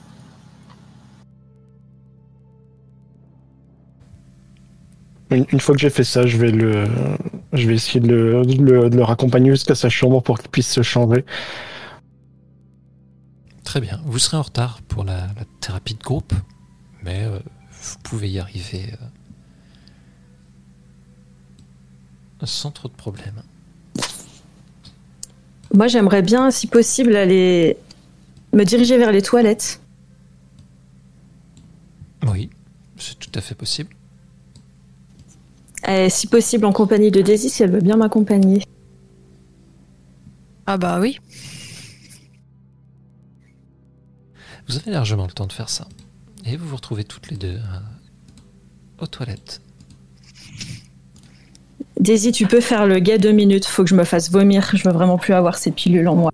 Une, 5.30 5.46
une 5.52 5.60
fois 5.60 5.76
que 5.76 5.80
j'ai 5.80 5.90
fait 5.90 6.02
ça, 6.02 6.26
je 6.26 6.38
vais 6.38 6.50
le, 6.50 6.88
je 7.52 7.68
vais 7.68 7.74
essayer 7.76 8.00
de 8.00 8.08
le, 8.08 8.44
de 8.44 8.60
le, 8.60 8.90
de 8.90 8.96
le 8.96 9.04
raccompagner 9.04 9.52
jusqu'à 9.52 9.76
sa 9.76 9.88
chambre 9.88 10.20
pour 10.22 10.40
qu'il 10.40 10.50
puisse 10.50 10.72
se 10.72 10.82
changer. 10.82 11.24
Très 13.62 13.80
bien, 13.80 14.00
vous 14.06 14.18
serez 14.18 14.38
en 14.38 14.42
retard 14.42 14.82
pour 14.88 15.04
la, 15.04 15.20
la 15.20 15.44
thérapie 15.60 15.94
de 15.94 16.02
groupe, 16.02 16.34
mais 17.04 17.26
euh, 17.26 17.38
vous 17.80 17.98
pouvez 18.02 18.28
y 18.28 18.40
arriver 18.40 18.92
euh, 22.42 22.46
sans 22.46 22.72
trop 22.72 22.88
de 22.88 22.94
problèmes. 22.94 23.44
Moi, 25.76 25.88
j'aimerais 25.88 26.22
bien, 26.22 26.50
si 26.50 26.66
possible, 26.66 27.14
aller 27.14 27.76
me 28.54 28.64
diriger 28.64 28.96
vers 28.96 29.12
les 29.12 29.20
toilettes. 29.20 29.82
Oui, 32.26 32.48
c'est 32.96 33.18
tout 33.18 33.30
à 33.34 33.42
fait 33.42 33.54
possible. 33.54 33.94
Et 35.86 36.08
si 36.08 36.28
possible, 36.28 36.64
en 36.64 36.72
compagnie 36.72 37.10
de 37.10 37.20
Daisy, 37.20 37.50
si 37.50 37.62
elle 37.62 37.72
veut 37.72 37.82
bien 37.82 37.96
m'accompagner. 37.96 38.62
Ah 40.66 40.78
bah 40.78 40.98
oui. 40.98 41.20
Vous 44.66 44.76
avez 44.78 44.90
largement 44.90 45.26
le 45.26 45.32
temps 45.32 45.46
de 45.46 45.52
faire 45.52 45.68
ça. 45.68 45.86
Et 46.46 46.56
vous 46.56 46.66
vous 46.66 46.76
retrouvez 46.76 47.04
toutes 47.04 47.30
les 47.30 47.36
deux 47.36 47.58
euh, 47.58 47.78
aux 48.98 49.06
toilettes. 49.06 49.60
Daisy, 52.00 52.32
tu 52.32 52.46
peux 52.46 52.60
faire 52.60 52.86
le 52.86 52.98
gars 52.98 53.18
deux 53.18 53.32
minutes. 53.32 53.66
Faut 53.66 53.82
que 53.82 53.90
je 53.90 53.94
me 53.94 54.04
fasse 54.04 54.30
vomir. 54.30 54.70
Je 54.74 54.84
veux 54.84 54.92
vraiment 54.92 55.18
plus 55.18 55.32
avoir 55.34 55.56
ces 55.56 55.70
pilules 55.70 56.08
en 56.08 56.16
moi. 56.16 56.32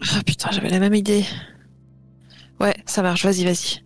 Ah 0.00 0.20
putain. 0.24 0.32
Putain, 0.32 0.50
j'avais 0.52 0.70
la 0.70 0.78
même 0.78 0.94
idée. 0.94 1.24
Ouais, 2.60 2.74
ça 2.86 3.02
marche, 3.02 3.24
vas-y, 3.24 3.44
vas-y. 3.44 3.82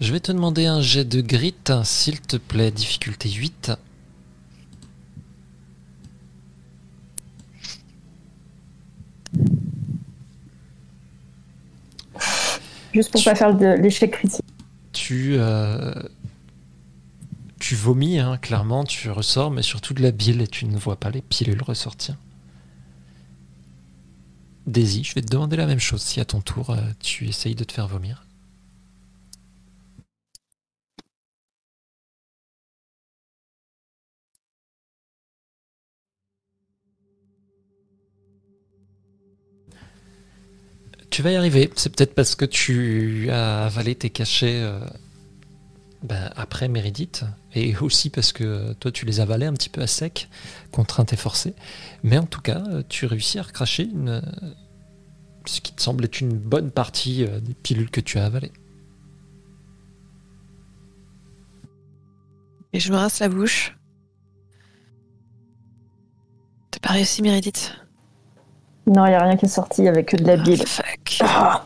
Je 0.00 0.12
vais 0.12 0.20
te 0.20 0.32
demander 0.32 0.66
un 0.66 0.80
jet 0.80 1.04
de 1.04 1.20
grit, 1.20 1.54
s'il 1.84 2.20
te 2.20 2.36
plaît, 2.36 2.70
difficulté 2.70 3.30
8. 3.30 3.72
Juste 12.92 13.10
pour 13.10 13.24
pas 13.24 13.34
faire 13.34 13.54
de 13.54 13.80
l'échec 13.80 14.10
critique. 14.12 14.44
Tu, 14.92 15.36
euh, 15.38 15.92
tu 17.64 17.76
vomis, 17.76 18.18
hein, 18.18 18.36
clairement, 18.36 18.84
tu 18.84 19.10
ressors, 19.10 19.50
mais 19.50 19.62
surtout 19.62 19.94
de 19.94 20.02
la 20.02 20.10
bile 20.10 20.42
et 20.42 20.46
tu 20.46 20.66
ne 20.66 20.76
vois 20.76 20.96
pas 20.96 21.08
les 21.08 21.22
pilules 21.22 21.62
ressortir. 21.62 22.14
Daisy, 24.66 25.02
je 25.02 25.14
vais 25.14 25.22
te 25.22 25.28
demander 25.28 25.56
la 25.56 25.64
même 25.64 25.80
chose. 25.80 26.02
Si 26.02 26.20
à 26.20 26.26
ton 26.26 26.42
tour, 26.42 26.68
euh, 26.68 26.76
tu 27.00 27.26
essayes 27.26 27.54
de 27.54 27.64
te 27.64 27.72
faire 27.72 27.88
vomir. 27.88 28.26
Tu 41.08 41.22
vas 41.22 41.32
y 41.32 41.36
arriver. 41.36 41.70
C'est 41.76 41.94
peut-être 41.96 42.14
parce 42.14 42.34
que 42.34 42.44
tu 42.44 43.30
as 43.30 43.64
avalé 43.64 43.94
tes 43.94 44.10
cachets 44.10 44.60
euh, 44.60 44.80
ben, 46.02 46.30
après 46.36 46.68
Méridite. 46.68 47.24
Et 47.54 47.76
aussi 47.76 48.10
parce 48.10 48.32
que 48.32 48.44
euh, 48.44 48.74
toi, 48.74 48.90
tu 48.90 49.06
les 49.06 49.20
avalais 49.20 49.46
un 49.46 49.52
petit 49.52 49.68
peu 49.68 49.80
à 49.80 49.86
sec, 49.86 50.28
contrainte 50.72 51.12
et 51.12 51.16
forcée. 51.16 51.54
Mais 52.02 52.18
en 52.18 52.26
tout 52.26 52.40
cas, 52.40 52.62
euh, 52.68 52.82
tu 52.88 53.06
réussis 53.06 53.38
à 53.38 53.42
recracher 53.42 53.84
une, 53.84 54.08
euh, 54.08 54.20
ce 55.46 55.60
qui 55.60 55.72
te 55.72 55.80
semble 55.80 56.04
être 56.04 56.20
une 56.20 56.36
bonne 56.36 56.70
partie 56.70 57.24
des 57.24 57.54
pilules 57.54 57.90
que 57.90 58.00
tu 58.00 58.18
as 58.18 58.26
avalées. 58.26 58.52
Et 62.72 62.80
je 62.80 62.90
me 62.90 62.96
rince 62.96 63.20
la 63.20 63.28
bouche. 63.28 63.76
T'as 66.72 66.80
pas 66.80 66.94
réussi, 66.94 67.22
Méridith 67.22 67.72
Non, 68.88 69.06
il 69.06 69.10
n'y 69.10 69.14
a 69.14 69.22
rien 69.22 69.36
qui 69.36 69.44
est 69.44 69.48
sorti 69.48 69.86
avec 69.86 70.08
que 70.08 70.16
de 70.16 70.24
la 70.24 70.36
bile. 70.36 70.62
Ah, 70.62 70.66
fuck. 70.66 71.18
Ah. 71.20 71.64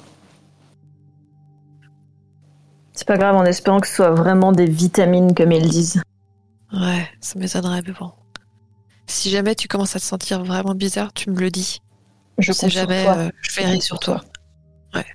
C'est 2.98 3.06
pas 3.06 3.16
grave, 3.16 3.36
en 3.36 3.44
espérant 3.44 3.78
que 3.78 3.86
ce 3.86 3.94
soit 3.94 4.10
vraiment 4.10 4.50
des 4.50 4.66
vitamines 4.66 5.32
comme 5.32 5.52
ils 5.52 5.68
disent. 5.68 6.02
Ouais, 6.72 7.08
ça 7.20 7.38
m'étonnerait, 7.38 7.80
mais 7.86 7.92
bon. 7.92 8.10
Si 9.06 9.30
jamais 9.30 9.54
tu 9.54 9.68
commences 9.68 9.94
à 9.94 10.00
te 10.00 10.04
sentir 10.04 10.42
vraiment 10.42 10.74
bizarre, 10.74 11.12
tu 11.12 11.30
me 11.30 11.38
le 11.38 11.48
dis. 11.48 11.80
Je 12.38 12.50
sais 12.50 12.68
jamais, 12.68 13.06
euh, 13.08 13.30
je 13.40 13.54
veillerai 13.54 13.80
sur 13.80 14.00
toi. 14.00 14.20
Ouais. 14.96 15.06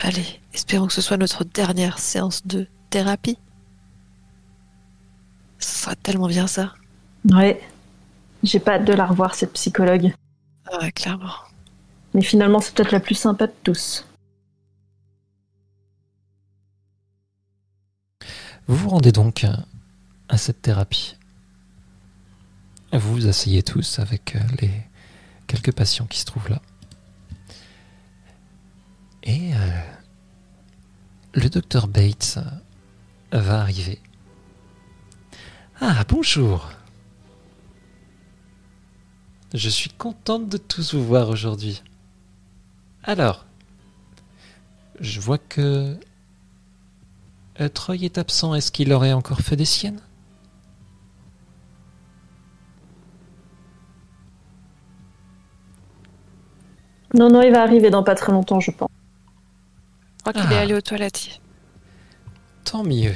Allez, 0.00 0.38
espérons 0.52 0.88
que 0.88 0.92
ce 0.92 1.00
soit 1.00 1.16
notre 1.16 1.44
dernière 1.44 1.98
séance 1.98 2.46
de 2.46 2.66
thérapie. 2.90 3.38
Ce 5.58 5.84
sera 5.84 5.94
tellement 5.96 6.28
bien 6.28 6.46
ça. 6.46 6.74
Ouais. 7.30 7.58
J'ai 8.42 8.58
pas 8.58 8.72
hâte 8.72 8.84
de 8.84 8.92
la 8.92 9.06
revoir, 9.06 9.34
cette 9.34 9.54
psychologue. 9.54 10.12
Ah 10.70 10.78
Ouais, 10.78 10.92
clairement. 10.92 11.32
Mais 12.14 12.22
finalement, 12.22 12.60
c'est 12.60 12.74
peut-être 12.74 12.92
la 12.92 13.00
plus 13.00 13.14
sympa 13.14 13.46
de 13.46 13.54
tous. 13.62 14.06
Vous 18.66 18.76
vous 18.76 18.88
rendez 18.90 19.12
donc 19.12 19.46
à 20.28 20.36
cette 20.36 20.62
thérapie. 20.62 21.16
Vous 22.92 23.14
vous 23.14 23.26
asseyez 23.26 23.62
tous 23.62 23.98
avec 23.98 24.36
euh, 24.36 24.40
les 24.60 24.70
quelques 25.46 25.72
patients 25.72 26.06
qui 26.06 26.18
se 26.20 26.26
trouvent 26.26 26.50
là. 26.50 26.60
Et 29.22 29.54
euh, 29.54 29.80
le 31.34 31.48
docteur 31.48 31.88
Bates 31.88 32.38
va 33.32 33.60
arriver. 33.60 34.00
Ah, 35.80 36.04
bonjour. 36.08 36.70
Je 39.54 39.68
suis 39.68 39.90
contente 39.90 40.48
de 40.48 40.56
tous 40.56 40.94
vous 40.94 41.04
voir 41.04 41.28
aujourd'hui. 41.28 41.82
Alors, 43.04 43.46
je 45.00 45.20
vois 45.20 45.38
que 45.38 45.98
euh, 47.60 47.68
Troy 47.68 47.96
est 47.96 48.18
absent. 48.18 48.54
Est-ce 48.54 48.70
qu'il 48.72 48.92
aurait 48.92 49.12
encore 49.12 49.40
fait 49.40 49.56
des 49.56 49.64
siennes? 49.64 50.00
Non, 57.14 57.28
non, 57.30 57.42
il 57.42 57.52
va 57.52 57.62
arriver 57.62 57.90
dans 57.90 58.02
pas 58.02 58.14
très 58.14 58.32
longtemps, 58.32 58.60
je 58.60 58.70
pense. 58.70 58.88
Je 60.16 60.30
crois 60.30 60.32
qu'il 60.32 60.52
est 60.52 60.56
Ah. 60.58 60.60
allé 60.60 60.74
aux 60.74 60.80
toilettes. 60.80 61.40
Tant 62.64 62.84
mieux. 62.84 63.14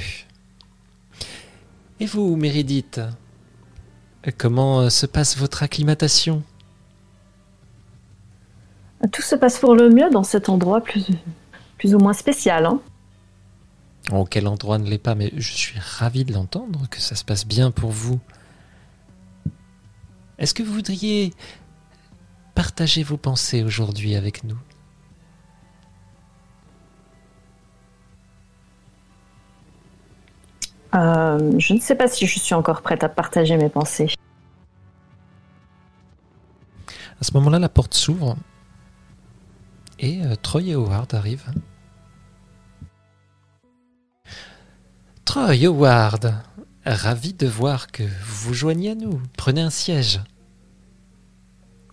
Et 1.99 2.05
vous, 2.05 2.35
Méridith 2.35 2.99
euh, 2.99 4.31
Comment 4.37 4.81
euh, 4.81 4.89
se 4.89 5.05
passe 5.05 5.37
votre 5.37 5.63
acclimatation? 5.63 6.43
Tout 9.11 9.21
se 9.21 9.35
passe 9.35 9.59
pour 9.59 9.75
le 9.75 9.89
mieux 9.89 10.09
dans 10.09 10.23
cet 10.23 10.49
endroit 10.49 10.81
plus, 10.81 11.05
plus 11.77 11.93
ou 11.93 11.99
moins 11.99 12.13
spécial. 12.13 12.65
Hein. 12.65 12.81
Oh, 14.11 14.25
quel 14.25 14.47
endroit 14.47 14.77
ne 14.77 14.89
l'est 14.89 14.97
pas, 14.97 15.15
mais 15.15 15.31
je 15.35 15.51
suis 15.51 15.79
ravi 15.79 16.23
de 16.23 16.33
l'entendre, 16.33 16.87
que 16.89 16.99
ça 16.99 17.15
se 17.15 17.25
passe 17.25 17.45
bien 17.45 17.71
pour 17.71 17.91
vous. 17.91 18.19
Est-ce 20.39 20.53
que 20.53 20.63
vous 20.63 20.73
voudriez 20.73 21.33
partager 22.55 23.03
vos 23.03 23.17
pensées 23.17 23.63
aujourd'hui 23.63 24.15
avec 24.15 24.43
nous? 24.43 24.57
Euh, 30.95 31.59
je 31.59 31.73
ne 31.73 31.79
sais 31.79 31.95
pas 31.95 32.07
si 32.07 32.25
je 32.25 32.39
suis 32.39 32.55
encore 32.55 32.81
prête 32.81 33.03
à 33.03 33.09
partager 33.09 33.57
mes 33.57 33.69
pensées. 33.69 34.09
À 37.19 37.23
ce 37.23 37.33
moment-là, 37.33 37.59
la 37.59 37.69
porte 37.69 37.93
s'ouvre 37.93 38.37
et 39.99 40.21
euh, 40.23 40.35
Troy 40.41 40.63
et 40.63 40.73
Howard 40.73 41.13
arrivent. 41.13 41.51
Troy, 45.25 45.65
Howard, 45.65 46.33
ravi 46.85 47.33
de 47.33 47.47
voir 47.47 47.87
que 47.87 48.03
vous 48.03 48.47
vous 48.47 48.53
joignez 48.53 48.91
à 48.91 48.95
nous. 48.95 49.21
Prenez 49.37 49.61
un 49.61 49.69
siège. 49.69 50.21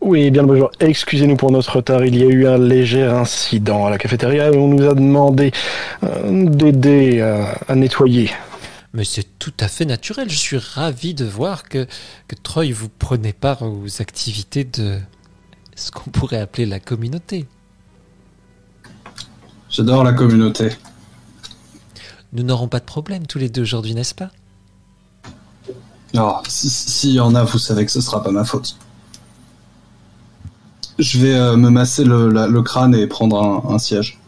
Oui, 0.01 0.31
bien 0.31 0.43
le 0.43 0.48
bonjour. 0.48 0.70
Excusez-nous 0.81 1.36
pour 1.36 1.51
notre 1.51 1.76
retard. 1.76 2.05
Il 2.05 2.16
y 2.16 2.22
a 2.22 2.26
eu 2.26 2.47
un 2.47 2.59
léger 2.59 3.05
incident 3.05 3.86
à 3.86 3.90
la 3.90 3.97
cafétéria 3.97 4.52
et 4.52 4.56
on 4.56 4.68
nous 4.68 4.86
a 4.86 4.94
demandé 4.94 5.51
euh, 6.02 6.47
d'aider 6.48 7.20
euh, 7.20 7.44
à 7.68 7.74
nettoyer. 7.74 8.31
Mais 8.93 9.05
c'est 9.05 9.39
tout 9.39 9.55
à 9.59 9.66
fait 9.66 9.86
naturel. 9.86 10.28
Je 10.28 10.36
suis 10.36 10.59
ravi 10.59 11.14
de 11.14 11.24
voir 11.24 11.64
que, 11.64 11.86
que 12.28 12.35
Troy 12.40 12.70
vous 12.72 12.90
prenez 12.90 13.32
part 13.32 13.62
aux 13.62 14.01
activités 14.01 14.64
de 14.64 14.98
ce 15.74 15.90
qu'on 15.90 16.10
pourrait 16.10 16.39
appeler 16.39 16.66
la 16.66 16.81
communauté. 16.81 17.47
J'adore 19.75 20.05
la 20.05 20.13
communauté. 20.13 20.71
Nous 22.33 22.45
n'aurons 22.45 22.69
pas 22.69 22.79
de 22.79 22.85
problème 22.85 23.27
tous 23.27 23.39
les 23.39 23.49
deux 23.49 23.63
aujourd'hui, 23.63 23.93
n'est-ce 23.93 24.15
pas? 24.15 24.31
Oh, 26.17 26.37
si- 26.47 26.71
si- 26.71 26.91
s'il 26.93 27.11
y 27.11 27.19
en 27.19 27.35
a, 27.35 27.43
vous 27.43 27.59
savez 27.59 27.85
que 27.85 27.91
ce 27.91 28.01
sera 28.01 28.23
pas 28.23 28.31
ma 28.31 28.45
faute. 28.45 28.77
Je 31.01 31.19
vais 31.19 31.35
euh, 31.35 31.57
me 31.57 31.71
masser 31.71 32.05
le, 32.05 32.31
la- 32.31 32.47
le 32.47 32.63
crâne 32.63 32.95
et 32.95 33.09
prendre 33.09 33.43
un, 33.43 33.75
un 33.75 33.79
siège. 33.81 34.21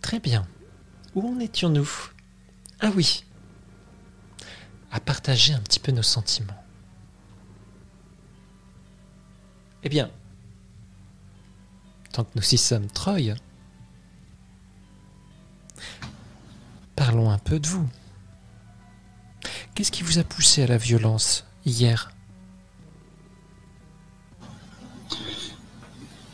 Très 0.00 0.20
bien. 0.20 0.46
Où 1.14 1.26
en 1.28 1.38
étions-nous? 1.40 1.88
Ah 2.80 2.90
oui. 2.94 3.24
À 4.90 5.00
partager 5.00 5.54
un 5.54 5.60
petit 5.60 5.80
peu 5.80 5.92
nos 5.92 6.02
sentiments. 6.02 6.61
Eh 9.84 9.88
bien, 9.88 10.10
tant 12.12 12.24
que 12.24 12.30
nous 12.36 12.54
y 12.54 12.58
sommes, 12.58 12.86
Troy, 12.86 13.34
parlons 16.94 17.30
un 17.30 17.38
peu 17.38 17.58
de 17.58 17.66
vous. 17.66 17.88
Qu'est-ce 19.74 19.90
qui 19.90 20.04
vous 20.04 20.18
a 20.18 20.24
poussé 20.24 20.62
à 20.62 20.66
la 20.66 20.76
violence 20.76 21.46
hier? 21.64 22.12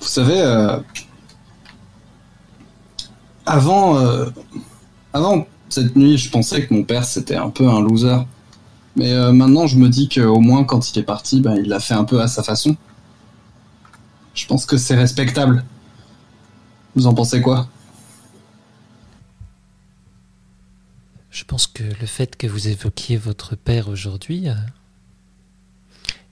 Vous 0.00 0.06
savez, 0.06 0.40
euh, 0.40 0.78
avant, 3.46 3.98
euh, 3.98 4.26
avant 5.12 5.46
cette 5.70 5.96
nuit, 5.96 6.18
je 6.18 6.30
pensais 6.30 6.66
que 6.66 6.74
mon 6.74 6.82
père 6.82 7.04
c'était 7.04 7.36
un 7.36 7.50
peu 7.50 7.66
un 7.68 7.80
loser. 7.80 8.18
Mais 8.96 9.12
euh, 9.12 9.32
maintenant, 9.32 9.66
je 9.66 9.78
me 9.78 9.88
dis 9.88 10.08
qu'au 10.08 10.40
moins 10.40 10.64
quand 10.64 10.90
il 10.90 10.98
est 10.98 11.04
parti, 11.04 11.40
ben, 11.40 11.54
il 11.56 11.68
l'a 11.68 11.80
fait 11.80 11.94
un 11.94 12.04
peu 12.04 12.20
à 12.20 12.28
sa 12.28 12.42
façon. 12.42 12.76
Je 14.38 14.46
pense 14.46 14.66
que 14.66 14.76
c'est 14.76 14.94
respectable. 14.94 15.64
Vous 16.94 17.08
en 17.08 17.12
pensez 17.12 17.42
quoi? 17.42 17.68
Je 21.28 21.42
pense 21.42 21.66
que 21.66 21.82
le 21.82 22.06
fait 22.06 22.36
que 22.36 22.46
vous 22.46 22.68
évoquiez 22.68 23.16
votre 23.16 23.56
père 23.56 23.88
aujourd'hui 23.88 24.48
euh, 24.48 24.54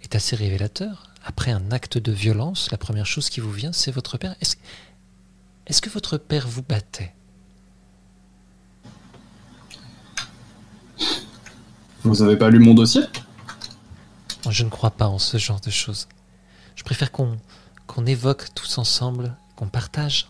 est 0.03 0.15
assez 0.15 0.37
révélateur. 0.37 1.11
Après 1.25 1.51
un 1.51 1.73
acte 1.73 1.99
de 1.99 2.13
violence, 2.13 2.71
la 2.71 2.79
première 2.79 3.07
chose 3.07 3.29
qui 3.29 3.41
vous 3.41 3.51
vient, 3.51 3.73
c'est 3.73 3.91
votre 3.91 4.19
père. 4.19 4.37
Est-ce 4.41 5.83
que 5.83 5.91
votre 5.91 6.17
père 6.17 6.47
vous 6.47 6.63
battait? 6.63 7.13
Vous 12.05 12.23
avez 12.23 12.37
pas 12.37 12.51
lu 12.51 12.61
mon 12.61 12.75
dossier? 12.75 13.03
Je 14.49 14.63
ne 14.63 14.71
crois 14.71 14.93
pas 14.93 15.09
en 15.09 15.19
ce 15.19 15.39
genre 15.39 15.61
de 15.61 15.71
choses. 15.71 16.07
Je 16.77 16.85
préfère 16.85 17.11
qu'on 17.11 17.37
qu'on 17.87 18.07
évoque 18.07 18.55
tous 18.55 18.79
ensemble, 18.79 19.37
qu'on 19.57 19.69
partage. 19.69 20.29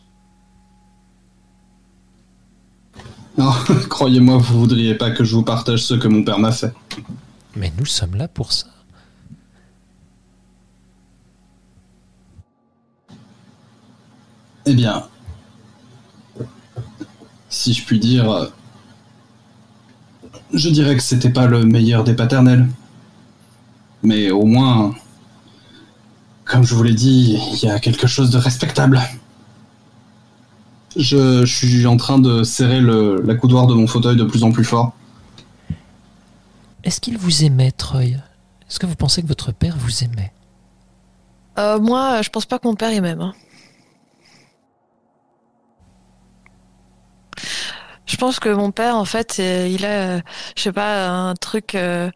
Non, 3.39 3.53
croyez-moi, 3.89 4.39
vous 4.39 4.61
voudriez 4.61 4.95
pas 4.95 5.11
que 5.11 5.25
je 5.25 5.35
vous 5.35 5.43
partage 5.43 5.85
ce 5.85 5.95
que 5.95 6.09
mon 6.09 6.25
père 6.25 6.39
m'a 6.39 6.53
fait. 6.53 6.73
Mais 7.55 7.73
nous 7.79 7.87
sommes 7.87 8.15
là 8.15 8.29
pour 8.29 8.53
ça. 8.53 8.67
Eh 14.69 14.75
bien, 14.75 15.05
si 17.49 17.73
je 17.73 17.85
puis 17.85 18.01
dire, 18.01 18.51
je 20.53 20.69
dirais 20.71 20.97
que 20.97 21.03
c'était 21.03 21.31
pas 21.31 21.47
le 21.47 21.65
meilleur 21.65 22.05
des 22.05 22.15
paternels. 22.15 22.67
Mais 24.03 24.31
au 24.31 24.45
moins, 24.45 24.95
comme 26.47 26.65
je 26.65 26.75
vous 26.75 26.83
l'ai 26.83 26.95
dit, 26.95 27.39
il 27.53 27.69
y 27.69 27.71
a 27.71 27.79
quelque 27.81 28.07
chose 28.07 28.31
de 28.31 28.39
respectable. 28.39 29.03
Je, 30.97 31.45
je 31.45 31.55
suis 31.55 31.87
en 31.87 31.97
train 31.97 32.19
de 32.19 32.43
serrer 32.43 32.81
le, 32.81 33.21
la 33.23 33.35
coudoir 33.35 33.67
de 33.67 33.75
mon 33.75 33.87
fauteuil 33.87 34.17
de 34.17 34.25
plus 34.25 34.45
en 34.45 34.53
plus 34.53 34.65
fort. 34.65 34.95
Est-ce 36.85 37.01
qu'il 37.01 37.19
vous 37.19 37.45
aimait, 37.45 37.73
Troy? 37.73 38.03
Est-ce 38.69 38.79
que 38.79 38.87
vous 38.87 38.95
pensez 38.95 39.21
que 39.23 39.27
votre 39.27 39.53
père 39.53 39.77
vous 39.77 40.05
aimait? 40.05 40.33
Euh, 41.59 41.81
moi, 41.81 42.23
je 42.23 42.31
pense 42.31 42.47
pas 42.47 42.59
que 42.59 42.67
mon 42.67 42.75
père 42.75 42.91
hein. 43.05 43.35
Je 48.07 48.17
pense 48.17 48.39
que 48.39 48.49
mon 48.49 48.71
père, 48.71 48.97
en 48.97 49.05
fait, 49.05 49.37
euh, 49.41 49.69
il 49.69 49.85
a, 49.85 50.19
je 50.57 50.63
sais 50.63 50.73
pas, 50.73 51.09
un 51.09 51.35
truc, 51.35 51.75
euh, 51.75 52.11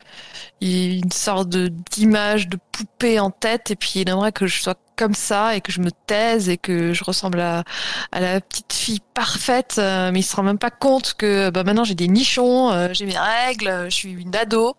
une 0.60 1.10
sorte 1.10 1.48
de 1.48 1.68
d'image 1.90 2.48
de 2.48 2.58
poupée 2.72 3.18
en 3.18 3.30
tête, 3.30 3.70
et 3.72 3.76
puis 3.76 3.92
il 3.96 4.08
aimerait 4.08 4.32
que 4.32 4.46
je 4.46 4.62
sois 4.62 4.76
comme 4.96 5.14
ça 5.14 5.56
et 5.56 5.60
que 5.60 5.72
je 5.72 5.80
me 5.80 5.90
taise 6.06 6.48
et 6.48 6.58
que 6.58 6.92
je 6.92 7.02
ressemble 7.04 7.40
à, 7.40 7.64
à 8.12 8.20
la 8.20 8.40
petite 8.40 8.72
fille 8.72 9.00
parfaite, 9.14 9.76
euh, 9.78 10.10
mais 10.12 10.20
il 10.20 10.22
se 10.22 10.36
rend 10.36 10.42
même 10.44 10.58
pas 10.58 10.70
compte 10.70 11.14
que 11.14 11.50
bah, 11.50 11.64
maintenant 11.64 11.84
j'ai 11.84 11.94
des 11.96 12.08
nichons, 12.08 12.70
euh, 12.70 12.88
j'ai 12.92 13.06
mes 13.06 13.18
règles, 13.18 13.86
je 13.86 13.94
suis 13.94 14.12
une 14.12 14.34
ado, 14.36 14.76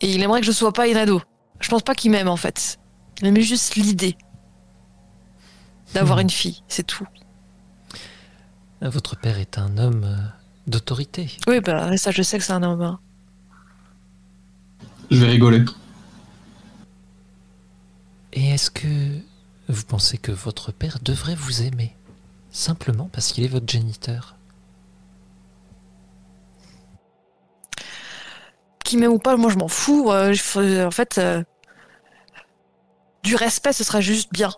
et 0.00 0.12
il 0.12 0.22
aimerait 0.22 0.40
que 0.40 0.46
je 0.46 0.52
sois 0.52 0.72
pas 0.72 0.88
une 0.88 0.96
ado. 0.96 1.22
Je 1.60 1.68
pense 1.68 1.82
pas 1.82 1.94
qu'il 1.94 2.10
m'aime 2.10 2.28
en 2.28 2.36
fait. 2.36 2.78
Il 3.20 3.26
aimait 3.28 3.42
juste 3.42 3.76
l'idée 3.76 4.16
d'avoir 5.94 6.18
Hmm. 6.18 6.22
une 6.22 6.30
fille, 6.30 6.62
c'est 6.68 6.82
tout. 6.86 7.06
Votre 8.82 9.16
père 9.16 9.38
est 9.38 9.58
un 9.58 9.78
homme 9.78 10.04
euh, 10.04 10.16
d'autorité. 10.66 11.30
Oui, 11.46 11.60
bah 11.60 11.96
ça, 11.96 12.10
je 12.10 12.22
sais 12.22 12.36
que 12.38 12.44
c'est 12.44 12.52
un 12.52 12.62
homme. 12.64 12.82
hein. 12.82 13.00
Je 15.10 15.18
vais 15.24 15.30
rigoler. 15.30 15.64
Et 18.32 18.50
est-ce 18.50 18.70
que 18.70 19.18
vous 19.68 19.84
pensez 19.84 20.18
que 20.18 20.32
votre 20.32 20.72
père 20.72 20.98
devrait 21.02 21.34
vous 21.36 21.62
aimer 21.62 21.94
Simplement 22.50 23.08
parce 23.12 23.32
qu'il 23.32 23.44
est 23.44 23.48
votre 23.48 23.70
géniteur? 23.70 24.36
Qui 28.84 28.96
m'aime 28.96 29.12
ou 29.12 29.18
pas, 29.18 29.36
moi 29.36 29.50
je 29.50 29.56
m'en 29.58 29.68
fous. 29.68 30.10
euh, 30.10 30.34
en 30.86 30.90
fait, 30.90 31.18
euh, 31.18 31.42
du 33.22 33.36
respect, 33.36 33.72
ce 33.72 33.84
serait 33.84 34.02
juste 34.02 34.32
bien. 34.32 34.52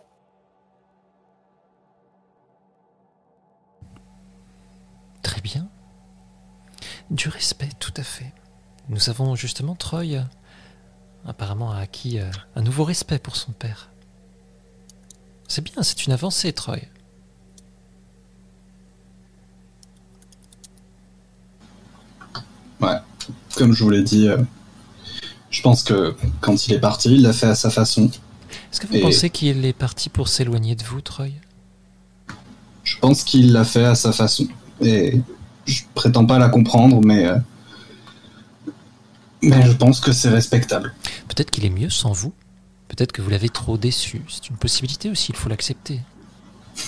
Du 7.11 7.29
respect, 7.29 7.69
tout 7.79 7.93
à 7.97 8.03
fait. 8.03 8.33
Nous 8.89 9.09
avons 9.11 9.35
justement 9.37 9.75
Troy, 9.75 10.25
apparemment 11.27 11.71
a 11.73 11.79
acquis 11.79 12.19
euh, 12.19 12.31
un 12.57 12.63
nouveau 12.63 12.85
respect 12.85 13.19
pour 13.19 13.37
son 13.37 13.53
père. 13.53 13.91
C'est 15.49 15.63
bien, 15.63 15.83
c'est 15.83 16.07
une 16.07 16.13
avancée, 16.13 16.53
Troy. 16.53 16.79
Ouais. 22.81 22.97
Comme 23.57 23.73
je 23.75 23.85
vous 23.85 23.91
l'ai 23.91 24.03
dit, 24.03 24.29
euh, 24.29 24.39
je 25.51 25.63
pense 25.63 25.83
que 25.83 26.15
quand 26.41 26.67
il 26.67 26.75
est 26.75 26.81
parti, 26.81 27.15
il 27.15 27.23
l'a 27.23 27.33
fait 27.33 27.47
à 27.47 27.55
sa 27.55 27.71
façon. 27.71 28.11
Est-ce 28.73 28.81
que 28.81 28.87
vous 28.87 28.95
Et- 28.97 29.01
pensez 29.01 29.31
qu'il 29.31 29.65
est 29.65 29.73
parti 29.73 30.09
pour 30.09 30.29
s'éloigner 30.29 30.75
de 30.75 30.83
vous, 30.85 31.01
Troy? 31.01 31.29
Je 32.83 32.99
pense 32.99 33.23
qu'il 33.25 33.53
l'a 33.53 33.65
fait 33.65 33.85
à 33.85 33.95
sa 33.95 34.13
façon. 34.13 34.47
Et 34.81 35.21
je 35.67 35.83
prétends 35.95 36.27
pas 36.27 36.39
la 36.39 36.49
comprendre, 36.49 37.01
mais. 37.05 37.27
euh, 37.27 37.39
Mais 39.43 39.63
je 39.67 39.73
pense 39.73 40.01
que 40.01 40.13
c'est 40.13 40.29
respectable. 40.31 40.95
Peut-être 41.29 41.51
qu'il 41.51 41.65
est 41.65 41.71
mieux 41.71 41.91
sans 41.91 42.13
vous. 42.13 42.33
Peut-être 42.89 43.13
que 43.13 43.23
vous 43.23 43.31
l'avez 43.31 43.49
trop 43.49 43.77
déçu. 43.79 44.23
C'est 44.29 44.49
une 44.51 44.57
possibilité 44.57 45.11
aussi, 45.11 45.33
il 45.33 45.37
faut 45.37 45.49
l'accepter. 45.49 46.01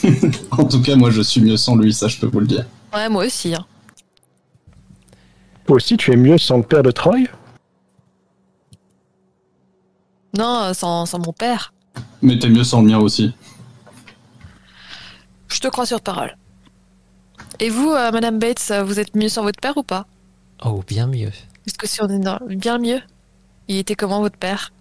En 0.50 0.64
tout 0.64 0.80
cas, 0.82 0.96
moi, 0.96 1.10
je 1.10 1.22
suis 1.22 1.40
mieux 1.40 1.56
sans 1.56 1.76
lui, 1.76 1.92
ça, 1.92 2.08
je 2.08 2.18
peux 2.18 2.26
vous 2.26 2.40
le 2.40 2.46
dire. 2.46 2.66
Ouais, 2.94 3.08
moi 3.08 3.24
aussi. 3.26 3.54
hein. 3.54 3.64
Toi 5.66 5.76
aussi, 5.76 5.96
tu 5.96 6.12
es 6.12 6.16
mieux 6.16 6.38
sans 6.38 6.58
le 6.58 6.62
père 6.62 6.82
de 6.82 6.90
Troy? 6.90 7.18
Non, 10.36 10.62
euh, 10.64 10.72
sans, 10.74 11.06
sans 11.06 11.18
mon 11.18 11.32
père. 11.32 11.72
Mais 12.22 12.38
t'es 12.38 12.48
mieux 12.48 12.64
sans 12.64 12.82
le 12.82 12.88
mien 12.88 12.98
aussi. 12.98 13.32
Je 15.48 15.60
te 15.60 15.68
crois 15.68 15.86
sur 15.86 16.00
parole. 16.00 16.36
Et 17.60 17.70
vous, 17.70 17.90
euh, 17.90 18.10
Madame 18.12 18.38
Bates, 18.38 18.68
euh, 18.70 18.82
vous 18.84 19.00
êtes 19.00 19.14
mieux 19.14 19.28
sans 19.28 19.42
votre 19.42 19.60
père 19.60 19.76
ou 19.76 19.82
pas? 19.82 20.06
Oh, 20.64 20.82
bien 20.86 21.06
mieux. 21.06 21.30
Est-ce 21.66 21.74
que 21.78 21.86
si 21.86 22.02
on 22.02 22.08
est 22.08 22.18
dans- 22.18 22.40
bien 22.48 22.78
mieux 22.78 23.00
Il 23.68 23.76
était 23.76 23.94
comment 23.96 24.20
votre 24.20 24.36
père? 24.38 24.72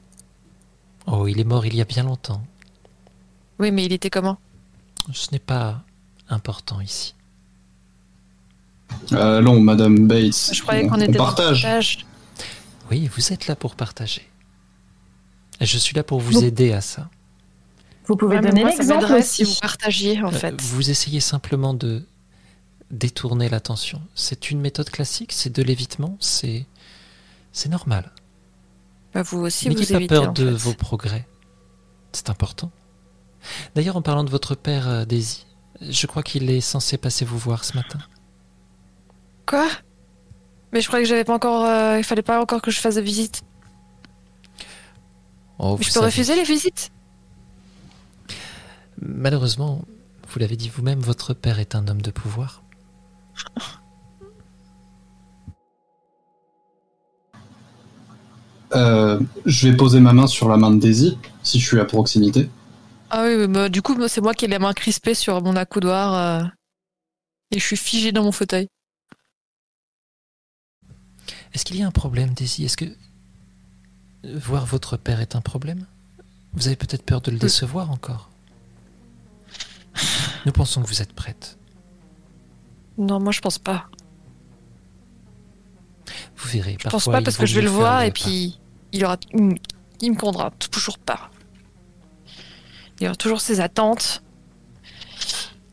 Oh, 1.07 1.27
il 1.27 1.39
est 1.39 1.43
mort 1.43 1.65
il 1.65 1.75
y 1.75 1.81
a 1.81 1.85
bien 1.85 2.03
longtemps. 2.03 2.41
Oui, 3.59 3.71
mais 3.71 3.85
il 3.85 3.93
était 3.93 4.09
comment? 4.09 4.37
Ce 5.13 5.31
n'est 5.31 5.39
pas 5.39 5.81
important 6.29 6.81
ici. 6.81 7.15
Allons, 9.11 9.59
Madame 9.59 10.07
Bates. 10.07 10.51
Je 10.53 10.61
croyais 10.61 10.85
on, 10.85 10.89
qu'on 10.89 10.95
on 10.97 11.01
était 11.01 11.11
dans 11.13 11.25
partage. 11.25 11.63
le 11.63 11.67
partage. 11.69 12.05
Oui, 12.91 13.09
vous 13.15 13.33
êtes 13.33 13.47
là 13.47 13.55
pour 13.55 13.75
partager. 13.75 14.27
Et 15.59 15.65
je 15.65 15.77
suis 15.77 15.95
là 15.95 16.03
pour 16.03 16.19
vous 16.19 16.43
aider 16.43 16.71
à 16.73 16.81
ça. 16.81 17.09
Vous 18.07 18.15
pouvez 18.15 18.35
Ouais, 18.35 18.41
mais 18.43 18.49
donner 18.49 18.63
l'exemple 18.65 19.23
si 19.23 19.43
vous 19.43 19.55
partagiez, 19.61 20.21
en 20.21 20.27
Euh, 20.27 20.31
fait. 20.31 20.61
Vous 20.61 20.89
essayez 20.91 21.19
simplement 21.21 21.73
de 21.73 22.05
détourner 22.91 23.49
l'attention. 23.49 24.01
C'est 24.15 24.51
une 24.51 24.61
méthode 24.61 24.89
classique, 24.89 25.31
c'est 25.31 25.49
de 25.53 25.63
l'évitement, 25.63 26.17
c'est 26.19 26.65
c'est 27.51 27.69
normal. 27.69 28.11
Bah, 29.13 29.21
vous 29.23 29.39
aussi, 29.39 29.69
N'ayez 29.69 30.07
pas 30.07 30.07
peur 30.07 30.33
de 30.33 30.45
fait. 30.45 30.51
vos 30.51 30.73
progrès. 30.73 31.27
C'est 32.11 32.29
important. 32.29 32.71
D'ailleurs, 33.75 33.95
en 33.95 34.01
parlant 34.01 34.23
de 34.23 34.29
votre 34.29 34.55
père, 34.55 34.87
euh, 34.89 35.05
Daisy, 35.05 35.45
je 35.81 36.05
crois 36.07 36.23
qu'il 36.23 36.49
est 36.49 36.61
censé 36.61 36.97
passer 36.97 37.23
vous 37.25 37.37
voir 37.37 37.63
ce 37.63 37.75
matin. 37.75 37.99
Quoi? 39.45 39.67
Mais 40.73 40.81
je 40.81 40.87
croyais 40.87 41.03
que 41.05 41.09
j'avais 41.09 41.23
pas 41.23 41.33
encore... 41.35 41.63
euh, 41.65 41.97
il 41.97 42.03
fallait 42.03 42.21
pas 42.21 42.41
encore 42.41 42.61
que 42.61 42.71
je 42.71 42.79
fasse 42.79 42.95
de 42.95 43.01
visite. 43.01 43.43
Oh, 45.59 45.77
je 45.79 45.85
peux 45.85 45.91
savez. 45.91 46.07
refuser 46.07 46.35
les 46.35 46.43
visites? 46.43 46.91
Malheureusement, 49.01 49.81
vous 50.27 50.39
l'avez 50.39 50.57
dit 50.57 50.67
vous-même, 50.69 50.99
votre 50.99 51.33
père 51.33 51.59
est 51.59 51.75
un 51.75 51.87
homme 51.87 52.01
de 52.01 52.11
pouvoir. 52.11 52.63
Euh, 58.73 59.19
je 59.45 59.69
vais 59.69 59.77
poser 59.77 59.99
ma 59.99 60.11
main 60.11 60.27
sur 60.27 60.49
la 60.49 60.57
main 60.57 60.71
de 60.71 60.79
Daisy, 60.79 61.17
si 61.43 61.59
je 61.59 61.65
suis 61.65 61.79
à 61.79 61.85
proximité. 61.85 62.49
Ah 63.09 63.23
oui, 63.25 63.47
bah, 63.47 63.69
du 63.69 63.81
coup, 63.81 63.95
c'est 64.07 64.21
moi 64.21 64.33
qui 64.33 64.45
ai 64.45 64.47
les 64.47 64.59
mains 64.59 64.73
crispées 64.73 65.13
sur 65.13 65.41
mon 65.41 65.55
accoudoir. 65.55 66.13
euh, 66.13 66.47
et 67.51 67.59
je 67.59 67.65
suis 67.65 67.77
figée 67.77 68.11
dans 68.11 68.23
mon 68.23 68.31
fauteuil. 68.31 68.67
Est-ce 71.53 71.63
qu'il 71.63 71.77
y 71.77 71.83
a 71.83 71.87
un 71.87 71.91
problème, 71.91 72.33
Daisy? 72.33 72.65
Est-ce 72.65 72.75
que 72.75 72.85
voir 74.25 74.65
votre 74.65 74.97
père 74.97 75.21
est 75.21 75.35
un 75.35 75.41
problème? 75.41 75.85
Vous 76.53 76.67
avez 76.67 76.75
peut-être 76.75 77.03
peur 77.03 77.21
de 77.21 77.31
le 77.31 77.37
décevoir 77.37 77.91
encore? 77.91 78.29
Nous 80.45 80.51
pensons 80.51 80.81
que 80.81 80.87
vous 80.87 81.01
êtes 81.01 81.13
prête. 81.13 81.57
Non, 82.97 83.19
moi, 83.19 83.31
je 83.31 83.41
pense 83.41 83.59
pas. 83.59 83.85
Vous 86.37 86.49
verrez. 86.49 86.77
Je 86.83 86.89
pense 86.89 87.05
pas 87.05 87.21
parce 87.21 87.37
que 87.37 87.45
je 87.45 87.55
vais 87.55 87.61
le 87.61 87.69
voir 87.69 88.03
et 88.03 88.11
puis 88.11 88.59
il 88.91 89.03
aura, 89.05 89.17
il 89.33 89.41
me- 89.43 89.55
comprendra 90.09 90.51
toujours 90.51 90.97
pas. 90.99 91.31
Il 92.99 93.07
aura 93.07 93.15
toujours 93.15 93.41
ses 93.41 93.59
attentes, 93.59 94.23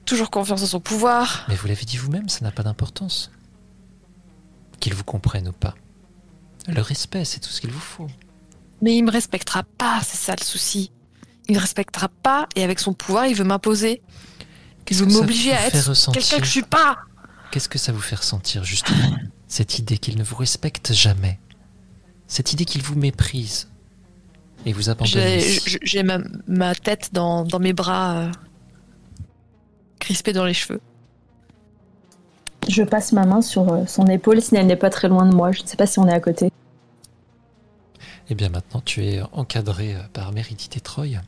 toujours 0.05 0.31
confiance 0.31 0.63
en 0.63 0.67
son 0.67 0.81
pouvoir. 0.81 1.45
Mais 1.49 1.55
vous 1.55 1.67
l'avez 1.69 1.85
dit 1.85 1.97
vous-même, 1.97 2.29
ça 2.29 2.41
n'a 2.45 2.51
pas 2.51 2.63
d'importance. 2.63 3.31
qu'il 4.81 4.95
vous 4.95 5.05
comprenne 5.05 5.47
ou 5.47 5.53
pas. 5.53 5.75
Le 6.67 6.81
respect, 6.81 7.25
c'est 7.25 7.39
tout 7.39 7.51
ce 7.51 7.61
qu'il 7.61 7.71
vous 7.71 7.79
faut. 7.79 8.09
Mais 8.81 8.97
il 8.97 9.03
me 9.05 9.13
respectera 9.13 9.63
pas, 9.63 10.01
c'est 10.03 10.17
ça 10.17 10.35
le 10.37 10.43
souci. 10.45 10.91
Il 11.49 11.55
me 11.55 11.61
respectera 11.61 12.09
pas 12.09 12.49
et 12.57 12.65
avec 12.65 12.81
son 12.81 12.93
pouvoir, 12.93 13.27
il 13.27 13.37
veut 13.37 13.45
m'imposer. 13.45 14.03
Il 14.91 14.97
veut 14.97 15.07
m'obliger 15.07 15.53
à 15.53 15.67
être 15.69 16.11
quelqu'un 16.13 16.39
que 16.39 16.45
je 16.45 16.51
suis 16.51 16.63
pas. 16.63 16.99
Qu'est-ce 17.53 17.69
que 17.69 17.79
ça 17.79 17.93
vous 17.93 18.01
fait 18.01 18.17
ressentir 18.17 18.65
justement 18.65 19.15
Cette 19.47 19.79
idée 19.79 19.99
qu'il 19.99 20.17
ne 20.17 20.25
vous 20.25 20.37
respecte 20.37 20.95
jamais? 20.95 21.39
Cette 22.27 22.55
idée 22.55 22.65
qu'il 22.65 22.83
vous 22.83 22.97
méprise. 22.97 23.69
Et 24.65 24.73
vous 24.73 24.89
abandonne? 24.89 25.23
J'ai 25.83 26.03
ma, 26.03 26.19
ma 26.47 26.75
tête 26.75 27.11
dans, 27.13 27.45
dans 27.45 27.59
mes 27.59 27.75
bras, 27.75 28.17
euh, 28.17 28.31
crispée 29.99 30.33
dans 30.33 30.47
les 30.47 30.55
cheveux. 30.55 30.81
Je 32.69 32.83
passe 32.83 33.13
ma 33.13 33.27
main 33.27 33.43
sur 33.43 33.71
euh, 33.71 33.85
son 33.87 34.07
épaule 34.07 34.41
si 34.41 34.57
elle 34.57 34.67
n'est 34.67 34.77
pas 34.77 34.89
très 34.89 35.09
loin 35.09 35.27
de 35.27 35.35
moi. 35.35 35.53
Je 35.53 35.63
ne 35.63 35.67
sais 35.67 35.77
pas 35.77 35.87
si 35.87 35.99
on 35.99 36.09
est 36.09 36.15
à 36.15 36.21
côté. 36.21 36.51
Et 38.31 38.35
bien 38.35 38.49
maintenant, 38.49 38.81
tu 38.81 39.05
es 39.05 39.21
encadré 39.33 39.95
euh, 39.95 40.01
par 40.15 40.33
Meredith 40.33 40.75
et 40.79 40.81
Troy. 40.81 41.21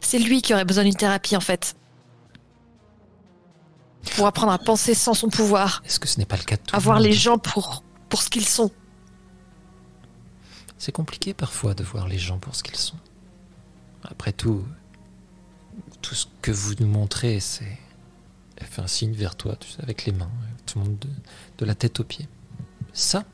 C'est 0.00 0.18
lui 0.18 0.42
qui 0.42 0.54
aurait 0.54 0.64
besoin 0.64 0.82
d'une 0.82 0.96
thérapie 0.96 1.36
en 1.36 1.40
fait. 1.40 1.76
Pour 4.16 4.26
apprendre 4.26 4.52
à 4.52 4.58
penser 4.58 4.94
sans 4.94 5.14
son 5.14 5.28
pouvoir. 5.28 5.82
Est-ce 5.84 5.98
que 5.98 6.08
ce 6.08 6.18
n'est 6.18 6.26
pas 6.26 6.36
le 6.36 6.44
cas 6.44 6.56
de 6.56 6.62
tout 6.62 6.74
À 6.74 6.78
le 6.78 6.84
voir 6.84 6.96
monde 6.96 7.06
les 7.06 7.12
gens 7.12 7.38
pour, 7.38 7.82
pour 8.08 8.22
ce 8.22 8.30
qu'ils 8.30 8.46
sont. 8.46 8.70
C'est 10.78 10.92
compliqué 10.92 11.34
parfois 11.34 11.74
de 11.74 11.82
voir 11.82 12.06
les 12.08 12.18
gens 12.18 12.38
pour 12.38 12.54
ce 12.54 12.62
qu'ils 12.62 12.76
sont. 12.76 12.98
Après 14.04 14.32
tout, 14.32 14.64
tout 16.02 16.14
ce 16.14 16.26
que 16.42 16.50
vous 16.50 16.74
nous 16.80 16.86
montrez, 16.86 17.40
c'est. 17.40 17.78
Elle 18.56 18.66
fait 18.66 18.82
un 18.82 18.86
signe 18.86 19.14
vers 19.14 19.34
toi, 19.34 19.56
tu 19.56 19.68
sais, 19.68 19.82
avec 19.82 20.04
les 20.04 20.12
mains, 20.12 20.30
tout 20.66 20.78
le 20.78 20.84
monde 20.84 20.98
de, 20.98 21.08
de 21.58 21.64
la 21.64 21.74
tête 21.74 21.98
aux 21.98 22.04
pieds. 22.04 22.28
Ça 22.92 23.24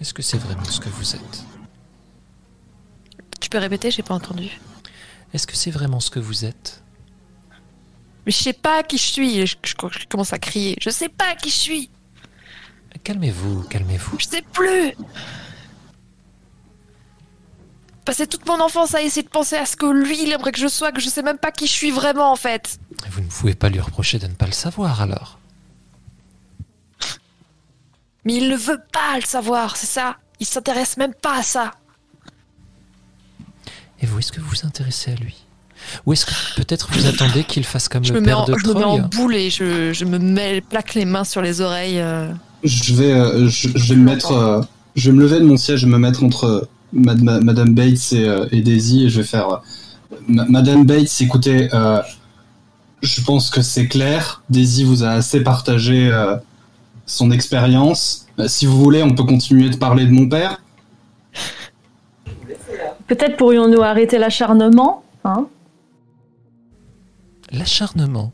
Est-ce 0.00 0.14
que 0.14 0.22
c'est 0.22 0.38
vraiment 0.38 0.64
ce 0.64 0.78
que 0.78 0.88
vous 0.88 1.16
êtes? 1.16 1.44
Tu 3.40 3.48
peux 3.48 3.58
répéter, 3.58 3.90
j'ai 3.90 4.02
pas 4.02 4.14
entendu. 4.14 4.60
Est-ce 5.32 5.46
que 5.46 5.56
c'est 5.56 5.70
vraiment 5.70 6.00
ce 6.00 6.10
que 6.10 6.20
vous 6.20 6.44
êtes? 6.44 6.82
Mais 8.26 8.32
je 8.32 8.36
sais 8.42 8.52
pas 8.52 8.82
qui 8.82 8.98
je 8.98 9.02
suis. 9.04 9.46
Je, 9.46 9.56
je- 9.64 9.74
je 10.00 10.06
commence 10.06 10.32
à 10.32 10.38
crier. 10.38 10.76
Je 10.80 10.90
sais 10.90 11.08
pas 11.08 11.34
qui 11.36 11.48
je 11.48 11.54
suis. 11.54 11.90
Calmez-vous, 13.04 13.62
calmez-vous. 13.64 14.18
Je 14.18 14.26
sais 14.26 14.42
plus. 14.42 14.92
Passer 18.04 18.26
toute 18.26 18.46
mon 18.46 18.60
enfance 18.60 18.94
à 18.94 19.02
essayer 19.02 19.22
de 19.22 19.28
penser 19.28 19.56
à 19.56 19.66
ce 19.66 19.76
que 19.76 19.86
lui 19.86 20.22
il 20.22 20.32
aimerait 20.32 20.52
que 20.52 20.60
je 20.60 20.68
sois, 20.68 20.92
que 20.92 21.00
je 21.00 21.08
sais 21.08 21.22
même 21.22 21.38
pas 21.38 21.50
qui 21.50 21.66
je 21.66 21.72
suis 21.72 21.90
vraiment 21.90 22.30
en 22.30 22.36
fait. 22.36 22.78
Vous 23.10 23.20
ne 23.20 23.28
pouvez 23.28 23.54
pas 23.54 23.68
lui 23.68 23.80
reprocher 23.80 24.18
de 24.18 24.26
ne 24.28 24.34
pas 24.34 24.46
le 24.46 24.52
savoir 24.52 25.00
alors. 25.02 25.38
Mais 28.24 28.34
il 28.34 28.48
ne 28.48 28.56
veut 28.56 28.80
pas 28.92 29.16
le 29.16 29.24
savoir, 29.24 29.76
c'est 29.76 29.86
ça. 29.86 30.16
Il 30.40 30.46
s'intéresse 30.46 30.96
même 30.96 31.14
pas 31.14 31.38
à 31.38 31.42
ça. 31.42 31.72
Et 34.00 34.06
vous, 34.06 34.18
est-ce 34.18 34.32
que 34.32 34.40
vous 34.40 34.48
vous 34.50 34.66
intéressez 34.66 35.12
à 35.12 35.14
lui? 35.14 35.45
Ou 36.06 36.12
est-ce 36.12 36.26
que 36.26 36.32
peut-être 36.56 36.88
vous 36.92 37.06
attendez 37.06 37.44
qu'il 37.44 37.64
fasse 37.64 37.88
comme 37.88 38.04
Je 38.04 38.12
le 38.12 38.20
me, 38.20 38.26
mets 38.26 38.32
père 38.32 38.40
en, 38.40 38.44
de 38.46 38.54
je 38.58 38.66
me 38.68 38.74
mets 38.74 38.84
en 38.84 38.96
Troy 38.98 39.08
boule 39.16 39.34
et 39.36 39.50
je, 39.50 39.92
je 39.92 40.04
me 40.04 40.18
mets, 40.18 40.60
plaque 40.60 40.94
les 40.94 41.04
mains 41.04 41.24
sur 41.24 41.42
les 41.42 41.60
oreilles. 41.60 42.00
euh. 42.00 42.32
Je 42.64 42.94
vais, 42.94 43.12
euh, 43.12 43.48
je, 43.48 43.68
je 43.74 43.92
vais 43.94 43.98
me 44.00 44.04
mettre, 44.04 44.32
euh, 44.32 44.60
je 44.96 45.10
vais 45.10 45.16
me 45.16 45.22
lever 45.22 45.38
de 45.40 45.44
mon 45.44 45.56
siège 45.56 45.84
et 45.84 45.86
me 45.86 45.98
mettre 45.98 46.24
entre 46.24 46.68
Mad- 46.92 47.22
Ma- 47.22 47.40
Madame 47.40 47.74
Bates 47.74 48.12
et, 48.12 48.26
et 48.52 48.60
Daisy 48.62 49.04
et 49.04 49.08
je 49.10 49.20
vais 49.20 49.26
faire. 49.26 49.60
Ma- 50.28 50.46
Madame 50.46 50.84
Bates, 50.84 51.20
écoutez, 51.20 51.68
je 53.02 53.20
pense 53.22 53.50
que 53.50 53.60
c'est 53.62 53.86
clair. 53.88 54.42
Daisy 54.50 54.84
vous 54.84 55.04
a 55.04 55.10
assez 55.10 55.42
partagé 55.42 56.10
son 57.04 57.30
expérience. 57.30 58.26
Si 58.48 58.66
vous 58.66 58.78
voulez, 58.82 59.02
on 59.02 59.14
peut 59.14 59.24
continuer 59.24 59.68
de 59.70 59.76
parler 59.76 60.06
de 60.06 60.10
mon 60.12 60.28
père. 60.28 60.60
Peut-être 63.06 63.36
pourrions-nous 63.36 63.82
arrêter 63.82 64.18
l'acharnement 64.18 65.04
hein? 65.24 65.46
L'acharnement. 67.52 68.32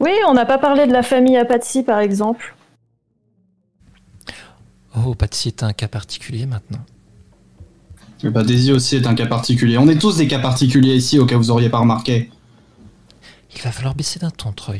Oui, 0.00 0.12
on 0.28 0.34
n'a 0.34 0.46
pas 0.46 0.58
parlé 0.58 0.86
de 0.86 0.92
la 0.92 1.02
famille 1.02 1.36
à 1.36 1.44
Patsy, 1.44 1.82
par 1.82 2.00
exemple. 2.00 2.54
Oh, 4.96 5.14
Patsy 5.14 5.48
est 5.48 5.62
un 5.62 5.72
cas 5.72 5.88
particulier 5.88 6.46
maintenant. 6.46 6.84
Eh 8.22 8.30
ben, 8.30 8.42
Daisy 8.42 8.72
aussi 8.72 8.96
est 8.96 9.06
un 9.06 9.14
cas 9.14 9.26
particulier. 9.26 9.76
On 9.76 9.88
est 9.88 10.00
tous 10.00 10.16
des 10.16 10.26
cas 10.26 10.38
particuliers 10.38 10.94
ici, 10.94 11.18
au 11.18 11.26
cas 11.26 11.36
où 11.36 11.38
vous 11.38 11.50
auriez 11.50 11.68
pas 11.68 11.78
remarqué. 11.78 12.30
Il 13.54 13.60
va 13.60 13.70
falloir 13.70 13.94
baisser 13.94 14.18
d'un 14.18 14.30
ton, 14.30 14.52
Troy. 14.52 14.76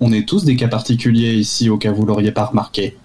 On 0.00 0.12
est 0.12 0.28
tous 0.28 0.44
des 0.44 0.56
cas 0.56 0.68
particuliers 0.68 1.34
ici, 1.34 1.70
au 1.70 1.78
cas 1.78 1.90
où 1.92 1.94
vous 1.94 2.04
l'auriez 2.04 2.32
pas 2.32 2.44
remarqué. 2.44 2.96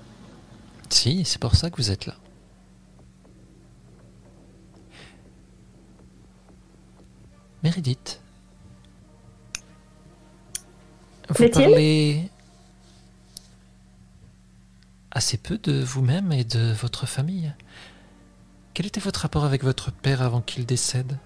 Si, 0.89 1.23
c'est 1.23 1.39
pour 1.39 1.55
ça 1.55 1.69
que 1.69 1.77
vous 1.77 1.91
êtes 1.91 2.05
là. 2.05 2.15
Meredith. 7.63 8.21
Vous 11.29 11.49
parlez 11.49 12.29
assez 15.11 15.37
peu 15.37 15.57
de 15.57 15.81
vous-même 15.81 16.31
et 16.31 16.43
de 16.43 16.73
votre 16.73 17.05
famille. 17.05 17.53
Quel 18.73 18.85
était 18.85 18.99
votre 18.99 19.21
rapport 19.21 19.45
avec 19.45 19.63
votre 19.63 19.91
père 19.91 20.21
avant 20.21 20.41
qu'il 20.41 20.65
décède? 20.65 21.17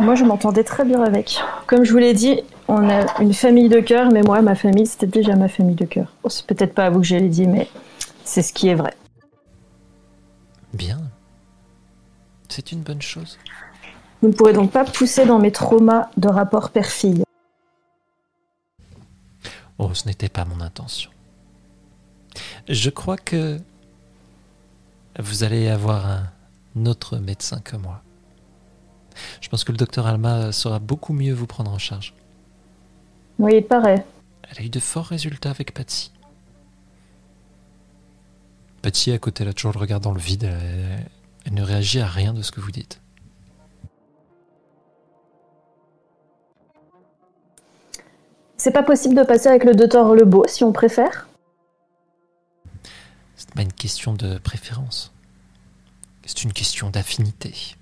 Moi, 0.00 0.14
je 0.14 0.24
m'entendais 0.24 0.64
très 0.64 0.84
bien 0.84 1.02
avec. 1.02 1.40
Comme 1.66 1.84
je 1.84 1.92
vous 1.92 1.98
l'ai 1.98 2.12
dit, 2.12 2.42
on 2.68 2.88
a 2.88 3.22
une 3.22 3.32
famille 3.32 3.70
de 3.70 3.80
cœur, 3.80 4.10
mais 4.12 4.22
moi, 4.22 4.42
ma 4.42 4.54
famille, 4.54 4.86
c'était 4.86 5.06
déjà 5.06 5.36
ma 5.36 5.48
famille 5.48 5.74
de 5.74 5.86
cœur. 5.86 6.12
C'est 6.28 6.46
peut-être 6.46 6.74
pas 6.74 6.86
à 6.86 6.90
vous 6.90 7.00
que 7.00 7.06
je 7.06 7.16
l'ai 7.16 7.28
dit, 7.28 7.46
mais 7.46 7.68
c'est 8.24 8.42
ce 8.42 8.52
qui 8.52 8.68
est 8.68 8.74
vrai. 8.74 8.94
Bien. 10.74 11.00
C'est 12.48 12.72
une 12.72 12.82
bonne 12.82 13.02
chose. 13.02 13.38
Vous 14.22 14.28
ne 14.28 14.32
pourrez 14.32 14.52
donc 14.52 14.72
pas 14.72 14.84
pousser 14.84 15.26
dans 15.26 15.38
mes 15.38 15.52
traumas 15.52 16.08
de 16.16 16.28
rapport 16.28 16.70
père-fille. 16.70 17.24
Oh, 19.78 19.92
ce 19.92 20.06
n'était 20.06 20.28
pas 20.28 20.44
mon 20.44 20.60
intention. 20.60 21.10
Je 22.68 22.90
crois 22.90 23.16
que 23.16 23.58
vous 25.18 25.44
allez 25.44 25.68
avoir 25.68 26.06
un 26.06 26.86
autre 26.86 27.18
médecin 27.18 27.60
que 27.60 27.76
moi. 27.76 28.02
Je 29.40 29.48
pense 29.48 29.64
que 29.64 29.72
le 29.72 29.78
docteur 29.78 30.06
Alma 30.06 30.52
saura 30.52 30.78
beaucoup 30.78 31.12
mieux 31.12 31.32
vous 31.32 31.46
prendre 31.46 31.70
en 31.70 31.78
charge. 31.78 32.14
Oui, 33.38 33.52
il 33.56 33.64
paraît. 33.64 34.04
Elle 34.50 34.62
a 34.62 34.66
eu 34.66 34.68
de 34.68 34.80
forts 34.80 35.06
résultats 35.06 35.50
avec 35.50 35.74
Patsy. 35.74 36.12
Patsy, 38.82 39.12
à 39.12 39.18
côté, 39.18 39.42
elle 39.42 39.50
a 39.50 39.52
toujours 39.52 39.72
le 39.72 39.78
regard 39.78 40.00
dans 40.00 40.12
le 40.12 40.20
vide. 40.20 40.44
Elle, 40.44 41.06
elle 41.46 41.54
ne 41.54 41.62
réagit 41.62 42.00
à 42.00 42.06
rien 42.06 42.34
de 42.34 42.42
ce 42.42 42.50
que 42.50 42.60
vous 42.60 42.72
dites. 42.72 43.00
C'est 48.56 48.72
pas 48.72 48.82
possible 48.82 49.14
de 49.14 49.22
passer 49.22 49.48
avec 49.48 49.64
le 49.64 49.74
docteur 49.74 50.12
Lebeau, 50.14 50.44
si 50.48 50.64
on 50.64 50.72
préfère? 50.72 51.28
C'est 53.36 53.54
pas 53.54 53.62
une 53.62 53.72
question 53.72 54.12
de 54.14 54.38
préférence. 54.38 55.12
C'est 56.24 56.42
une 56.42 56.52
question 56.52 56.90
d'affinité. 56.90 57.76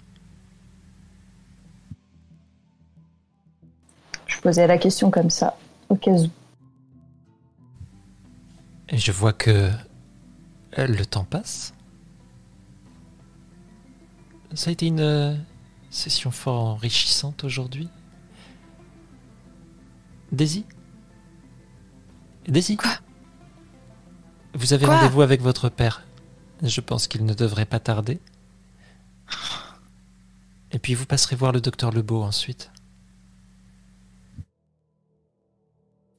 Je 4.26 4.38
posais 4.40 4.66
la 4.66 4.76
question 4.76 5.10
comme 5.10 5.30
ça, 5.30 5.56
au 5.88 5.94
cas 5.94 6.10
où. 6.10 6.28
Et 8.90 8.98
je 8.98 9.12
vois 9.12 9.32
que 9.32 9.70
le 10.76 11.04
temps 11.06 11.24
passe. 11.24 11.73
Ça 14.54 14.70
a 14.70 14.72
été 14.72 14.86
une 14.86 15.00
euh, 15.00 15.34
session 15.90 16.30
fort 16.30 16.64
enrichissante 16.64 17.44
aujourd'hui. 17.44 17.88
Daisy? 20.30 20.64
Daisy? 22.46 22.76
Quoi? 22.76 22.92
Vous 24.54 24.72
avez 24.72 24.86
rendez-vous 24.86 25.22
avec 25.22 25.40
votre 25.40 25.68
père. 25.68 26.06
Je 26.62 26.80
pense 26.80 27.08
qu'il 27.08 27.24
ne 27.24 27.34
devrait 27.34 27.66
pas 27.66 27.80
tarder. 27.80 28.20
Et 30.70 30.78
puis 30.78 30.94
vous 30.94 31.06
passerez 31.06 31.36
voir 31.36 31.52
le 31.52 31.60
docteur 31.60 31.90
Lebeau 31.90 32.22
ensuite. 32.22 32.70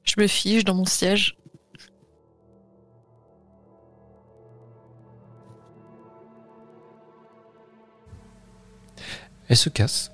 Je 0.04 0.14
me 0.18 0.26
fige 0.26 0.64
dans 0.64 0.74
mon 0.74 0.84
siège. 0.84 1.36
Elle 9.48 9.56
se 9.56 9.68
casse. 9.68 10.12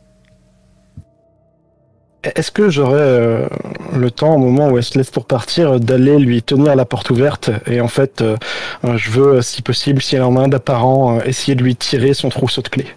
Est-ce 2.22 2.52
que 2.52 2.70
j'aurais 2.70 3.00
euh, 3.00 3.48
le 3.92 4.10
temps, 4.12 4.36
au 4.36 4.38
moment 4.38 4.68
où 4.68 4.78
elle 4.78 4.84
se 4.84 4.96
laisse 4.96 5.10
pour 5.10 5.26
partir, 5.26 5.72
euh, 5.72 5.78
d'aller 5.80 6.18
lui 6.20 6.40
tenir 6.40 6.76
la 6.76 6.84
porte 6.84 7.10
ouverte 7.10 7.50
Et 7.66 7.80
en 7.80 7.88
fait, 7.88 8.22
euh, 8.22 8.36
je 8.84 9.10
veux, 9.10 9.42
si 9.42 9.60
possible, 9.60 10.00
si 10.00 10.14
elle 10.14 10.22
en 10.22 10.36
a 10.36 10.42
un 10.42 10.48
d'apparent, 10.48 11.20
essayer 11.22 11.56
de 11.56 11.64
lui 11.64 11.74
tirer 11.74 12.14
son 12.14 12.28
trousseau 12.28 12.62
de 12.62 12.68
clés. 12.68 12.94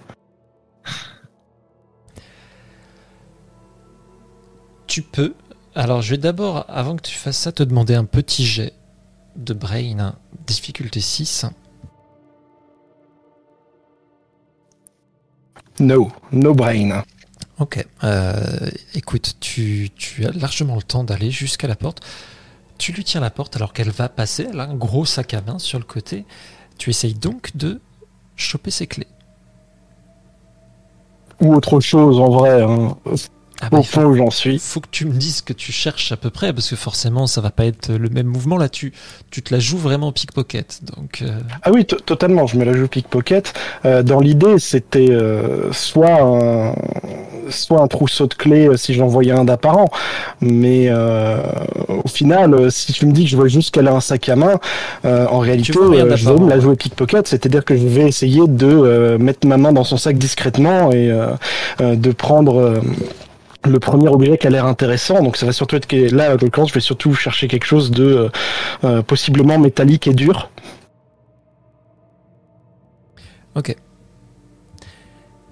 Tu 4.85 5.01
peux. 5.01 5.33
Alors, 5.73 6.03
je 6.03 6.11
vais 6.11 6.17
d'abord, 6.17 6.65
avant 6.69 6.95
que 6.95 7.01
tu 7.01 7.15
fasses 7.15 7.39
ça, 7.39 7.51
te 7.51 7.63
demander 7.63 7.95
un 7.95 8.05
petit 8.05 8.45
jet 8.45 8.73
de 9.35 9.55
brain, 9.55 9.99
hein. 9.99 10.15
difficulté 10.45 11.01
6. 11.01 11.47
No, 15.80 16.11
no 16.31 16.53
brain. 16.53 17.03
Ok. 17.60 17.85
Euh, 18.03 18.69
écoute, 18.93 19.35
tu, 19.39 19.89
tu 19.95 20.26
as 20.26 20.31
largement 20.31 20.76
le 20.76 20.84
temps 20.84 21.03
d'aller 21.03 21.31
jusqu'à 21.31 21.68
la 21.68 21.76
porte. 21.76 22.02
Tu 22.77 22.91
lui 22.91 23.03
tiens 23.03 23.22
la 23.22 23.30
porte 23.30 23.56
alors 23.56 23.73
qu'elle 23.73 23.89
va 23.89 24.10
passer. 24.10 24.47
Elle 24.52 24.60
a 24.60 24.64
un 24.64 24.76
gros 24.76 25.06
sac 25.06 25.34
à 25.34 25.41
main 25.41 25.60
sur 25.60 25.80
le 25.80 25.85
côté. 25.85 26.26
Tu 26.77 26.89
essayes 26.89 27.14
donc 27.14 27.56
de 27.56 27.81
choper 28.35 28.72
ses 28.72 28.88
clés. 28.88 29.07
Ou 31.41 31.53
autre 31.53 31.80
chose 31.80 32.19
en 32.19 32.30
vrai. 32.30 32.61
Hein. 32.61 32.97
Ah 33.61 33.69
bah, 33.72 33.80
Au 33.80 33.84
fond 33.84 34.03
où 34.03 34.15
j'en 34.15 34.30
suis. 34.32 34.60
faut 34.60 34.82
que 34.82 34.90
tu 34.91 35.06
me 35.06 35.14
dises 35.14 35.38
ce 35.38 35.41
que 35.44 35.53
tu 35.53 35.72
cherches 35.72 36.11
à 36.11 36.18
peu 36.18 36.30
près, 36.30 36.52
parce 36.52 36.69
que 36.69 36.76
forcément, 36.76 37.26
ça 37.26 37.40
va 37.40 37.52
pas 37.52 37.65
être 37.65 37.90
le 37.94 38.10
même 38.10 38.27
mouvement. 38.27 38.57
Là, 38.57 38.68
tu, 38.68 38.91
tu 39.32 39.41
te 39.41 39.53
la 39.53 39.60
joues 39.61 39.77
vraiment 39.77 40.11
pickpocket. 40.11 40.82
Donc, 40.84 41.22
euh, 41.22 41.40
Ah 41.64 41.72
oui, 41.72 41.86
to- 41.86 41.95
totalement, 41.99 42.48
je 42.48 42.57
me 42.57 42.65
la 42.65 42.73
joue 42.73 42.88
pickpocket. 42.90 43.53
Euh, 43.86 44.03
dans 44.03 44.19
l'idée, 44.19 44.60
c'était 44.60 45.10
euh, 45.10 45.72
soit, 45.72 46.19
un, 46.22 46.76
soit 47.49 47.82
un 47.82 47.88
trousseau 47.88 48.27
de 48.27 48.34
clés 48.34 48.68
euh, 48.68 48.76
si 48.76 48.94
j'en 48.94 49.07
voyais 49.07 49.32
un 49.32 49.45
d'apparent, 49.45 49.90
mais 50.41 50.88
euh, 50.90 51.38
au 52.03 52.10
final, 52.10 52.53
euh, 52.53 52.69
si 52.69 52.91
tu 52.91 53.06
me 53.06 53.14
dis 53.14 53.23
que 53.23 53.30
je 53.30 53.38
vois 53.38 53.48
juste 53.48 53.73
qu'elle 53.73 53.88
a 53.88 53.94
un 53.94 54.02
sac 54.02 54.27
à 54.27 54.36
main, 54.36 54.60
euh, 55.06 55.27
en 55.27 55.40
réalité, 55.40 55.72
je 55.73 55.80
vais 55.80 56.03
me 56.40 56.49
la 56.49 56.60
jouer 56.60 56.76
pickpocket, 56.76 57.26
c'est-à-dire 57.26 57.64
que 57.64 57.77
je 57.77 57.88
vais 57.88 58.06
essayer 58.07 58.48
de 58.48 58.68
euh, 58.68 59.18
mettre 59.18 59.48
ma 59.48 59.56
main 59.56 59.72
dans 59.72 59.86
son 59.86 59.95
sac 59.98 60.18
discrètement 60.18 60.91
et 60.91 61.10
de 61.80 62.11
prendre... 62.11 62.82
le 63.65 63.79
premier 63.79 64.07
objet 64.09 64.37
qui 64.37 64.47
a 64.47 64.49
l'air 64.49 64.65
intéressant, 64.65 65.21
donc 65.23 65.37
ça 65.37 65.45
va 65.45 65.51
surtout 65.51 65.75
être 65.75 65.87
que 65.87 65.95
là, 66.13 66.35
l'occurrence, 66.35 66.69
je 66.69 66.73
vais 66.75 66.79
surtout 66.79 67.13
chercher 67.13 67.47
quelque 67.47 67.65
chose 67.65 67.91
de 67.91 68.03
euh, 68.05 68.29
euh, 68.83 69.01
possiblement 69.01 69.57
métallique 69.59 70.07
et 70.07 70.13
dur. 70.13 70.49
ok. 73.55 73.75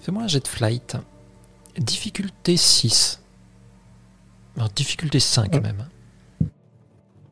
Fais-moi 0.01 0.23
un 0.23 0.27
jet 0.27 0.41
de 0.43 0.47
flight. 0.47 0.97
Difficulté 1.77 2.57
6. 2.57 3.21
Non, 4.57 4.67
difficulté 4.75 5.19
5 5.19 5.53
Ouais. 5.53 5.59
même. 5.61 5.87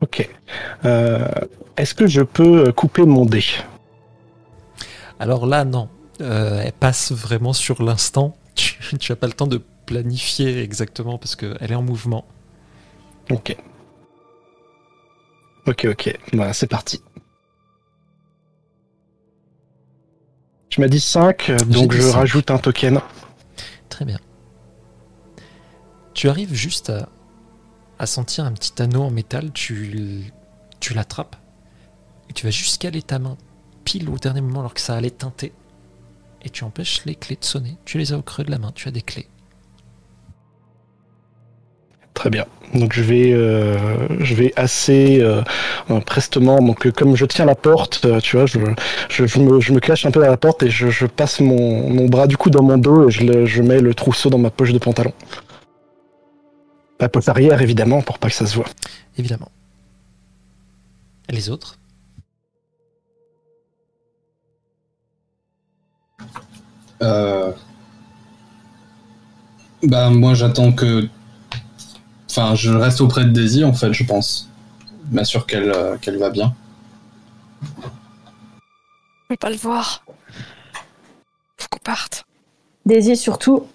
Ok. 0.00 0.28
Euh, 0.84 1.28
Est-ce 1.76 1.94
que 1.94 2.06
je 2.06 2.22
peux 2.22 2.72
couper 2.72 3.02
mon 3.04 3.26
dé? 3.26 3.44
Alors 5.20 5.46
là, 5.46 5.64
non. 5.64 5.88
Euh, 6.20 6.62
elle 6.64 6.72
passe 6.72 7.12
vraiment 7.12 7.52
sur 7.52 7.82
l'instant. 7.82 8.36
Tu 8.98 9.12
n'as 9.12 9.16
pas 9.16 9.26
le 9.26 9.32
temps 9.34 9.46
de 9.46 9.62
planifier 9.92 10.62
exactement 10.62 11.18
parce 11.18 11.36
qu'elle 11.36 11.70
est 11.70 11.74
en 11.74 11.82
mouvement. 11.82 12.24
Ok. 13.30 13.54
Ok, 15.66 15.86
ok. 15.90 16.18
Voilà, 16.32 16.54
c'est 16.54 16.66
parti. 16.66 17.02
Tu 20.70 20.80
m'as 20.80 20.88
dit 20.88 21.00
5, 21.00 21.50
donc 21.66 21.92
dit 21.92 22.00
je 22.00 22.06
rajoute 22.08 22.50
un 22.50 22.56
token. 22.56 23.00
Très 23.90 24.06
bien. 24.06 24.18
Tu 26.14 26.30
arrives 26.30 26.54
juste 26.54 26.88
à, 26.88 27.10
à 27.98 28.06
sentir 28.06 28.46
un 28.46 28.52
petit 28.52 28.80
anneau 28.80 29.02
en 29.02 29.10
métal, 29.10 29.52
tu, 29.52 30.32
tu 30.80 30.94
l'attrapes 30.94 31.36
et 32.30 32.32
tu 32.32 32.46
vas 32.46 32.50
juste 32.50 32.80
caler 32.80 33.02
ta 33.02 33.18
main 33.18 33.36
pile 33.84 34.08
au 34.08 34.16
dernier 34.16 34.40
moment 34.40 34.60
alors 34.60 34.72
que 34.72 34.80
ça 34.80 34.94
allait 34.94 35.10
teinter 35.10 35.52
et 36.40 36.48
tu 36.48 36.64
empêches 36.64 37.04
les 37.04 37.14
clés 37.14 37.36
de 37.36 37.44
sonner. 37.44 37.76
Tu 37.84 37.98
les 37.98 38.14
as 38.14 38.18
au 38.18 38.22
creux 38.22 38.44
de 38.44 38.50
la 38.50 38.58
main, 38.58 38.72
tu 38.74 38.88
as 38.88 38.92
des 38.92 39.02
clés. 39.02 39.28
Très 42.14 42.30
bien. 42.30 42.44
Donc 42.74 42.94
je 42.94 43.02
vais, 43.02 43.32
euh, 43.32 43.76
je 44.20 44.34
vais 44.34 44.52
assez 44.56 45.20
euh, 45.20 45.42
prestement. 46.06 46.58
Donc 46.62 46.86
euh, 46.86 46.90
comme 46.90 47.16
je 47.16 47.26
tiens 47.26 47.44
la 47.44 47.54
porte, 47.54 48.06
tu 48.22 48.36
vois, 48.36 48.46
je, 48.46 48.58
je, 49.10 49.26
je 49.26 49.38
me, 49.40 49.60
je 49.60 49.72
me 49.72 49.80
cache 49.80 50.06
un 50.06 50.10
peu 50.10 50.22
à 50.22 50.28
la 50.28 50.36
porte 50.36 50.62
et 50.62 50.70
je, 50.70 50.88
je 50.88 51.06
passe 51.06 51.40
mon, 51.40 51.88
mon 51.90 52.06
bras 52.06 52.26
du 52.26 52.36
coup 52.36 52.48
dans 52.50 52.62
mon 52.62 52.78
dos 52.78 53.08
et 53.08 53.10
je, 53.10 53.24
le- 53.24 53.46
je 53.46 53.62
mets 53.62 53.80
le 53.80 53.94
trousseau 53.94 54.30
dans 54.30 54.38
ma 54.38 54.50
poche 54.50 54.72
de 54.72 54.78
pantalon. 54.78 55.12
La 57.00 57.08
poche 57.08 57.28
arrière 57.28 57.60
évidemment 57.60 58.00
pour 58.00 58.18
pas 58.18 58.28
que 58.28 58.34
ça 58.34 58.46
se 58.46 58.54
voit. 58.54 58.68
Évidemment. 59.18 59.50
Les 61.28 61.50
autres? 61.50 61.78
Euh... 67.02 67.52
Bah 69.82 70.10
moi 70.10 70.34
j'attends 70.34 70.72
que... 70.72 71.08
Enfin 72.42 72.54
je 72.56 72.70
reste 72.72 73.00
auprès 73.00 73.24
de 73.24 73.30
Daisy 73.30 73.62
en 73.64 73.72
fait 73.72 73.92
je 73.92 74.04
pense. 74.04 74.50
Je 75.10 75.14
m'assure 75.14 75.46
qu'elle 75.46 75.70
euh, 75.70 75.96
qu'elle 75.98 76.18
va 76.18 76.30
bien. 76.30 76.54
Je 77.62 77.68
peux 79.28 79.36
pas 79.36 79.50
le 79.50 79.56
voir. 79.56 80.04
Faut 81.56 81.68
qu'on 81.70 81.78
parte. 81.78 82.24
Daisy, 82.84 83.16
surtout, 83.16 83.66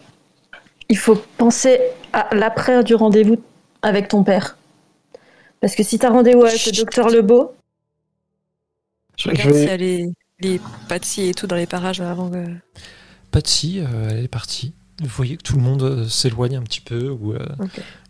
il 0.89 0.98
faut 0.98 1.15
penser 1.38 1.80
à 2.11 2.34
l'après 2.35 2.84
du 2.84 2.94
rendez-vous 2.95 3.41
avec 3.81 4.10
ton 4.10 4.23
père. 4.23 4.57
Parce 5.61 5.73
que 5.76 5.84
si 5.84 5.98
t'as 5.98 6.10
rendez-vous 6.10 6.44
avec 6.44 6.65
le 6.65 6.72
docteur 6.73 7.10
Lebeau, 7.10 7.56
Je 9.18 9.23
Je 9.23 9.30
regarde 9.30 9.49
vais- 9.52 9.60
s'il 9.60 9.69
y 9.69 9.72
a 9.72 9.77
les, 9.77 10.61
Patsy 10.89 11.23
et 11.30 11.34
tout 11.34 11.48
dans 11.48 11.56
les 11.56 11.65
parages 11.65 12.02
avant 12.02 12.30
que. 12.30 12.45
Patsy, 13.31 13.80
euh, 13.80 14.10
elle 14.11 14.26
est 14.26 14.27
partie. 14.27 14.73
Vous 15.02 15.07
voyez 15.07 15.38
que 15.38 15.44
tout 15.44 15.56
le 15.56 15.61
monde 15.61 15.84
euh, 15.84 16.07
s'éloigne 16.07 16.57
un 16.57 16.61
petit 16.64 16.81
peu 16.81 17.10
ou, 17.10 17.34
euh, 17.34 17.39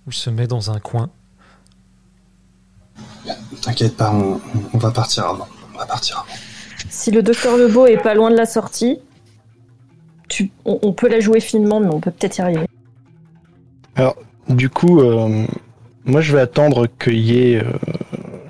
Ou 0.08 0.12
se 0.12 0.30
met 0.30 0.48
dans 0.48 0.72
un 0.72 0.80
coin. 0.80 1.10
T'inquiète 3.62 3.98
pas, 3.98 4.12
on, 4.12 4.40
on 4.74 4.78
va 4.78 4.92
partir 4.92 5.26
avant. 5.26 5.48
On 5.76 5.78
va 5.78 5.86
partir 5.86 6.20
avant. 6.20 6.38
si 6.90 7.12
le 7.12 7.22
docteur 7.22 7.58
Lebeau 7.58 7.86
est 7.86 8.02
pas 8.02 8.14
loin 8.14 8.32
de 8.32 8.38
la 8.38 8.46
sortie, 8.46 9.00
tu, 10.30 10.52
on, 10.66 10.80
on 10.82 10.94
peut 10.94 11.10
la 11.10 11.20
jouer 11.20 11.40
finement, 11.40 11.80
mais 11.80 11.90
on 11.94 12.00
peut 12.00 12.12
peut-être 12.12 12.38
y 12.38 12.42
arriver. 12.42 12.66
Du 14.48 14.70
coup, 14.70 15.02
euh, 15.02 15.46
moi 16.06 16.22
je 16.22 16.32
vais 16.32 16.40
attendre 16.40 16.88
qu'il 16.88 17.18
y 17.18 17.52
ait, 17.52 17.62
euh, 17.62 17.72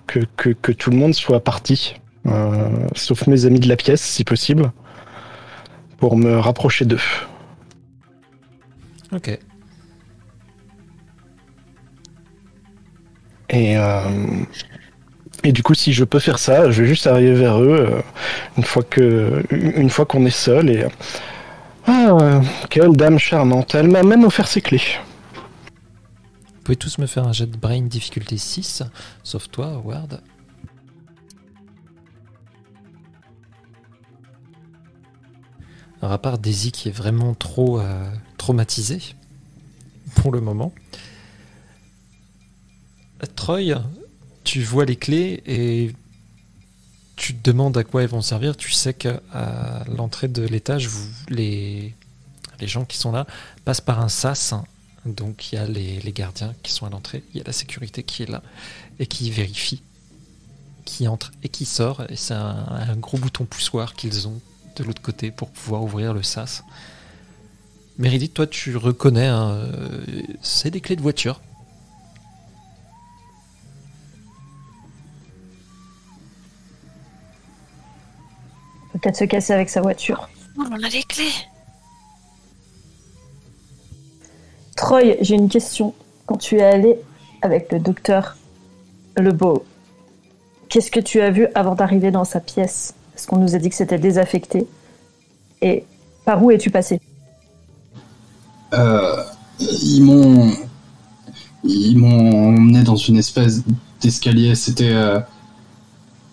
que, 0.06 0.20
que, 0.36 0.50
que 0.50 0.72
tout 0.72 0.92
le 0.92 0.98
monde 0.98 1.16
soit 1.16 1.44
parti, 1.44 1.96
euh, 2.28 2.70
sauf 2.96 3.26
mes 3.26 3.46
amis 3.46 3.60
de 3.60 3.68
la 3.68 3.78
pièce 3.78 4.02
si 4.02 4.24
possible, 4.24 4.72
pour 5.98 6.16
me 6.16 6.38
rapprocher 6.38 6.86
d'eux. 6.86 7.00
Ok. 9.12 9.40
Et, 13.50 13.78
euh, 13.78 14.02
et 15.44 15.52
du 15.52 15.64
coup, 15.64 15.74
si 15.74 15.94
je 15.94 16.04
peux 16.04 16.20
faire 16.20 16.40
ça, 16.40 16.70
je 16.72 16.82
vais 16.82 16.88
juste 16.88 17.08
arriver 17.08 17.34
vers 17.34 17.62
eux 17.62 18.04
euh, 19.00 19.44
une 19.52 19.90
fois 19.90 20.06
qu'on 20.06 20.26
est 20.26 20.30
seul 20.30 20.70
et 20.70 20.86
ah, 21.90 22.42
quelle 22.70 22.96
dame 22.98 23.18
charmante, 23.18 23.74
elle 23.74 23.90
m'a 23.90 24.04
même 24.04 24.26
offert 24.26 24.48
ses 24.48 24.62
clés. 24.62 24.82
Vous 25.36 26.62
pouvez 26.64 26.76
tous 26.76 26.98
me 26.98 27.06
faire 27.06 27.26
un 27.26 27.32
jet 27.32 27.46
de 27.46 27.56
brain 27.56 27.82
difficulté 27.84 28.38
6, 28.38 28.84
sauf 29.24 29.50
toi, 29.50 29.68
Howard. 29.68 30.22
Alors 36.02 36.12
à 36.12 36.18
part 36.18 36.38
Daisy 36.38 36.72
qui 36.72 36.90
est 36.90 36.92
vraiment 36.92 37.34
trop 37.34 37.80
euh, 37.80 38.10
traumatisée 38.38 39.02
pour 40.16 40.32
le 40.32 40.42
moment. 40.42 40.74
Troy, 43.36 43.82
tu 44.44 44.62
vois 44.62 44.86
les 44.86 44.96
clés 44.96 45.44
et 45.46 45.94
tu 47.16 47.36
te 47.36 47.50
demandes 47.50 47.78
à 47.78 47.84
quoi 47.84 48.04
elles 48.04 48.10
vont 48.10 48.22
servir. 48.22 48.56
Tu 48.56 48.72
sais 48.72 48.94
qu'à 48.94 49.22
l'entrée 49.88 50.28
de 50.28 50.44
l'étage, 50.44 50.90
les, 51.30 51.94
gens 52.62 52.86
qui 52.86 52.98
sont 52.98 53.12
là 53.12 53.26
passent 53.66 53.82
par 53.82 54.00
un 54.00 54.10
sas. 54.10 54.54
Donc 55.06 55.52
il 55.52 55.56
y 55.56 55.58
a 55.58 55.66
les, 55.66 56.12
gardiens 56.12 56.54
qui 56.64 56.72
sont 56.72 56.86
à 56.86 56.90
l'entrée, 56.90 57.24
il 57.34 57.38
y 57.38 57.42
a 57.42 57.44
la 57.46 57.54
sécurité 57.54 58.04
qui 58.04 58.24
est 58.24 58.30
là 58.30 58.44
et 59.00 59.08
qui 59.08 59.32
vérifie 59.32 59.82
qui 60.86 61.08
entre 61.08 61.32
et 61.44 61.50
qui 61.50 61.66
sort. 61.66 62.04
Et 62.10 62.16
c'est 62.16 62.34
un, 62.34 62.66
un 62.70 62.96
gros 62.96 63.18
bouton 63.18 63.46
poussoir 63.46 63.94
qu'ils 63.94 64.28
ont 64.28 64.40
de 64.78 64.84
l'autre 64.84 65.02
côté 65.02 65.32
pour 65.32 65.50
pouvoir 65.50 65.84
ouvrir 65.84 66.14
le 66.14 66.24
sas. 66.24 66.64
Meredith, 67.98 68.34
toi 68.36 68.48
tu 68.48 68.78
reconnais, 68.78 69.26
hein, 69.26 69.50
euh, 69.52 70.22
c'est 70.42 70.70
des 70.70 70.82
clés 70.82 70.96
de 70.96 71.02
voiture. 71.02 71.42
Peut-être 79.02 79.18
se 79.18 79.26
casser 79.26 79.54
avec 79.54 79.70
sa 79.70 79.82
voiture. 79.82 80.28
Oh, 80.58 80.64
on 80.72 80.84
a 80.84 80.90
les 80.90 81.04
clés. 81.04 81.26
Troy, 84.76 85.18
j'ai 85.22 85.36
une 85.36 85.50
question. 85.50 85.94
Quand 86.26 86.38
tu 86.38 86.58
es 86.58 86.64
allé 86.64 86.96
avec 87.42 87.72
le 87.72 87.80
docteur 87.80 88.38
Lebeau, 89.16 89.66
qu'est-ce 90.70 90.90
que 90.90 91.00
tu 91.00 91.22
as 91.22 91.30
vu 91.30 91.48
avant 91.54 91.76
d'arriver 91.76 92.10
dans 92.10 92.24
sa 92.24 92.40
pièce? 92.40 92.96
Parce 93.14 93.28
qu'on 93.28 93.38
nous 93.38 93.56
a 93.56 93.60
dit 93.60 93.70
que 93.70 93.76
c'était 93.76 94.00
désaffecté. 94.00 94.68
Et 95.62 95.84
par 96.26 96.44
où 96.44 96.50
es-tu 96.50 96.72
passé? 96.72 97.00
Euh, 98.74 99.24
ils 99.60 100.02
m'ont 100.02 100.52
ils 101.64 101.98
m'ont 101.98 102.50
emmené 102.50 102.84
dans 102.84 102.96
une 102.96 103.18
espèce 103.18 103.62
d'escalier. 104.02 104.56
C'était. 104.56 104.92
euh, 104.92 105.20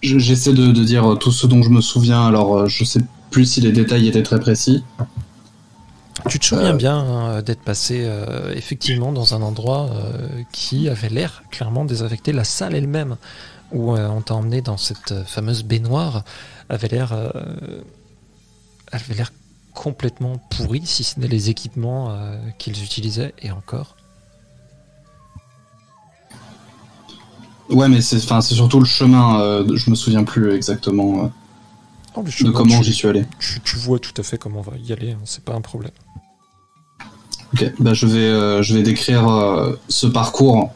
J'essaie 0.05 0.53
de, 0.53 0.67
de 0.67 0.85
dire 0.85 1.17
tout 1.19 1.33
ce 1.33 1.47
dont 1.47 1.63
je 1.63 1.71
me 1.71 1.81
souviens, 1.81 2.27
alors 2.27 2.59
euh, 2.59 2.67
je 2.69 2.85
sais 2.85 3.01
plus 3.31 3.47
si 3.47 3.61
les 3.61 3.73
détails 3.73 4.07
étaient 4.07 4.23
très 4.23 4.39
précis. 4.39 4.85
Tu 6.29 6.39
te 6.39 6.45
souviens 6.45 6.73
Euh. 6.73 6.77
bien 6.77 6.97
hein, 6.97 7.43
d'être 7.43 7.63
passé 7.63 8.03
euh, 8.05 8.53
effectivement 8.55 9.13
dans 9.13 9.35
un 9.35 9.43
endroit 9.43 9.91
euh, 9.91 10.43
qui 10.53 10.89
avait 10.89 11.09
l'air 11.09 11.43
clairement 11.51 11.85
désaffecté. 11.85 12.33
La 12.33 12.45
salle 12.45 12.75
elle-même 12.75 13.17
où 13.73 13.97
on 13.97 14.21
t'a 14.21 14.35
emmené 14.35 14.61
dans 14.61 14.77
cette 14.77 15.25
fameuse 15.25 15.65
baignoire 15.65 16.23
avait 16.69 16.87
l'air 16.87 17.13
avait 18.93 19.15
l'air 19.15 19.33
complètement 19.73 20.39
pourrie, 20.51 20.87
si 20.87 21.03
ce 21.03 21.19
n'est 21.19 21.27
les 21.27 21.51
équipements 21.51 22.17
qu'ils 22.59 22.85
utilisaient 22.85 23.35
et 23.43 23.51
encore. 23.51 23.97
Ouais, 27.70 27.89
mais 27.89 28.01
c'est 28.01 28.16
enfin, 28.16 28.41
c'est 28.41 28.55
surtout 28.55 28.78
le 28.78 28.85
chemin, 28.85 29.41
euh, 29.41 29.66
je 29.74 29.91
me 29.91 29.95
souviens 29.95 30.24
plus 30.24 30.53
exactement 30.53 31.31
euh, 32.16 32.23
de 32.23 32.51
comment 32.51 32.82
j'y 32.82 32.93
suis 32.93 33.09
allé. 33.09 33.24
tu, 33.39 33.61
tu 33.61 33.77
vois 33.77 33.99
tout 33.99 34.12
à 34.19 34.23
fait 34.23 34.39
comment 34.39 34.61
on 34.61 34.70
va 34.70 34.77
y 34.77 34.93
aller, 34.93 35.12
hein, 35.12 35.20
c'est 35.24 35.43
pas 35.43 35.55
un 35.55 35.61
problème. 35.61 35.93
Ok, 37.55 37.73
bah 37.78 37.95
je 37.95 38.07
vais, 38.07 38.19
euh, 38.19 38.62
je 38.62 38.74
vais 38.74 38.82
décrire 38.82 39.28
euh, 39.28 39.74
ce 39.89 40.09
parcours 40.09 40.73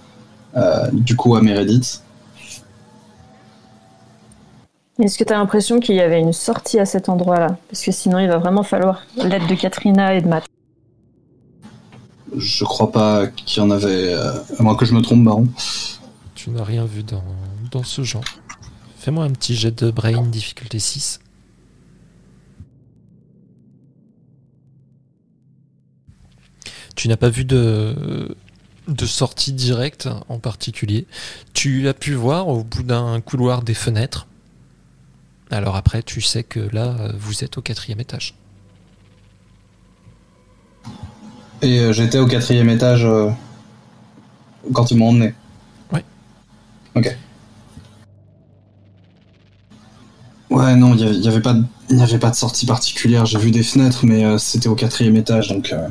euh, 0.57 0.89
du 0.93 1.17
coup 1.17 1.35
à 1.35 1.43
Meredith. 1.43 2.05
Est-ce 5.01 5.19
que 5.19 5.25
tu 5.25 5.33
as 5.33 5.39
l'impression 5.39 5.81
qu'il 5.81 5.97
y 5.97 6.01
avait 6.01 6.21
une 6.21 6.33
sortie 6.33 6.79
à 6.79 6.87
cet 6.87 7.09
endroit-là? 7.09 7.57
Parce 7.69 7.83
que 7.83 7.93
sinon, 7.93 8.19
il 8.19 8.29
va 8.29 8.39
vraiment 8.39 8.63
falloir 8.63 9.03
l'aide 9.17 9.47
de 9.49 9.55
Katrina 9.55 10.15
et 10.15 10.23
de 10.23 10.29
Matt. 10.29 10.45
Je 12.37 12.65
crois 12.65 12.93
pas 12.93 13.27
qu'il 13.29 13.63
y 13.63 13.67
en 13.67 13.71
avait, 13.71 14.13
à 14.13 14.63
moins 14.63 14.75
que 14.75 14.85
je 14.85 14.95
me 14.95 15.01
trompe, 15.01 15.25
Baron. 15.25 15.47
Tu 16.39 16.51
n'as 16.51 16.63
rien 16.63 16.85
vu 16.85 17.03
dans, 17.03 17.83
ce 17.83 18.05
genre. 18.05 18.23
Fais-moi 18.97 19.25
un 19.25 19.31
petit 19.31 19.57
jet 19.57 19.77
de 19.77 19.91
brain 19.91 20.23
difficulté 20.23 20.79
6. 20.79 21.19
Tu 26.95 27.09
n'as 27.09 27.17
pas 27.17 27.29
vu 27.29 27.45
de, 27.45 28.37
de 28.87 29.05
sortie 29.05 29.53
directe 29.53 30.09
en 30.29 30.39
particulier. 30.39 31.09
Tu 31.55 31.89
as 31.89 31.95
pu 31.95 32.15
voir 32.15 32.47
au 32.47 32.63
bout 32.63 32.85
d'un 32.85 33.21
couloir 33.21 33.63
des 33.63 33.75
fenêtres. 33.75 34.29
Alors 35.51 35.75
après, 35.75 36.05
tu 36.05 36.21
sais 36.21 36.45
que 36.45 36.61
là, 36.61 37.11
vous 37.19 37.43
êtes 37.43 37.59
au 37.59 37.63
quatrième 37.63 37.99
étage. 37.99 38.37
Et 41.63 41.81
euh, 41.81 41.93
j'étais 41.93 42.19
au 42.19 42.29
quatrième 42.29 42.71
étage 42.71 43.05
euh, 43.05 43.29
quand 44.73 44.93
ils 44.93 44.99
m'ont 44.99 45.09
emmené. 45.09 45.35
Ouais. 46.95 47.01
Ok. 47.01 47.17
Ouais, 50.51 50.75
non, 50.77 50.95
il 50.95 51.01
y 51.01 51.05
avait- 51.05 51.27
avait, 51.29 51.43
pas 51.43 51.53
de- 51.53 51.65
il 51.91 51.97
n'y 51.97 52.03
avait 52.03 52.19
pas 52.19 52.31
de 52.31 52.35
sortie 52.35 52.65
particulière. 52.65 53.27
J'ai 53.27 53.39
vu 53.39 53.51
des 53.51 53.63
fenêtres, 53.63 54.07
mais 54.07 54.25
euh, 54.25 54.39
c'était 54.39 54.69
au 54.69 54.75
quatrième 54.75 55.17
étage, 55.17 55.49
donc. 55.49 55.73
euh, 55.73 55.89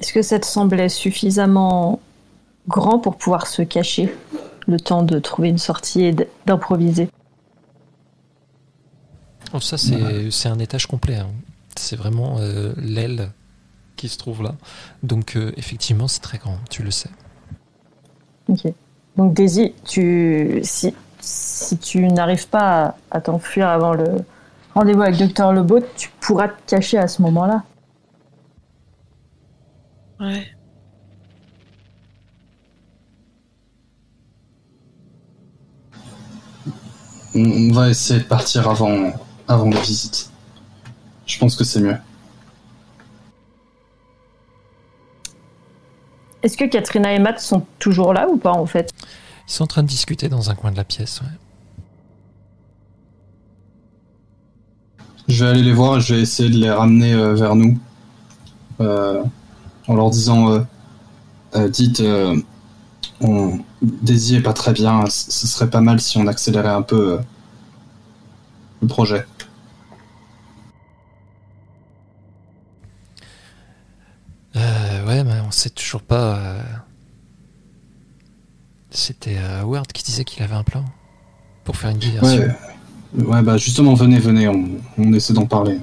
Est-ce 0.00 0.14
que 0.14 0.22
ça 0.22 0.38
te 0.38 0.46
semblait 0.46 0.88
suffisamment 0.88 2.00
grand 2.68 2.98
pour 2.98 3.16
pouvoir 3.18 3.46
se 3.46 3.60
cacher 3.60 4.10
le 4.66 4.80
temps 4.80 5.02
de 5.02 5.18
trouver 5.18 5.50
une 5.50 5.58
sortie 5.58 6.04
et 6.04 6.14
d'improviser? 6.46 7.10
Oh, 9.52 9.60
ça, 9.60 9.76
c'est 9.76 10.30
c'est 10.30 10.48
un 10.48 10.58
étage 10.58 10.86
complet. 10.86 11.16
hein. 11.16 11.28
C'est 11.76 11.96
vraiment 11.96 12.36
euh, 12.40 12.72
l'aile 12.78 13.30
qui 13.96 14.08
se 14.08 14.16
trouve 14.16 14.42
là. 14.42 14.54
Donc, 15.02 15.36
euh, 15.36 15.52
effectivement, 15.58 16.08
c'est 16.08 16.20
très 16.20 16.38
grand, 16.38 16.56
tu 16.70 16.82
le 16.82 16.90
sais. 16.90 17.10
Ok. 18.50 18.72
Donc 19.16 19.34
Daisy, 19.34 19.74
tu, 19.84 20.60
si, 20.62 20.94
si 21.20 21.78
tu 21.78 22.06
n'arrives 22.08 22.48
pas 22.48 22.84
à, 22.84 22.94
à 23.10 23.20
t'enfuir 23.20 23.68
avant 23.68 23.92
le 23.94 24.04
rendez-vous 24.74 25.02
avec 25.02 25.16
Dr 25.16 25.52
Lebot, 25.52 25.80
tu 25.96 26.10
pourras 26.20 26.48
te 26.48 26.60
cacher 26.66 26.98
à 26.98 27.08
ce 27.08 27.22
moment-là. 27.22 27.62
Ouais. 30.20 30.46
on, 37.34 37.40
on 37.40 37.72
va 37.72 37.88
essayer 37.90 38.20
de 38.20 38.24
partir 38.24 38.68
avant, 38.68 39.12
avant 39.48 39.70
la 39.70 39.80
visite. 39.80 40.30
Je 41.26 41.38
pense 41.38 41.56
que 41.56 41.64
c'est 41.64 41.80
mieux. 41.80 41.96
Est-ce 46.42 46.56
que 46.56 46.64
Katrina 46.64 47.12
et 47.12 47.18
Matt 47.18 47.40
sont 47.40 47.66
toujours 47.78 48.12
là 48.12 48.28
ou 48.28 48.36
pas 48.36 48.52
en 48.52 48.66
fait? 48.66 48.90
Ils 49.48 49.52
sont 49.52 49.64
en 49.64 49.66
train 49.66 49.82
de 49.82 49.88
discuter 49.88 50.28
dans 50.28 50.50
un 50.50 50.54
coin 50.54 50.70
de 50.70 50.76
la 50.76 50.84
pièce. 50.84 51.20
ouais. 51.20 51.28
Je 55.28 55.44
vais 55.44 55.50
aller 55.50 55.62
les 55.62 55.72
voir 55.72 55.98
et 55.98 56.00
je 56.00 56.14
vais 56.14 56.20
essayer 56.20 56.50
de 56.50 56.56
les 56.56 56.70
ramener 56.70 57.12
euh, 57.12 57.34
vers 57.34 57.54
nous. 57.54 57.78
Euh, 58.80 59.22
en 59.86 59.94
leur 59.94 60.10
disant 60.10 60.50
euh, 60.50 60.60
euh, 61.56 61.68
Dites, 61.68 62.00
euh, 62.00 62.36
on... 63.20 63.58
Daisy 63.82 64.36
est 64.36 64.42
pas 64.42 64.52
très 64.52 64.72
bien, 64.74 65.06
ce 65.08 65.46
serait 65.46 65.70
pas 65.70 65.80
mal 65.80 66.00
si 66.00 66.18
on 66.18 66.26
accélérait 66.26 66.68
un 66.68 66.82
peu 66.82 67.14
euh, 67.14 67.18
le 68.82 68.88
projet. 68.88 69.24
On 75.50 75.52
sait 75.52 75.70
toujours 75.70 76.02
pas. 76.02 76.36
euh, 76.36 76.62
C'était 78.92 79.36
euh, 79.36 79.62
Howard 79.62 79.88
qui 79.90 80.04
disait 80.04 80.24
qu'il 80.24 80.44
avait 80.44 80.54
un 80.54 80.62
plan 80.62 80.84
pour 81.64 81.76
faire 81.76 81.90
une 81.90 81.98
diversion. 81.98 82.44
Ouais, 83.14 83.24
ouais, 83.24 83.42
bah 83.42 83.56
justement, 83.56 83.94
venez, 83.94 84.20
venez, 84.20 84.46
on, 84.46 84.64
on 84.96 85.12
essaie 85.12 85.32
d'en 85.32 85.46
parler. 85.46 85.80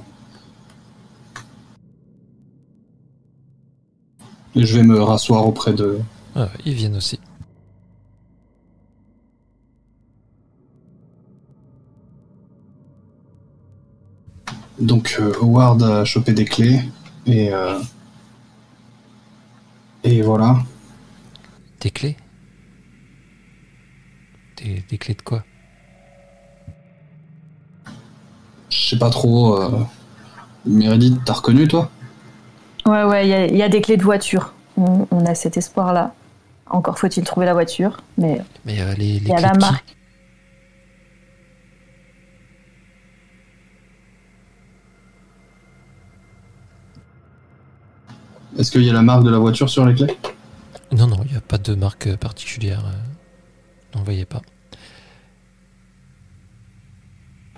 Et 4.56 4.66
je 4.66 4.78
vais 4.78 4.84
me 4.84 5.02
rasseoir 5.04 5.46
auprès 5.46 5.74
de. 5.74 6.00
Ah, 6.34 6.48
ils 6.66 6.74
viennent 6.74 6.96
aussi. 6.96 7.20
Donc 14.80 15.18
euh, 15.20 15.34
Howard 15.42 15.82
a 15.84 16.06
chopé 16.06 16.34
des 16.34 16.46
clés 16.46 16.82
et 17.26 17.52
euh, 17.52 17.80
et 20.08 20.22
voilà. 20.22 20.58
Des 21.82 21.92
clés? 21.92 22.16
Des, 24.58 24.84
des 24.90 24.98
clés 24.98 25.14
de 25.14 25.22
quoi? 25.22 25.44
Je 28.70 28.90
sais 28.90 28.98
pas 28.98 29.10
trop. 29.10 29.62
Euh... 29.62 29.84
Meredith, 30.66 31.20
t'as 31.26 31.34
reconnu 31.34 31.68
toi? 31.68 31.90
Ouais, 32.86 33.04
ouais, 33.04 33.28
il 33.28 33.30
y, 33.30 33.34
a- 33.34 33.46
il 33.48 33.56
y 33.56 33.64
a 33.64 33.70
des 33.70 33.82
clés 33.82 33.98
de 33.98 34.04
voiture. 34.04 34.54
On, 34.78 35.08
on 35.12 35.26
a 35.26 35.36
cet 35.36 35.58
espoir-là. 35.58 36.14
Encore 36.70 37.00
faut-il 37.00 37.24
trouver 37.24 37.46
la 37.46 37.54
voiture, 37.54 37.98
mais 38.18 38.42
Mais 38.66 38.82
euh, 38.82 38.94
les, 38.96 39.20
les 39.20 39.20
il 39.20 39.28
y 39.30 39.34
a 39.34 39.36
clés 39.36 39.44
la 39.44 39.54
de 39.54 39.58
qui? 39.58 39.60
marque. 39.60 39.97
Est-ce 48.58 48.72
qu'il 48.72 48.84
y 48.84 48.90
a 48.90 48.94
la 48.94 49.02
marque 49.02 49.24
de 49.24 49.30
la 49.30 49.38
voiture 49.40 49.70
sur 49.70 49.86
les 49.86 49.94
clés? 49.94 50.18
Non, 50.92 51.08
non, 51.08 51.18
il 51.26 51.32
n'y 51.32 51.38
a 51.38 51.42
pas 51.42 51.58
de 51.58 51.76
marque 51.76 52.16
particulière. 52.18 52.84
euh, 52.86 53.96
N'en 53.98 54.04
voyez 54.04 54.26
pas. 54.26 54.42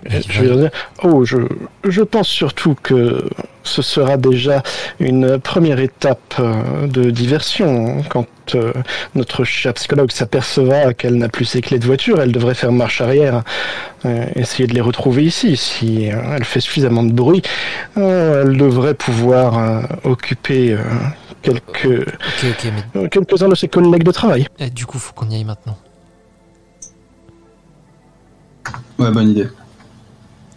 Mais 0.04 0.22
Je 0.22 0.42
veux 0.42 0.56
dire, 0.62 0.70
oh, 1.02 1.24
je, 1.24 1.36
je 1.84 2.02
pense 2.02 2.28
surtout 2.28 2.74
que 2.82 3.28
ce 3.62 3.82
sera 3.82 4.16
déjà 4.16 4.62
une 4.98 5.38
première 5.38 5.78
étape 5.80 6.34
euh, 6.38 6.86
de 6.86 7.10
diversion. 7.10 8.02
Quand 8.08 8.26
euh, 8.54 8.72
notre 9.14 9.44
chère 9.44 9.74
psychologue 9.74 10.10
s'apercevra 10.10 10.94
qu'elle 10.94 11.14
n'a 11.14 11.28
plus 11.28 11.44
ses 11.44 11.60
clés 11.60 11.78
de 11.78 11.86
voiture, 11.86 12.20
elle 12.20 12.32
devrait 12.32 12.54
faire 12.54 12.72
marche 12.72 13.00
arrière, 13.00 13.42
euh, 14.04 14.24
essayer 14.34 14.66
de 14.66 14.74
les 14.74 14.80
retrouver 14.80 15.24
ici. 15.24 15.56
Si 15.56 16.10
euh, 16.10 16.16
elle 16.36 16.44
fait 16.44 16.60
suffisamment 16.60 17.02
de 17.02 17.12
bruit, 17.12 17.42
elle 17.96 18.56
devrait 18.56 18.94
pouvoir 18.94 19.82
occuper 20.04 20.76
quelques, 21.42 22.06
mais 22.64 23.00
euh, 23.02 23.08
quelques-uns 23.08 23.48
de 23.48 23.54
ses 23.54 23.68
collègues 23.68 24.04
de 24.04 24.12
travail. 24.12 24.46
eh, 24.58 24.70
du 24.70 24.86
coup, 24.86 24.98
faut 24.98 25.12
qu'on 25.12 25.28
y 25.30 25.34
aille 25.36 25.44
maintenant. 25.44 25.76
Ouais, 28.98 29.10
bonne 29.10 29.30
idée. 29.30 29.48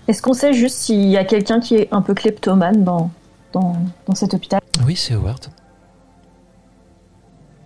Est-ce 0.07 0.21
qu'on 0.21 0.33
sait 0.33 0.53
juste 0.53 0.77
s'il 0.77 1.07
y 1.07 1.17
a 1.17 1.23
quelqu'un 1.23 1.59
qui 1.59 1.75
est 1.75 1.87
un 1.91 2.01
peu 2.01 2.13
kleptomane 2.13 2.83
dans, 2.83 3.09
dans, 3.53 3.75
dans 4.05 4.15
cet 4.15 4.33
hôpital? 4.33 4.61
Oui, 4.85 4.95
c'est 4.95 5.13
Howard. 5.13 5.47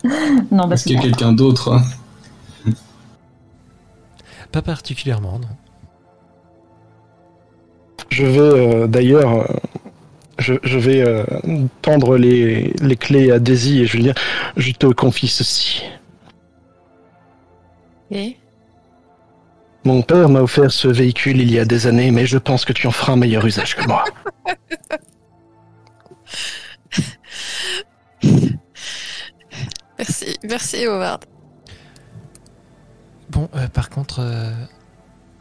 Non, 0.52 0.70
parce 0.70 0.82
Est-ce 0.82 0.84
que 0.84 0.90
qu'il 0.90 0.96
y 0.96 1.00
a 1.00 1.02
quelqu'un 1.02 1.34
d'autre 1.34 1.74
hein? 1.74 1.84
Pas 4.52 4.62
particulièrement, 4.62 5.40
non. 5.40 5.48
Je 8.10 8.26
vais 8.26 8.40
euh, 8.40 8.88
d'ailleurs 8.88 9.42
euh, 9.42 9.46
je, 10.40 10.54
je 10.64 10.80
vais 10.80 11.02
euh, 11.02 11.26
tendre 11.82 12.18
les, 12.18 12.74
les 12.80 12.96
clés 12.96 13.32
à 13.32 13.40
Daisy 13.40 13.82
et 13.82 13.86
je 13.86 13.98
lui 13.98 14.04
dire 14.04 14.16
Je 14.56 14.72
te 14.72 14.88
confie 14.88 15.28
ceci. 15.28 15.84
Et? 18.12 18.38
Mon 19.88 20.02
père 20.02 20.28
m'a 20.28 20.42
offert 20.42 20.70
ce 20.70 20.90
véhicule 20.90 21.40
il 21.40 21.50
y 21.50 21.58
a 21.60 21.64
des 21.64 21.88
années, 21.88 22.12
mais 22.12 22.26
je 22.26 22.38
pense 22.38 22.66
que 22.66 22.74
tu 22.74 22.88
en 22.88 22.92
feras 22.92 23.14
un 23.14 23.16
meilleur 23.16 23.46
usage 23.46 23.74
que 23.78 23.88
moi. 23.88 24.04
Merci, 29.98 30.38
merci 30.44 30.86
Howard. 30.86 31.24
Bon, 33.30 33.50
euh, 33.56 33.68
par 33.68 33.90
contre, 33.90 34.20
euh, 34.22 34.52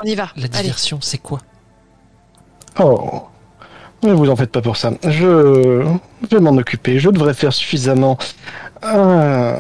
On 0.02 0.04
y 0.06 0.14
va. 0.14 0.28
la 0.36 0.48
diversion, 0.48 0.98
c'est 1.00 1.18
quoi? 1.18 1.40
Oh, 2.80 3.24
ne 4.02 4.12
vous 4.12 4.30
en 4.30 4.36
faites 4.36 4.52
pas 4.52 4.62
pour 4.62 4.76
ça. 4.76 4.92
Je, 5.02 5.84
je 6.22 6.36
vais 6.36 6.40
m'en 6.40 6.56
occuper. 6.56 6.98
Je 6.98 7.10
devrais 7.10 7.34
faire 7.34 7.52
suffisamment. 7.52 8.16
euh, 8.84 9.56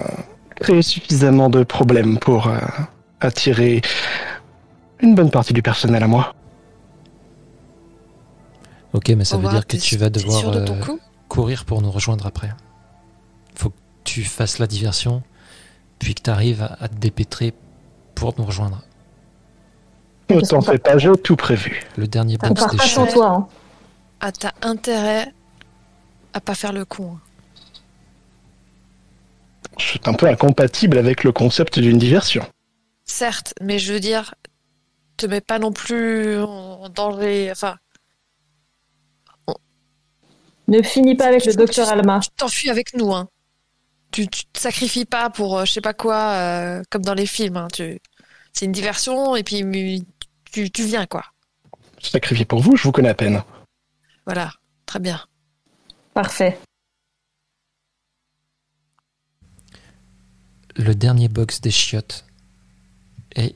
créer 0.56 0.82
suffisamment 0.82 1.50
de 1.50 1.62
problèmes 1.64 2.18
pour 2.18 2.46
euh, 2.48 2.58
attirer 3.20 3.82
une 5.00 5.14
bonne 5.14 5.30
partie 5.30 5.52
du 5.52 5.62
personnel 5.62 6.02
à 6.02 6.06
moi. 6.06 6.34
Ok, 8.92 9.10
mais 9.10 9.24
ça 9.24 9.36
veut 9.36 9.48
dire 9.48 9.66
que 9.66 9.76
tu 9.76 9.96
vas 9.96 10.08
devoir 10.10 10.50
de 10.50 10.60
euh, 10.70 10.96
courir 11.28 11.64
pour 11.64 11.82
nous 11.82 11.90
rejoindre 11.90 12.26
après. 12.26 12.50
Faut 13.54 13.70
que 13.70 13.76
tu 14.04 14.24
fasses 14.24 14.58
la 14.58 14.66
diversion, 14.66 15.22
puis 15.98 16.14
que 16.14 16.22
tu 16.22 16.30
arrives 16.30 16.62
à, 16.62 16.76
à 16.80 16.88
te 16.88 16.94
dépêtrer 16.94 17.52
pour 18.14 18.34
nous 18.38 18.44
rejoindre. 18.44 18.82
Ne 20.30 20.40
t'en 20.40 20.60
fais 20.60 20.78
pas, 20.78 20.98
j'ai 20.98 21.12
tout 21.22 21.36
prévu. 21.36 21.84
Le 21.96 22.08
dernier 22.08 22.38
part 22.38 22.52
des 22.54 22.76
pas 22.76 22.86
sans 22.86 23.06
toi. 23.06 23.30
Hein. 23.30 23.46
Ah, 24.20 24.32
t'as 24.32 24.52
intérêt 24.62 25.32
à 26.32 26.40
pas 26.40 26.54
faire 26.54 26.72
le 26.72 26.84
con. 26.84 27.12
hein. 27.16 27.20
Je 29.78 29.84
suis 29.84 30.00
un 30.06 30.14
peu 30.14 30.26
incompatible 30.26 30.96
avec 30.96 31.22
le 31.22 31.32
concept 31.32 31.78
d'une 31.78 31.98
diversion. 31.98 32.44
Certes, 33.04 33.52
mais 33.60 33.78
je 33.78 33.92
veux 33.92 34.00
dire, 34.00 34.34
te 35.16 35.26
mets 35.26 35.40
pas 35.40 35.58
non 35.58 35.72
plus 35.72 36.38
en 36.40 36.88
danger. 36.88 37.50
Enfin, 37.50 37.76
Ne 40.68 40.82
finis 40.82 41.14
pas 41.14 41.26
avec 41.26 41.44
le 41.44 41.54
docteur 41.54 41.88
Alma. 41.88 42.20
tu 42.20 42.30
t'enfuis 42.36 42.70
avec 42.70 42.94
nous. 42.94 43.12
Hein. 43.14 43.28
Tu, 44.12 44.28
tu 44.28 44.46
te 44.46 44.58
sacrifies 44.58 45.04
pas 45.04 45.30
pour 45.30 45.58
euh, 45.58 45.64
je 45.64 45.72
sais 45.72 45.80
pas 45.80 45.94
quoi, 45.94 46.32
euh, 46.32 46.82
comme 46.90 47.02
dans 47.02 47.14
les 47.14 47.26
films. 47.26 47.56
Hein. 47.56 47.68
Tu... 47.72 48.00
C'est 48.52 48.64
une 48.64 48.72
diversion 48.72 49.36
et 49.36 49.42
puis 49.42 50.04
tu, 50.52 50.70
tu 50.70 50.84
viens 50.84 51.06
quoi. 51.06 51.24
Sacrifié 52.00 52.44
pour 52.44 52.60
vous, 52.60 52.76
je 52.76 52.84
vous 52.84 52.92
connais 52.92 53.08
à 53.08 53.14
peine. 53.14 53.42
Voilà, 54.26 54.52
très 54.86 55.00
bien. 55.00 55.20
Parfait. 56.14 56.58
le 60.78 60.94
dernier 60.94 61.28
box 61.28 61.60
des 61.60 61.70
chiottes. 61.70 62.24
Et 63.34 63.54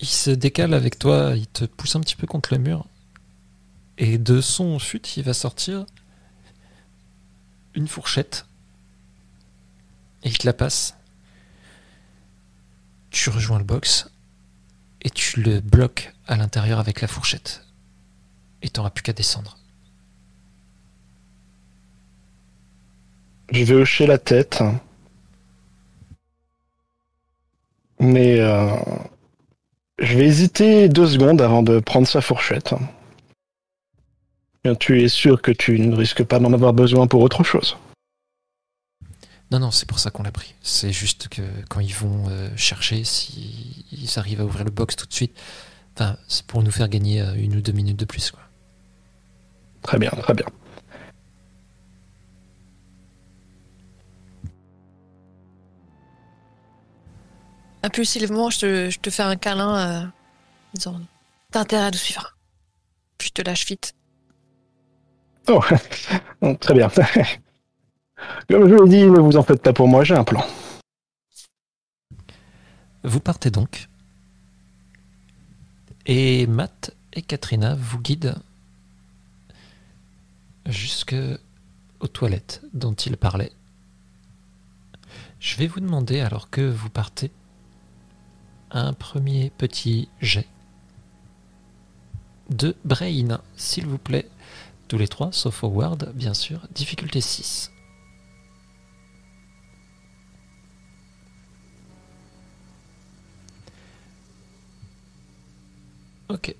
il 0.00 0.06
se 0.06 0.30
décale 0.30 0.74
avec 0.74 0.98
toi, 0.98 1.32
il 1.34 1.46
te 1.48 1.64
pousse 1.64 1.96
un 1.96 2.00
petit 2.00 2.16
peu 2.16 2.26
contre 2.26 2.54
le 2.54 2.60
mur. 2.60 2.86
Et 3.98 4.16
de 4.16 4.40
son 4.40 4.78
fut, 4.78 5.04
il 5.16 5.24
va 5.24 5.34
sortir 5.34 5.86
une 7.74 7.88
fourchette. 7.88 8.46
Et 10.22 10.28
il 10.28 10.38
te 10.38 10.46
la 10.46 10.52
passe. 10.52 10.96
Tu 13.10 13.30
rejoins 13.30 13.58
le 13.58 13.64
box. 13.64 14.10
Et 15.02 15.10
tu 15.10 15.42
le 15.42 15.60
bloques 15.60 16.12
à 16.28 16.36
l'intérieur 16.36 16.78
avec 16.78 17.00
la 17.00 17.08
fourchette. 17.08 17.64
Et 18.62 18.68
t'auras 18.68 18.90
plus 18.90 19.02
qu'à 19.02 19.12
descendre. 19.12 19.58
Je 23.50 23.64
vais 23.64 23.74
hocher 23.74 24.06
la 24.06 24.18
tête. 24.18 24.62
Mais 27.98 28.38
euh, 28.38 28.76
je 29.98 30.16
vais 30.16 30.26
hésiter 30.26 30.88
deux 30.88 31.06
secondes 31.06 31.40
avant 31.40 31.62
de 31.62 31.80
prendre 31.80 32.06
sa 32.06 32.20
fourchette. 32.20 32.74
Bien, 34.64 34.74
tu 34.74 35.02
es 35.02 35.08
sûr 35.08 35.42
que 35.42 35.50
tu 35.50 35.78
ne 35.78 35.94
risques 35.94 36.24
pas 36.24 36.38
d'en 36.38 36.52
avoir 36.52 36.72
besoin 36.72 37.06
pour 37.06 37.22
autre 37.22 37.44
chose. 37.44 37.76
Non, 39.50 39.60
non, 39.60 39.70
c'est 39.70 39.86
pour 39.86 39.98
ça 39.98 40.10
qu'on 40.10 40.22
l'a 40.22 40.30
pris. 40.30 40.54
C'est 40.62 40.92
juste 40.92 41.28
que 41.28 41.42
quand 41.68 41.80
ils 41.80 41.94
vont 41.94 42.28
euh, 42.28 42.50
chercher, 42.56 43.02
s'ils 43.04 43.84
ils 43.92 44.18
arrivent 44.18 44.42
à 44.42 44.44
ouvrir 44.44 44.64
le 44.64 44.70
box 44.70 44.94
tout 44.94 45.06
de 45.06 45.14
suite, 45.14 45.34
enfin, 45.94 46.16
c'est 46.28 46.44
pour 46.46 46.62
nous 46.62 46.70
faire 46.70 46.88
gagner 46.88 47.22
euh, 47.22 47.34
une 47.34 47.56
ou 47.56 47.60
deux 47.60 47.72
minutes 47.72 47.98
de 47.98 48.04
plus. 48.04 48.30
Quoi. 48.30 48.42
Très 49.82 49.98
bien, 49.98 50.10
très 50.10 50.34
bien. 50.34 50.46
Impulsivement, 57.88 58.50
je 58.50 58.58
te, 58.58 58.90
je 58.90 58.98
te 58.98 59.08
fais 59.08 59.22
un 59.22 59.36
câlin 59.36 59.78
euh, 59.78 60.02
en 60.04 60.74
disant 60.74 61.00
T'as 61.50 61.60
intérêt 61.60 61.84
à 61.84 61.90
nous 61.90 61.96
suivre. 61.96 62.36
Puis 63.16 63.28
je 63.28 63.32
te 63.32 63.40
lâche 63.40 63.64
vite. 63.64 63.94
Oh, 65.48 65.64
très 66.60 66.74
bien. 66.74 66.88
Comme 68.50 68.68
je 68.68 68.74
l'ai 68.74 68.88
dit, 68.90 69.04
ne 69.06 69.18
vous 69.20 69.38
en 69.38 69.42
faites 69.42 69.62
pas 69.62 69.72
pour 69.72 69.88
moi, 69.88 70.04
j'ai 70.04 70.14
un 70.14 70.22
plan. 70.22 70.44
Vous 73.04 73.20
partez 73.20 73.50
donc. 73.50 73.88
Et 76.04 76.46
Matt 76.46 76.94
et 77.14 77.22
Katrina 77.22 77.74
vous 77.74 78.00
guident 78.00 78.36
jusque 80.66 81.16
aux 82.00 82.08
toilettes 82.08 82.60
dont 82.74 82.92
il 82.92 83.16
parlait. 83.16 83.52
Je 85.40 85.56
vais 85.56 85.68
vous 85.68 85.80
demander, 85.80 86.20
alors 86.20 86.50
que 86.50 86.60
vous 86.60 86.90
partez, 86.90 87.30
un 88.70 88.92
premier 88.92 89.50
petit 89.50 90.08
jet 90.20 90.46
de 92.50 92.74
Brain, 92.84 93.40
s'il 93.56 93.86
vous 93.86 93.98
plaît. 93.98 94.28
Tous 94.88 94.98
les 94.98 95.08
trois, 95.08 95.32
sauf 95.32 95.62
Howard, 95.64 96.12
bien 96.14 96.34
sûr. 96.34 96.66
Difficulté 96.74 97.20
6. 97.20 97.70
Ok. 106.28 106.54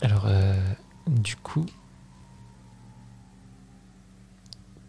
Alors, 0.00 0.26
euh, 0.26 0.54
du 1.06 1.36
coup, 1.36 1.66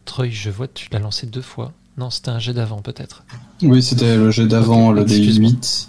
Troy, 0.05 0.29
je 0.29 0.49
vois, 0.49 0.67
tu 0.67 0.89
l'as 0.91 0.99
lancé 0.99 1.25
deux 1.27 1.41
fois. 1.41 1.73
Non, 1.97 2.09
c'était 2.09 2.29
un 2.29 2.39
jet 2.39 2.53
d'avant, 2.53 2.81
peut-être. 2.81 3.23
Oui, 3.61 3.83
c'était 3.83 4.17
le 4.17 4.31
jet 4.31 4.47
d'avant, 4.47 4.91
le 4.91 5.03
excuse-moi. 5.03 5.51
D8. 5.51 5.87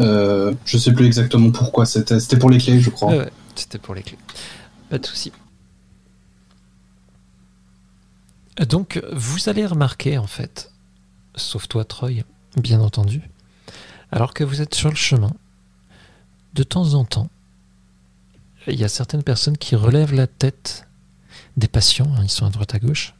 Euh, 0.00 0.54
je 0.64 0.78
sais 0.78 0.92
plus 0.92 1.06
exactement 1.06 1.50
pourquoi 1.50 1.86
c'était. 1.86 2.20
C'était 2.20 2.38
pour 2.38 2.50
les 2.50 2.58
clés, 2.58 2.80
je 2.80 2.90
crois. 2.90 3.16
Ouais, 3.16 3.30
c'était 3.54 3.78
pour 3.78 3.94
les 3.94 4.02
clés. 4.02 4.18
Pas 4.88 4.98
de 4.98 5.06
souci. 5.06 5.32
Donc, 8.68 9.02
vous 9.12 9.48
allez 9.48 9.66
remarquer, 9.66 10.18
en 10.18 10.26
fait, 10.26 10.70
sauf 11.34 11.66
toi, 11.66 11.84
Troy, 11.84 12.24
bien 12.56 12.80
entendu, 12.80 13.22
alors 14.12 14.34
que 14.34 14.44
vous 14.44 14.60
êtes 14.60 14.74
sur 14.74 14.90
le 14.90 14.96
chemin, 14.96 15.32
de 16.54 16.62
temps 16.62 16.94
en 16.94 17.04
temps, 17.04 17.30
il 18.66 18.78
y 18.78 18.84
a 18.84 18.88
certaines 18.88 19.22
personnes 19.22 19.56
qui 19.56 19.76
relèvent 19.76 20.12
la 20.12 20.26
tête 20.26 20.86
des 21.56 21.68
patients, 21.68 22.12
hein, 22.16 22.22
ils 22.22 22.30
sont 22.30 22.44
à 22.44 22.50
droite 22.50 22.74
à 22.74 22.78
gauche, 22.78 23.14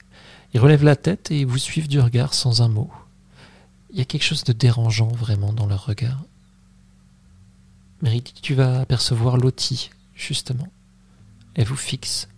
ils 0.53 0.61
relèvent 0.61 0.85
la 0.85 0.97
tête 0.97 1.31
et 1.31 1.45
vous 1.45 1.59
suivent 1.59 1.89
du 1.89 2.01
regard 2.01 2.35
sans 2.35 2.63
un 2.63 2.69
mot. 2.69 2.91
Il 3.91 3.99
y 3.99 4.03
a 4.03 4.05
quelque 4.05 4.23
chose 4.25 4.45
de 4.45 4.53
dérangeant 4.53 5.09
vraiment 5.09 5.53
dans 5.53 5.67
leur 5.67 5.87
regard. 5.87 6.23
Mérite, 8.03 8.35
tu 8.41 8.55
vas 8.55 8.81
apercevoir 8.81 9.37
Lottie, 9.37 9.91
justement. 10.15 10.69
Elle 11.55 11.67
vous 11.67 11.77
fixe. 11.77 12.29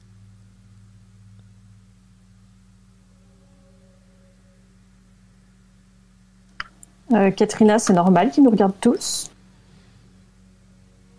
Euh, 7.12 7.30
Katrina, 7.30 7.78
c'est 7.78 7.92
normal 7.92 8.30
qu'ils 8.30 8.42
nous 8.44 8.50
regardent 8.50 8.78
tous. 8.80 9.30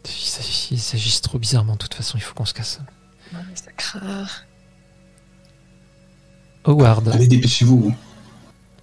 Il 0.05 0.11
s'agit- 0.11 0.67
Ils 0.71 0.79
s'agissent 0.79 1.21
trop 1.21 1.37
bizarrement, 1.37 1.73
de 1.73 1.77
toute 1.77 1.93
façon, 1.93 2.17
il 2.17 2.21
faut 2.21 2.33
qu'on 2.33 2.45
se 2.45 2.53
casse. 2.53 2.79
Ça 3.55 3.71
craint. 3.73 4.25
Howard, 6.65 7.09
Allez, 7.13 7.27
dépêchez-vous. 7.27 7.93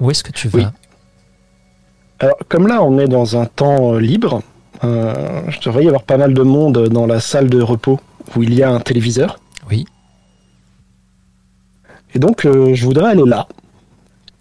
où 0.01 0.11
est-ce 0.11 0.23
que 0.23 0.33
tu 0.33 0.49
Oui. 0.53 0.63
vas 0.63 0.73
Alors, 2.19 2.37
comme 2.49 2.67
là, 2.67 2.83
on 2.83 2.99
est 2.99 3.09
dans 3.09 3.37
un 3.41 3.47
temps 3.47 3.95
euh, 3.95 4.01
libre, 4.01 4.43
euh, 4.85 5.43
je 5.49 5.61
devrais 5.61 5.85
y 5.85 5.87
avoir 5.89 6.03
pas 6.03 6.17
mal 6.19 6.35
de 6.35 6.43
monde 6.43 6.89
dans 6.89 7.07
la 7.07 7.21
salle 7.21 7.49
de 7.49 7.61
repos 7.63 7.99
où 8.37 8.43
il 8.43 8.55
y 8.55 8.63
a 8.63 8.71
un 8.71 8.81
téléviseur. 8.81 9.39
Oui. 9.71 9.87
Et 12.15 12.19
donc, 12.19 12.45
euh, 12.45 12.75
je 12.75 12.85
voudrais 12.85 13.11
aller 13.13 13.23
là. 13.27 13.47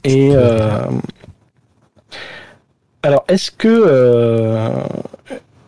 Et 0.03 0.31
euh, 0.33 0.85
alors, 3.03 3.23
est-ce 3.27 3.51
que 3.51 3.67
euh, 3.67 4.69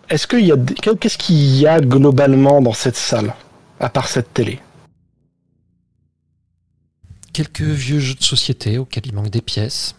est-ce 0.10 0.26
qu'il 0.28 0.46
y 0.46 0.52
a 0.52 0.56
qu'est-ce 0.96 1.18
qu'il 1.18 1.36
y 1.58 1.68
a 1.68 1.80
globalement 1.82 2.62
dans 2.62 2.74
cette 2.74 2.96
salle 2.96 3.34
à 3.80 3.90
part 3.90 4.08
cette 4.08 4.34
télé? 4.34 4.60
Quelques 7.34 7.62
vieux 7.62 8.00
jeux 8.00 8.16
de 8.16 8.24
société 8.24 8.78
auxquels 8.78 9.06
il 9.06 9.14
manque 9.14 9.30
des 9.30 9.42
pièces, 9.42 9.96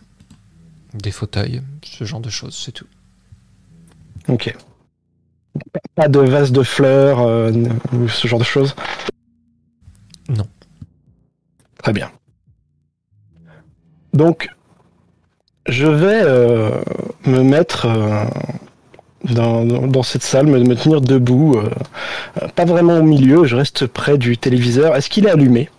des 0.95 1.11
fauteuils, 1.11 1.63
ce 1.83 2.05
genre 2.05 2.21
de 2.21 2.29
choses, 2.29 2.55
c'est 2.55 2.73
tout. 2.73 2.87
Ok. 4.29 4.55
Pas 5.95 6.09
de 6.09 6.21
vase 6.21 6.53
de 6.53 6.63
fleurs 6.63 7.21
euh, 7.21 7.53
ou 7.93 8.09
ce 8.09 8.29
genre 8.29 8.39
de 8.39 8.45
choses? 8.45 8.75
Non. 10.29 10.47
Très 11.83 11.93
bien. 11.93 12.11
Donc, 14.13 14.49
je 15.67 15.87
vais 15.87 16.23
euh, 16.23 16.83
me 17.25 17.43
mettre 17.43 17.87
euh, 17.87 18.25
dans, 19.25 20.03
cette 20.03 20.23
salle, 20.23 20.47
me, 20.47 20.59
me 20.59 20.77
tenir 20.77 21.01
debout, 21.01 21.57
pas 22.55 22.67
vraiment 22.67 22.99
au 22.99 23.03
milieu, 23.03 23.45
je 23.45 23.57
reste 23.57 23.87
près 23.87 24.19
du 24.19 24.37
téléviseur. 24.37 24.95
Est-ce 24.97 25.09
qu'il 25.09 25.27
est 25.27 25.31
allumé? 25.31 25.71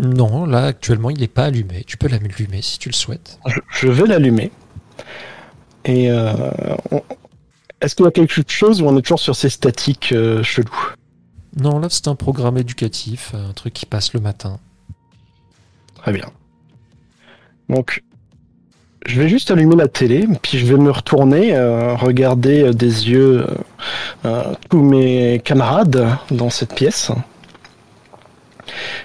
Non, 0.00 0.46
là 0.46 0.64
actuellement 0.66 1.10
il 1.10 1.18
n'est 1.20 1.26
pas 1.28 1.44
allumé. 1.46 1.84
Tu 1.86 1.96
peux 1.96 2.08
l'allumer 2.08 2.62
si 2.62 2.78
tu 2.78 2.88
le 2.88 2.94
souhaites. 2.94 3.38
je, 3.46 3.58
je 3.70 3.88
vais 3.88 4.06
l'allumer. 4.06 4.50
Et 5.84 6.10
euh, 6.10 6.32
on- 6.90 7.02
est-ce 7.80 7.94
qu'il 7.94 8.04
y 8.04 8.08
a 8.08 8.10
quelque 8.10 8.42
chose 8.50 8.82
ou 8.82 8.86
on 8.86 8.96
est 8.98 9.02
toujours 9.02 9.20
sur 9.20 9.36
ces 9.36 9.48
statiques 9.50 10.12
euh, 10.12 10.42
chelous 10.42 10.92
Non, 11.60 11.78
là 11.78 11.88
c'est 11.90 12.08
un 12.08 12.14
programme 12.14 12.58
éducatif, 12.58 13.34
un 13.34 13.52
truc 13.52 13.72
qui 13.74 13.86
passe 13.86 14.12
le 14.14 14.20
matin. 14.20 14.58
Très 15.96 16.12
bien. 16.12 16.26
Donc, 17.68 18.02
je 19.06 19.20
vais 19.20 19.28
juste 19.28 19.50
allumer 19.50 19.76
la 19.76 19.88
télé, 19.88 20.26
puis 20.42 20.58
je 20.58 20.66
vais 20.66 20.76
me 20.80 20.90
retourner, 20.90 21.54
euh, 21.56 21.94
regarder 21.94 22.72
des 22.74 23.08
yeux 23.10 23.46
euh, 23.46 23.54
euh, 24.26 24.54
tous 24.70 24.82
mes 24.82 25.40
camarades 25.44 26.08
dans 26.30 26.50
cette 26.50 26.74
pièce. 26.74 27.10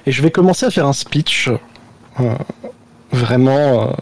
Et 0.05 0.11
je 0.11 0.21
vais 0.21 0.31
commencer 0.31 0.65
à 0.65 0.71
faire 0.71 0.87
un 0.87 0.93
speech, 0.93 1.49
euh, 2.19 2.35
vraiment 3.11 3.93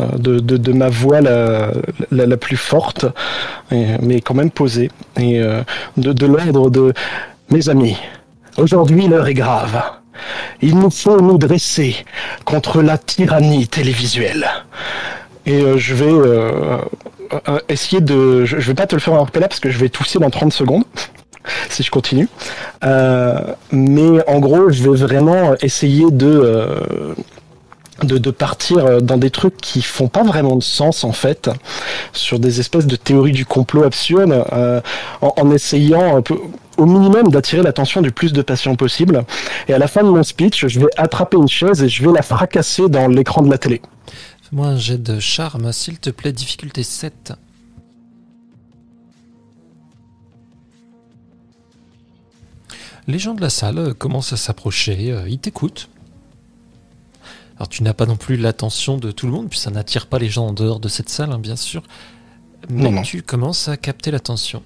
euh, 0.00 0.40
de, 0.40 0.72
ma 0.72 0.88
voix 0.88 1.20
la, 1.20 1.70
la, 2.10 2.36
plus 2.36 2.56
forte, 2.56 3.06
mais 3.70 4.20
quand 4.20 4.34
même 4.34 4.50
posée, 4.50 4.90
et 5.16 5.40
de, 5.96 6.12
de 6.12 6.26
l'ordre 6.26 6.70
de 6.70 6.92
mes 7.50 7.68
amis. 7.68 7.96
Aujourd'hui, 8.56 9.06
l'heure 9.06 9.28
est 9.28 9.34
grave. 9.34 9.80
Il 10.60 10.76
nous 10.76 10.90
faut 10.90 11.20
nous 11.20 11.38
dresser 11.38 11.94
contre 12.44 12.82
la 12.82 12.98
tyrannie 12.98 13.68
télévisuelle. 13.68 14.48
Et 15.46 15.78
je 15.78 15.94
vais 15.94 17.62
essayer 17.68 18.00
de... 18.00 18.44
Je, 18.44 18.58
je 18.58 18.66
vais 18.66 18.74
pas 18.74 18.88
te 18.88 18.96
le 18.96 19.00
faire 19.00 19.14
en 19.14 19.24
là 19.24 19.48
parce 19.48 19.60
que 19.60 19.70
je 19.70 19.78
vais 19.78 19.88
tousser 19.88 20.18
dans 20.18 20.30
30 20.30 20.52
secondes 20.52 20.84
si 21.70 21.82
je 21.82 21.90
continue. 21.90 22.28
Euh, 22.84 23.54
mais 23.72 24.26
en 24.28 24.38
gros, 24.38 24.70
je 24.70 24.82
vais 24.82 24.96
vraiment 24.96 25.54
essayer 25.60 26.10
de... 26.10 26.26
euh, 26.26 27.14
de, 28.04 28.16
de 28.16 28.30
partir 28.30 29.02
dans 29.02 29.16
des 29.16 29.30
trucs 29.30 29.56
qui 29.56 29.82
font 29.82 30.06
pas 30.06 30.22
vraiment 30.22 30.54
de 30.54 30.62
sens 30.62 31.02
en 31.02 31.10
fait, 31.10 31.50
sur 32.12 32.38
des 32.38 32.60
espèces 32.60 32.86
de 32.86 32.94
théories 32.94 33.32
du 33.32 33.44
complot 33.44 33.82
absurdes, 33.82 34.44
euh, 34.52 34.80
en, 35.20 35.50
essayant 35.50 36.22
au 36.76 36.86
minimum 36.86 37.30
d'attirer 37.30 37.62
l'attention 37.62 38.00
du 38.00 38.12
plus 38.12 38.32
de 38.32 38.42
patients 38.42 38.76
possible. 38.76 39.24
Et 39.66 39.74
à 39.74 39.78
la 39.78 39.88
fin 39.88 40.04
de 40.04 40.08
mon 40.08 40.22
speech, 40.22 40.66
je 40.68 40.80
vais 40.80 40.86
attraper 40.96 41.36
une 41.36 41.48
chaise 41.48 41.82
et 41.82 41.88
je 41.88 42.06
vais 42.06 42.12
la 42.12 42.22
fracasser 42.22 42.88
dans 42.88 43.08
l'écran 43.08 43.42
de 43.42 43.50
la 43.50 43.58
télé. 43.58 43.82
Fais-moi 44.48 44.68
un 44.68 44.78
jet 44.78 45.02
de 45.02 45.18
charme, 45.18 45.72
s'il 45.72 45.98
te 45.98 46.10
plaît, 46.10 46.32
difficulté 46.32 46.82
7. 46.82 47.32
Les 53.08 53.18
gens 53.18 53.32
de 53.34 53.40
la 53.40 53.48
salle 53.48 53.78
euh, 53.78 53.94
commencent 53.94 54.34
à 54.34 54.36
s'approcher, 54.36 55.10
euh, 55.10 55.26
ils 55.28 55.38
t'écoutent. 55.38 55.88
Alors 57.56 57.68
tu 57.68 57.82
n'as 57.82 57.94
pas 57.94 58.04
non 58.06 58.16
plus 58.16 58.36
l'attention 58.36 58.98
de 58.98 59.10
tout 59.10 59.26
le 59.26 59.32
monde, 59.32 59.48
puis 59.48 59.58
ça 59.58 59.70
n'attire 59.70 60.06
pas 60.06 60.18
les 60.18 60.28
gens 60.28 60.48
en 60.48 60.52
dehors 60.52 60.78
de 60.78 60.88
cette 60.88 61.08
salle, 61.08 61.32
hein, 61.32 61.38
bien 61.38 61.56
sûr. 61.56 61.82
Mais 62.68 62.82
Non, 62.84 62.92
non. 62.92 63.02
tu 63.02 63.22
commences 63.22 63.66
à 63.66 63.76
capter 63.78 64.10
l'attention. 64.10 64.62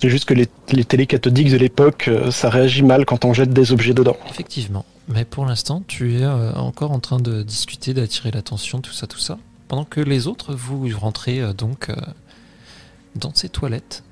C'est 0.00 0.10
juste 0.10 0.26
que 0.26 0.34
les, 0.34 0.46
les 0.72 0.84
télés 0.84 1.06
cathodiques 1.06 1.50
de 1.50 1.56
l'époque, 1.56 2.08
euh, 2.08 2.30
ça 2.30 2.50
réagit 2.50 2.82
mal 2.82 3.06
quand 3.06 3.24
on 3.24 3.32
jette 3.32 3.52
des 3.52 3.72
objets 3.72 3.94
dedans. 3.94 4.16
Effectivement. 4.28 4.84
Mais 5.08 5.24
pour 5.24 5.46
l'instant, 5.46 5.82
tu 5.88 6.20
es 6.20 6.26
encore 6.26 6.92
en 6.92 7.00
train 7.00 7.18
de 7.18 7.42
discuter, 7.42 7.92
d'attirer 7.92 8.30
l'attention, 8.30 8.80
tout 8.80 8.92
ça, 8.92 9.08
tout 9.08 9.18
ça. 9.18 9.38
Pendant 9.66 9.84
que 9.84 10.00
les 10.00 10.28
autres, 10.28 10.54
vous 10.54 10.88
rentrez 10.96 11.42
donc 11.54 11.90
dans 13.16 13.34
ces 13.34 13.48
toilettes. 13.48 14.04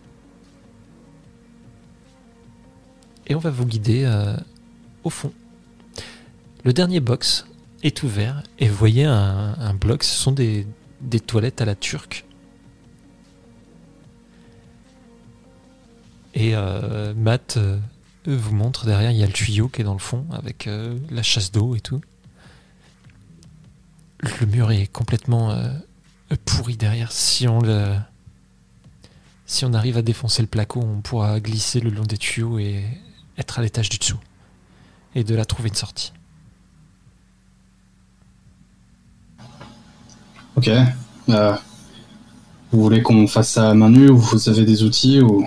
Et 3.31 3.35
on 3.37 3.39
va 3.39 3.51
vous 3.51 3.65
guider 3.65 4.03
euh, 4.05 4.37
au 5.05 5.09
fond. 5.09 5.33
Le 6.65 6.73
dernier 6.73 6.99
box 6.99 7.47
est 7.85 8.03
ouvert 8.03 8.43
et 8.59 8.69
vous 8.69 8.75
voyez 8.75 9.05
un, 9.05 9.73
bloc, 9.75 10.03
ce 10.03 10.15
sont 10.15 10.33
des, 10.33 10.67
des 11.01 11.21
toilettes 11.21 11.61
à 11.61 11.65
la 11.65 11.77
turque. 11.77 12.27
Et 16.35 16.57
euh, 16.57 17.15
Matt 17.15 17.57
euh, 17.57 17.79
vous 18.27 18.53
montre 18.53 18.85
derrière, 18.85 19.13
il 19.13 19.17
y 19.17 19.23
a 19.23 19.27
le 19.27 19.33
tuyau 19.33 19.69
qui 19.69 19.83
est 19.83 19.85
dans 19.85 19.93
le 19.93 20.01
fond 20.01 20.27
avec 20.33 20.69
la 21.11 21.23
chasse 21.23 21.53
d'eau 21.53 21.77
et 21.77 21.81
tout. 21.81 22.01
Le 24.41 24.47
mur 24.47 24.73
est 24.73 24.89
complètement 24.89 25.57
pourri 26.45 26.77
derrière. 26.77 27.13
Si 27.13 27.47
on 27.47 27.61
le, 27.61 27.95
si 29.47 29.65
on 29.65 29.73
arrive 29.73 29.97
à 29.97 30.03
défoncer 30.03 30.43
le 30.43 30.49
placo, 30.49 30.81
on 30.81 31.01
pourra 31.01 31.39
glisser 31.39 31.79
le 31.79 31.91
long 31.91 32.05
des 32.05 32.19
tuyaux 32.19 32.59
et 32.59 32.85
être 33.41 33.59
à 33.59 33.63
l'étage 33.63 33.89
du 33.89 33.99
dessous 33.99 34.19
et 35.15 35.25
de 35.25 35.35
là 35.35 35.45
trouver 35.45 35.69
une 35.71 35.75
sortie. 35.75 36.13
Ok. 40.57 40.69
Euh, 41.29 41.57
vous 42.71 42.83
voulez 42.83 43.03
qu'on 43.03 43.27
fasse 43.27 43.51
ça 43.51 43.71
à 43.71 43.75
main 43.75 43.89
nue 43.91 44.11
ou 44.11 44.19
vous 44.19 44.49
avez 44.49 44.65
des 44.65 44.83
outils 44.83 45.21
ou? 45.21 45.47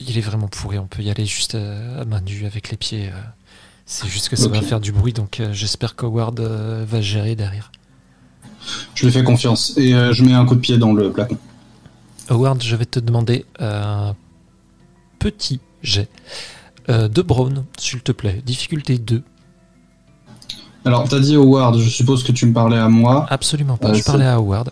Il 0.00 0.16
est 0.16 0.22
vraiment 0.22 0.48
pourri. 0.48 0.78
On 0.78 0.86
peut 0.86 1.02
y 1.02 1.10
aller 1.10 1.26
juste 1.26 1.54
à, 1.54 2.00
à 2.00 2.04
main 2.04 2.20
nue 2.20 2.46
avec 2.46 2.70
les 2.70 2.76
pieds. 2.76 3.08
euh. 3.08 3.20
C'est 3.90 4.06
juste 4.08 4.28
que 4.28 4.36
ça 4.36 4.48
va 4.48 4.60
faire 4.60 4.80
du 4.80 4.92
bruit, 4.92 5.14
donc 5.14 5.40
euh, 5.40 5.54
j'espère 5.54 5.96
qu'Howard 5.96 6.38
euh, 6.40 6.84
va 6.86 7.00
gérer 7.00 7.34
derrière. 7.36 7.72
je 8.94 9.06
lui 9.06 9.12
fais 9.12 9.24
confiance 9.24 9.72
et 9.78 9.94
euh, 9.94 10.12
je 10.12 10.24
mets 10.24 10.34
un 10.34 10.44
coup 10.44 10.56
de 10.56 10.60
pied 10.60 10.76
dans 10.76 10.92
le 10.92 11.10
plafond. 11.10 11.38
Howard, 12.28 12.62
je 12.62 12.76
vais 12.76 12.84
te 12.84 13.00
demander 13.00 13.46
un 13.58 14.14
petit 15.18 15.58
jet 15.82 16.08
euh, 16.88 17.08
de 17.08 17.22
Brown, 17.22 17.64
s'il 17.78 18.00
te 18.00 18.12
plaît. 18.12 18.42
Difficulté 18.44 18.98
2. 18.98 19.22
Alors, 20.84 21.08
t'as 21.08 21.20
dit 21.20 21.36
Howard, 21.36 21.78
je 21.78 21.88
suppose 21.88 22.22
que 22.22 22.32
tu 22.32 22.46
me 22.46 22.52
parlais 22.52 22.78
à 22.78 22.88
moi. 22.88 23.26
Absolument 23.30 23.76
pas. 23.76 23.90
Euh, 23.90 23.94
je 23.94 24.04
parlais 24.04 24.24
à 24.24 24.36
Howard. 24.36 24.70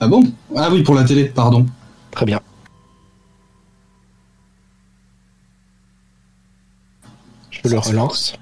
Ah 0.00 0.08
bon? 0.08 0.24
Ah 0.54 0.68
oui, 0.70 0.82
pour 0.82 0.94
la 0.94 1.04
télé, 1.04 1.26
pardon. 1.26 1.66
Très 2.10 2.26
bien. 2.26 2.40
Je 7.50 7.68
le 7.68 7.78
relance. 7.78 8.36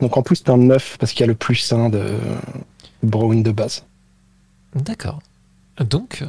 Donc 0.00 0.16
en 0.16 0.22
plus, 0.22 0.36
c'est 0.36 0.50
un 0.50 0.56
9 0.56 0.96
parce 0.98 1.12
qu'il 1.12 1.20
y 1.20 1.24
a 1.24 1.26
le 1.26 1.34
plus 1.34 1.72
1 1.72 1.90
de 1.90 2.16
Brown 3.02 3.42
de 3.42 3.52
base. 3.52 3.84
D'accord. 4.74 5.20
Donc, 5.78 6.24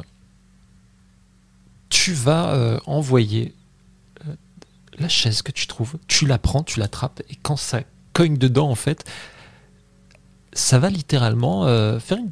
tu 1.92 2.14
vas 2.14 2.54
euh, 2.54 2.78
envoyer 2.86 3.54
euh, 4.26 4.34
la 4.98 5.08
chaise 5.10 5.42
que 5.42 5.52
tu 5.52 5.66
trouves, 5.66 5.96
tu 6.08 6.26
la 6.26 6.38
prends, 6.38 6.62
tu 6.62 6.80
l'attrapes, 6.80 7.20
et 7.28 7.34
quand 7.36 7.56
ça 7.56 7.82
cogne 8.14 8.38
dedans, 8.38 8.70
en 8.70 8.74
fait, 8.74 9.04
ça 10.54 10.78
va 10.78 10.88
littéralement 10.88 11.66
euh, 11.66 11.98
faire 12.00 12.16
une- 12.18 12.30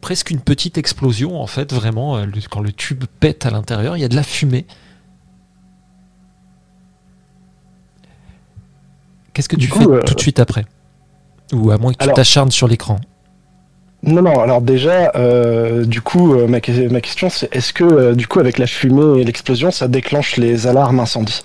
presque 0.00 0.30
une 0.30 0.40
petite 0.40 0.78
explosion, 0.78 1.40
en 1.40 1.46
fait, 1.46 1.72
vraiment, 1.72 2.18
le- 2.24 2.40
quand 2.50 2.60
le 2.60 2.72
tube 2.72 3.04
pète 3.20 3.46
à 3.46 3.50
l'intérieur, 3.50 3.96
il 3.96 4.00
y 4.00 4.04
a 4.04 4.08
de 4.08 4.16
la 4.16 4.22
fumée. 4.24 4.66
Qu'est-ce 9.32 9.48
que 9.48 9.56
tu 9.56 9.68
fais 9.68 9.84
tout 10.04 10.14
de 10.14 10.20
suite 10.20 10.40
après? 10.40 10.64
Ou 11.52 11.70
à 11.70 11.78
moins 11.78 11.92
que 11.92 11.98
tu 12.02 12.08
t'acharnes 12.14 12.50
sur 12.50 12.66
l'écran 12.68 13.00
Non, 14.08 14.22
non, 14.22 14.40
alors 14.40 14.62
déjà, 14.62 15.12
euh, 15.16 15.84
du 15.84 16.00
coup, 16.00 16.34
euh, 16.34 16.46
ma, 16.46 16.60
que- 16.60 16.88
ma 16.88 17.00
question 17.00 17.28
c'est 17.28 17.54
est-ce 17.54 17.72
que, 17.72 17.84
euh, 17.84 18.14
du 18.14 18.26
coup, 18.26 18.38
avec 18.40 18.56
la 18.58 18.66
fumée 18.66 19.20
et 19.20 19.24
l'explosion, 19.24 19.70
ça 19.70 19.86
déclenche 19.88 20.36
les 20.36 20.66
alarmes 20.66 21.00
incendie 21.00 21.42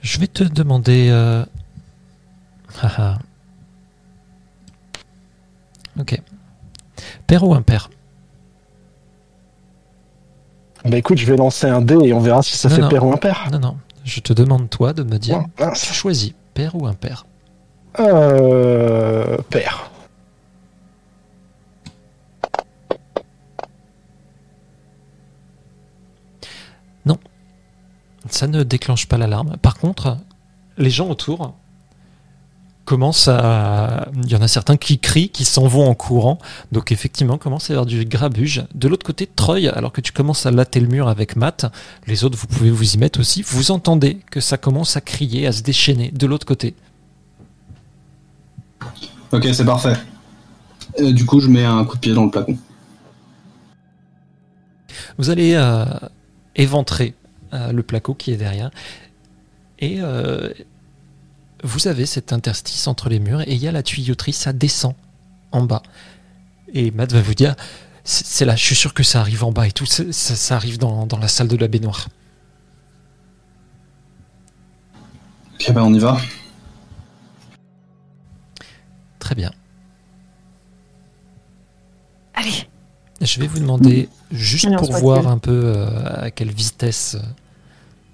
Je 0.00 0.18
vais 0.18 0.26
te 0.26 0.44
demander. 0.44 1.08
euh, 1.10 1.44
ok. 6.00 6.20
Père 7.26 7.44
ou 7.44 7.54
impair? 7.54 7.90
Bah 10.84 10.96
écoute, 10.96 11.18
je 11.18 11.26
vais 11.26 11.36
lancer 11.36 11.66
un 11.68 11.82
dé 11.82 11.94
et 12.04 12.12
on 12.14 12.20
verra 12.20 12.42
si 12.42 12.56
ça 12.56 12.68
Non, 12.70 12.74
fait 12.76 12.80
non. 12.82 12.88
pair 12.88 13.04
ou 13.04 13.12
impair. 13.12 13.48
Non, 13.52 13.58
non. 13.58 13.76
Je 14.04 14.20
te 14.20 14.32
demande, 14.32 14.70
toi, 14.70 14.94
de 14.94 15.02
me 15.02 15.18
dire. 15.18 15.42
Non. 15.58 15.72
Tu 15.74 15.92
choisis, 15.92 16.32
père 16.54 16.74
ou 16.74 16.86
impair? 16.86 17.26
Euh, 17.98 19.36
père. 19.50 19.89
Ça 28.30 28.46
ne 28.46 28.62
déclenche 28.62 29.06
pas 29.06 29.18
l'alarme. 29.18 29.56
Par 29.60 29.76
contre, 29.76 30.16
les 30.78 30.90
gens 30.90 31.08
autour 31.08 31.54
commencent 32.84 33.28
à... 33.28 34.08
Il 34.24 34.30
y 34.30 34.34
en 34.34 34.42
a 34.42 34.48
certains 34.48 34.76
qui 34.76 34.98
crient, 34.98 35.28
qui 35.28 35.44
s'en 35.44 35.66
vont 35.66 35.88
en 35.88 35.94
courant. 35.94 36.38
Donc 36.72 36.90
effectivement, 36.90 37.38
commence 37.38 37.70
à 37.70 37.74
y 37.74 37.76
avoir 37.76 37.86
du 37.86 38.04
grabuge. 38.04 38.64
De 38.74 38.88
l'autre 38.88 39.06
côté, 39.06 39.28
Troy, 39.28 39.68
alors 39.68 39.92
que 39.92 40.00
tu 40.00 40.12
commences 40.12 40.46
à 40.46 40.50
latter 40.50 40.80
le 40.80 40.88
mur 40.88 41.08
avec 41.08 41.36
Matt, 41.36 41.66
les 42.06 42.24
autres, 42.24 42.38
vous 42.38 42.46
pouvez 42.46 42.70
vous 42.70 42.94
y 42.94 42.98
mettre 42.98 43.20
aussi, 43.20 43.42
vous 43.42 43.70
entendez 43.70 44.18
que 44.30 44.40
ça 44.40 44.56
commence 44.56 44.96
à 44.96 45.00
crier, 45.00 45.46
à 45.46 45.52
se 45.52 45.62
déchaîner 45.62 46.10
de 46.10 46.26
l'autre 46.26 46.46
côté. 46.46 46.74
Ok, 49.32 49.46
c'est 49.52 49.64
parfait. 49.64 49.96
Euh, 50.98 51.12
du 51.12 51.24
coup, 51.24 51.40
je 51.40 51.48
mets 51.48 51.64
un 51.64 51.84
coup 51.84 51.96
de 51.96 52.00
pied 52.00 52.14
dans 52.14 52.24
le 52.24 52.30
plafond. 52.30 52.58
Vous 55.18 55.30
allez 55.30 55.54
euh, 55.54 55.84
éventrer 56.56 57.14
le 57.52 57.82
placo 57.82 58.14
qui 58.14 58.32
est 58.32 58.36
derrière. 58.36 58.70
Et 59.80 59.96
euh, 60.00 60.52
vous 61.64 61.88
avez 61.88 62.06
cet 62.06 62.32
interstice 62.32 62.86
entre 62.86 63.08
les 63.08 63.18
murs 63.18 63.40
et 63.42 63.54
il 63.54 63.58
y 63.58 63.68
a 63.68 63.72
la 63.72 63.82
tuyauterie, 63.82 64.32
ça 64.32 64.52
descend 64.52 64.94
en 65.52 65.62
bas. 65.62 65.82
Et 66.72 66.90
Matt 66.90 67.12
va 67.12 67.20
vous 67.20 67.34
dire, 67.34 67.56
c'est 68.04 68.44
là, 68.44 68.56
je 68.56 68.64
suis 68.64 68.76
sûr 68.76 68.94
que 68.94 69.02
ça 69.02 69.20
arrive 69.20 69.44
en 69.44 69.52
bas 69.52 69.66
et 69.66 69.72
tout, 69.72 69.86
ça, 69.86 70.12
ça 70.12 70.56
arrive 70.56 70.78
dans, 70.78 71.06
dans 71.06 71.18
la 71.18 71.28
salle 71.28 71.48
de 71.48 71.56
la 71.56 71.68
baignoire. 71.68 72.08
Ok, 75.54 75.72
bah 75.72 75.82
on 75.84 75.92
y 75.92 75.98
va. 75.98 76.18
Très 79.18 79.34
bien. 79.34 79.52
Allez, 82.34 82.69
Je 83.20 83.38
vais 83.38 83.46
vous 83.46 83.58
demander, 83.58 84.08
juste 84.30 84.68
pour 84.78 84.92
voir 84.92 85.28
un 85.28 85.36
peu 85.36 85.62
euh, 85.64 86.22
à 86.22 86.30
quelle 86.30 86.50
vitesse 86.50 87.18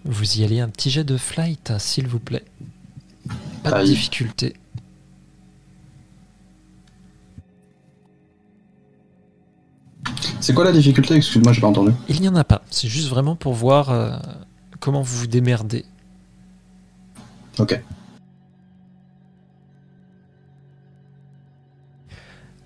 vous 0.04 0.38
y 0.38 0.44
allez, 0.44 0.58
un 0.58 0.68
petit 0.68 0.90
jet 0.90 1.04
de 1.04 1.16
flight, 1.16 1.70
hein, 1.70 1.78
s'il 1.78 2.08
vous 2.08 2.18
plaît. 2.18 2.44
Pas 3.62 3.82
de 3.82 3.86
difficulté. 3.86 4.56
C'est 10.40 10.54
quoi 10.54 10.64
la 10.64 10.72
difficulté? 10.72 11.14
Excuse-moi, 11.14 11.52
j'ai 11.52 11.60
pas 11.60 11.68
entendu. 11.68 11.92
Il 12.08 12.20
n'y 12.20 12.28
en 12.28 12.36
a 12.36 12.44
pas, 12.44 12.62
c'est 12.70 12.88
juste 12.88 13.08
vraiment 13.08 13.36
pour 13.36 13.52
voir 13.52 13.90
euh, 13.90 14.16
comment 14.80 15.02
vous 15.02 15.18
vous 15.18 15.26
démerdez. 15.26 15.84
Ok. 17.58 17.80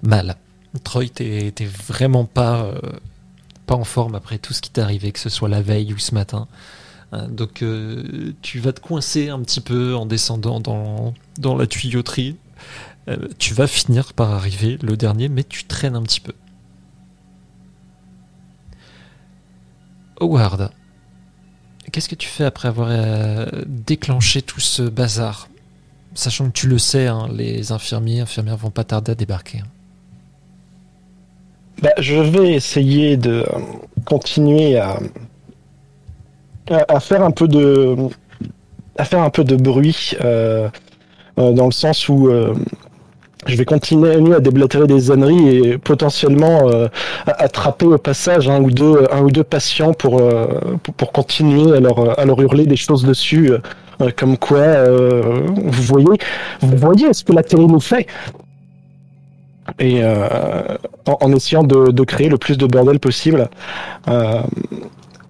Mal. 0.02 0.36
Troy, 0.78 1.08
t'es 1.08 1.52
vraiment 1.64 2.24
pas, 2.24 2.62
euh, 2.62 2.80
pas 3.66 3.74
en 3.74 3.84
forme 3.84 4.14
après 4.14 4.38
tout 4.38 4.52
ce 4.52 4.60
qui 4.60 4.70
t'est 4.70 4.80
arrivé, 4.80 5.10
que 5.10 5.18
ce 5.18 5.28
soit 5.28 5.48
la 5.48 5.62
veille 5.62 5.92
ou 5.92 5.98
ce 5.98 6.14
matin. 6.14 6.46
Euh, 7.12 7.26
donc 7.26 7.62
euh, 7.62 8.32
tu 8.40 8.60
vas 8.60 8.72
te 8.72 8.80
coincer 8.80 9.30
un 9.30 9.40
petit 9.40 9.60
peu 9.60 9.96
en 9.96 10.06
descendant 10.06 10.60
dans, 10.60 11.56
la 11.56 11.66
tuyauterie. 11.66 12.36
Tu 13.38 13.54
vas 13.54 13.66
finir 13.66 14.12
par 14.12 14.30
arriver 14.30 14.78
le 14.82 14.96
dernier, 14.96 15.28
mais 15.28 15.42
tu 15.42 15.64
traînes 15.64 15.96
un 15.96 16.02
petit 16.02 16.20
peu. 16.20 16.32
Howard, 20.20 20.70
qu'est-ce 21.90 22.08
que 22.08 22.14
tu 22.14 22.28
fais 22.28 22.44
après 22.44 22.68
avoir 22.68 23.50
déclenché 23.66 24.42
tout 24.42 24.60
ce 24.60 24.82
bazar? 24.82 25.48
Sachant 26.14 26.46
que 26.46 26.52
tu 26.52 26.68
le 26.68 26.78
sais, 26.78 27.08
hein, 27.08 27.26
les 27.32 27.72
infirmiers, 27.72 28.20
infirmières 28.20 28.56
vont 28.56 28.70
pas 28.70 28.84
tarder 28.84 29.10
à 29.12 29.14
débarquer. 29.16 29.58
hein. 29.58 29.79
Bah, 31.82 31.90
je 31.98 32.16
vais 32.16 32.52
essayer 32.52 33.16
de 33.16 33.30
euh, 33.30 33.44
continuer 34.04 34.76
à, 34.76 34.98
à, 36.68 37.00
faire 37.00 37.22
un 37.22 37.30
peu 37.30 37.48
de 37.48 37.96
à 38.98 39.04
faire 39.04 39.22
un 39.22 39.30
peu 39.30 39.44
de 39.44 39.56
bruit 39.56 40.12
euh, 40.22 40.68
euh, 41.38 41.52
dans 41.52 41.64
le 41.64 41.72
sens 41.72 42.08
où 42.10 42.28
euh, 42.28 42.54
je 43.46 43.56
vais 43.56 43.64
continuer 43.64 44.34
à 44.34 44.40
déblatérer 44.40 44.86
des 44.86 45.10
âneries 45.10 45.56
et 45.56 45.78
potentiellement 45.78 46.68
euh, 46.68 46.88
attraper 47.26 47.86
au 47.86 47.96
passage 47.96 48.46
un 48.48 48.60
ou 48.60 48.70
deux 48.70 49.06
un 49.10 49.22
ou 49.22 49.30
deux 49.30 49.44
patients 49.44 49.94
pour 49.94 50.20
pour, 50.98 51.12
continuer 51.12 51.74
à 51.74 51.80
leur 51.80 52.18
à 52.20 52.24
leur 52.26 52.38
hurler 52.42 52.66
des 52.66 52.76
choses 52.76 53.04
dessus 53.04 53.52
comme 54.16 54.36
quoi 54.36 54.84
vous 54.86 55.82
voyez 55.82 56.18
vous 56.60 56.76
voyez 56.76 57.14
ce 57.14 57.24
que 57.24 57.32
la 57.32 57.42
télé 57.42 57.66
nous 57.66 57.80
fait 57.80 58.06
et 59.78 60.00
euh, 60.02 60.76
en, 61.06 61.18
en 61.20 61.32
essayant 61.32 61.62
de, 61.62 61.90
de 61.90 62.02
créer 62.04 62.28
le 62.28 62.38
plus 62.38 62.58
de 62.58 62.66
bordel 62.66 62.98
possible. 62.98 63.48
Euh, 64.08 64.42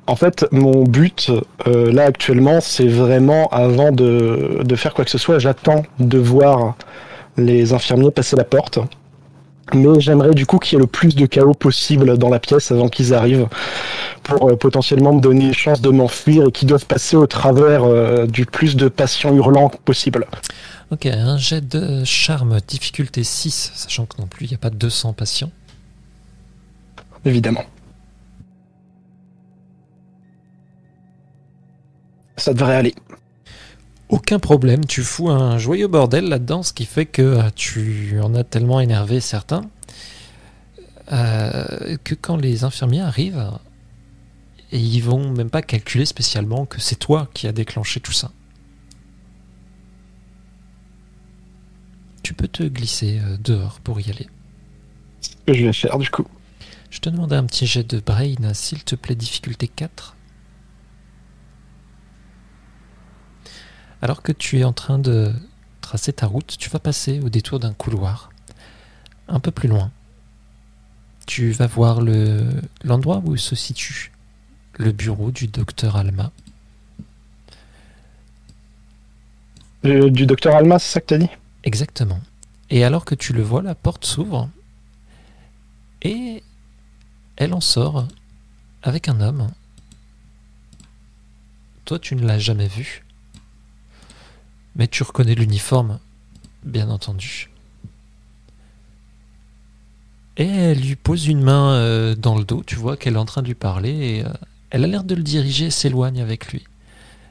en 0.07 0.17
fait, 0.17 0.47
mon 0.51 0.85
but 0.85 1.31
euh, 1.67 1.93
là 1.93 2.05
actuellement, 2.05 2.61
c'est 2.61 2.89
vraiment 2.89 3.49
avant 3.49 3.93
de, 3.93 4.61
de 4.65 4.77
faire 4.77 4.93
quoi 4.95 5.05
que 5.05 5.11
ce 5.11 5.19
soit, 5.19 5.39
j'attends 5.39 5.83
de 5.99 6.19
voir 6.19 6.75
les 7.37 7.73
infirmiers 7.73 8.11
passer 8.11 8.37
la 8.37 8.45
porte. 8.45 8.81
Mais 9.73 10.01
j'aimerais 10.01 10.31
du 10.31 10.47
coup 10.47 10.59
qu'il 10.59 10.77
y 10.77 10.77
ait 10.79 10.83
le 10.83 10.89
plus 10.89 11.15
de 11.15 11.27
chaos 11.27 11.55
possible 11.55 12.19
dans 12.19 12.29
la 12.29 12.41
pièce 12.41 12.73
avant 12.73 12.89
qu'ils 12.89 13.15
arrivent 13.15 13.47
pour 14.25 14.51
euh, 14.51 14.57
potentiellement 14.57 15.13
me 15.13 15.21
donner 15.21 15.45
une 15.45 15.55
chance 15.55 15.81
de 15.81 15.91
m'enfuir 15.91 16.49
et 16.49 16.51
qu'ils 16.51 16.67
doivent 16.67 16.87
passer 16.87 17.17
au 17.17 17.29
travers 17.29 18.27
du 18.27 18.47
plus 18.47 18.75
de 18.75 18.89
patients 18.89 19.33
hurlants 19.33 19.71
possible. 19.85 20.27
Ok, 20.91 21.07
un 21.07 21.39
jet 21.39 21.61
de 21.61 22.05
charme, 22.05 22.61
difficulté 22.67 23.23
6, 23.23 23.73
sachant 23.75 24.07
que 24.07 24.21
non 24.21 24.27
plus 24.27 24.47
il 24.47 24.49
n'y 24.49 24.55
a 24.57 24.59
pas 24.59 24.71
200 24.71 25.13
patients. 25.13 25.53
Évidemment. 27.25 27.65
Ça 32.37 32.55
devrait 32.55 32.75
aller. 32.75 32.95
Aucun 34.09 34.41
problème, 34.41 34.85
tu 34.85 35.03
fous 35.03 35.31
un 35.31 35.59
joyeux 35.59 35.87
bordel 35.87 36.25
là-dedans, 36.25 36.65
ce 36.65 36.73
qui 36.73 36.87
fait 36.87 37.07
que 37.07 37.23
euh, 37.23 37.51
tu 37.55 38.19
en 38.21 38.35
as 38.35 38.43
tellement 38.43 38.81
énervé 38.81 39.21
certains 39.21 39.63
euh, 41.13 41.97
que 42.03 42.17
quand 42.17 42.37
les 42.37 42.65
infirmiers 42.65 43.03
arrivent, 43.03 43.53
et 44.73 44.79
ils 44.79 45.01
vont 45.01 45.31
même 45.31 45.51
pas 45.51 45.63
calculer 45.63 46.07
spécialement 46.07 46.67
que 46.67 46.81
c'est 46.81 46.97
toi 46.97 47.29
qui 47.33 47.47
as 47.47 47.53
déclenché 47.53 48.01
tout 48.01 48.13
ça. 48.13 48.33
Tu 52.23 52.35
peux 52.35 52.49
te 52.49 52.63
glisser 52.63 53.21
euh, 53.23 53.37
dehors 53.39 53.81
pour 53.81 54.01
y 54.01 54.11
aller. 54.11 54.29
Ce 55.21 55.31
que 55.47 55.55
je 55.55 55.65
vais 55.67 55.73
faire 55.73 55.99
du 55.99 56.11
coup. 56.11 56.27
Je 56.91 56.99
te 56.99 57.09
demandais 57.09 57.37
un 57.37 57.45
petit 57.45 57.67
jet 57.67 57.89
de 57.89 58.01
brain, 58.01 58.53
s'il 58.53 58.83
te 58.83 58.97
plaît, 58.97 59.15
difficulté 59.15 59.69
4. 59.69 60.17
Alors 64.03 64.23
que 64.23 64.33
tu 64.33 64.59
es 64.59 64.65
en 64.65 64.73
train 64.73 64.99
de 64.99 65.33
tracer 65.81 66.13
ta 66.13 66.27
route, 66.27 66.57
tu 66.59 66.71
vas 66.71 66.79
passer 66.79 67.21
au 67.21 67.29
détour 67.29 67.61
d'un 67.61 67.75
couloir. 67.75 68.31
Un 69.29 69.41
peu 69.41 69.51
plus 69.51 69.69
loin. 69.69 69.91
Tu 71.27 71.53
vas 71.53 71.67
voir 71.67 72.01
le 72.01 72.49
l'endroit 72.83 73.23
où 73.25 73.37
se 73.37 73.55
situe 73.55 74.11
le 74.79 74.93
bureau 74.93 75.31
du 75.31 75.47
docteur 75.47 75.97
Alma. 75.97 76.33
Euh, 79.85 80.11
du 80.11 80.27
docteur 80.27 80.57
Alma, 80.57 80.79
c'est 80.79 80.93
ça 80.93 81.01
que 81.01 81.07
t'as 81.07 81.19
dit? 81.19 81.31
Exactement. 81.65 82.21
Et 82.71 82.85
alors 82.85 83.05
que 83.05 83.15
tu 83.15 83.33
le 83.33 83.43
vois, 83.43 83.63
la 83.63 83.75
porte 83.75 84.05
s'ouvre 84.05 84.49
et 86.03 86.43
elle 87.37 87.53
en 87.53 87.61
sort 87.61 88.07
avec 88.83 89.09
un 89.09 89.21
homme. 89.21 89.51
Toi, 91.85 91.99
tu 91.99 92.15
ne 92.15 92.27
l'as 92.27 92.39
jamais 92.39 92.69
vu. 92.69 93.05
Mais 94.77 94.87
tu 94.87 95.03
reconnais 95.03 95.35
l'uniforme, 95.35 95.99
bien 96.65 96.89
entendu. 96.89 97.51
Et 100.37 100.47
elle 100.47 100.81
lui 100.81 100.97
pose 100.97 101.27
une 101.27 101.43
main 101.43 101.75
euh, 101.75 102.15
dans 102.15 102.39
le 102.39 102.45
dos, 102.45 102.63
tu 102.65 102.77
vois 102.77 102.97
qu'elle 102.97 103.15
est 103.15 103.19
en 103.19 103.25
train 103.25 103.43
de 103.43 103.49
lui 103.49 103.55
parler 103.55 103.91
et 103.91 104.25
euh, 104.25 104.29
elle 104.71 104.85
a 104.85 104.87
l'air 104.87 105.05
de 105.05 105.15
le 105.15 105.23
diriger, 105.23 105.71
s'éloigne 105.71 106.21
avec 106.21 106.53
lui. 106.53 106.65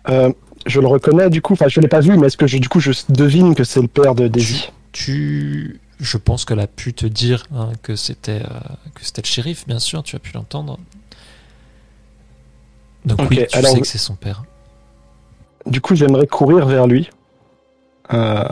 Euh, 0.09 0.31
Je 0.65 0.79
le 0.79 0.87
reconnais 0.87 1.29
du 1.29 1.41
coup, 1.41 1.53
enfin 1.53 1.67
je 1.67 1.79
l'ai 1.79 1.87
pas 1.87 1.99
vu, 2.01 2.17
mais 2.17 2.27
est-ce 2.27 2.37
que 2.37 2.47
je, 2.47 2.57
du 2.57 2.67
coup 2.69 2.79
je 2.79 2.91
devine 3.09 3.55
que 3.55 3.63
c'est 3.63 3.81
le 3.81 3.87
père 3.87 4.13
de 4.15 4.27
Daisy 4.27 4.69
Tu, 4.91 5.79
je 5.99 6.17
pense 6.17 6.45
qu'elle 6.45 6.59
a 6.59 6.67
pu 6.67 6.93
te 6.93 7.05
dire 7.05 7.45
hein, 7.55 7.69
que 7.81 7.95
c'était 7.95 8.41
euh, 8.43 8.59
que 8.93 9.03
c'était 9.03 9.21
le 9.21 9.27
shérif, 9.27 9.65
bien 9.67 9.79
sûr, 9.79 10.03
tu 10.03 10.15
as 10.15 10.19
pu 10.19 10.31
l'entendre. 10.33 10.77
Donc 13.05 13.19
oui, 13.29 13.45
tu 13.49 13.57
alors- 13.57 13.71
sais 13.71 13.79
que 13.81 13.87
c'est 13.87 13.97
son 13.97 14.15
père. 14.15 14.43
Du 15.65 15.81
coup 15.81 15.95
j'aimerais 15.95 16.27
courir 16.27 16.65
vers 16.65 16.87
lui. 16.87 17.09
Euh, 18.13 18.43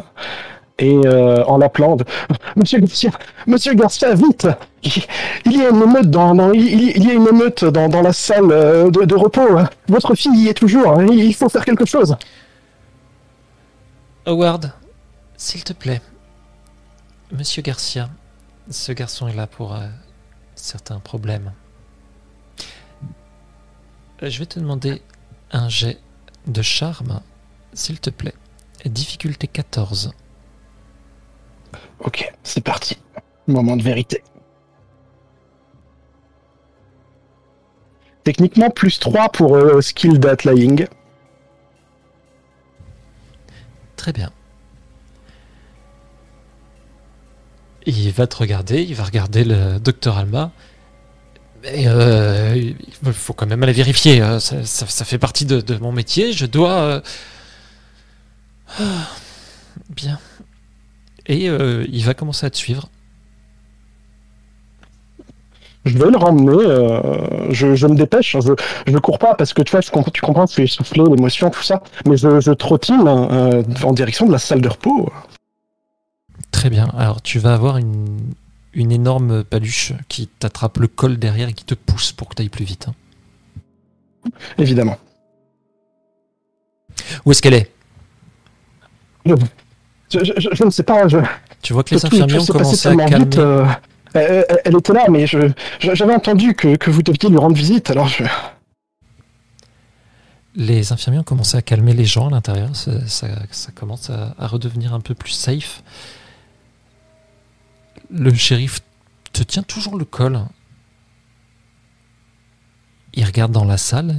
et 0.80 0.96
euh, 1.06 1.44
en 1.46 1.58
l'appelant. 1.58 1.98
Monsieur 2.56 2.80
Garcia, 2.80 3.12
Monsieur 3.46 3.74
Garcia, 3.74 4.14
vite 4.14 4.48
il, 5.46 5.58
y 5.58 5.62
a 5.66 5.70
une 5.70 5.82
émeute 5.82 6.10
dans, 6.10 6.52
il, 6.54 7.04
y 7.04 7.10
a 7.10 7.14
une 7.14 7.72
dans, 7.72 7.90
dans 7.90 8.02
la 8.02 8.14
salle 8.14 8.52
euh, 8.52 8.90
de, 8.90 9.16
repos. 9.16 9.58
hein. 9.58 9.70
Votre 9.88 10.16
fille 10.16 10.36
y 10.44 10.48
est 10.48 10.54
toujours. 10.54 11.00
hein. 11.00 11.06
Il 11.10 11.20
il 11.24 11.34
faut 11.36 11.50
faire 11.50 11.66
quelque 11.66 11.86
chose. 11.86 12.16
Howard, 14.26 14.72
S'il 15.38 15.64
te 15.64 15.74
plaît, 15.74 16.02
Monsieur 17.32 17.62
Garcia, 17.62 18.10
ce 18.70 18.92
garçon 18.92 19.28
est 19.28 19.34
là 19.36 19.48
pour 19.48 19.74
euh, 19.74 19.88
certains 20.56 21.00
problèmes. 21.00 21.54
Euh, 24.24 24.30
Je 24.30 24.40
vais 24.40 24.46
te 24.46 24.60
demander 24.60 25.02
un 25.52 25.70
jet 25.70 25.98
de 26.46 26.62
charme, 26.62 27.22
s'il 27.74 28.00
te 28.00 28.10
plaît. 28.10 28.34
Difficulté 28.86 29.48
14. 29.48 30.12
Ok, 32.00 32.32
c'est 32.44 32.64
parti. 32.64 32.98
Moment 33.48 33.76
de 33.78 33.84
vérité. 33.84 34.24
Techniquement, 38.24 38.70
plus 38.70 39.00
3 39.00 39.30
pour 39.30 39.56
euh, 39.56 39.82
skill 39.82 40.20
d'Atlying. 40.20 40.86
Très 43.96 44.12
bien. 44.12 44.32
Il 47.86 48.12
va 48.12 48.28
te 48.28 48.36
regarder, 48.36 48.84
il 48.84 48.96
va 48.96 49.06
regarder 49.06 49.46
le 49.46 49.80
docteur 49.80 50.18
Alma. 50.18 50.52
Et 51.64 51.88
euh, 51.88 52.54
il 52.56 53.14
faut 53.14 53.34
quand 53.34 53.46
même 53.48 53.64
aller 53.64 53.74
vérifier. 53.74 54.22
euh, 54.22 54.40
Ça, 54.40 55.06
fait 55.06 55.18
partie 55.18 55.46
de, 55.46 55.62
de 55.62 55.78
mon 55.78 55.92
métier. 55.94 56.34
Je 56.34 56.46
dois. 56.46 56.80
euh, 56.82 57.02
ah, 58.80 59.08
bien. 59.90 60.20
Et 61.28 61.50
euh, 61.50 61.86
il 61.92 62.04
va 62.06 62.14
commencer 62.14 62.46
à 62.46 62.50
te 62.50 62.58
suivre. 62.58 62.90
Je 65.86 65.98
vais 65.98 66.10
le 66.10 66.18
ramener. 66.18 66.52
euh, 66.52 67.52
je, 67.52 67.76
je 67.76 67.88
me 67.88 67.96
dépêche. 67.96 68.36
hein, 68.36 68.40
Je, 68.42 68.54
je 68.92 68.98
cours 68.98 69.20
pas 69.20 69.36
parce 69.36 69.54
que 69.54 69.62
tu 69.62 69.72
vois, 69.72 69.82
je 69.82 69.90
comprends, 69.92 70.12
tu 70.12 70.22
comprends, 70.22 70.46
je 70.46 70.54
suis 70.54 70.64
essoufflé, 70.64 71.04
l'émotion, 71.04 71.50
tout 71.50 71.64
ça. 71.64 71.82
Mais 72.08 72.18
je, 72.18 72.40
je 72.42 72.52
trottine 72.52 73.04
euh, 73.08 73.64
en 73.84 73.94
direction 73.94 74.26
de 74.26 74.32
la 74.32 74.40
salle 74.40 74.62
de 74.62 74.70
repos. 74.70 75.12
Très 76.52 76.70
bien. 76.70 76.88
Alors 76.98 77.22
tu 77.22 77.40
vas 77.40 77.54
avoir 77.54 77.78
une, 77.78 78.18
une 78.74 78.92
énorme 78.92 79.44
paluche 79.44 79.94
qui 80.08 80.28
t'attrape 80.28 80.78
le 80.78 80.88
col 80.88 81.18
derrière 81.18 81.50
et 81.50 81.54
qui 81.54 81.66
te 81.66 81.76
pousse 81.76 82.12
pour 82.12 82.30
que 82.30 82.36
tu 82.36 82.42
ailles 82.42 82.50
plus 82.50 82.66
vite. 82.66 82.88
hein. 82.90 84.30
Évidemment. 84.58 84.98
Où 87.26 87.32
est-ce 87.32 87.42
qu'elle 87.42 87.54
est? 87.54 87.72
Je, 89.26 89.34
je- 90.12 90.20
je- 90.38 90.50
je 90.56 90.64
ne 90.64 90.70
sais 90.70 90.84
pas. 90.84 91.08
Je, 91.08 91.18
Tu 91.62 91.74
vois 91.74 91.84
que 91.84 91.96
les 91.96 92.02
passé 92.02 92.10
commencé 92.54 92.88
à 92.88 92.96
calmer. 93.10 93.26
vite, 93.26 93.38
euh, 93.38 93.66
elle, 94.64 94.76
était 94.78 94.94
là, 94.94 95.06
mais 95.10 95.28
je, 95.28 95.40
je- 95.80 95.94
j'avais 95.96 96.14
entendu 96.16 96.54
que, 96.56 96.76
que 96.76 96.90
vous 96.90 97.04
deviez 97.04 97.30
lui 97.30 97.38
rendre 97.38 97.56
visite. 97.56 97.90
Alors 97.92 98.08
je, 98.08 98.24
Les 100.56 100.92
infirmiers 100.92 101.20
ont 101.20 101.24
commencé 101.24 101.56
à 101.56 101.62
calmer 101.62 101.94
les 101.94 102.06
gens 102.06 102.28
à 102.30 102.32
l'intérieur. 102.32 102.76
Ça, 102.76 103.06
ça- 103.08 103.28
ça 103.52 103.72
commence 103.72 104.10
à, 104.10 104.34
à 104.40 104.48
redevenir 104.48 104.94
un 104.94 105.00
peu 105.02 105.14
plus 105.14 105.32
safe. 105.34 105.84
Le 108.10 108.34
shérif 108.34 108.80
te 109.34 109.44
tient 109.44 109.62
toujours 109.64 109.98
le 109.98 110.06
col. 110.06 110.40
Il 113.14 113.24
regarde 113.26 113.52
dans 113.52 113.66
la 113.66 113.78
salle. 113.78 114.16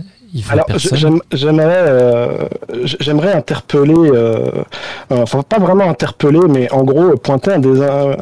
Alors, 0.51 0.67
j'aimerais, 1.33 1.85
euh, 1.89 2.49
j'aimerais 3.01 3.33
interpeller, 3.33 3.95
euh, 3.97 4.51
enfin 5.11 5.43
pas 5.43 5.59
vraiment 5.59 5.89
interpeller, 5.89 6.41
mais 6.49 6.71
en 6.71 6.85
gros 6.85 7.17
pointer 7.17 7.53
un 7.53 7.59
des 7.59 7.81
un, 7.83 8.15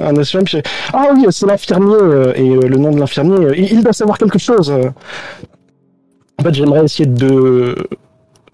Ah 0.93 1.09
oui, 1.15 1.27
c'est 1.31 1.47
l'infirmier 1.47 1.97
euh, 2.01 2.33
et 2.37 2.49
le 2.49 2.77
nom 2.77 2.93
de 2.93 3.01
l'infirmier, 3.01 3.49
il, 3.57 3.73
il 3.73 3.83
doit 3.83 3.93
savoir 3.93 4.19
quelque 4.19 4.39
chose. 4.39 4.71
En 6.39 6.43
fait, 6.45 6.55
j'aimerais 6.55 6.85
essayer 6.85 7.07
de, 7.07 7.89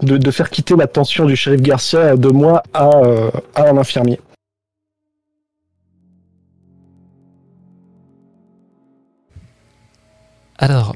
de 0.00 0.16
de 0.16 0.30
faire 0.30 0.48
quitter 0.48 0.74
l'attention 0.74 1.26
du 1.26 1.36
shérif 1.36 1.60
Garcia 1.60 2.16
de 2.16 2.28
moi 2.28 2.62
à 2.72 2.88
à 3.54 3.68
un 3.68 3.76
infirmier. 3.76 4.18
Alors, 10.58 10.94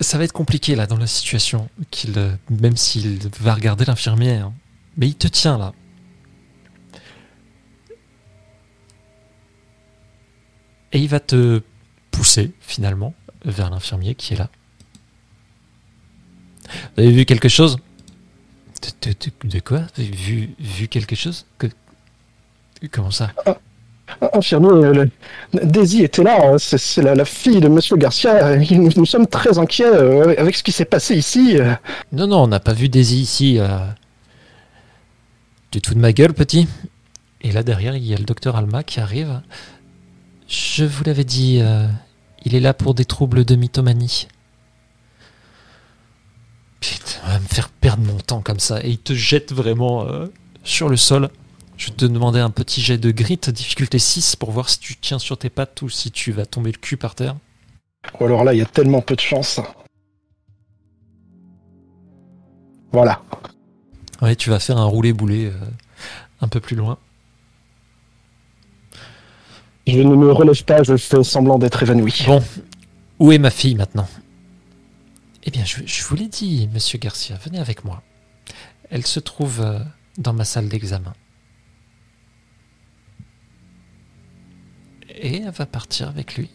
ça 0.00 0.18
va 0.18 0.24
être 0.24 0.32
compliqué 0.32 0.74
là 0.74 0.86
dans 0.86 0.96
la 0.98 1.06
situation, 1.06 1.68
qu'il, 1.90 2.18
euh, 2.18 2.34
même 2.50 2.76
s'il 2.76 3.18
va 3.40 3.54
regarder 3.54 3.84
l'infirmier. 3.84 4.34
hein. 4.36 4.52
Mais 4.96 5.08
il 5.08 5.14
te 5.14 5.28
tient 5.28 5.58
là. 5.58 5.72
Et 10.92 11.00
il 11.00 11.08
va 11.08 11.20
te 11.20 11.62
pousser 12.10 12.52
finalement 12.60 13.14
vers 13.44 13.70
l'infirmier 13.70 14.14
qui 14.14 14.34
est 14.34 14.36
là. 14.36 14.50
Vous 16.96 17.02
avez 17.02 17.12
vu 17.12 17.24
quelque 17.24 17.48
chose? 17.48 17.78
De, 19.44 19.60
quoi? 19.60 19.82
Vu, 19.98 20.50
vu 20.58 20.88
quelque 20.88 21.16
chose? 21.16 21.46
Que, 21.58 21.66
Comment 22.90 23.10
ça? 23.10 23.32
Euh, 24.22 24.92
le- 24.92 25.10
Daisy 25.64 26.02
était 26.04 26.22
là, 26.22 26.38
hein, 26.42 26.56
c'est 26.58 27.02
la, 27.02 27.24
fille 27.24 27.60
de 27.60 27.68
Monsieur 27.68 27.96
Garcia. 27.96 28.56
Nous, 28.56 29.04
sommes 29.06 29.26
très 29.26 29.58
inquiets 29.58 29.84
euh, 29.84 30.34
avec 30.38 30.56
ce 30.56 30.62
qui 30.62 30.72
s'est 30.72 30.84
passé 30.84 31.16
ici. 31.16 31.58
Non, 32.12 32.26
non, 32.26 32.42
on 32.44 32.46
n'a 32.46 32.60
pas 32.60 32.72
vu 32.72 32.88
Daisy 32.88 33.20
ici. 33.20 33.58
euh. 33.58 33.78
Tu 35.70 35.80
te 35.80 35.88
fous 35.88 35.94
de 35.94 36.00
ma 36.00 36.12
gueule, 36.12 36.32
petit 36.32 36.68
Et 37.42 37.52
là, 37.52 37.62
derrière, 37.62 37.96
il 37.96 38.04
y 38.06 38.14
a 38.14 38.16
le 38.16 38.24
docteur 38.24 38.56
Alma 38.56 38.82
qui 38.82 39.00
arrive. 39.00 39.40
Je 40.48 40.84
vous 40.84 41.02
l'avais 41.04 41.24
dit, 41.24 41.58
euh, 41.60 41.86
il 42.44 42.54
est 42.54 42.60
là 42.60 42.72
pour 42.74 42.94
des 42.94 43.04
troubles 43.04 43.44
de 43.44 43.56
mythomanie. 43.56 44.28
Putain, 46.80 47.18
on 47.26 47.30
va 47.32 47.38
me 47.40 47.46
faire 47.46 47.68
perdre 47.68 48.04
mon 48.04 48.18
temps 48.18 48.40
comme 48.40 48.60
ça. 48.60 48.80
Et 48.84 48.90
il 48.90 48.98
te 48.98 49.12
jette 49.12 49.52
vraiment 49.52 50.06
sur 50.62 50.88
le 50.88 50.96
sol. 50.96 51.28
Je 51.76 51.88
vais 51.88 51.92
te 51.92 52.06
demander 52.06 52.40
un 52.40 52.50
petit 52.50 52.80
jet 52.80 52.98
de 52.98 53.10
grit, 53.10 53.38
difficulté 53.48 53.98
6, 53.98 54.36
pour 54.36 54.50
voir 54.50 54.68
si 54.70 54.78
tu 54.78 54.96
tiens 54.96 55.18
sur 55.18 55.36
tes 55.36 55.50
pattes 55.50 55.82
ou 55.82 55.88
si 55.90 56.10
tu 56.10 56.32
vas 56.32 56.46
tomber 56.46 56.72
le 56.72 56.78
cul 56.78 56.96
par 56.96 57.14
terre. 57.14 57.36
Ou 58.18 58.24
alors 58.24 58.44
là, 58.44 58.54
il 58.54 58.58
y 58.58 58.62
a 58.62 58.66
tellement 58.66 59.02
peu 59.02 59.14
de 59.14 59.20
chance. 59.20 59.60
Voilà. 62.92 63.22
Ouais, 64.22 64.36
tu 64.36 64.48
vas 64.48 64.58
faire 64.58 64.78
un 64.78 64.86
roulé-boulé 64.86 65.46
euh, 65.46 65.52
un 66.40 66.48
peu 66.48 66.60
plus 66.60 66.76
loin. 66.76 66.98
Je 69.86 70.00
ne 70.00 70.16
me 70.16 70.32
relève 70.32 70.64
pas, 70.64 70.82
je 70.82 70.96
fais 70.96 71.22
semblant 71.22 71.58
d'être 71.58 71.82
évanoui. 71.82 72.24
Bon, 72.26 72.42
où 73.18 73.32
est 73.32 73.38
ma 73.38 73.50
fille 73.50 73.74
maintenant? 73.74 74.08
Eh 75.44 75.50
bien, 75.50 75.64
je, 75.64 75.82
je 75.84 76.02
vous 76.04 76.16
l'ai 76.16 76.28
dit, 76.28 76.68
monsieur 76.72 76.98
Garcia, 76.98 77.36
venez 77.44 77.58
avec 77.58 77.84
moi. 77.84 78.02
Elle 78.90 79.06
se 79.06 79.20
trouve 79.20 79.60
euh, 79.60 79.78
dans 80.16 80.32
ma 80.32 80.44
salle 80.44 80.68
d'examen. 80.68 81.12
Et 85.16 85.38
elle 85.42 85.50
va 85.50 85.66
partir 85.66 86.08
avec 86.08 86.36
lui. 86.36 86.50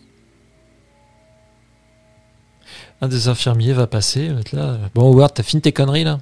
Un 3.01 3.07
des 3.07 3.27
infirmiers 3.27 3.73
va 3.73 3.87
passer, 3.87 4.29
va 4.29 4.39
être 4.39 4.51
là. 4.53 4.77
Bon, 4.93 5.11
Howard, 5.11 5.33
t'as 5.33 5.43
fini 5.43 5.61
tes 5.61 5.71
conneries 5.73 6.03
là? 6.03 6.19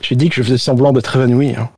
J'ai 0.00 0.14
dit 0.14 0.28
que 0.28 0.36
je 0.36 0.42
faisais 0.42 0.58
semblant 0.58 0.92
d'être 0.92 1.16
évanoui. 1.16 1.56
hein. 1.56 1.70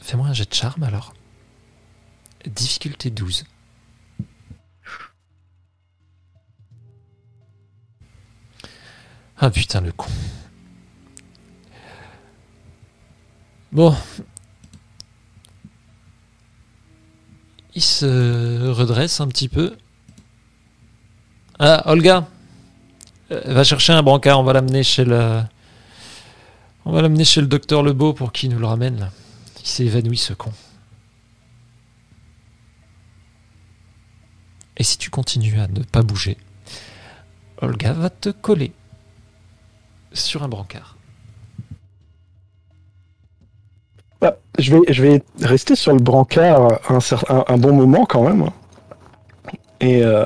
Fais-moi 0.00 0.28
un 0.28 0.32
jet 0.32 0.48
de 0.48 0.54
charme 0.54 0.84
alors. 0.84 1.14
Difficulté 2.46 3.10
12. 3.10 3.44
Ah 9.38 9.50
putain 9.50 9.80
le 9.80 9.92
con. 9.92 10.10
Bon. 13.72 13.94
Il 17.74 17.82
se 17.82 18.68
redresse 18.68 19.20
un 19.20 19.26
petit 19.26 19.48
peu. 19.48 19.76
Ah, 21.58 21.82
Olga. 21.86 22.28
Euh, 23.32 23.40
va 23.46 23.64
chercher 23.64 23.92
un 23.92 24.02
brancard, 24.02 24.38
on 24.38 24.44
va 24.44 24.52
l'amener 24.52 24.82
chez 24.82 25.04
le. 25.04 25.42
On 26.84 26.92
va 26.92 27.02
l'amener 27.02 27.24
chez 27.24 27.40
le 27.40 27.46
docteur 27.46 27.82
Lebeau 27.82 28.12
pour 28.12 28.32
qu'il 28.32 28.50
nous 28.50 28.58
le 28.58 28.66
ramène. 28.66 29.10
Il 29.60 29.66
s'est 29.66 29.86
évanoui 29.86 30.18
ce 30.18 30.34
con. 30.34 30.52
Et 34.76 34.84
si 34.84 34.98
tu 34.98 35.10
continues 35.10 35.58
à 35.60 35.66
ne 35.66 35.82
pas 35.82 36.02
bouger, 36.02 36.36
Olga 37.60 37.92
va 37.92 38.10
te 38.10 38.28
coller 38.28 38.72
sur 40.14 40.42
un 40.42 40.48
brancard. 40.48 40.96
Bah, 44.20 44.36
je, 44.58 44.74
vais, 44.74 44.92
je 44.92 45.02
vais 45.02 45.22
rester 45.42 45.76
sur 45.76 45.92
le 45.92 46.00
brancard 46.00 46.80
un, 46.88 46.98
cer- 46.98 47.24
un, 47.30 47.44
un 47.52 47.58
bon 47.58 47.74
moment 47.74 48.06
quand 48.06 48.22
même. 48.22 48.48
Et 49.80 50.02
euh, 50.02 50.24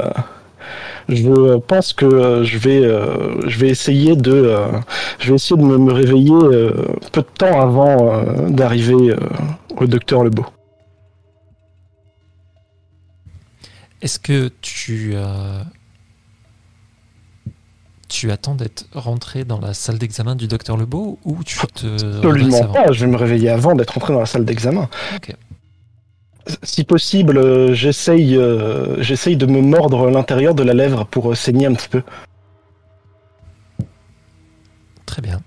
je 1.09 1.57
pense 1.59 1.93
que 1.93 2.05
euh, 2.05 2.45
je 2.45 2.59
vais, 2.59 2.85
euh, 2.85 3.41
je 3.49 3.59
vais 3.59 3.69
essayer 3.71 4.15
de, 4.15 4.33
euh, 4.33 4.67
je 5.19 5.31
vais 5.31 5.35
essayer 5.37 5.61
de 5.61 5.67
me, 5.67 5.79
me 5.79 5.93
réveiller 5.93 6.31
euh, 6.33 6.71
peu 7.13 7.23
de 7.23 7.27
temps 7.27 7.61
avant 7.61 8.13
euh, 8.13 8.49
d'arriver 8.51 9.11
euh, 9.11 9.17
au 9.77 9.87
docteur 9.87 10.23
Lebeau. 10.23 10.47
Est-ce 14.01 14.21
que 14.21 14.49
tu, 14.61 15.13
euh, 15.15 15.63
tu 18.09 18.31
attends 18.31 18.55
d'être 18.55 18.87
rentré 18.93 19.45
dans 19.45 19.61
la 19.61 19.75
salle 19.75 19.99
d'examen 19.99 20.35
du 20.35 20.49
docteur 20.49 20.77
Lebeau 20.77 21.19
ou 21.25 21.45
tu 21.45 21.59
te 21.75 22.17
Absolument 22.17 22.65
pas, 22.73 22.91
je 22.93 23.05
vais 23.05 23.11
me 23.11 23.17
réveiller 23.17 23.51
avant 23.51 23.75
d'être 23.75 23.97
entré 23.97 24.13
dans 24.15 24.21
la 24.21 24.27
salle 24.27 24.45
d'examen. 24.45 24.89
Si 26.63 26.85
possible, 26.85 27.37
euh, 27.37 27.75
j'essaye 27.75 28.35
euh, 28.37 29.03
j'essaye 29.03 29.37
de 29.37 29.45
me 29.45 29.61
mordre 29.61 30.09
l'intérieur 30.09 30.55
de 30.55 30.63
la 30.63 30.73
lèvre 30.73 31.05
pour 31.05 31.31
euh, 31.31 31.35
saigner 31.35 31.67
un 31.67 31.75
petit 31.75 31.89
peu. 31.91 32.03
Très 35.05 35.21
bien. 35.21 35.41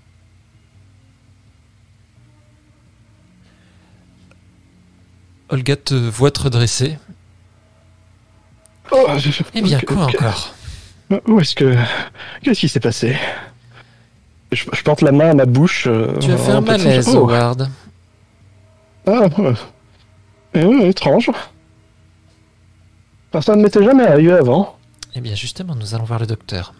Olga 5.48 5.76
te 5.76 5.94
voit 5.94 6.30
te 6.30 6.40
redresser. 6.42 6.98
Oh, 8.90 9.06
je- 9.18 9.42
Eh 9.54 9.62
bien, 9.62 9.80
quoi 9.80 10.06
encore? 10.06 10.54
Où 11.26 11.40
est-ce 11.40 11.54
que. 11.54 11.74
Qu'est-ce 12.42 12.60
qui 12.60 12.68
s'est 12.68 12.80
passé? 12.80 13.16
Je, 14.52 14.64
je 14.72 14.82
porte 14.82 15.00
la 15.02 15.12
main 15.12 15.30
à 15.30 15.34
ma 15.34 15.46
bouche. 15.46 15.86
euh, 15.86 16.16
Tu 16.18 16.30
as 16.30 16.36
fait 16.36 16.52
un 16.52 16.60
malaise, 16.60 17.08
Oh. 17.14 17.28
Howard? 17.28 17.68
Ah, 19.06 19.26
ouais. 19.38 19.54
Eh 20.54 20.88
étrange. 20.88 21.30
Ça 23.40 23.56
ne 23.56 23.62
m'était 23.62 23.82
jamais 23.82 24.06
arrivé 24.06 24.32
avant. 24.32 24.76
Eh 25.14 25.20
bien, 25.20 25.34
justement, 25.34 25.74
nous 25.74 25.94
allons 25.94 26.04
voir 26.04 26.20
le 26.20 26.26
docteur. 26.26 26.74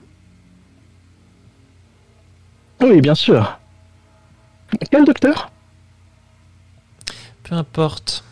Oui, 2.81 3.01
bien 3.01 3.15
sûr. 3.15 3.59
Quel 4.91 5.05
docteur? 5.05 5.51
Peu 7.44 7.55
importe. 7.55 8.25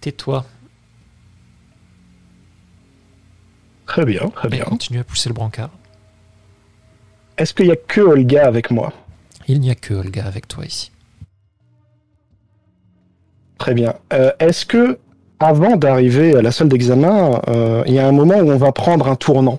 Tais-toi. 0.00 0.44
Très 3.88 4.04
bien, 4.04 4.28
très 4.28 4.48
Et 4.48 4.50
bien. 4.50 4.64
continue 4.64 5.00
à 5.00 5.04
pousser 5.04 5.28
le 5.30 5.34
brancard. 5.34 5.70
Est-ce 7.38 7.54
qu'il 7.54 7.66
y 7.66 7.70
a 7.72 7.76
que 7.76 8.00
Olga 8.02 8.46
avec 8.46 8.70
moi? 8.70 8.92
Il 9.48 9.60
n'y 9.60 9.70
a 9.70 9.74
que 9.74 9.94
Olga 9.94 10.24
avec 10.26 10.46
toi 10.46 10.64
ici. 10.66 10.92
Très 13.56 13.72
bien. 13.74 13.94
Euh, 14.12 14.30
Est-ce 14.38 14.66
que, 14.66 14.98
avant 15.40 15.76
d'arriver 15.76 16.36
à 16.36 16.42
la 16.42 16.52
salle 16.52 16.68
d'examen, 16.68 17.40
euh, 17.48 17.82
il 17.86 17.94
y 17.94 17.98
a 17.98 18.06
un 18.06 18.12
moment 18.12 18.36
où 18.36 18.50
on 18.50 18.58
va 18.58 18.72
prendre 18.72 19.08
un 19.08 19.16
tournant? 19.16 19.58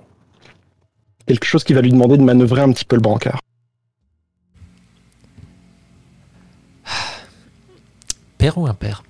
Quelque 1.26 1.46
chose 1.46 1.64
qui 1.64 1.74
va 1.74 1.82
lui 1.82 1.92
demander 1.92 2.18
de 2.18 2.24
manœuvrer 2.24 2.62
un 2.62 2.72
petit 2.72 2.86
peu 2.86 2.96
le 2.96 3.02
brancard. 3.02 3.40
Père 8.38 8.58
ou 8.58 8.68
impair? 8.68 9.04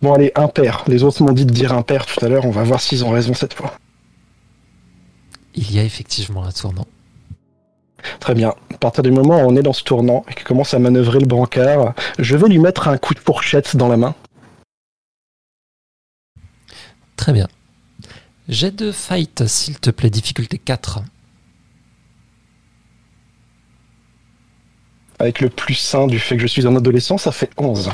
Bon, 0.00 0.12
allez, 0.12 0.32
impair. 0.36 0.84
Les 0.86 1.02
autres 1.02 1.22
m'ont 1.22 1.32
dit 1.32 1.44
de 1.44 1.52
dire 1.52 1.72
impair 1.72 2.06
tout 2.06 2.24
à 2.24 2.28
l'heure. 2.28 2.44
On 2.44 2.50
va 2.50 2.62
voir 2.62 2.80
s'ils 2.80 3.04
ont 3.04 3.10
raison 3.10 3.34
cette 3.34 3.54
fois. 3.54 3.74
Il 5.54 5.72
y 5.74 5.78
a 5.78 5.84
effectivement 5.84 6.44
un 6.44 6.52
tournant. 6.52 6.86
Très 8.20 8.34
bien. 8.34 8.54
À 8.72 8.78
partir 8.78 9.02
du 9.02 9.10
moment 9.10 9.42
où 9.42 9.48
on 9.48 9.56
est 9.56 9.62
dans 9.62 9.72
ce 9.72 9.82
tournant 9.82 10.24
et 10.28 10.34
qu'il 10.34 10.44
commence 10.44 10.72
à 10.72 10.78
manœuvrer 10.78 11.18
le 11.18 11.26
brancard, 11.26 11.94
je 12.18 12.36
vais 12.36 12.48
lui 12.48 12.58
mettre 12.58 12.86
un 12.86 12.96
coup 12.96 13.14
de 13.14 13.18
fourchette 13.18 13.76
dans 13.76 13.88
la 13.88 13.96
main. 13.96 14.14
Très 17.16 17.32
bien. 17.32 17.48
Jet 18.48 18.70
de 18.70 18.92
fight, 18.92 19.46
s'il 19.46 19.80
te 19.80 19.90
plaît, 19.90 20.10
difficulté 20.10 20.58
4. 20.58 21.02
Avec 25.18 25.40
le 25.40 25.50
plus 25.50 25.74
sain 25.74 26.06
du 26.06 26.20
fait 26.20 26.36
que 26.36 26.42
je 26.42 26.46
suis 26.46 26.66
un 26.66 26.76
adolescent, 26.76 27.18
ça 27.18 27.32
fait 27.32 27.50
11. 27.58 27.90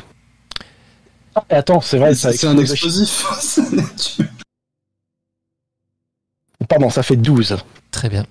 Ah, 1.34 1.44
et 1.50 1.54
attends, 1.54 1.80
c'est 1.80 1.98
vrai, 1.98 2.14
ça 2.14 2.28
a 2.28 2.32
C'est 2.32 2.46
un 2.46 2.58
explosif. 2.58 3.24
Pardon, 6.68 6.90
ça 6.90 7.02
fait 7.02 7.16
12. 7.16 7.56
Très 7.90 8.08
bien. 8.08 8.26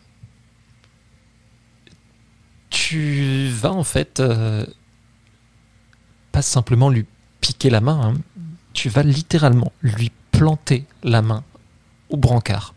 Tu 2.70 3.50
vas 3.50 3.72
en 3.72 3.84
fait 3.84 4.20
euh, 4.20 4.66
pas 6.32 6.42
simplement 6.42 6.90
lui 6.90 7.06
piquer 7.42 7.70
la 7.70 7.82
main, 7.82 8.02
hein. 8.02 8.14
tu 8.74 8.90
vas 8.90 9.04
littéralement 9.04 9.72
lui 9.82 10.12
planter 10.32 10.86
la 11.04 11.22
main 11.22 11.44
au 12.10 12.18
brancard. 12.18 12.74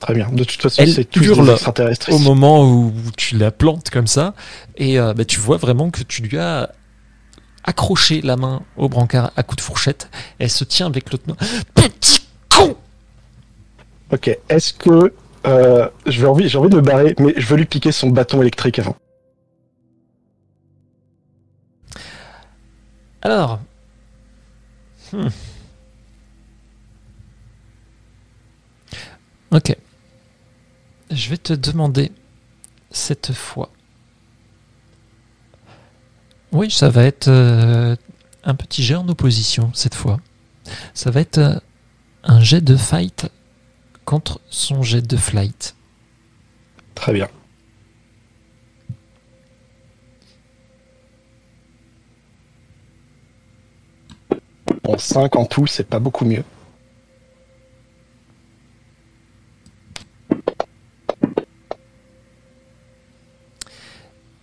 Très 0.00 0.14
bien. 0.14 0.28
De 0.30 0.44
toute 0.44 0.60
façon, 0.60 0.82
Elle 0.82 0.92
c'est 0.92 1.18
des 1.18 1.50
extraterrestres. 1.50 2.12
Au 2.12 2.18
moment 2.18 2.70
où 2.70 2.92
tu 3.16 3.38
la 3.38 3.50
plantes 3.50 3.88
comme 3.88 4.06
ça, 4.06 4.34
et 4.76 5.00
euh, 5.00 5.14
bah, 5.14 5.24
tu 5.24 5.40
vois 5.40 5.56
vraiment 5.56 5.90
que 5.90 6.02
tu 6.02 6.22
lui 6.22 6.38
as 6.38 6.70
accroché 7.64 8.20
la 8.20 8.36
main 8.36 8.62
au 8.76 8.88
brancard 8.88 9.32
à 9.36 9.42
coups 9.42 9.56
de 9.56 9.62
fourchette. 9.62 10.10
Elle 10.38 10.50
se 10.50 10.64
tient 10.64 10.86
avec 10.86 11.10
l'autre 11.10 11.24
main. 11.26 11.36
Petit 11.74 12.26
con 12.48 12.76
Ok, 14.12 14.38
est-ce 14.48 14.72
que 14.74 15.12
euh, 15.46 15.88
j'ai 16.06 16.26
envie, 16.26 16.48
j'ai 16.48 16.58
envie 16.58 16.70
de 16.70 16.76
me 16.76 16.82
barrer, 16.82 17.14
mais 17.18 17.34
je 17.36 17.46
veux 17.46 17.56
lui 17.56 17.66
piquer 17.66 17.92
son 17.92 18.10
bâton 18.10 18.40
électrique 18.40 18.78
avant. 18.78 18.96
Alors. 23.22 23.60
Hmm. 25.12 25.28
Ok. 29.52 29.76
Je 31.10 31.30
vais 31.30 31.36
te 31.36 31.52
demander 31.52 32.10
cette 32.90 33.32
fois. 33.32 33.70
Oui, 36.54 36.70
ça 36.70 36.88
va 36.88 37.02
être 37.02 37.26
euh, 37.26 37.96
un 38.44 38.54
petit 38.54 38.84
jet 38.84 38.94
en 38.94 39.08
opposition 39.08 39.72
cette 39.74 39.96
fois. 39.96 40.20
Ça 40.94 41.10
va 41.10 41.20
être 41.20 41.38
euh, 41.38 41.58
un 42.22 42.40
jet 42.42 42.60
de 42.60 42.76
fight 42.76 43.26
contre 44.04 44.40
son 44.50 44.84
jet 44.84 45.02
de 45.02 45.16
flight. 45.16 45.74
Très 46.94 47.12
bien. 47.12 47.28
Bon, 54.84 54.96
5 54.96 55.34
en 55.34 55.46
tout, 55.46 55.66
c'est 55.66 55.88
pas 55.88 55.98
beaucoup 55.98 56.24
mieux. 56.24 56.44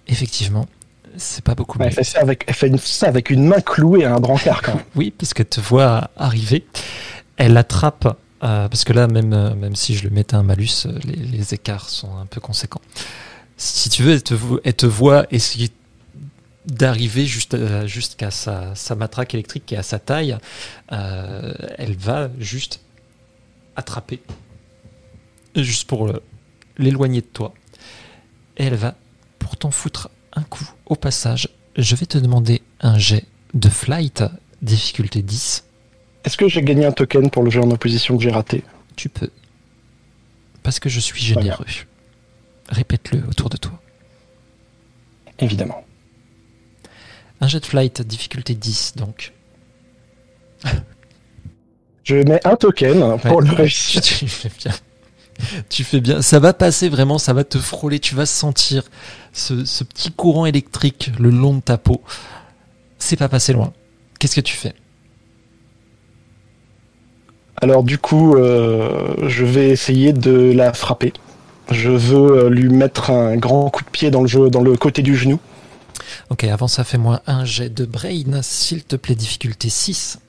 Effectivement, 0.07 0.67
c'est 1.17 1.43
pas 1.43 1.55
beaucoup 1.55 1.77
mieux. 1.79 1.85
Elle 1.85 1.93
fait, 1.93 2.03
ça 2.03 2.19
avec, 2.21 2.43
elle 2.47 2.53
fait 2.53 2.75
ça 2.77 3.07
avec 3.07 3.29
une 3.29 3.45
main 3.45 3.61
clouée 3.61 4.05
à 4.05 4.15
un 4.15 4.19
brancard 4.19 4.61
quand 4.61 4.75
même. 4.75 4.83
Oui, 4.95 5.11
parce 5.17 5.33
qu'elle 5.33 5.47
te 5.47 5.59
voit 5.61 6.09
arriver. 6.17 6.65
Elle 7.37 7.57
attrape, 7.57 8.17
euh, 8.43 8.67
parce 8.69 8.83
que 8.83 8.93
là, 8.93 9.07
même, 9.07 9.33
euh, 9.33 9.53
même 9.55 9.75
si 9.75 9.95
je 9.95 10.03
le 10.03 10.09
mettais 10.09 10.35
un 10.35 10.43
malus, 10.43 10.85
euh, 10.85 10.97
les, 11.03 11.15
les 11.15 11.53
écarts 11.53 11.89
sont 11.89 12.17
un 12.17 12.25
peu 12.25 12.39
conséquents. 12.41 12.81
Si 13.57 13.89
tu 13.89 14.03
veux, 14.03 14.13
elle 14.13 14.23
te, 14.23 14.33
vo- 14.33 14.59
elle 14.63 14.73
te 14.73 14.85
voit 14.85 15.25
essayer 15.31 15.69
d'arriver 16.65 17.25
juste, 17.25 17.57
jusqu'à 17.87 18.29
sa, 18.31 18.75
sa 18.75 18.95
matraque 18.95 19.33
électrique 19.33 19.65
qui 19.65 19.73
est 19.75 19.79
à 19.79 19.83
sa 19.83 19.97
taille. 19.99 20.37
Elle 20.89 21.95
va 21.97 22.29
juste 22.39 22.81
attraper, 23.75 24.21
juste 25.55 25.87
pour 25.87 26.11
l'éloigner 26.77 27.21
de 27.21 27.25
toi. 27.25 27.53
Et 28.57 28.65
elle 28.65 28.75
va 28.75 28.95
pour 29.39 29.57
t'en 29.57 29.71
foutre 29.71 30.09
un 30.33 30.43
coup 30.43 30.69
au 30.91 30.95
passage. 30.95 31.47
Je 31.77 31.95
vais 31.95 32.05
te 32.05 32.17
demander 32.17 32.61
un 32.81 32.97
jet 32.99 33.23
de 33.53 33.69
flight, 33.69 34.23
difficulté 34.61 35.21
10. 35.21 35.63
Est-ce 36.25 36.35
que 36.37 36.49
j'ai 36.49 36.61
gagné 36.61 36.85
un 36.85 36.91
token 36.91 37.31
pour 37.31 37.43
le 37.43 37.49
jeu 37.49 37.61
en 37.61 37.71
opposition 37.71 38.17
que 38.17 38.23
j'ai 38.23 38.29
raté? 38.29 38.63
Tu 38.97 39.07
peux. 39.07 39.29
Parce 40.63 40.79
que 40.79 40.89
je 40.89 40.99
suis 40.99 41.21
généreux. 41.21 41.65
Répète-le 42.69 43.23
autour 43.27 43.49
de 43.49 43.55
toi. 43.57 43.81
Évidemment. 45.39 45.83
Un 47.39 47.47
jet 47.47 47.61
de 47.61 47.65
flight, 47.65 48.01
difficulté 48.01 48.53
10, 48.53 48.95
donc. 48.97 49.31
Je 52.03 52.15
mets 52.17 52.45
un 52.45 52.55
token 52.57 53.17
pour 53.19 53.37
Ouais, 53.37 53.45
le 53.47 53.53
réussir. 53.55 54.01
Tu 54.01 54.27
fais 54.27 54.51
bien. 54.59 54.73
Tu 55.69 55.83
fais 55.83 56.01
bien. 56.01 56.21
Ça 56.21 56.39
va 56.39 56.53
passer 56.53 56.89
vraiment, 56.89 57.17
ça 57.17 57.33
va 57.33 57.43
te 57.43 57.57
frôler. 57.57 57.99
Tu 57.99 58.15
vas 58.15 58.25
sentir 58.25 58.83
ce, 59.33 59.65
ce 59.65 59.83
petit 59.83 60.11
courant 60.11 60.45
électrique 60.45 61.11
le 61.19 61.29
long 61.29 61.55
de 61.55 61.61
ta 61.61 61.77
peau. 61.77 62.01
C'est 62.99 63.17
pas 63.17 63.29
passé 63.29 63.53
loin. 63.53 63.73
Qu'est-ce 64.19 64.35
que 64.35 64.41
tu 64.41 64.55
fais? 64.55 64.73
Alors 67.61 67.83
du 67.83 67.99
coup, 67.99 68.35
euh, 68.35 69.13
je 69.27 69.45
vais 69.45 69.69
essayer 69.69 70.13
de 70.13 70.51
la 70.51 70.73
frapper. 70.73 71.13
Je 71.69 71.89
veux 71.89 72.45
euh, 72.45 72.49
lui 72.49 72.69
mettre 72.69 73.11
un 73.11 73.37
grand 73.37 73.69
coup 73.69 73.83
de 73.83 73.89
pied 73.89 74.09
dans 74.09 74.21
le 74.21 74.27
jeu, 74.27 74.49
dans 74.49 74.61
le 74.61 74.75
côté 74.75 75.03
du 75.03 75.15
genou. 75.15 75.39
Ok, 76.29 76.43
avant 76.43 76.67
ça, 76.67 76.83
fais-moi 76.83 77.21
un 77.27 77.45
jet 77.45 77.69
de 77.69 77.85
brain, 77.85 78.41
s'il 78.41 78.83
te 78.83 78.95
plaît, 78.95 79.15
difficulté 79.15 79.69
6. 79.69 80.19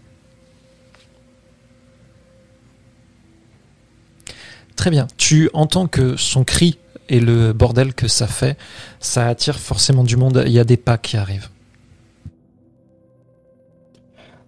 Très 4.76 4.90
bien. 4.90 5.06
Tu 5.16 5.50
entends 5.52 5.86
que 5.86 6.16
son 6.16 6.44
cri 6.44 6.78
et 7.08 7.20
le 7.20 7.52
bordel 7.52 7.94
que 7.94 8.08
ça 8.08 8.26
fait, 8.26 8.56
ça 9.00 9.26
attire 9.26 9.58
forcément 9.58 10.04
du 10.04 10.16
monde. 10.16 10.42
Il 10.46 10.52
y 10.52 10.58
a 10.58 10.64
des 10.64 10.76
pas 10.76 10.98
qui 10.98 11.16
arrivent. 11.16 11.48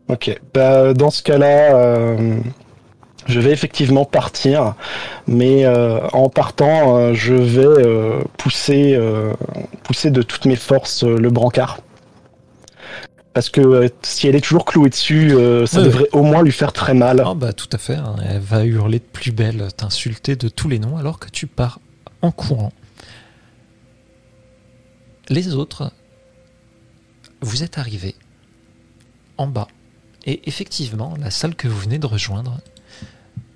Ok. 0.08 0.38
Bah, 0.52 0.92
dans 0.92 1.10
ce 1.10 1.22
cas-là, 1.22 1.74
euh, 1.76 2.38
je 3.26 3.40
vais 3.40 3.52
effectivement 3.52 4.04
partir, 4.04 4.74
mais 5.26 5.64
euh, 5.64 6.00
en 6.12 6.28
partant, 6.28 6.98
euh, 6.98 7.14
je 7.14 7.34
vais 7.34 8.24
pousser, 8.36 8.98
de 10.10 10.22
toutes 10.22 10.44
mes 10.44 10.56
forces 10.56 11.04
le 11.04 11.30
brancard. 11.30 11.78
Parce 13.34 13.50
que 13.50 13.60
euh, 13.60 13.88
si 14.02 14.28
elle 14.28 14.36
est 14.36 14.40
toujours 14.40 14.64
clouée 14.64 14.90
dessus, 14.90 15.32
euh, 15.34 15.66
ça 15.66 15.78
Ouais, 15.80 15.84
devrait 15.86 16.08
au 16.12 16.22
moins 16.22 16.42
lui 16.42 16.52
faire 16.52 16.72
très 16.72 16.94
mal. 16.94 17.20
Ah 17.26 17.34
bah 17.34 17.52
tout 17.52 17.68
à 17.72 17.78
fait, 17.78 17.96
hein. 17.96 18.14
elle 18.24 18.40
va 18.40 18.64
hurler 18.64 19.00
de 19.00 19.04
plus 19.04 19.32
belle, 19.32 19.68
t'insulter 19.76 20.36
de 20.36 20.48
tous 20.48 20.68
les 20.68 20.78
noms 20.78 20.96
alors 20.96 21.18
que 21.18 21.28
tu 21.28 21.46
pars 21.48 21.80
en 22.22 22.30
courant. 22.30 22.72
Les 25.28 25.54
autres, 25.54 25.90
vous 27.40 27.62
êtes 27.64 27.76
arrivés 27.78 28.14
en 29.36 29.48
bas. 29.48 29.68
Et 30.26 30.48
effectivement, 30.48 31.14
la 31.20 31.30
salle 31.30 31.54
que 31.56 31.66
vous 31.68 31.78
venez 31.78 31.98
de 31.98 32.06
rejoindre, 32.06 32.60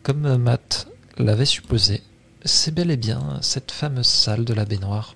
comme 0.02 0.26
euh, 0.26 0.39
Matt 0.39 0.89
l'avait 1.18 1.44
supposé, 1.44 2.02
c'est 2.44 2.74
bel 2.74 2.90
et 2.90 2.97
bien 2.97 3.39
cette 3.42 3.70
fameuse 3.70 4.07
salle 4.07 4.44
de 4.44 4.55
la 4.55 4.65
baignoire. 4.65 5.15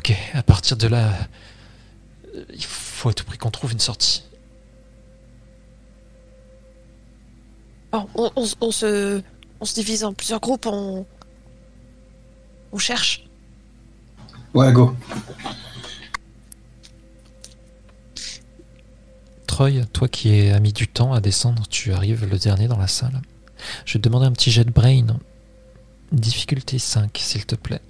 Ok, 0.00 0.14
à 0.34 0.42
partir 0.42 0.76
de 0.78 0.86
là, 0.88 1.12
il 2.54 2.64
faut 2.64 3.10
à 3.10 3.14
tout 3.14 3.24
prix 3.24 3.36
qu'on 3.38 3.50
trouve 3.50 3.72
une 3.72 3.80
sortie. 3.80 4.24
Bon, 7.92 8.08
on, 8.14 8.30
on 8.36 8.44
s- 8.44 8.56
on 8.60 8.70
se, 8.70 9.20
on 9.60 9.64
se 9.64 9.74
divise 9.74 10.04
en 10.04 10.14
plusieurs 10.14 10.40
groupes, 10.40 10.64
on, 10.66 11.04
on 12.72 12.78
cherche. 12.78 13.24
Ouais, 14.54 14.72
go. 14.72 14.96
Troy, 19.46 19.84
toi 19.92 20.08
qui 20.08 20.38
es 20.38 20.58
mis 20.60 20.72
du 20.72 20.88
temps 20.88 21.12
à 21.12 21.20
descendre, 21.20 21.66
tu 21.68 21.92
arrives 21.92 22.24
le 22.24 22.38
dernier 22.38 22.68
dans 22.68 22.78
la 22.78 22.86
salle. 22.86 23.20
Je 23.84 23.94
vais 23.94 23.98
te 24.00 24.08
demander 24.08 24.26
un 24.26 24.32
petit 24.32 24.50
jet 24.50 24.64
de 24.64 24.70
brain. 24.70 25.06
Difficulté 26.12 26.78
5, 26.78 27.16
s'il 27.18 27.44
te 27.44 27.54
plaît. 27.54 27.82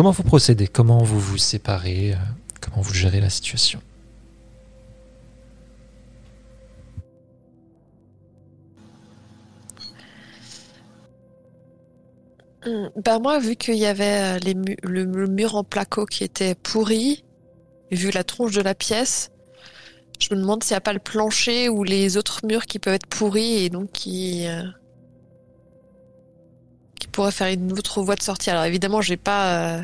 Comment 0.00 0.12
vous 0.12 0.22
procédez? 0.22 0.66
Comment 0.66 1.02
vous 1.02 1.20
vous 1.20 1.36
séparez? 1.36 2.14
Euh, 2.14 2.16
Comment 2.62 2.80
vous 2.80 2.94
gérez 2.94 3.20
la 3.20 3.28
situation? 3.28 3.82
Hum, 12.64 12.88
Bah 13.04 13.18
moi, 13.18 13.38
vu 13.40 13.56
qu'il 13.56 13.74
y 13.74 13.84
avait 13.84 14.38
euh, 14.38 14.54
le, 14.84 15.26
mur 15.26 15.54
en 15.54 15.64
placo 15.64 16.06
qui 16.06 16.24
était 16.24 16.54
pourri, 16.54 17.22
vu 17.90 18.10
la 18.10 18.24
tronche 18.24 18.54
de 18.54 18.62
la 18.62 18.74
pièce, 18.74 19.30
je 20.18 20.34
me 20.34 20.40
demande 20.40 20.64
s'il 20.64 20.72
n'y 20.72 20.78
a 20.78 20.80
pas 20.80 20.94
le 20.94 20.98
plancher 20.98 21.68
ou 21.68 21.84
les 21.84 22.16
autres 22.16 22.40
murs 22.46 22.64
qui 22.64 22.78
peuvent 22.78 22.94
être 22.94 23.06
pourris 23.06 23.66
et 23.66 23.68
donc 23.68 23.92
qui 23.92 24.46
euh, 24.46 24.62
qui 27.10 27.16
pourraient 27.16 27.32
faire 27.32 27.48
une 27.52 27.72
autre 27.72 28.02
voie 28.02 28.14
de 28.14 28.22
sortie. 28.22 28.50
Alors 28.50 28.62
évidemment, 28.64 29.00
j'ai 29.02 29.16
pas 29.16 29.78
euh, 29.78 29.82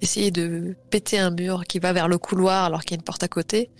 essayé 0.00 0.32
de 0.32 0.74
péter 0.90 1.20
un 1.20 1.30
mur 1.30 1.62
qui 1.68 1.78
va 1.78 1.92
vers 1.92 2.08
le 2.08 2.18
couloir 2.18 2.64
alors 2.64 2.80
qu'il 2.82 2.90
y 2.90 2.94
a 2.94 2.98
une 2.98 3.04
porte 3.04 3.22
à 3.22 3.28
côté, 3.28 3.70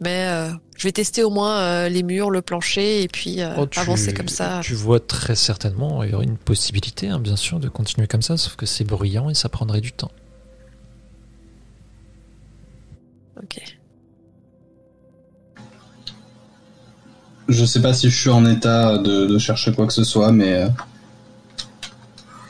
mais 0.00 0.26
euh, 0.26 0.50
je 0.76 0.88
vais 0.88 0.92
tester 0.92 1.22
au 1.22 1.30
moins 1.30 1.60
euh, 1.60 1.88
les 1.88 2.02
murs, 2.02 2.30
le 2.30 2.42
plancher 2.42 3.02
et 3.02 3.06
puis 3.08 3.40
euh, 3.42 3.54
Oh, 3.58 3.66
tu- 3.66 3.78
avancer 3.78 4.12
comme 4.12 4.26
ça. 4.28 4.60
Tu 4.64 4.74
vois 4.74 4.98
très 4.98 5.36
certainement, 5.36 6.02
il 6.02 6.10
y 6.10 6.14
aurait 6.14 6.24
une 6.24 6.36
possibilité, 6.36 7.08
hein, 7.08 7.20
bien 7.20 7.36
sûr, 7.36 7.60
de 7.60 7.68
continuer 7.68 8.08
comme 8.08 8.22
ça, 8.22 8.36
sauf 8.36 8.56
que 8.56 8.66
c'est 8.66 8.82
bruyant 8.84 9.30
et 9.30 9.34
ça 9.34 9.48
prendrait 9.48 9.80
du 9.80 9.92
temps. 9.92 10.10
Ok. 13.40 13.60
Je 17.48 17.64
sais 17.64 17.80
pas 17.82 17.92
si 17.94 18.08
je 18.10 18.20
suis 18.20 18.30
en 18.30 18.44
état 18.46 18.98
de, 18.98 19.26
de 19.26 19.38
chercher 19.38 19.72
quoi 19.72 19.86
que 19.86 19.92
ce 19.92 20.04
soit, 20.04 20.32
mais 20.32 20.54
euh, 20.54 20.68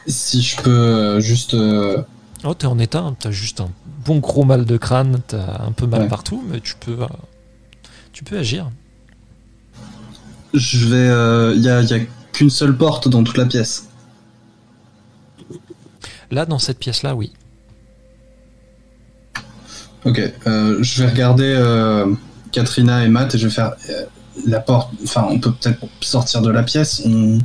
si 0.07 0.43
je 0.43 0.57
peux 0.61 0.71
euh, 0.71 1.21
juste. 1.21 1.55
euh, 1.55 2.03
Oh, 2.45 2.55
t'es 2.55 2.67
en 2.67 2.79
état, 2.79 3.01
hein, 3.01 3.17
t'as 3.19 3.31
juste 3.31 3.61
un 3.61 3.71
bon 4.05 4.19
gros 4.19 4.45
mal 4.45 4.65
de 4.65 4.77
crâne, 4.77 5.21
t'as 5.27 5.63
un 5.63 5.73
peu 5.73 5.87
mal 5.87 6.03
Ouais. 6.03 6.09
partout, 6.09 6.43
mais 6.49 6.61
tu 6.61 6.75
peux, 6.81 7.01
euh, 7.03 7.07
tu 8.13 8.25
peux 8.25 8.37
agir. 8.39 8.71
je 10.55 10.87
vais. 10.87 10.97
euh, 11.09 11.55
Il 11.55 11.63
y, 11.63 11.69
a, 11.69 11.83
qu'une 12.33 12.51
seule 12.51 12.77
porte 12.77 13.09
dans 13.09 13.23
toute 13.23 13.37
la 13.39 13.47
pièce. 13.47 13.89
Là, 16.31 16.47
dans 16.47 16.59
cette 16.59 16.79
pièce-là, 16.79 17.15
oui. 17.15 17.33
Ok, 20.05 20.21
euh, 20.47 20.79
je 20.83 21.03
vais 21.05 21.11
regarder 21.11 21.55
euh, 21.57 22.13
Katrina 22.51 23.05
et 23.05 23.09
Matt 23.09 23.35
et 23.35 23.39
je 23.39 23.47
vais 23.47 23.53
faire 23.55 23.75
la 24.47 24.59
porte. 24.61 24.91
Enfin, 25.05 25.27
on 25.31 25.39
peut 25.39 25.53
peut-être 25.53 25.87
sortir 26.01 26.43
de 26.43 26.51
la 26.51 26.63
pièce. 26.65 27.03
On... 27.05 27.39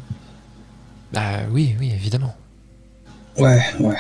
Bah 1.14 1.42
oui, 1.52 1.76
oui, 1.80 1.92
évidemment. 1.94 2.36
Ouais, 3.38 3.62
ouais. 3.80 3.98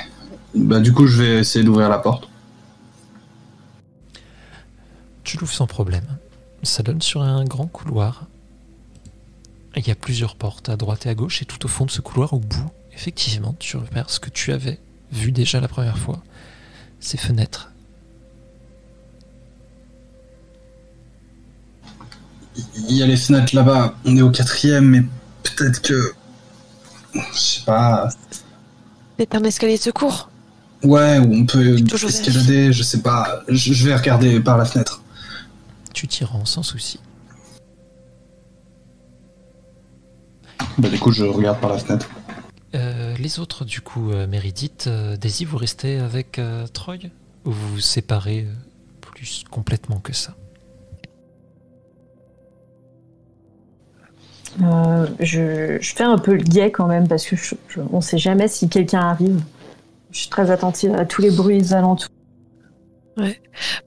Bah, 0.55 0.79
du 0.79 0.93
coup, 0.93 1.07
je 1.07 1.21
vais 1.21 1.39
essayer 1.39 1.63
d'ouvrir 1.63 1.89
la 1.89 1.99
porte. 1.99 2.27
Tu 5.23 5.37
l'ouvres 5.37 5.53
sans 5.53 5.67
problème. 5.67 6.05
Ça 6.63 6.83
donne 6.83 7.01
sur 7.01 7.21
un 7.21 7.43
grand 7.45 7.67
couloir. 7.67 8.25
Il 9.75 9.87
y 9.87 9.91
a 9.91 9.95
plusieurs 9.95 10.35
portes 10.35 10.69
à 10.69 10.75
droite 10.75 11.05
et 11.05 11.09
à 11.09 11.15
gauche, 11.15 11.41
et 11.41 11.45
tout 11.45 11.63
au 11.65 11.67
fond 11.67 11.85
de 11.85 11.91
ce 11.91 12.01
couloir, 12.01 12.33
au 12.33 12.39
bout, 12.39 12.71
effectivement, 12.93 13.55
tu 13.59 13.77
repères 13.77 14.09
ce 14.09 14.19
que 14.19 14.31
tu 14.31 14.51
avais 14.51 14.79
vu 15.11 15.31
déjà 15.31 15.59
la 15.59 15.67
première 15.67 15.97
fois. 15.97 16.23
Ces 16.99 17.17
fenêtres. 17.17 17.71
Il 22.89 22.95
y 22.95 23.03
a 23.03 23.05
les 23.05 23.17
fenêtres 23.17 23.55
là-bas. 23.55 23.95
On 24.05 24.17
est 24.17 24.23
au 24.23 24.31
quatrième, 24.31 24.85
mais 24.85 25.03
peut-être 25.43 25.81
que. 25.81 26.13
Je 27.13 27.37
sais 27.37 27.61
pas. 27.65 28.09
C'est 29.19 29.35
un 29.35 29.43
escalier 29.43 29.77
de 29.77 29.81
secours. 29.81 30.29
Ouais, 30.83 31.17
ou 31.17 31.33
on 31.33 31.45
peut 31.45 31.75
escalader, 31.75 32.71
je 32.71 32.83
sais 32.83 33.01
pas. 33.01 33.41
Je, 33.47 33.73
je 33.73 33.87
vais 33.87 33.95
regarder 33.95 34.39
par 34.39 34.57
la 34.57 34.65
fenêtre. 34.65 35.01
Tu 35.93 36.07
t'y 36.07 36.23
rends 36.23 36.45
sans 36.45 36.61
souci. 36.61 36.99
Bah, 40.77 40.89
du 40.89 40.99
coup, 40.99 41.11
je 41.11 41.25
regarde 41.25 41.59
par 41.59 41.71
la 41.71 41.79
fenêtre. 41.79 42.07
Euh, 42.75 43.15
les 43.17 43.39
autres, 43.39 43.65
du 43.65 43.81
coup, 43.81 44.11
euh, 44.11 44.27
Meredith, 44.27 44.85
euh, 44.85 45.17
Daisy, 45.17 45.45
vous 45.45 45.57
restez 45.57 45.97
avec 45.97 46.37
euh, 46.37 46.67
Troy? 46.67 46.97
Ou 47.45 47.51
vous 47.51 47.69
vous 47.75 47.79
séparez 47.79 48.41
euh, 48.41 48.53
plus 49.01 49.43
complètement 49.49 49.99
que 49.99 50.13
ça? 50.13 50.35
Euh, 54.63 55.07
je, 55.19 55.77
je 55.79 55.93
fais 55.95 56.03
un 56.03 56.17
peu 56.17 56.33
le 56.33 56.43
guet 56.43 56.71
quand 56.71 56.87
même 56.87 57.07
parce 57.07 57.25
que 57.25 57.35
je, 57.35 57.55
je- 57.67 57.79
on 57.91 58.01
sait 58.01 58.17
jamais 58.17 58.47
si 58.47 58.69
quelqu'un 58.69 59.01
arrive. 59.01 59.39
Je 60.11 60.19
suis 60.21 60.29
très 60.29 60.49
attentive 60.51 60.93
à 60.95 61.05
tous 61.05 61.21
les 61.21 61.31
bruits 61.31 61.73
alentours. 61.73 62.09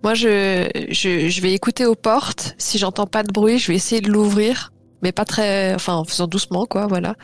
Moi, 0.02 0.15
je, 0.15 0.68
je, 0.90 1.28
je 1.28 1.40
vais 1.40 1.52
écouter 1.52 1.86
aux 1.86 1.94
portes. 1.94 2.55
Si 2.58 2.78
j'entends 2.78 3.07
pas 3.07 3.23
de 3.23 3.32
bruit, 3.32 3.58
je 3.58 3.68
vais 3.68 3.76
essayer 3.76 4.00
de 4.00 4.10
l'ouvrir, 4.10 4.73
mais 5.02 5.12
pas 5.12 5.24
très, 5.24 5.73
enfin, 5.74 5.94
en 5.94 6.05
faisant 6.05 6.26
doucement, 6.26 6.66
quoi, 6.66 6.86
voilà. 6.89 7.15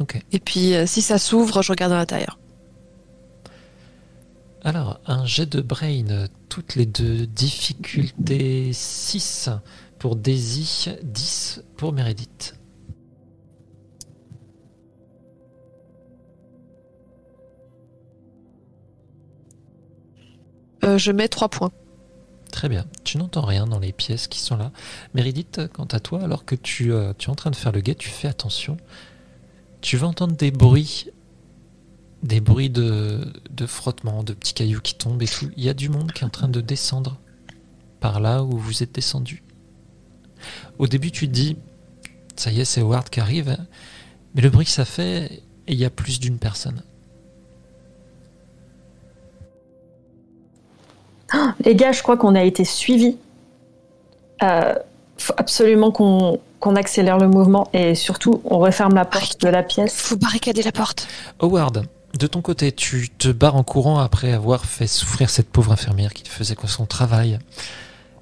Ok. 0.00 0.20
Et 0.32 0.40
puis, 0.40 0.74
euh, 0.74 0.86
si 0.86 1.02
ça 1.02 1.18
s'ouvre, 1.18 1.62
je 1.62 1.70
regarde 1.72 1.92
à 1.92 1.96
l'intérieur. 1.96 2.38
Alors, 4.62 5.00
un 5.06 5.24
jet 5.24 5.46
de 5.46 5.60
brain, 5.60 6.26
toutes 6.48 6.74
les 6.74 6.86
deux, 6.86 7.26
difficulté 7.26 8.72
6 8.72 9.48
pour 10.00 10.16
Daisy, 10.16 10.88
10 11.02 11.62
pour 11.76 11.92
Meredith. 11.92 12.58
Euh, 20.82 20.96
je 20.96 21.12
mets 21.12 21.28
trois 21.28 21.50
points. 21.50 21.70
Très 22.50 22.70
bien. 22.70 22.86
Tu 23.04 23.18
n'entends 23.18 23.44
rien 23.44 23.66
dans 23.66 23.78
les 23.78 23.92
pièces 23.92 24.26
qui 24.26 24.38
sont 24.40 24.56
là. 24.56 24.72
Meredith, 25.12 25.60
quant 25.74 25.84
à 25.84 26.00
toi, 26.00 26.22
alors 26.24 26.46
que 26.46 26.54
tu, 26.54 26.92
euh, 26.92 27.12
tu 27.18 27.28
es 27.28 27.30
en 27.30 27.36
train 27.36 27.50
de 27.50 27.56
faire 27.56 27.70
le 27.70 27.82
guet, 27.82 27.94
tu 27.94 28.08
fais 28.08 28.26
attention. 28.26 28.78
Tu 29.82 29.98
vas 29.98 30.06
entendre 30.06 30.34
des 30.34 30.50
bruits, 30.50 31.10
des 32.22 32.40
bruits 32.40 32.70
de, 32.70 33.30
de 33.50 33.66
frottement, 33.66 34.24
de 34.24 34.32
petits 34.32 34.54
cailloux 34.54 34.80
qui 34.80 34.94
tombent 34.94 35.22
et 35.22 35.28
tout. 35.28 35.50
Il 35.58 35.62
y 35.62 35.68
a 35.68 35.74
du 35.74 35.90
monde 35.90 36.12
qui 36.12 36.22
est 36.22 36.26
en 36.26 36.30
train 36.30 36.48
de 36.48 36.62
descendre 36.62 37.20
par 38.00 38.18
là 38.18 38.42
où 38.42 38.56
vous 38.56 38.82
êtes 38.82 38.94
descendu. 38.94 39.42
Au 40.78 40.86
début, 40.86 41.10
tu 41.10 41.28
te 41.28 41.32
dis, 41.32 41.56
ça 42.36 42.50
y 42.50 42.60
est, 42.60 42.64
c'est 42.64 42.80
Howard 42.80 43.08
qui 43.08 43.20
arrive. 43.20 43.56
Mais 44.34 44.42
le 44.42 44.50
bruit 44.50 44.64
que 44.64 44.70
ça 44.70 44.84
fait, 44.84 45.42
et 45.66 45.72
il 45.72 45.78
y 45.78 45.84
a 45.84 45.90
plus 45.90 46.20
d'une 46.20 46.38
personne. 46.38 46.82
Les 51.64 51.76
gars, 51.76 51.92
je 51.92 52.02
crois 52.02 52.16
qu'on 52.16 52.34
a 52.34 52.42
été 52.42 52.64
suivis. 52.64 53.16
Euh, 54.42 54.74
faut 55.18 55.34
absolument 55.36 55.90
qu'on 55.90 56.40
qu'on 56.60 56.76
accélère 56.76 57.18
le 57.18 57.26
mouvement 57.26 57.68
et 57.72 57.94
surtout 57.94 58.42
on 58.44 58.58
referme 58.58 58.94
la 58.94 59.06
porte 59.06 59.40
de 59.40 59.48
la 59.48 59.62
pièce. 59.62 59.94
Faut 59.94 60.16
barricader 60.16 60.62
la 60.62 60.72
porte. 60.72 61.08
Howard, 61.40 61.86
de 62.18 62.26
ton 62.26 62.42
côté, 62.42 62.70
tu 62.70 63.08
te 63.08 63.28
barres 63.28 63.56
en 63.56 63.64
courant 63.64 63.98
après 63.98 64.32
avoir 64.32 64.64
fait 64.66 64.86
souffrir 64.86 65.30
cette 65.30 65.48
pauvre 65.48 65.72
infirmière 65.72 66.12
qui 66.12 66.28
faisait 66.28 66.54
quoi 66.54 66.68
son 66.68 66.84
travail. 66.84 67.38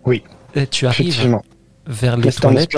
Oui. 0.06 0.22
Et 0.54 0.66
tu 0.66 0.86
arrives 0.86 1.08
Effectivement. 1.08 1.42
Vers 1.88 2.16
les 2.16 2.30
toilettes. 2.30 2.76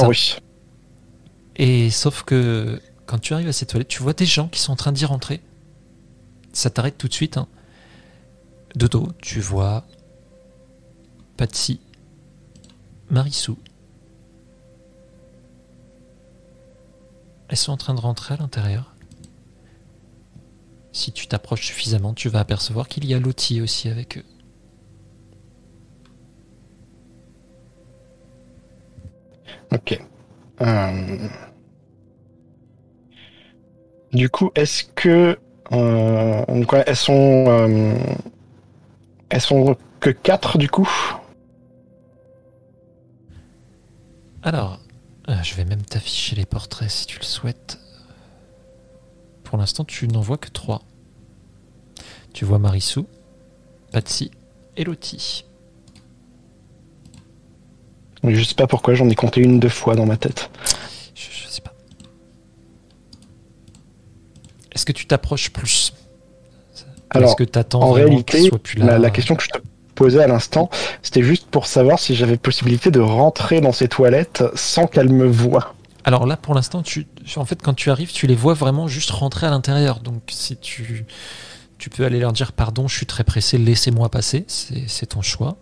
Et 1.56 1.90
sauf 1.90 2.22
que 2.22 2.80
quand 3.04 3.18
tu 3.18 3.34
arrives 3.34 3.48
à 3.48 3.52
ces 3.52 3.66
toilettes, 3.66 3.88
tu 3.88 4.02
vois 4.02 4.14
des 4.14 4.24
gens 4.24 4.48
qui 4.48 4.60
sont 4.60 4.72
en 4.72 4.76
train 4.76 4.92
d'y 4.92 5.04
rentrer. 5.04 5.42
Ça 6.52 6.70
t'arrête 6.70 6.96
tout 6.96 7.08
de 7.08 7.12
suite. 7.12 7.36
Hein. 7.36 7.48
De 8.76 8.86
dos, 8.86 9.08
tu 9.20 9.40
vois 9.40 9.84
Patsy, 11.36 11.80
Marissou. 13.10 13.58
Elles 17.48 17.56
sont 17.56 17.72
en 17.72 17.76
train 17.76 17.94
de 17.94 18.00
rentrer 18.00 18.34
à 18.34 18.36
l'intérieur. 18.36 18.94
Si 20.92 21.12
tu 21.12 21.26
t'approches 21.26 21.66
suffisamment, 21.66 22.14
tu 22.14 22.28
vas 22.28 22.40
apercevoir 22.40 22.88
qu'il 22.88 23.04
y 23.04 23.14
a 23.14 23.18
Lottie 23.18 23.60
aussi 23.60 23.88
avec 23.88 24.18
eux. 24.18 24.24
Ok. 29.72 30.00
Euh, 30.62 31.28
Du 34.12 34.28
coup, 34.28 34.50
est-ce 34.54 34.84
que 34.84 35.38
euh, 35.72 36.44
elles 36.86 36.96
sont 36.96 37.44
euh, 37.48 37.94
elles 39.28 39.40
sont 39.40 39.76
que 40.00 40.10
quatre 40.10 40.58
du 40.58 40.68
coup? 40.68 40.88
Alors, 44.42 44.80
je 45.42 45.54
vais 45.54 45.64
même 45.64 45.82
t'afficher 45.82 46.34
les 46.34 46.46
portraits 46.46 46.90
si 46.90 47.06
tu 47.06 47.18
le 47.18 47.24
souhaites. 47.24 47.78
Pour 49.44 49.58
l'instant, 49.58 49.84
tu 49.84 50.08
n'en 50.08 50.20
vois 50.20 50.38
que 50.38 50.48
trois. 50.48 50.82
Tu 52.32 52.44
vois 52.44 52.58
Marissou, 52.58 53.06
Patsy 53.92 54.30
et 54.76 54.84
Lottie. 54.84 55.44
Je 58.24 58.42
sais 58.44 58.54
pas 58.54 58.66
pourquoi 58.66 58.94
j'en 58.94 59.08
ai 59.08 59.14
compté 59.14 59.40
une 59.40 59.60
deux 59.60 59.68
fois 59.68 59.94
dans 59.94 60.06
ma 60.06 60.16
tête. 60.16 60.50
Je, 61.14 61.22
je 61.30 61.48
sais 61.48 61.62
pas. 61.62 61.72
Est-ce 64.74 64.84
que 64.84 64.92
tu 64.92 65.06
t'approches 65.06 65.50
plus? 65.50 65.92
Alors, 67.10 67.34
que 67.34 67.44
attends 67.58 67.82
En 67.82 67.92
réalité, 67.92 68.48
soit 68.48 68.58
plus 68.58 68.78
là? 68.78 68.86
la, 68.86 68.98
la 68.98 69.10
question 69.10 69.34
que 69.34 69.42
je 69.42 69.48
te 69.48 69.58
posais 69.94 70.22
à 70.22 70.26
l'instant, 70.26 70.70
c'était 71.02 71.22
juste 71.22 71.46
pour 71.50 71.66
savoir 71.66 71.98
si 71.98 72.14
j'avais 72.14 72.36
possibilité 72.36 72.90
de 72.90 73.00
rentrer 73.00 73.60
dans 73.60 73.72
ces 73.72 73.88
toilettes 73.88 74.44
sans 74.54 74.86
qu'elles 74.86 75.10
me 75.12 75.26
voient. 75.26 75.74
Alors 76.04 76.24
là, 76.26 76.36
pour 76.36 76.54
l'instant, 76.54 76.82
tu, 76.82 77.06
en 77.36 77.44
fait, 77.44 77.60
quand 77.62 77.74
tu 77.74 77.90
arrives, 77.90 78.12
tu 78.12 78.26
les 78.26 78.34
vois 78.36 78.54
vraiment 78.54 78.86
juste 78.88 79.10
rentrer 79.10 79.46
à 79.46 79.50
l'intérieur. 79.50 80.00
Donc, 80.00 80.22
si 80.28 80.56
tu, 80.56 81.04
tu 81.78 81.90
peux 81.90 82.04
aller 82.04 82.20
leur 82.20 82.32
dire 82.32 82.52
pardon, 82.52 82.88
je 82.88 82.96
suis 82.96 83.06
très 83.06 83.24
pressé, 83.24 83.58
laissez-moi 83.58 84.08
passer. 84.08 84.44
C'est 84.48 85.06
ton 85.06 85.20
choix. 85.20 85.56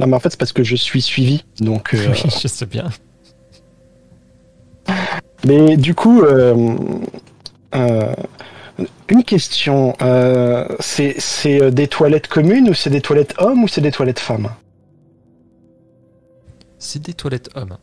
Non, 0.00 0.06
mais 0.06 0.16
en 0.16 0.20
fait, 0.20 0.30
c'est 0.30 0.38
parce 0.38 0.54
que 0.54 0.64
je 0.64 0.76
suis 0.76 1.02
suivi. 1.02 1.44
Donc, 1.60 1.92
euh, 1.92 2.08
Oui, 2.10 2.22
je 2.42 2.48
sais 2.48 2.64
bien. 2.64 2.88
Mais 5.46 5.76
du 5.76 5.94
coup, 5.94 6.22
euh, 6.22 6.74
euh, 7.74 8.14
une 9.10 9.24
question. 9.24 9.94
c'est 10.80 11.70
des 11.70 11.86
toilettes 11.86 12.28
communes 12.28 12.70
ou 12.70 12.74
c'est 12.74 12.88
des 12.88 13.02
toilettes 13.02 13.34
hommes 13.38 13.64
ou 13.64 13.68
c'est 13.68 13.82
des 13.82 13.92
toilettes 13.92 14.20
femmes? 14.20 14.48
C'est 16.78 17.02
des 17.02 17.12
toilettes 17.12 17.50
hommes. 17.54 17.76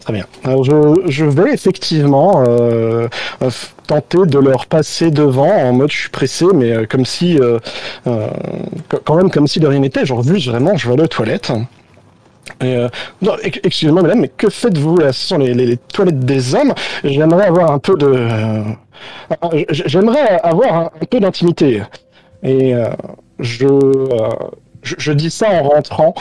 Très 0.00 0.12
bien. 0.12 0.26
Alors 0.44 0.64
je, 0.64 0.72
je 1.06 1.24
vais 1.24 1.52
effectivement 1.52 2.42
euh, 2.46 3.08
euh, 3.42 3.50
tenter 3.86 4.24
de 4.26 4.38
leur 4.38 4.66
passer 4.66 5.10
devant 5.10 5.50
en 5.50 5.72
mode 5.72 5.90
je 5.90 5.98
suis 5.98 6.08
pressé, 6.10 6.46
mais 6.54 6.72
euh, 6.72 6.86
comme 6.86 7.04
si, 7.04 7.38
euh, 7.38 7.58
euh, 8.06 8.28
qu- 8.88 8.96
quand 9.04 9.16
même 9.16 9.30
comme 9.30 9.46
si 9.46 9.60
de 9.60 9.66
rien 9.66 9.80
n'était. 9.80 10.06
Genre 10.06 10.22
juste 10.22 10.48
vraiment, 10.48 10.76
je 10.76 10.88
vais 10.90 11.00
aux 11.02 11.06
toilettes. 11.06 11.52
Et, 12.62 12.76
euh, 12.76 12.88
excusez-moi 13.64 14.02
madame, 14.02 14.20
mais 14.20 14.28
que 14.28 14.48
faites-vous 14.48 14.96
là? 14.96 15.12
Ce 15.12 15.26
sont 15.28 15.38
les, 15.38 15.52
les- 15.52 15.66
les 15.66 15.76
toilettes 15.76 16.20
des 16.20 16.54
hommes. 16.54 16.72
J'aimerais 17.04 17.46
avoir 17.46 17.70
un 17.70 17.78
peu 17.78 17.94
de, 17.96 18.06
euh, 18.06 18.62
j'aimerais 19.70 20.40
avoir 20.42 20.74
un, 20.74 20.90
un 21.00 21.04
peu 21.10 21.20
d'intimité. 21.20 21.82
Et 22.42 22.74
euh, 22.74 22.88
je, 23.40 23.66
euh, 23.66 24.30
je, 24.82 24.94
je 24.96 25.12
dis 25.12 25.30
ça 25.30 25.50
en 25.50 25.64
rentrant. 25.68 26.14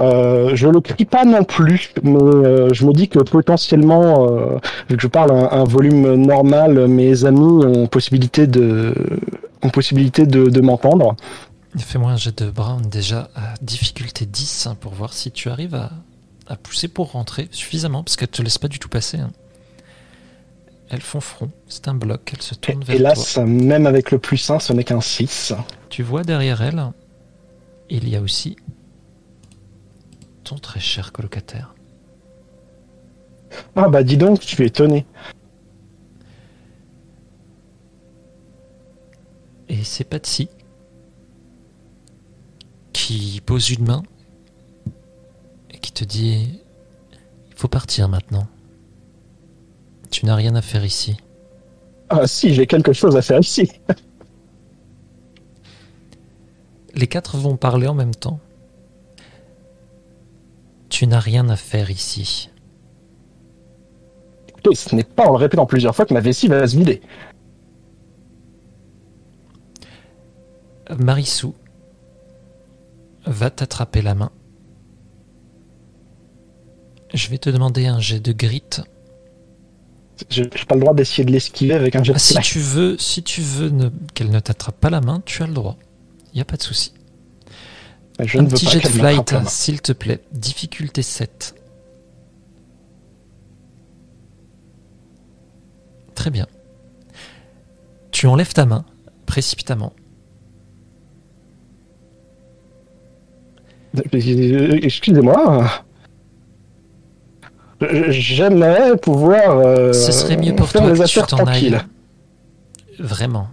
Euh, 0.00 0.56
je 0.56 0.68
le 0.68 0.80
crie 0.80 1.04
pas 1.04 1.24
non 1.24 1.44
plus, 1.44 1.92
mais 2.02 2.18
euh, 2.18 2.72
je 2.72 2.84
me 2.86 2.92
dis 2.92 3.08
que 3.08 3.18
potentiellement, 3.20 4.26
euh, 4.28 4.58
vu 4.88 4.96
que 4.96 5.02
je 5.02 5.06
parle 5.06 5.30
un, 5.32 5.48
un 5.52 5.64
volume 5.64 6.14
normal, 6.14 6.88
mes 6.88 7.24
amis 7.24 7.64
ont 7.64 7.86
possibilité 7.86 8.46
de, 8.46 8.94
ont 9.62 9.68
possibilité 9.68 10.26
de, 10.26 10.46
de 10.48 10.60
m'entendre. 10.60 11.14
Fais-moi 11.76 12.10
un 12.10 12.16
jet 12.16 12.42
de 12.42 12.50
Brown 12.50 12.82
déjà 12.82 13.30
à 13.34 13.54
difficulté 13.62 14.26
10 14.26 14.66
hein, 14.66 14.76
pour 14.80 14.92
voir 14.92 15.12
si 15.12 15.30
tu 15.30 15.48
arrives 15.50 15.74
à, 15.74 15.90
à 16.48 16.56
pousser 16.56 16.88
pour 16.88 17.12
rentrer 17.12 17.48
suffisamment, 17.50 18.02
parce 18.02 18.16
qu'elles 18.16 18.28
te 18.28 18.42
laissent 18.42 18.58
pas 18.58 18.68
du 18.68 18.78
tout 18.78 18.88
passer. 18.88 19.18
hein. 19.18 19.30
Elles 20.90 21.00
font 21.00 21.20
front, 21.20 21.50
c'est 21.68 21.88
un 21.88 21.94
bloc, 21.94 22.32
elles 22.34 22.42
se 22.42 22.54
tournent 22.54 22.82
vers 22.84 22.86
toi. 22.86 22.94
Hélas, 22.96 23.38
même 23.38 23.86
avec 23.86 24.10
le 24.10 24.18
plus 24.18 24.50
1, 24.50 24.58
ce 24.58 24.72
n'est 24.74 24.84
qu'un 24.84 25.00
6. 25.00 25.54
Tu 25.88 26.02
vois 26.02 26.22
derrière 26.22 26.60
elle, 26.60 26.82
il 27.88 28.08
y 28.08 28.16
a 28.16 28.20
aussi 28.20 28.56
ton 30.44 30.56
très 30.56 30.80
cher 30.80 31.12
colocataire. 31.12 31.74
Ah 33.76 33.88
bah 33.88 34.02
dis 34.02 34.16
donc, 34.16 34.42
je 34.42 34.46
suis 34.46 34.64
étonné. 34.64 35.06
Et 39.68 39.84
c'est 39.84 40.04
Patsy 40.04 40.48
qui 42.92 43.40
pose 43.44 43.70
une 43.70 43.86
main 43.86 44.02
et 45.70 45.78
qui 45.78 45.92
te 45.92 46.04
dit 46.04 46.60
Il 47.50 47.56
faut 47.56 47.68
partir 47.68 48.08
maintenant. 48.08 48.46
Tu 50.10 50.26
n'as 50.26 50.34
rien 50.34 50.54
à 50.54 50.62
faire 50.62 50.84
ici. 50.84 51.16
Ah 52.10 52.26
si, 52.26 52.52
j'ai 52.52 52.66
quelque 52.66 52.92
chose 52.92 53.16
à 53.16 53.22
faire 53.22 53.40
ici. 53.40 53.72
Les 56.94 57.06
quatre 57.06 57.38
vont 57.38 57.56
parler 57.56 57.86
en 57.86 57.94
même 57.94 58.14
temps. 58.14 58.38
Tu 60.92 61.06
n'as 61.06 61.20
rien 61.20 61.48
à 61.48 61.56
faire 61.56 61.90
ici. 61.90 62.50
Écoutez, 64.46 64.74
ce 64.74 64.94
n'est 64.94 65.04
pas 65.04 65.26
en 65.26 65.30
le 65.30 65.38
répétant 65.38 65.64
plusieurs 65.64 65.96
fois 65.96 66.04
que 66.04 66.12
ma 66.12 66.20
vessie 66.20 66.48
va 66.48 66.66
se 66.66 66.76
vider. 66.76 67.00
Marissou 70.98 71.54
va 73.24 73.48
t'attraper 73.48 74.02
la 74.02 74.14
main. 74.14 74.30
Je 77.14 77.30
vais 77.30 77.38
te 77.38 77.48
demander 77.48 77.86
un 77.86 77.98
jet 77.98 78.20
de 78.20 78.32
grit. 78.32 78.62
J'ai 80.28 80.50
j'ai 80.54 80.64
pas 80.66 80.74
le 80.74 80.82
droit 80.82 80.92
d'essayer 80.92 81.24
de 81.24 81.32
l'esquiver 81.32 81.72
avec 81.72 81.96
un 81.96 82.04
jet 82.04 82.12
de 82.12 82.18
Ah, 82.18 82.20
si 82.20 82.38
tu 82.42 82.58
veux, 82.58 82.98
si 82.98 83.22
tu 83.22 83.40
veux 83.40 83.72
qu'elle 84.12 84.30
ne 84.30 84.40
t'attrape 84.40 84.78
pas 84.78 84.90
la 84.90 85.00
main, 85.00 85.22
tu 85.24 85.42
as 85.42 85.46
le 85.46 85.54
droit. 85.54 85.78
Il 86.34 86.36
n'y 86.36 86.42
a 86.42 86.44
pas 86.44 86.58
de 86.58 86.62
souci. 86.62 86.92
Je 88.20 88.38
un 88.38 88.42
ne 88.42 88.46
veux 88.48 88.54
petit 88.54 88.66
pas 88.66 88.70
jet 88.72 88.80
flight, 88.88 89.34
s'il 89.48 89.80
te 89.80 89.92
plaît. 89.92 90.20
Difficulté 90.32 91.02
7. 91.02 91.54
Très 96.14 96.30
bien. 96.30 96.46
Tu 98.10 98.26
enlèves 98.26 98.52
ta 98.52 98.66
main 98.66 98.84
précipitamment. 99.26 99.92
Euh, 104.14 104.78
Excusez-moi. 104.82 105.68
J'aimerais 108.10 108.96
pouvoir. 108.96 109.58
euh, 109.58 109.92
Ce 109.92 110.12
serait 110.12 110.36
mieux 110.36 110.54
pour 110.54 110.70
toi 110.70 110.82
que 110.82 111.06
tu 111.06 111.20
t'en 111.22 111.44
ailles. 111.46 111.78
Vraiment. 112.98 113.48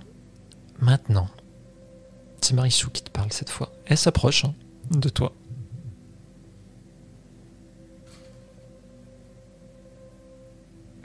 Maintenant. 0.79 1.27
C'est 2.41 2.53
Marissou 2.53 2.89
qui 2.89 3.01
te 3.01 3.09
parle 3.09 3.31
cette 3.31 3.49
fois. 3.49 3.71
Elle 3.89 3.97
s'approche 3.97 4.45
hein, 4.45 4.53
de 4.91 5.09
toi. 5.09 5.33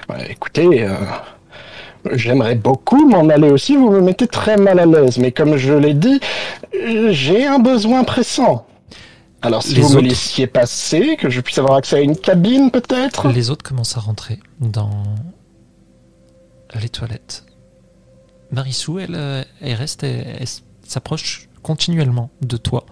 Ouais, 0.08 0.32
écoutez, 0.32 0.84
euh, 0.84 0.94
j'aimerais 2.12 2.56
beaucoup 2.56 3.08
m'en 3.08 3.28
aller 3.30 3.50
aussi. 3.50 3.76
Vous 3.76 3.90
me 3.90 4.00
mettez 4.00 4.26
très 4.26 4.56
mal 4.56 4.78
à 4.78 4.86
l'aise, 4.86 5.18
mais 5.18 5.32
comme 5.32 5.56
je 5.56 5.72
l'ai 5.72 5.94
dit, 5.94 6.20
j'ai 7.10 7.46
un 7.46 7.58
besoin 7.58 8.04
pressant. 8.04 8.66
Alors, 9.40 9.62
si 9.62 9.74
Les 9.74 9.80
vous 9.82 9.92
autres- 9.92 10.02
me 10.02 10.08
laissiez 10.08 10.46
passer, 10.46 11.16
que 11.16 11.28
je 11.30 11.40
puisse 11.40 11.58
avoir 11.58 11.74
accès 11.76 11.96
à 11.96 12.00
une 12.00 12.16
cabine, 12.16 12.70
peut-être? 12.70 13.28
Les 13.28 13.50
autres 13.50 13.62
commencent 13.62 13.96
à 13.96 14.00
rentrer 14.00 14.40
dans 14.60 14.90
les 16.80 16.88
toilettes. 16.88 17.44
Marissou, 18.50 18.98
elle, 18.98 19.14
euh, 19.14 19.42
elle 19.60 19.74
reste, 19.74 20.02
elle, 20.04 20.36
elle 20.40 20.46
s'approche 20.86 21.48
continuellement 21.64 22.30
de 22.42 22.56
toi. 22.58 22.84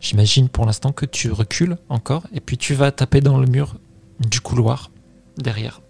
J'imagine 0.00 0.50
pour 0.50 0.66
l'instant 0.66 0.92
que 0.92 1.06
tu 1.06 1.30
recules 1.30 1.78
encore 1.88 2.24
et 2.34 2.40
puis 2.40 2.58
tu 2.58 2.74
vas 2.74 2.90
taper 2.90 3.20
dans 3.22 3.38
le 3.38 3.46
mur 3.46 3.76
du 4.20 4.40
couloir 4.40 4.90
derrière. 5.38 5.80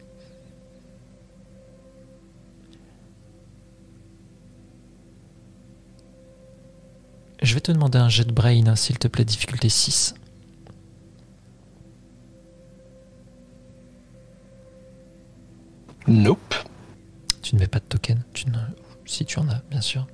Je 7.42 7.54
vais 7.54 7.60
te 7.60 7.72
demander 7.72 7.98
un 7.98 8.08
jet 8.08 8.24
de 8.24 8.32
brain, 8.32 8.66
hein, 8.66 8.76
s'il 8.76 8.98
te 8.98 9.08
plaît, 9.08 9.24
difficulté 9.24 9.68
6. 9.68 10.14
Nope. 16.06 16.54
Tu 17.42 17.54
ne 17.54 17.60
mets 17.60 17.66
pas 17.66 17.78
de 17.78 17.84
token 17.84 18.22
tu 18.32 18.48
ne... 18.50 18.58
Si 19.06 19.24
tu 19.24 19.38
en 19.38 19.48
as, 19.48 19.62
bien 19.70 19.80
sûr. 19.80 20.06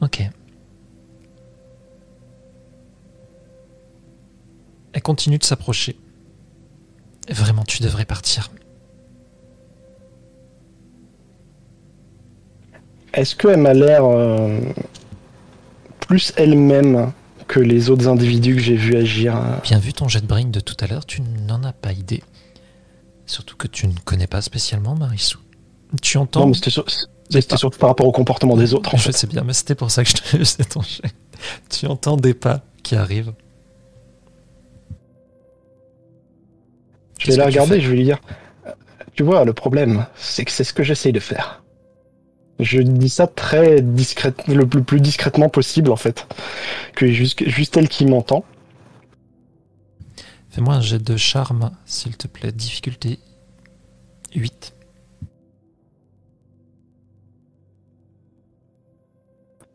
Ok. 0.00 0.22
Elle 4.92 5.02
continue 5.02 5.38
de 5.38 5.44
s'approcher. 5.44 5.96
Vraiment, 7.28 7.64
tu 7.64 7.82
devrais 7.82 8.04
partir. 8.04 8.50
Est-ce 13.12 13.34
qu'elle 13.36 13.58
m'a 13.60 13.74
l'air 13.74 14.04
euh, 14.04 14.58
plus 16.00 16.32
elle-même 16.36 17.12
que 17.48 17.60
les 17.60 17.90
autres 17.90 18.08
individus 18.08 18.54
que 18.56 18.62
j'ai 18.62 18.76
vus 18.76 18.96
agir? 18.96 19.36
Bien 19.62 19.78
vu 19.78 19.92
ton 19.92 20.08
jet 20.08 20.20
de 20.20 20.26
brain 20.26 20.44
de 20.44 20.60
tout 20.60 20.76
à 20.80 20.86
l'heure, 20.86 21.04
tu 21.06 21.20
n'en 21.22 21.62
as 21.64 21.72
pas 21.72 21.92
idée. 21.92 22.22
Surtout 23.26 23.56
que 23.56 23.66
tu 23.68 23.86
ne 23.86 23.94
connais 24.04 24.26
pas 24.26 24.40
spécialement 24.42 24.94
Marissou. 24.94 25.38
Tu 26.02 26.18
entends 26.18 26.40
Non, 26.40 26.46
mais 26.48 26.54
c'était 26.54 26.70
sur- 26.70 26.86
c'était 27.30 27.56
surtout 27.56 27.78
par 27.78 27.90
rapport 27.90 28.06
au 28.06 28.12
comportement 28.12 28.56
des 28.56 28.74
autres. 28.74 28.94
En 28.94 28.98
Je 28.98 29.04
fait. 29.04 29.12
sais 29.12 29.26
bien, 29.26 29.42
mais 29.44 29.52
c'était 29.52 29.74
pour 29.74 29.90
ça 29.90 30.02
que 30.04 30.10
je 30.10 30.14
te 30.14 30.22
faisais 30.22 30.64
ton 30.64 30.82
jet. 30.82 31.02
Tu 31.70 31.86
entends 31.86 32.16
des 32.16 32.34
pas 32.34 32.62
qui 32.82 32.96
arrivent. 32.96 33.32
Je 37.18 37.30
vais 37.30 37.36
la 37.36 37.46
regarder, 37.46 37.80
je 37.80 37.90
vais 37.90 37.96
lui 37.96 38.04
dire. 38.04 38.18
euh, 38.66 38.72
Tu 39.14 39.22
vois, 39.22 39.44
le 39.44 39.52
problème, 39.52 40.06
c'est 40.16 40.44
que 40.44 40.50
c'est 40.50 40.64
ce 40.64 40.72
que 40.72 40.82
j'essaye 40.82 41.12
de 41.12 41.20
faire. 41.20 41.62
Je 42.58 42.80
dis 42.80 43.08
ça 43.08 43.26
très 43.26 43.80
discrètement, 43.80 44.54
le 44.54 44.66
plus, 44.68 44.82
plus 44.82 45.00
discrètement 45.00 45.48
possible 45.48 45.90
en 45.90 45.96
fait, 45.96 46.26
que 46.94 47.06
juste, 47.06 47.48
juste 47.48 47.76
elle 47.76 47.88
qui 47.88 48.04
m'entend. 48.06 48.44
Fais-moi 50.50 50.74
un 50.74 50.80
jet 50.80 50.98
de 51.02 51.16
charme, 51.16 51.70
s'il 51.86 52.16
te 52.16 52.26
plaît. 52.26 52.52
Difficulté 52.52 53.18
8. 54.34 54.74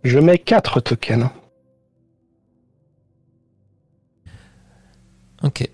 Je 0.05 0.19
mets 0.19 0.37
4 0.37 0.81
tokens. 0.81 1.31
Ok. 5.41 5.67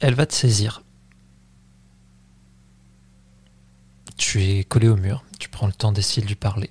Elle 0.00 0.14
va 0.14 0.26
te 0.26 0.34
saisir. 0.34 0.82
Tu 4.18 4.42
es 4.42 4.64
collé 4.64 4.88
au 4.88 4.96
mur. 4.96 5.24
Tu 5.38 5.48
prends 5.48 5.66
le 5.66 5.72
temps 5.72 5.92
d'essayer 5.92 6.20
de 6.20 6.28
lui 6.28 6.34
parler. 6.34 6.70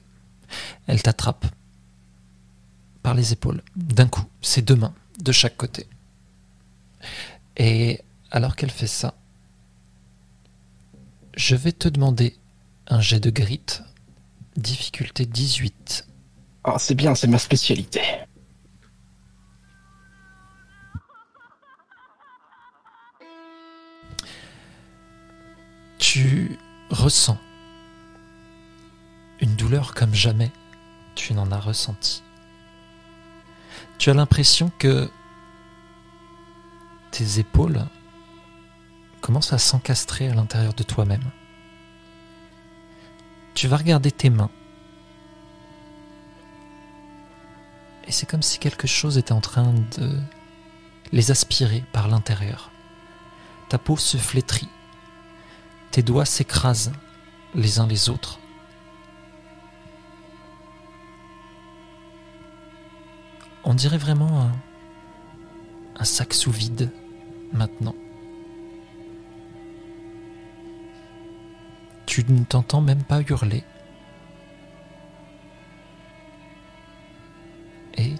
Elle 0.86 1.02
t'attrape 1.02 1.48
par 3.02 3.16
les 3.16 3.34
épaules. 3.34 3.64
D'un 3.76 4.08
coup, 4.08 4.26
ses 4.44 4.62
deux 4.62 4.76
mains 4.76 4.94
de 5.20 5.32
chaque 5.32 5.58
côté. 5.58 5.88
Et 7.58 8.02
alors 8.30 8.56
qu'elle 8.56 8.70
fait 8.70 8.86
ça, 8.86 9.16
je 11.36 11.56
vais 11.56 11.72
te 11.72 11.90
demander 11.90 12.38
un 12.86 13.02
jet 13.02 13.20
de 13.20 13.32
grit. 13.32 13.82
Difficulté 14.56 15.26
18. 15.26 16.08
Ah, 16.64 16.76
c'est 16.78 16.96
bien, 16.96 17.16
c'est 17.16 17.28
ma 17.28 17.40
spécialité. 17.40 18.02
tu 26.14 26.58
ressens 26.90 27.38
une 29.40 29.56
douleur 29.56 29.94
comme 29.94 30.14
jamais 30.14 30.52
tu 31.16 31.34
n'en 31.34 31.50
as 31.54 31.60
ressenti. 31.60 32.22
Tu 33.98 34.10
as 34.10 34.14
l'impression 34.14 34.74
que 34.78 35.10
tes 37.12 37.40
épaules 37.40 37.86
commencent 39.22 39.54
à 39.54 39.58
s'encastrer 39.58 40.28
à 40.28 40.34
l'intérieur 40.34 40.74
de 40.74 40.84
toi-même. 40.84 41.24
Tu 43.54 43.68
vas 43.68 43.78
regarder 43.78 44.12
tes 44.12 44.30
mains. 44.30 44.50
Et 48.08 48.12
c'est 48.12 48.26
comme 48.26 48.42
si 48.42 48.60
quelque 48.60 48.88
chose 48.88 49.18
était 49.18 49.32
en 49.32 49.42
train 49.42 49.74
de 49.98 50.20
les 51.12 51.32
aspirer 51.32 51.84
par 51.92 52.08
l'intérieur. 52.08 52.72
Ta 53.70 53.78
peau 53.78 53.98
se 53.98 54.18
flétrit. 54.18 54.70
Tes 55.92 56.02
doigts 56.02 56.26
s'écrasent 56.26 56.92
les 57.54 57.80
uns 57.80 57.88
les 57.88 58.10
autres. 58.10 58.40
On 63.64 63.74
dirait 63.74 63.98
vraiment 63.98 64.52
un, 65.98 66.04
sac 66.04 66.34
sous 66.34 66.52
vide 66.52 66.92
maintenant. 67.54 67.96
Tu 72.12 72.26
ne 72.28 72.44
t'entends 72.44 72.82
même 72.82 73.06
pas 73.06 73.22
hurler. 73.22 73.64
Et 77.98 78.16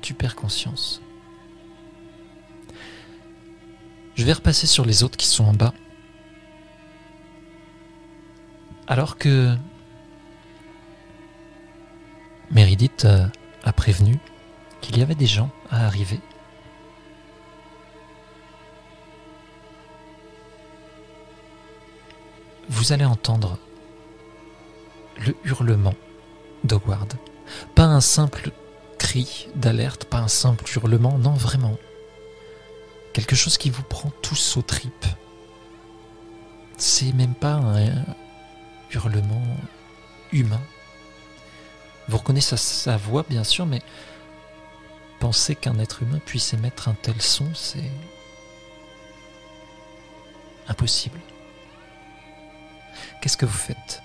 tu 0.00 0.14
perds 0.14 0.34
conscience. 0.34 1.02
Je 4.14 4.24
vais 4.24 4.32
repasser 4.32 4.66
sur 4.66 4.86
les 4.86 5.02
autres 5.02 5.18
qui 5.18 5.26
sont 5.26 5.44
en 5.44 5.52
bas. 5.52 5.74
Alors 8.86 9.18
que 9.18 9.54
Méridith 12.50 13.04
euh, 13.04 13.26
a 13.64 13.74
prévenu 13.74 14.18
qu'il 14.80 14.96
y 14.96 15.02
avait 15.02 15.14
des 15.14 15.26
gens 15.26 15.50
à 15.68 15.84
arriver. 15.84 16.20
Vous 22.72 22.94
allez 22.94 23.04
entendre 23.04 23.58
le 25.18 25.36
hurlement 25.44 25.94
d'Howard. 26.64 27.12
Pas 27.74 27.84
un 27.84 28.00
simple 28.00 28.50
cri 28.98 29.48
d'alerte, 29.54 30.06
pas 30.06 30.20
un 30.20 30.28
simple 30.28 30.64
hurlement, 30.74 31.18
non 31.18 31.34
vraiment. 31.34 31.76
Quelque 33.12 33.36
chose 33.36 33.58
qui 33.58 33.68
vous 33.68 33.82
prend 33.82 34.10
tous 34.22 34.56
aux 34.56 34.62
tripes. 34.62 35.06
C'est 36.78 37.12
même 37.12 37.34
pas 37.34 37.56
un 37.56 38.06
hurlement 38.90 39.42
humain. 40.32 40.62
Vous 42.08 42.16
reconnaissez 42.16 42.56
sa, 42.56 42.56
sa 42.56 42.96
voix, 42.96 43.26
bien 43.28 43.44
sûr, 43.44 43.66
mais 43.66 43.82
penser 45.20 45.56
qu'un 45.56 45.78
être 45.78 46.02
humain 46.02 46.20
puisse 46.24 46.54
émettre 46.54 46.88
un 46.88 46.94
tel 46.94 47.20
son, 47.20 47.54
c'est 47.54 47.90
impossible. 50.68 51.20
Qu'est-ce 53.22 53.36
que 53.38 53.46
vous 53.46 53.52
faites 53.56 54.02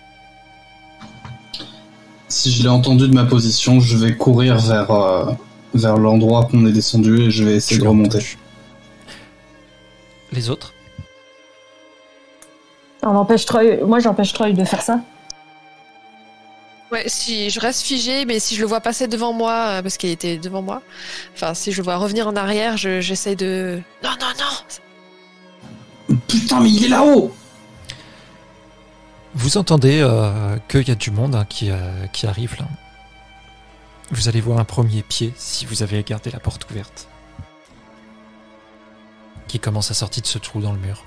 Si 2.29 2.51
je 2.51 2.63
l'ai 2.63 2.69
entendu 2.69 3.07
de 3.09 3.13
ma 3.13 3.25
position, 3.25 3.79
je 3.81 3.97
vais 3.97 4.15
courir 4.15 4.57
vers, 4.59 4.91
euh, 4.91 5.25
vers 5.73 5.97
l'endroit 5.97 6.45
qu'on 6.49 6.65
est 6.67 6.71
descendu 6.71 7.23
et 7.23 7.31
je 7.31 7.43
vais 7.43 7.55
essayer 7.55 7.77
Tu 7.79 7.83
de 7.83 7.87
remonter. 7.89 8.17
entendu. 8.19 8.37
Les 10.31 10.49
autres 10.49 10.73
On 13.03 13.15
empêche 13.15 13.45
Troy. 13.45 13.77
Moi, 13.85 13.99
j'empêche 13.99 14.33
Troy 14.33 14.51
de 14.51 14.63
faire 14.65 14.81
ça. 14.81 14.99
Ouais, 16.91 17.03
si 17.07 17.49
je 17.49 17.59
reste 17.59 17.81
figé, 17.81 18.23
mais 18.25 18.39
si 18.39 18.55
je 18.55 18.61
le 18.61 18.67
vois 18.67 18.79
passer 18.81 19.07
devant 19.07 19.33
moi, 19.33 19.51
euh, 19.67 19.81
parce 19.81 19.97
qu'il 19.97 20.09
était 20.09 20.37
devant 20.37 20.61
moi, 20.61 20.81
enfin, 21.35 21.53
si 21.53 21.71
je 21.73 21.77
le 21.77 21.83
vois 21.83 21.97
revenir 21.97 22.27
en 22.27 22.35
arrière, 22.37 22.77
je- 22.77 23.01
j'essaie 23.01 23.35
de. 23.35 23.81
Non, 24.03 24.11
non, 24.21 24.27
non 26.09 26.17
Putain, 26.27 26.59
mais 26.61 26.69
il 26.69 26.85
est 26.85 26.89
là-haut 26.89 27.33
Vous 29.37 29.59
entendez 29.59 29.99
euh, 30.01 30.57
qu'il 30.67 30.87
y 30.87 30.91
a 30.91 30.95
du 30.95 31.11
monde 31.11 31.35
hein, 31.35 31.45
qui, 31.47 31.69
euh, 31.69 32.07
qui 32.11 32.25
arrive 32.25 32.57
là. 32.57 32.65
Vous 34.09 34.27
allez 34.27 34.41
voir 34.41 34.57
un 34.57 34.63
premier 34.63 35.03
pied 35.03 35.31
si 35.37 35.67
vous 35.67 35.83
avez 35.83 36.01
gardé 36.01 36.31
la 36.31 36.39
porte 36.39 36.67
ouverte. 36.71 37.07
Qui 39.47 39.59
commence 39.59 39.91
à 39.91 39.93
sortir 39.93 40.23
de 40.23 40.27
ce 40.27 40.39
trou 40.39 40.59
dans 40.59 40.71
le 40.71 40.79
mur. 40.79 41.03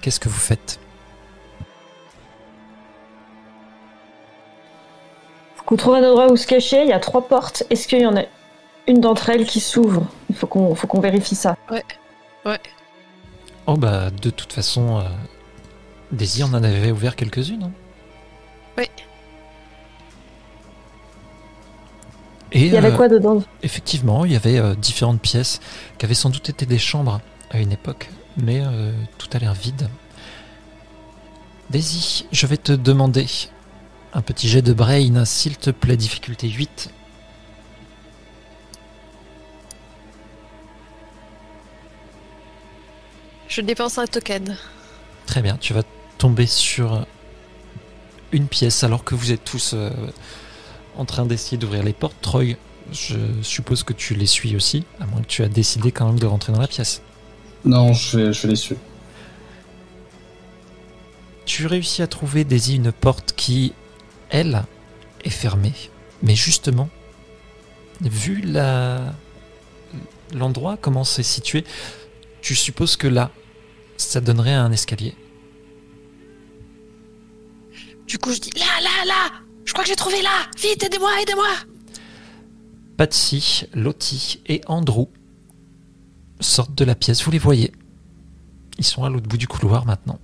Qu'est-ce 0.00 0.20
que 0.20 0.28
vous 0.28 0.38
faites? 0.38 0.78
Faut 5.56 5.64
qu'on 5.64 5.76
trouve 5.76 5.94
un 5.94 6.08
endroit 6.08 6.30
où 6.30 6.36
se 6.36 6.46
cacher. 6.46 6.82
Il 6.82 6.88
y 6.88 6.92
a 6.92 7.00
trois 7.00 7.26
portes. 7.26 7.64
Est-ce 7.70 7.88
qu'il 7.88 8.02
y 8.02 8.06
en 8.06 8.16
a 8.16 8.22
une 8.86 9.00
d'entre 9.00 9.30
elles 9.30 9.46
qui 9.46 9.58
s'ouvre? 9.58 10.06
Il 10.30 10.36
faut 10.36 10.46
qu'on 10.46 10.76
faut 10.76 10.86
qu'on 10.86 11.00
vérifie 11.00 11.34
ça. 11.34 11.56
Oh 13.66 13.76
bah 13.76 14.10
de 14.10 14.30
toute 14.30 14.52
façon, 14.52 14.98
euh, 14.98 15.02
Daisy, 16.12 16.42
on 16.44 16.48
en 16.48 16.62
avait 16.62 16.90
ouvert 16.90 17.16
quelques-unes. 17.16 17.62
hein 17.64 17.72
Oui. 18.78 18.84
Et 22.52 22.66
Il 22.66 22.72
y 22.72 22.76
avait 22.76 22.92
euh, 22.92 22.96
quoi 22.96 23.08
dedans? 23.08 23.42
effectivement, 23.62 24.24
il 24.26 24.32
y 24.32 24.36
avait 24.36 24.58
euh, 24.58 24.74
différentes 24.74 25.20
pièces 25.22 25.60
qui 25.98 26.04
avaient 26.04 26.14
sans 26.14 26.28
doute 26.30 26.48
été 26.50 26.66
des 26.66 26.78
chambres 26.78 27.20
à 27.50 27.58
une 27.58 27.72
époque, 27.72 28.10
mais 28.36 28.60
euh, 28.62 28.92
tout 29.18 29.28
a 29.32 29.38
l'air 29.38 29.54
vide. 29.54 29.88
Daisy, 31.70 32.26
je 32.30 32.46
vais 32.46 32.58
te 32.58 32.72
demander 32.72 33.26
un 34.12 34.20
petit 34.20 34.48
jet 34.48 34.60
de 34.60 34.74
brain, 34.74 35.24
s'il 35.24 35.56
te 35.56 35.70
plaît, 35.70 35.96
difficulté 35.96 36.48
8. 36.50 36.90
Je 43.48 43.60
dépense 43.60 43.98
un 43.98 44.06
token. 44.06 44.56
Très 45.26 45.42
bien, 45.42 45.56
tu 45.58 45.72
vas 45.74 45.82
tomber 46.22 46.46
sur 46.46 47.04
une 48.30 48.46
pièce 48.46 48.84
alors 48.84 49.02
que 49.02 49.16
vous 49.16 49.32
êtes 49.32 49.44
tous 49.44 49.72
euh, 49.74 49.90
en 50.96 51.04
train 51.04 51.26
d'essayer 51.26 51.56
d'ouvrir 51.56 51.82
les 51.82 51.92
portes. 51.92 52.14
Troy, 52.20 52.54
je 52.92 53.16
suppose 53.42 53.82
que 53.82 53.92
tu 53.92 54.14
les 54.14 54.26
suis 54.26 54.54
aussi, 54.54 54.84
à 55.00 55.06
moins 55.06 55.20
que 55.22 55.26
tu 55.26 55.42
as 55.42 55.48
décidé 55.48 55.90
quand 55.90 56.06
même 56.06 56.20
de 56.20 56.26
rentrer 56.26 56.52
dans 56.52 56.60
la 56.60 56.68
pièce. 56.68 57.02
Non, 57.64 57.92
je 57.92 58.30
je 58.30 58.46
les 58.46 58.54
suivre. 58.54 58.80
Tu 61.44 61.66
réussis 61.66 62.02
à 62.02 62.06
trouver 62.06 62.44
Daisy 62.44 62.76
une 62.76 62.92
porte 62.92 63.32
qui, 63.32 63.72
elle, 64.30 64.62
est 65.24 65.30
fermée. 65.30 65.74
Mais 66.22 66.36
justement, 66.36 66.88
vu 68.00 68.42
la 68.42 69.12
l'endroit, 70.32 70.78
comment 70.80 71.02
c'est 71.02 71.24
situé, 71.24 71.64
tu 72.42 72.54
supposes 72.54 72.96
que 72.96 73.08
là, 73.08 73.32
ça 73.96 74.20
donnerait 74.20 74.54
un 74.54 74.70
escalier. 74.70 75.16
Du 78.12 78.18
coup, 78.18 78.30
je 78.30 78.40
dis 78.40 78.50
là, 78.58 78.66
là, 78.82 79.06
là 79.06 79.40
Je 79.64 79.72
crois 79.72 79.84
que 79.84 79.88
j'ai 79.88 79.96
trouvé 79.96 80.20
là 80.20 80.28
Vite, 80.60 80.82
aidez-moi, 80.82 81.08
aidez-moi 81.22 81.48
Patsy, 82.98 83.64
Lottie 83.72 84.42
et 84.46 84.60
Andrew 84.66 85.06
sortent 86.38 86.74
de 86.74 86.84
la 86.84 86.94
pièce, 86.94 87.24
vous 87.24 87.30
les 87.30 87.38
voyez. 87.38 87.72
Ils 88.76 88.84
sont 88.84 89.02
à 89.04 89.08
l'autre 89.08 89.26
bout 89.26 89.38
du 89.38 89.48
couloir 89.48 89.86
maintenant. 89.86 90.18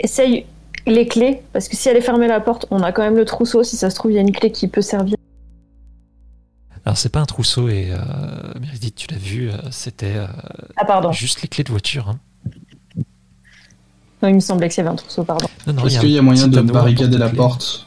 Essaye 0.00 0.46
les 0.86 1.06
clés, 1.06 1.42
parce 1.52 1.68
que 1.68 1.76
si 1.76 1.90
elle 1.90 1.98
est 1.98 2.00
fermée 2.00 2.26
la 2.26 2.40
porte, 2.40 2.64
on 2.70 2.82
a 2.82 2.90
quand 2.92 3.02
même 3.02 3.16
le 3.16 3.26
trousseau. 3.26 3.64
Si 3.64 3.76
ça 3.76 3.90
se 3.90 3.96
trouve, 3.96 4.12
il 4.12 4.14
y 4.14 4.18
a 4.18 4.22
une 4.22 4.32
clé 4.32 4.50
qui 4.50 4.66
peut 4.66 4.80
servir. 4.80 5.18
Alors 6.88 6.96
c'est 6.96 7.10
pas 7.10 7.20
un 7.20 7.26
trousseau 7.26 7.68
et 7.68 7.90
euh, 7.90 7.98
Meredith, 8.58 8.94
tu 8.94 9.08
l'as 9.08 9.18
vu, 9.18 9.50
euh, 9.50 9.58
c'était 9.70 10.16
euh, 10.16 10.26
Ah, 10.74 10.86
pardon. 10.86 11.12
juste 11.12 11.42
les 11.42 11.48
clés 11.48 11.62
de 11.62 11.68
voiture. 11.68 12.08
hein. 12.08 12.18
Non, 14.22 14.30
il 14.30 14.36
me 14.36 14.40
semblait 14.40 14.70
que 14.70 14.74
y 14.74 14.80
avait 14.80 14.88
un 14.88 14.94
trousseau, 14.94 15.22
pardon. 15.22 15.46
Non, 15.66 15.74
non, 15.74 15.84
Est-ce 15.84 16.00
qu'il 16.00 16.08
y 16.08 16.18
a 16.18 16.22
moyen 16.22 16.48
de 16.48 16.62
barricader 16.62 17.18
la 17.18 17.28
porte 17.28 17.86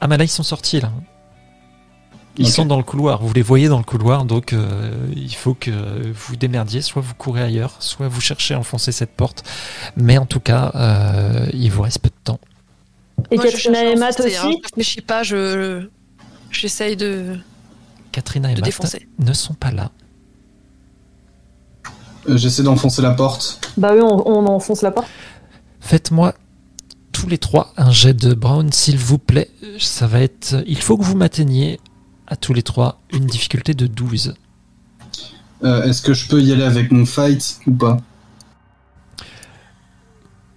Ah 0.00 0.06
mais 0.06 0.16
là 0.18 0.22
ils 0.22 0.28
sont 0.28 0.44
sortis 0.44 0.80
là. 0.80 0.92
Ils 2.36 2.48
sont 2.48 2.64
dans 2.64 2.76
le 2.76 2.84
couloir, 2.84 3.22
vous 3.24 3.34
les 3.34 3.42
voyez 3.42 3.66
dans 3.66 3.78
le 3.78 3.84
couloir, 3.84 4.24
donc 4.24 4.52
euh, 4.52 4.92
il 5.16 5.34
faut 5.34 5.54
que 5.54 5.72
vous 6.12 6.36
démerdiez, 6.36 6.82
soit 6.82 7.02
vous 7.02 7.14
courez 7.14 7.42
ailleurs, 7.42 7.74
soit 7.80 8.06
vous 8.06 8.20
cherchez 8.20 8.54
à 8.54 8.60
enfoncer 8.60 8.92
cette 8.92 9.10
porte. 9.16 9.42
Mais 9.96 10.16
en 10.16 10.26
tout 10.26 10.38
cas, 10.38 10.70
euh, 10.76 11.46
il 11.52 11.72
vous 11.72 11.82
reste 11.82 11.98
peu 11.98 12.08
de 12.08 12.14
temps. 12.22 12.38
Et 13.32 13.34
Moi, 13.34 13.46
je 13.46 13.50
Katrina 13.50 13.82
et 13.82 13.96
Matt 13.96 14.20
hein. 14.20 14.24
aussi 14.26 14.36
Je 14.36 14.62
réfléchis 14.62 15.00
pas, 15.00 15.24
je... 15.24 15.88
J'essaye 16.52 16.96
de, 16.96 17.36
Katrina 18.12 18.50
et 18.52 18.54
de 18.54 18.60
défoncer. 18.60 19.08
ne 19.18 19.32
sont 19.32 19.54
pas 19.54 19.70
là. 19.70 19.90
Euh, 22.28 22.36
J'essaie 22.36 22.62
d'enfoncer 22.62 23.02
la 23.02 23.12
porte. 23.12 23.60
Bah 23.76 23.92
oui, 23.94 24.00
on, 24.02 24.28
on 24.28 24.46
enfonce 24.46 24.82
la 24.82 24.90
porte. 24.90 25.08
Faites-moi 25.80 26.34
tous 27.12 27.26
les 27.28 27.38
trois 27.38 27.72
un 27.76 27.90
jet 27.90 28.14
de 28.14 28.34
Brown, 28.34 28.70
s'il 28.72 28.98
vous 28.98 29.18
plaît. 29.18 29.50
Ça 29.78 30.06
va 30.06 30.20
être. 30.20 30.62
Il 30.66 30.78
faut 30.78 30.96
que 30.98 31.04
vous 31.04 31.16
m'atteigniez 31.16 31.80
à 32.26 32.36
tous 32.36 32.52
les 32.52 32.62
trois 32.62 33.00
une 33.12 33.26
difficulté 33.26 33.74
de 33.74 33.86
12. 33.86 34.34
Euh, 35.64 35.82
Est-ce 35.84 36.02
que 36.02 36.14
je 36.14 36.28
peux 36.28 36.40
y 36.40 36.52
aller 36.52 36.62
avec 36.62 36.90
mon 36.92 37.04
fight 37.06 37.58
ou 37.66 37.72
pas? 37.72 37.98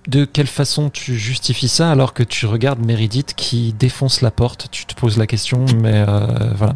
De 0.08 0.26
quelle 0.26 0.48
façon 0.48 0.90
tu 0.90 1.18
justifies 1.18 1.70
ça 1.70 1.90
alors 1.90 2.14
que 2.14 2.24
tu 2.24 2.46
regardes 2.46 2.86
Meredith 2.86 3.36
qui 3.36 3.72
défonce 3.72 4.20
la 4.20 4.32
porte? 4.32 4.68
Tu 4.70 4.86
te 4.86 4.94
poses 4.96 5.18
la 5.18 5.28
question, 5.28 5.66
mais 5.82 6.04
euh, 6.06 6.52
voilà. 6.56 6.76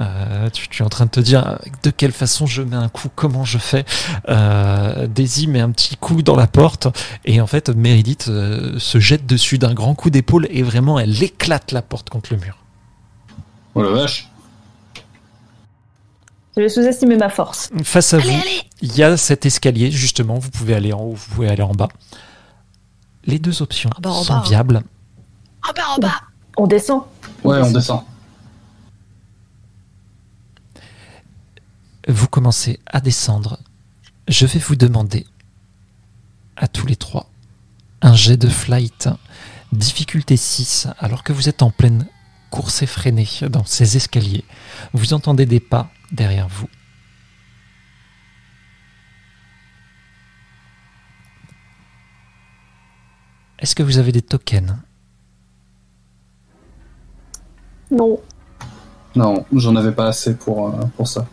Euh, 0.00 0.50
tu, 0.50 0.68
tu 0.68 0.82
es 0.82 0.84
en 0.84 0.88
train 0.88 1.04
de 1.04 1.10
te 1.10 1.20
dire 1.20 1.60
de 1.84 1.90
quelle 1.90 2.10
façon 2.10 2.46
je 2.46 2.62
mets 2.62 2.74
un 2.74 2.88
coup, 2.88 3.08
comment 3.14 3.44
je 3.44 3.58
fais? 3.58 3.84
Euh, 4.28 5.06
Daisy 5.06 5.46
met 5.46 5.60
un 5.60 5.70
petit 5.70 5.96
coup 5.96 6.22
dans 6.22 6.34
la 6.34 6.48
porte 6.48 6.88
et 7.24 7.40
en 7.40 7.46
fait 7.46 7.68
Meredith 7.68 8.26
euh, 8.28 8.76
se 8.80 8.98
jette 8.98 9.24
dessus 9.24 9.58
d'un 9.58 9.72
grand 9.72 9.94
coup 9.94 10.10
d'épaule 10.10 10.48
et 10.50 10.64
vraiment 10.64 10.98
elle 10.98 11.22
éclate 11.22 11.70
la 11.70 11.82
porte 11.82 12.10
contre 12.10 12.32
le 12.32 12.40
mur. 12.40 12.58
Oh 13.76 13.82
la 13.82 13.90
vache 13.90 14.28
Je 16.56 16.62
vais 16.62 16.68
sous-estimer 16.68 17.16
ma 17.16 17.28
force. 17.28 17.70
Face 17.84 18.14
à 18.14 18.16
Allez, 18.16 18.30
vous, 18.30 18.40
il 18.82 18.96
y 18.96 19.04
a 19.04 19.16
cet 19.16 19.46
escalier 19.46 19.92
justement. 19.92 20.40
Vous 20.40 20.50
pouvez 20.50 20.74
aller 20.74 20.92
en 20.92 21.02
haut, 21.02 21.14
vous 21.14 21.34
pouvez 21.34 21.48
aller 21.48 21.62
en 21.62 21.72
bas. 21.72 21.88
Les 23.26 23.38
deux 23.38 23.62
options 23.62 23.90
Ah 23.96 24.00
bah, 24.00 24.10
en 24.10 24.22
sont 24.22 24.32
bas, 24.34 24.38
hein. 24.40 24.42
viables. 24.48 24.82
En 25.68 25.72
bas, 25.72 25.88
en 25.96 25.98
bas 25.98 26.20
On 26.56 26.66
descend. 26.66 27.02
Ouais, 27.42 27.60
on 27.62 27.70
descend. 27.70 28.02
vous 32.08 32.28
commencez 32.28 32.80
à 32.86 33.00
descendre, 33.00 33.58
je 34.28 34.46
vais 34.46 34.58
vous 34.58 34.76
demander 34.76 35.26
à 36.56 36.68
tous 36.68 36.86
les 36.86 36.96
trois 36.96 37.30
un 38.02 38.14
jet 38.14 38.36
de 38.36 38.48
flight, 38.48 39.08
difficulté 39.72 40.36
6, 40.36 40.88
alors 40.98 41.22
que 41.22 41.32
vous 41.32 41.48
êtes 41.48 41.62
en 41.62 41.70
pleine 41.70 42.06
course 42.50 42.82
effrénée 42.82 43.26
dans 43.48 43.64
ces 43.64 43.96
escaliers. 43.96 44.44
Vous 44.92 45.14
entendez 45.14 45.46
des 45.46 45.60
pas 45.60 45.88
derrière 46.12 46.48
vous. 46.48 46.68
Est-ce 53.64 53.74
que 53.74 53.82
vous 53.82 53.96
avez 53.96 54.12
des 54.12 54.20
tokens 54.20 54.76
Non. 57.90 58.20
Non, 59.16 59.46
j'en 59.54 59.74
avais 59.76 59.92
pas 59.92 60.08
assez 60.08 60.36
pour, 60.36 60.68
euh, 60.68 60.72
pour 60.98 61.08
ça. 61.08 61.26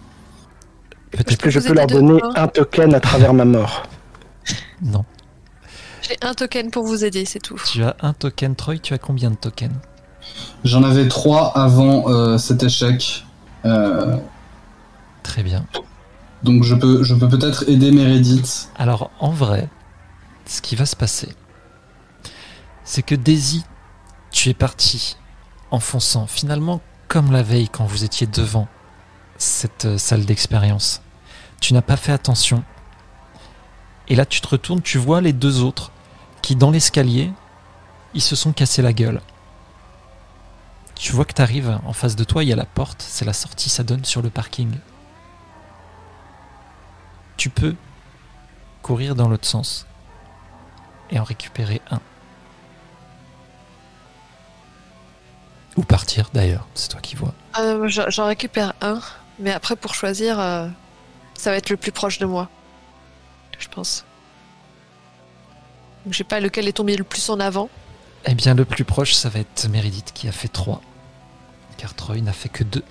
Est-ce 1.12 1.24
Peut-être 1.24 1.42
que 1.42 1.50
je 1.50 1.60
peux 1.60 1.74
leur 1.74 1.88
donner 1.88 2.22
un 2.38 2.48
token 2.48 2.94
à 2.94 3.02
travers 3.02 3.34
ma 3.34 3.44
mort 3.44 3.84
non. 4.82 5.04
J'ai 6.02 6.16
un 6.22 6.34
token 6.34 6.72
pour 6.72 6.86
vous 6.86 7.04
aider, 7.04 7.26
c'est 7.26 7.42
tout. 7.42 7.60
Tu 7.70 7.84
as 7.84 7.98
un 8.00 8.14
token, 8.14 8.56
Troy, 8.56 8.78
tu 8.78 8.94
as 8.94 8.98
combien 8.98 9.30
de 9.32 9.36
tokens 9.36 9.76
J'en 10.64 10.84
avais 10.84 11.10
trois 11.10 11.52
avant 11.58 12.08
euh, 12.08 12.38
cet 12.38 12.64
échec. 12.64 13.26
Euh, 13.66 14.16
Très 15.24 15.44
bien. 15.44 15.66
donc 16.44 16.64
je 16.64 16.76
peux, 16.76 17.04
je 17.04 17.14
peux 17.14 17.28
peut-être 17.28 17.68
aider 17.68 17.92
Meredith. 17.92 18.70
Alors, 18.78 19.12
en 19.20 19.32
vrai, 19.32 19.68
ce 20.46 20.62
qui 20.62 20.78
va 20.78 20.86
se 20.86 20.96
passer, 20.96 21.36
c'est 22.84 23.04
que 23.04 23.16
Daisy, 23.16 23.64
tu 24.32 24.50
es 24.50 24.54
parti 24.54 25.18
enfonçant, 25.72 26.28
finalement, 26.28 26.82
comme 27.08 27.32
la 27.32 27.44
veille 27.44 27.70
quand 27.70 27.86
vous 27.86 28.04
étiez 28.04 28.28
devant 28.28 28.68
cette 29.38 29.86
euh, 29.86 29.98
salle 29.98 30.26
d'expérience. 30.26 31.02
Tu 31.60 31.74
n'as 31.74 31.82
pas 31.82 31.98
fait 31.98 32.12
attention. 32.12 32.64
Et 34.08 34.16
là, 34.16 34.26
tu 34.26 34.42
te 34.42 34.48
retournes, 34.48 34.82
tu 34.82 34.98
vois 34.98 35.22
les 35.22 35.34
deux 35.34 35.62
autres 35.62 35.92
qui, 36.42 36.56
dans 36.56 36.72
l'escalier, 36.72 37.32
ils 38.14 38.22
se 38.22 38.36
sont 38.36 38.54
cassés 38.54 38.82
la 38.82 38.94
gueule. 38.94 39.22
Tu 40.96 41.14
vois 41.14 41.26
que 41.26 41.34
tu 41.34 41.42
arrives 41.42 41.80
en 41.86 41.94
face 41.94 42.16
de 42.16 42.24
toi, 42.24 42.44
il 42.44 42.50
y 42.50 42.54
a 42.54 42.56
la 42.56 42.66
porte, 42.66 43.02
c'est 43.02 43.26
la 43.26 43.34
sortie, 43.34 43.70
ça 43.70 43.84
donne 43.84 44.06
sur 44.06 44.22
le 44.22 44.30
parking. 44.30 44.72
Tu 47.38 47.50
peux 47.50 47.76
courir 48.82 49.16
dans 49.16 49.28
l'autre 49.28 49.48
sens 49.48 49.88
et 51.10 51.20
en 51.20 51.24
récupérer 51.24 51.82
un. 51.90 52.00
Ou 55.78 55.84
partir 55.84 56.30
d'ailleurs, 56.34 56.68
c'est 56.74 56.90
toi 56.90 57.00
qui 57.00 57.16
vois. 57.16 57.34
Euh, 57.60 57.88
j'en 57.88 58.26
récupère 58.26 58.74
un, 58.82 59.00
mais 59.40 59.52
après 59.52 59.76
pour 59.76 59.96
choisir, 59.96 60.40
euh, 60.40 60.68
ça 61.36 61.52
va 61.52 61.58
être 61.58 61.70
le 61.70 61.78
plus 61.78 61.92
proche 61.92 62.20
de 62.20 62.26
moi. 62.26 62.50
Je 63.58 63.68
pense. 63.70 64.06
Donc 66.06 66.14
je 66.14 66.18
sais 66.18 66.24
pas 66.24 66.40
lequel 66.40 66.68
est 66.68 66.74
tombé 66.74 66.96
le 66.98 67.04
plus 67.04 67.30
en 67.30 67.40
avant. 67.40 67.70
Eh 68.26 68.36
bien, 68.36 68.54
le 68.54 68.66
plus 68.66 68.84
proche, 68.84 69.14
ça 69.14 69.30
va 69.30 69.40
être 69.40 69.68
Meredith 69.70 70.12
qui 70.14 70.28
a 70.28 70.32
fait 70.32 70.48
3. 70.48 70.82
Car 71.78 71.96
Troy 71.96 72.18
n'a 72.22 72.34
fait 72.34 72.50
que 72.50 72.64
2. 72.64 72.84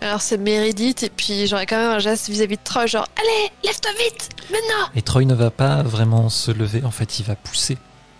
Alors 0.00 0.20
c'est 0.20 0.38
Meredith, 0.38 1.04
et 1.04 1.10
puis 1.10 1.46
j'aurais 1.46 1.66
quand 1.66 1.76
même 1.76 1.90
un 1.90 1.98
geste 2.00 2.28
vis-à-vis 2.28 2.56
de 2.56 2.62
Troy, 2.64 2.86
genre 2.86 3.06
Allez, 3.16 3.52
lève-toi 3.62 3.90
vite, 4.02 4.30
maintenant 4.50 4.90
Et 4.96 5.02
Troy 5.02 5.24
ne 5.26 5.34
va 5.34 5.50
pas 5.50 5.82
vraiment 5.82 6.28
se 6.28 6.50
lever, 6.50 6.82
en 6.84 6.90
fait, 6.90 7.20
il 7.20 7.24
va 7.24 7.36
pousser 7.36 7.78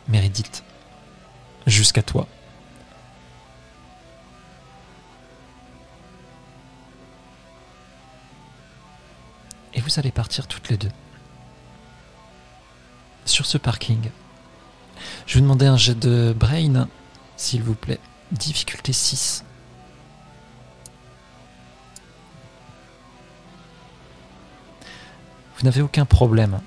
Meredith 0.08 0.62
jusqu'à 1.66 2.02
toi. 2.02 2.28
Et 9.74 9.80
vous 9.80 9.98
allez 9.98 10.10
partir 10.10 10.46
toutes 10.46 10.68
les 10.68 10.76
deux. 10.76 10.90
Sur 13.24 13.46
ce 13.46 13.58
parking. 13.58 14.10
Je 15.26 15.34
vais 15.34 15.40
vous 15.40 15.46
demander 15.46 15.66
un 15.66 15.76
jet 15.76 15.98
de 15.98 16.34
brain, 16.36 16.88
s'il 17.36 17.62
vous 17.62 17.74
plaît. 17.74 18.00
Difficulté 18.32 18.92
6. 18.92 19.44
Vous 25.56 25.64
n'avez 25.64 25.82
aucun 25.82 26.04
problème 26.04 26.60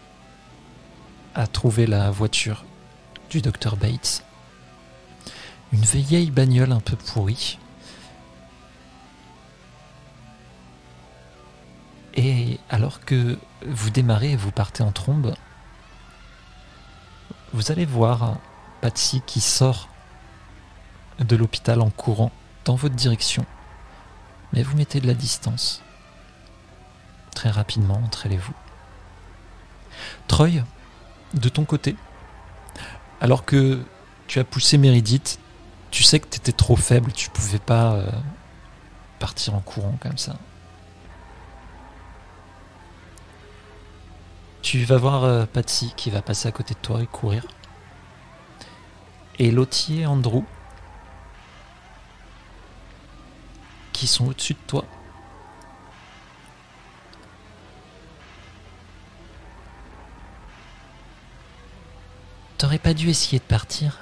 à 1.34 1.48
trouver 1.48 1.86
la 1.86 2.12
voiture 2.12 2.64
du 3.30 3.42
docteur 3.42 3.76
Bates. 3.76 4.24
Une 5.74 5.82
vieille 5.82 6.32
bagnole 6.32 6.72
un 6.72 6.80
peu 6.80 6.96
pourrie. 6.96 7.60
Et 12.16 12.60
alors 12.70 13.02
que 13.02 13.38
vous 13.66 13.90
démarrez 13.90 14.32
et 14.32 14.36
vous 14.36 14.52
partez 14.52 14.84
en 14.84 14.92
trombe, 14.92 15.36
vous 17.54 17.72
allez 17.72 17.86
voir 17.86 18.38
Patsy 18.82 19.22
qui 19.26 19.42
sort 19.42 19.90
de 21.20 21.36
l'hôpital 21.36 21.82
en 21.82 21.90
courant 21.90 22.32
dans 22.66 22.76
votre 22.76 22.96
direction. 22.96 23.46
Mais 24.54 24.64
vous 24.64 24.78
mettez 24.78 25.00
de 25.00 25.08
la 25.08 25.14
distance. 25.14 25.82
Très 27.34 27.50
rapidement, 27.50 28.02
entraînez-vous. 28.04 28.54
Troy, 30.28 30.64
de 31.34 31.50
ton 31.50 31.66
côté, 31.66 31.96
alors 33.22 33.46
que 33.46 33.84
tu 34.28 34.40
as 34.40 34.44
poussé 34.44 34.78
Meredith, 34.78 35.40
tu 35.92 36.04
sais 36.04 36.20
que 36.20 36.28
tu 36.28 36.38
étais 36.38 36.52
trop 36.52 36.76
faible, 36.76 37.12
tu 37.12 37.30
pouvais 37.30 37.60
pas 37.60 37.94
euh, 37.94 38.10
partir 39.20 39.56
en 39.56 39.60
courant 39.60 39.98
comme 40.02 40.18
ça. 40.18 40.36
Tu 44.66 44.84
vas 44.84 44.98
voir 44.98 45.26
euh, 45.26 45.46
Patsy 45.46 45.94
qui 45.96 46.10
va 46.10 46.24
passer 46.24 46.48
à 46.48 46.52
côté 46.52 46.74
de 46.74 46.80
toi 46.80 47.00
et 47.00 47.06
courir. 47.06 47.46
Et 49.38 49.52
Lottie 49.52 50.02
et 50.02 50.06
Andrew 50.08 50.42
qui 53.94 54.08
sont 54.08 54.26
au-dessus 54.26 54.56
de 54.56 54.60
toi. 54.66 54.84
T'aurais 62.58 62.80
pas 62.80 62.96
dû 62.96 63.10
essayer 63.12 63.38
de 63.38 63.44
partir 63.44 64.00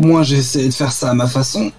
au 0.00 0.02
moins 0.02 0.22
j'ai 0.22 0.38
essayé 0.38 0.66
de 0.66 0.72
faire 0.72 0.92
ça 0.92 1.10
à 1.10 1.14
ma 1.14 1.26
façon. 1.26 1.70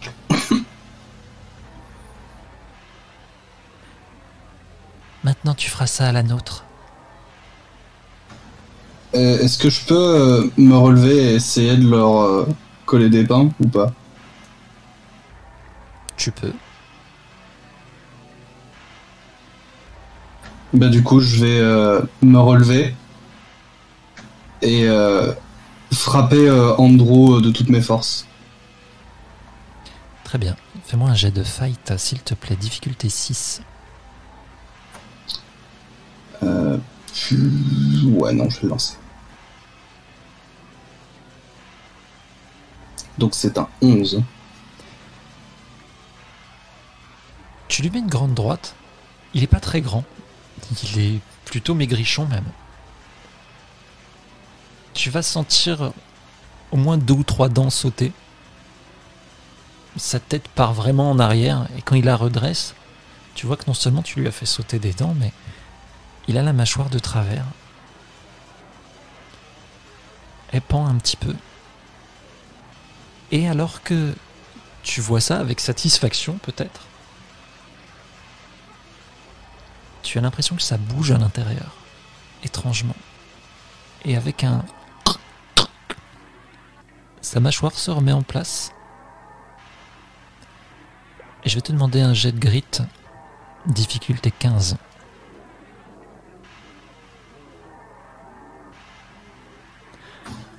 Maintenant 5.24 5.56
tu 5.56 5.70
feras 5.70 5.88
ça 5.88 6.08
à 6.08 6.12
la 6.12 6.22
nôtre. 6.22 6.64
Euh, 9.16 9.40
Est-ce 9.40 9.58
que 9.58 9.70
je 9.72 9.86
peux 9.86 9.96
euh, 9.96 10.48
me 10.58 10.76
relever 10.76 11.16
et 11.16 11.34
essayer 11.36 11.76
de 11.76 11.90
leur 11.90 12.22
euh, 12.22 12.48
coller 12.86 13.10
des 13.10 13.26
pains 13.26 13.50
ou 13.60 13.68
pas? 13.68 13.92
Tu 16.16 16.32
peux. 16.32 16.54
Bah 20.74 20.90
du 20.90 21.02
coup 21.04 21.20
je 21.20 21.44
vais 21.44 21.60
me 22.22 22.38
relever 22.38 22.96
et 24.62 24.88
euh, 24.88 25.34
frapper 25.94 26.48
euh, 26.48 26.76
Andrew 26.78 27.38
euh, 27.38 27.42
de 27.42 27.52
toutes 27.52 27.70
mes 27.70 27.82
forces. 27.82 28.26
Très 30.24 30.38
bien. 30.38 30.56
Fais-moi 30.86 31.10
un 31.10 31.16
jet 31.16 31.32
de 31.32 31.44
fight, 31.44 31.98
s'il 31.98 32.22
te 32.22 32.34
plaît. 32.34 32.56
Difficulté 32.56 33.10
6. 33.10 33.62
Euh, 36.44 36.78
Ouais 38.06 38.34
non 38.34 38.50
je 38.50 38.62
vais 38.62 38.68
lancer. 38.68 38.96
Donc 43.18 43.36
c'est 43.36 43.58
un 43.58 43.68
11. 43.82 44.24
Tu 47.68 47.82
lui 47.84 47.90
mets 47.90 48.00
une 48.00 48.08
grande 48.08 48.34
droite. 48.34 48.76
Il 49.34 49.44
est 49.44 49.48
pas 49.48 49.60
très 49.60 49.82
grand. 49.82 50.04
Il 50.84 51.00
est 51.00 51.20
plutôt 51.46 51.76
maigrichon 51.76 52.26
même. 52.28 52.46
Tu 54.94 55.10
vas 55.10 55.22
sentir 55.22 55.94
au 56.72 56.78
moins 56.78 56.98
deux 56.98 57.14
ou 57.14 57.24
trois 57.24 57.50
dents 57.50 57.70
sauter. 57.70 58.12
Sa 59.98 60.20
tête 60.20 60.48
part 60.48 60.74
vraiment 60.74 61.12
en 61.12 61.20
arrière 61.20 61.68
et 61.78 61.82
quand 61.82 61.96
il 61.96 62.06
la 62.06 62.16
redresse, 62.16 62.76
tu 63.36 63.46
vois 63.46 63.58
que 63.58 63.66
non 63.68 63.74
seulement 63.74 64.02
tu 64.02 64.20
lui 64.20 64.28
as 64.28 64.32
fait 64.32 64.46
sauter 64.46 64.80
des 64.80 64.94
dents, 64.94 65.16
mais 65.20 65.32
il 66.28 66.38
a 66.38 66.44
la 66.44 66.54
mâchoire 66.54 66.90
de 66.90 67.00
travers. 67.00 67.46
Elle 70.52 70.62
pend 70.62 70.86
un 70.86 70.96
petit 70.96 71.18
peu. 71.18 71.36
Et 73.32 73.48
alors 73.48 73.82
que 73.84 74.14
tu 74.84 75.02
vois 75.02 75.22
ça 75.22 75.40
avec 75.40 75.60
satisfaction 75.60 76.38
peut-être, 76.42 76.82
tu 80.04 80.18
as 80.18 80.22
l'impression 80.22 80.56
que 80.56 80.62
ça 80.62 80.78
bouge 80.78 81.12
à 81.12 81.18
l'intérieur, 81.18 81.76
étrangement. 82.44 82.96
Et 84.04 84.18
avec 84.18 84.44
un... 84.44 84.66
Sa 87.22 87.40
mâchoire 87.40 87.74
se 87.74 87.92
remet 87.92 88.12
en 88.12 88.24
place. 88.24 88.74
Et 91.44 91.50
je 91.50 91.56
vais 91.56 91.62
te 91.62 91.72
demander 91.72 92.02
un 92.02 92.14
jet 92.14 92.32
de 92.32 92.40
grit, 92.40 92.66
difficulté 93.68 94.32
15. 94.32 94.78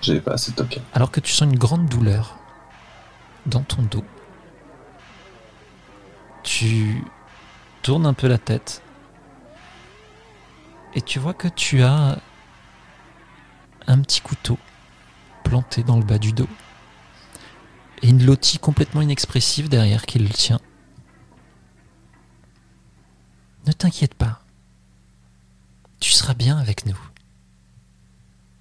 J'ai 0.01 0.21
pas 0.21 0.33
assez 0.33 0.53
de. 0.53 0.67
Alors 0.95 1.11
que 1.11 1.21
tu 1.21 1.33
sens 1.33 1.49
une 1.49 1.59
grande 1.59 1.87
douleur 1.87 2.39
dans 3.47 3.63
ton 3.63 3.83
dos, 3.83 4.05
tu 6.43 7.05
tournes 7.83 8.07
un 8.07 8.15
peu 8.15 8.27
la 8.27 8.39
tête 8.39 8.83
et 10.95 11.03
tu 11.03 11.19
vois 11.19 11.35
que 11.35 11.49
tu 11.49 11.83
as 11.83 12.19
un 13.87 14.01
petit 14.01 14.21
couteau 14.21 14.59
planté 15.43 15.83
dans 15.83 15.99
le 15.99 16.05
bas 16.05 16.19
du 16.19 16.33
dos 16.33 16.49
et 18.03 18.09
une 18.09 18.25
lotie 18.25 18.59
complètement 18.59 19.01
inexpressive 19.01 19.69
derrière 19.69 20.07
qui 20.07 20.19
le 20.19 20.29
tient. 20.29 20.61
Ne 23.67 23.73
t'inquiète 23.73 24.15
pas, 24.15 24.43
tu 26.01 26.11
seras 26.11 26.35
bien 26.35 26.59
avec 26.59 26.85
nous. 26.87 26.99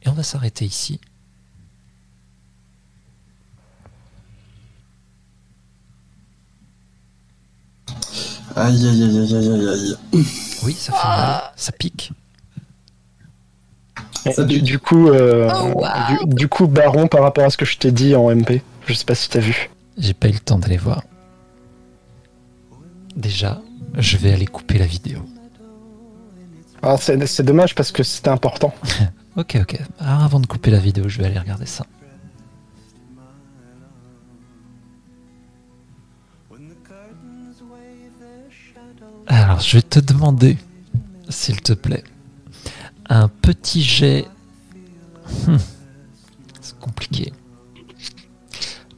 Et 0.03 0.09
on 0.09 0.13
va 0.13 0.23
s'arrêter 0.23 0.65
ici. 0.65 0.99
Aïe 8.55 8.85
aïe 8.85 9.03
aïe 9.03 9.19
aïe 9.19 9.35
aïe 9.35 9.49
aïe 9.49 9.69
aïe. 9.69 9.97
Oui, 10.63 10.73
ça 10.73 10.93
fait 10.93 11.07
mal, 11.07 11.53
ça 11.55 11.71
pique. 11.71 12.11
Ça 14.29 14.43
du, 14.43 14.77
coup, 14.79 15.09
euh, 15.09 15.49
Oh, 15.53 15.81
wow. 15.81 16.27
du, 16.27 16.35
du 16.35 16.47
coup, 16.47 16.67
Baron, 16.67 17.07
par 17.07 17.21
rapport 17.23 17.43
à 17.45 17.49
ce 17.49 17.57
que 17.57 17.65
je 17.65 17.77
t'ai 17.77 17.91
dit 17.91 18.15
en 18.15 18.29
MP, 18.29 18.61
je 18.85 18.93
sais 18.93 19.05
pas 19.05 19.15
si 19.15 19.29
t'as 19.29 19.39
vu. 19.39 19.69
J'ai 19.97 20.13
pas 20.13 20.27
eu 20.29 20.33
le 20.33 20.39
temps 20.39 20.59
d'aller 20.59 20.77
voir. 20.77 21.03
Déjà, 23.15 23.61
je 23.97 24.17
vais 24.17 24.31
aller 24.33 24.45
couper 24.45 24.77
la 24.77 24.85
vidéo. 24.85 25.19
Ah, 26.83 26.97
c'est 26.99 27.25
c'est 27.27 27.43
dommage 27.43 27.75
parce 27.75 27.91
que 27.91 28.03
c'était 28.03 28.29
important. 28.29 28.73
Ok, 29.37 29.57
ok. 29.61 29.79
Alors 29.97 30.23
avant 30.23 30.41
de 30.41 30.45
couper 30.45 30.71
la 30.71 30.79
vidéo, 30.79 31.07
je 31.07 31.17
vais 31.17 31.25
aller 31.25 31.39
regarder 31.39 31.65
ça. 31.65 31.85
Alors, 39.27 39.59
je 39.61 39.77
vais 39.77 39.81
te 39.81 39.99
demander, 39.99 40.57
s'il 41.29 41.61
te 41.61 41.73
plaît, 41.73 42.03
un 43.11 43.27
petit 43.27 43.83
jet. 43.83 44.25
Hmm, 45.47 45.57
C'est 46.61 46.77
compliqué. 46.79 47.33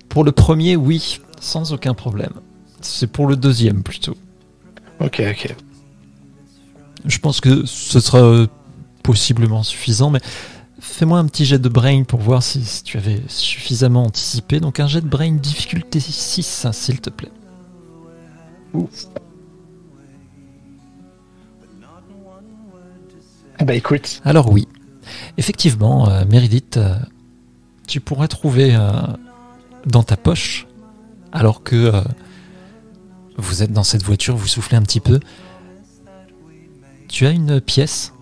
Pour 0.09 0.24
le 0.24 0.32
premier, 0.32 0.75
oui, 0.75 1.19
sans 1.40 1.74
aucun 1.74 1.93
problème. 1.93 2.33
C'est 2.82 3.08
pour 3.08 3.27
le 3.27 3.35
deuxième 3.35 3.82
plutôt. 3.83 4.16
Ok, 5.00 5.22
ok. 5.27 5.56
Je 7.06 7.17
pense 7.17 7.42
que 7.42 7.66
ce 7.66 8.00
sera 8.00 8.19
euh, 8.19 8.48
possiblement 9.01 9.64
suffisant, 9.64 10.09
mais 10.09 10.22
fais-moi 10.80 11.17
un 11.19 11.25
petit 11.25 11.45
jet 11.45 11.59
de 11.59 11.69
brain 11.69 12.03
pour 12.03 12.19
voir 12.19 12.43
si, 12.43 12.64
si 12.64 12.83
tu 12.83 12.98
avais 12.98 13.22
suffisamment 13.27 14.03
anticipé. 14.06 14.59
Donc 14.59 14.80
un 14.80 14.88
jet 14.88 15.01
de 15.01 15.08
brain 15.09 15.32
difficulté 15.33 16.00
6, 16.00 16.66
hein, 16.66 16.72
s'il 16.72 17.01
te 17.01 17.09
plaît. 17.09 17.32
Bah 23.64 23.75
écoute, 23.75 24.22
Alors 24.25 24.51
oui, 24.51 24.67
effectivement, 25.38 26.09
euh, 26.09 26.25
Meredith, 26.30 26.75
euh, 26.75 26.95
tu 27.88 28.01
pourrais 28.01 28.27
trouver 28.27 28.75
euh, 28.75 28.92
dans 29.85 30.03
ta 30.03 30.17
poche, 30.17 30.67
alors 31.32 31.64
que 31.64 32.03
vous 33.38 33.64
êtes 33.64 33.72
dans 33.72 33.83
cette 33.83 34.03
voiture, 34.03 34.35
vous 34.35 34.48
soufflez 34.48 34.75
un 34.75 34.82
petit 34.82 35.00
peu, 35.00 35.22
tu 37.08 37.25
as 37.25 37.30
une 37.30 37.61
pièce 37.61 38.14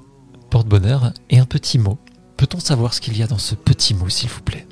porte-bonheur 0.52 1.12
et 1.32 1.40
un 1.40 1.46
petit 1.46 1.80
mot. 1.80 1.98
Peut-on 2.38 2.60
savoir 2.60 2.94
ce 2.94 3.02
qu'il 3.02 3.18
y 3.18 3.24
a 3.24 3.28
dans 3.28 3.40
ce 3.40 3.56
petit 3.56 3.96
mot, 3.96 4.10
s'il 4.10 4.30
vous 4.30 4.42
plaît? 4.42 4.68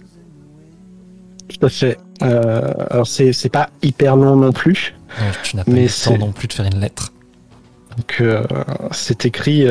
Tout 1.48 1.66
à 1.66 1.70
fait. 1.70 1.98
Alors 2.22 3.08
c'est 3.08 3.34
c'est 3.34 3.50
pas 3.50 3.72
hyper 3.82 4.16
long 4.16 4.36
non 4.36 4.52
plus. 4.52 4.94
Non, 5.20 5.26
tu 5.42 5.56
n'as 5.56 5.64
pas 5.64 5.72
Mais 5.72 5.86
le 5.86 6.04
temps 6.04 6.18
non 6.18 6.32
plus 6.32 6.48
de 6.48 6.54
faire 6.54 6.68
une 6.68 6.80
lettre. 6.80 7.12
Donc 7.98 8.24
c'est 8.92 9.26
écrit 9.26 9.66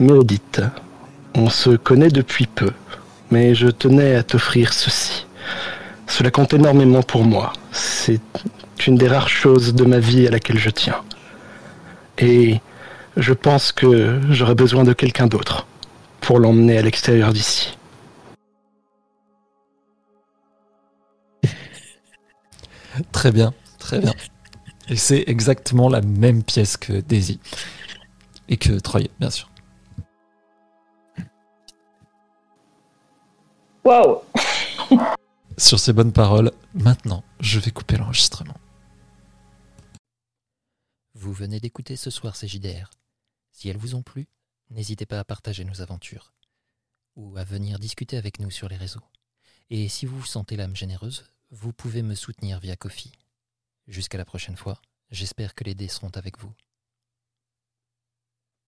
Méodite. 0.00 0.62
On 1.34 1.50
se 1.50 1.70
connaît 1.70 2.08
depuis 2.08 2.46
peu, 2.46 2.70
mais 3.30 3.54
je 3.54 3.68
tenais 3.68 4.14
à 4.14 4.22
t'offrir 4.22 4.72
ceci. 4.72 5.26
Cela 6.06 6.30
compte 6.30 6.54
énormément 6.54 7.02
pour 7.02 7.24
moi. 7.24 7.52
C'est 7.72 8.20
une 8.86 8.96
des 8.96 9.08
rares 9.08 9.28
choses 9.28 9.74
de 9.74 9.84
ma 9.84 9.98
vie 9.98 10.26
à 10.26 10.30
laquelle 10.30 10.58
je 10.58 10.70
tiens. 10.70 11.02
Et 12.18 12.60
je 13.16 13.32
pense 13.32 13.72
que 13.72 14.20
j'aurais 14.30 14.54
besoin 14.54 14.84
de 14.84 14.92
quelqu'un 14.92 15.26
d'autre 15.26 15.66
pour 16.20 16.38
l'emmener 16.38 16.78
à 16.78 16.82
l'extérieur 16.82 17.32
d'ici. 17.32 17.76
Très 23.12 23.32
bien, 23.32 23.52
très 23.78 24.00
bien. 24.00 24.12
Et 24.88 24.96
c'est 24.96 25.24
exactement 25.26 25.88
la 25.88 26.00
même 26.00 26.42
pièce 26.42 26.76
que 26.76 26.94
Daisy. 26.94 27.38
Et 28.48 28.56
que 28.56 28.72
Troy, 28.72 29.02
bien 29.20 29.30
sûr. 29.30 29.48
Waouh 33.88 34.20
Sur 35.56 35.80
ces 35.80 35.94
bonnes 35.94 36.12
paroles, 36.12 36.52
maintenant, 36.74 37.24
je 37.40 37.58
vais 37.58 37.70
couper 37.70 37.96
l'enregistrement. 37.96 38.58
Vous 41.14 41.32
venez 41.32 41.58
d'écouter 41.58 41.96
ce 41.96 42.10
soir 42.10 42.36
ces 42.36 42.48
JDR. 42.48 42.90
Si 43.50 43.70
elles 43.70 43.78
vous 43.78 43.94
ont 43.94 44.02
plu, 44.02 44.28
n'hésitez 44.68 45.06
pas 45.06 45.18
à 45.18 45.24
partager 45.24 45.64
nos 45.64 45.80
aventures 45.80 46.34
ou 47.16 47.38
à 47.38 47.44
venir 47.44 47.78
discuter 47.78 48.18
avec 48.18 48.40
nous 48.40 48.50
sur 48.50 48.68
les 48.68 48.76
réseaux. 48.76 49.08
Et 49.70 49.88
si 49.88 50.04
vous 50.04 50.18
vous 50.18 50.26
sentez 50.26 50.56
l'âme 50.56 50.76
généreuse, 50.76 51.24
vous 51.50 51.72
pouvez 51.72 52.02
me 52.02 52.14
soutenir 52.14 52.60
via 52.60 52.76
Kofi. 52.76 53.12
Jusqu'à 53.86 54.18
la 54.18 54.26
prochaine 54.26 54.58
fois, 54.58 54.82
j'espère 55.10 55.54
que 55.54 55.64
les 55.64 55.74
dés 55.74 55.88
seront 55.88 56.12
avec 56.14 56.38
vous. 56.38 56.52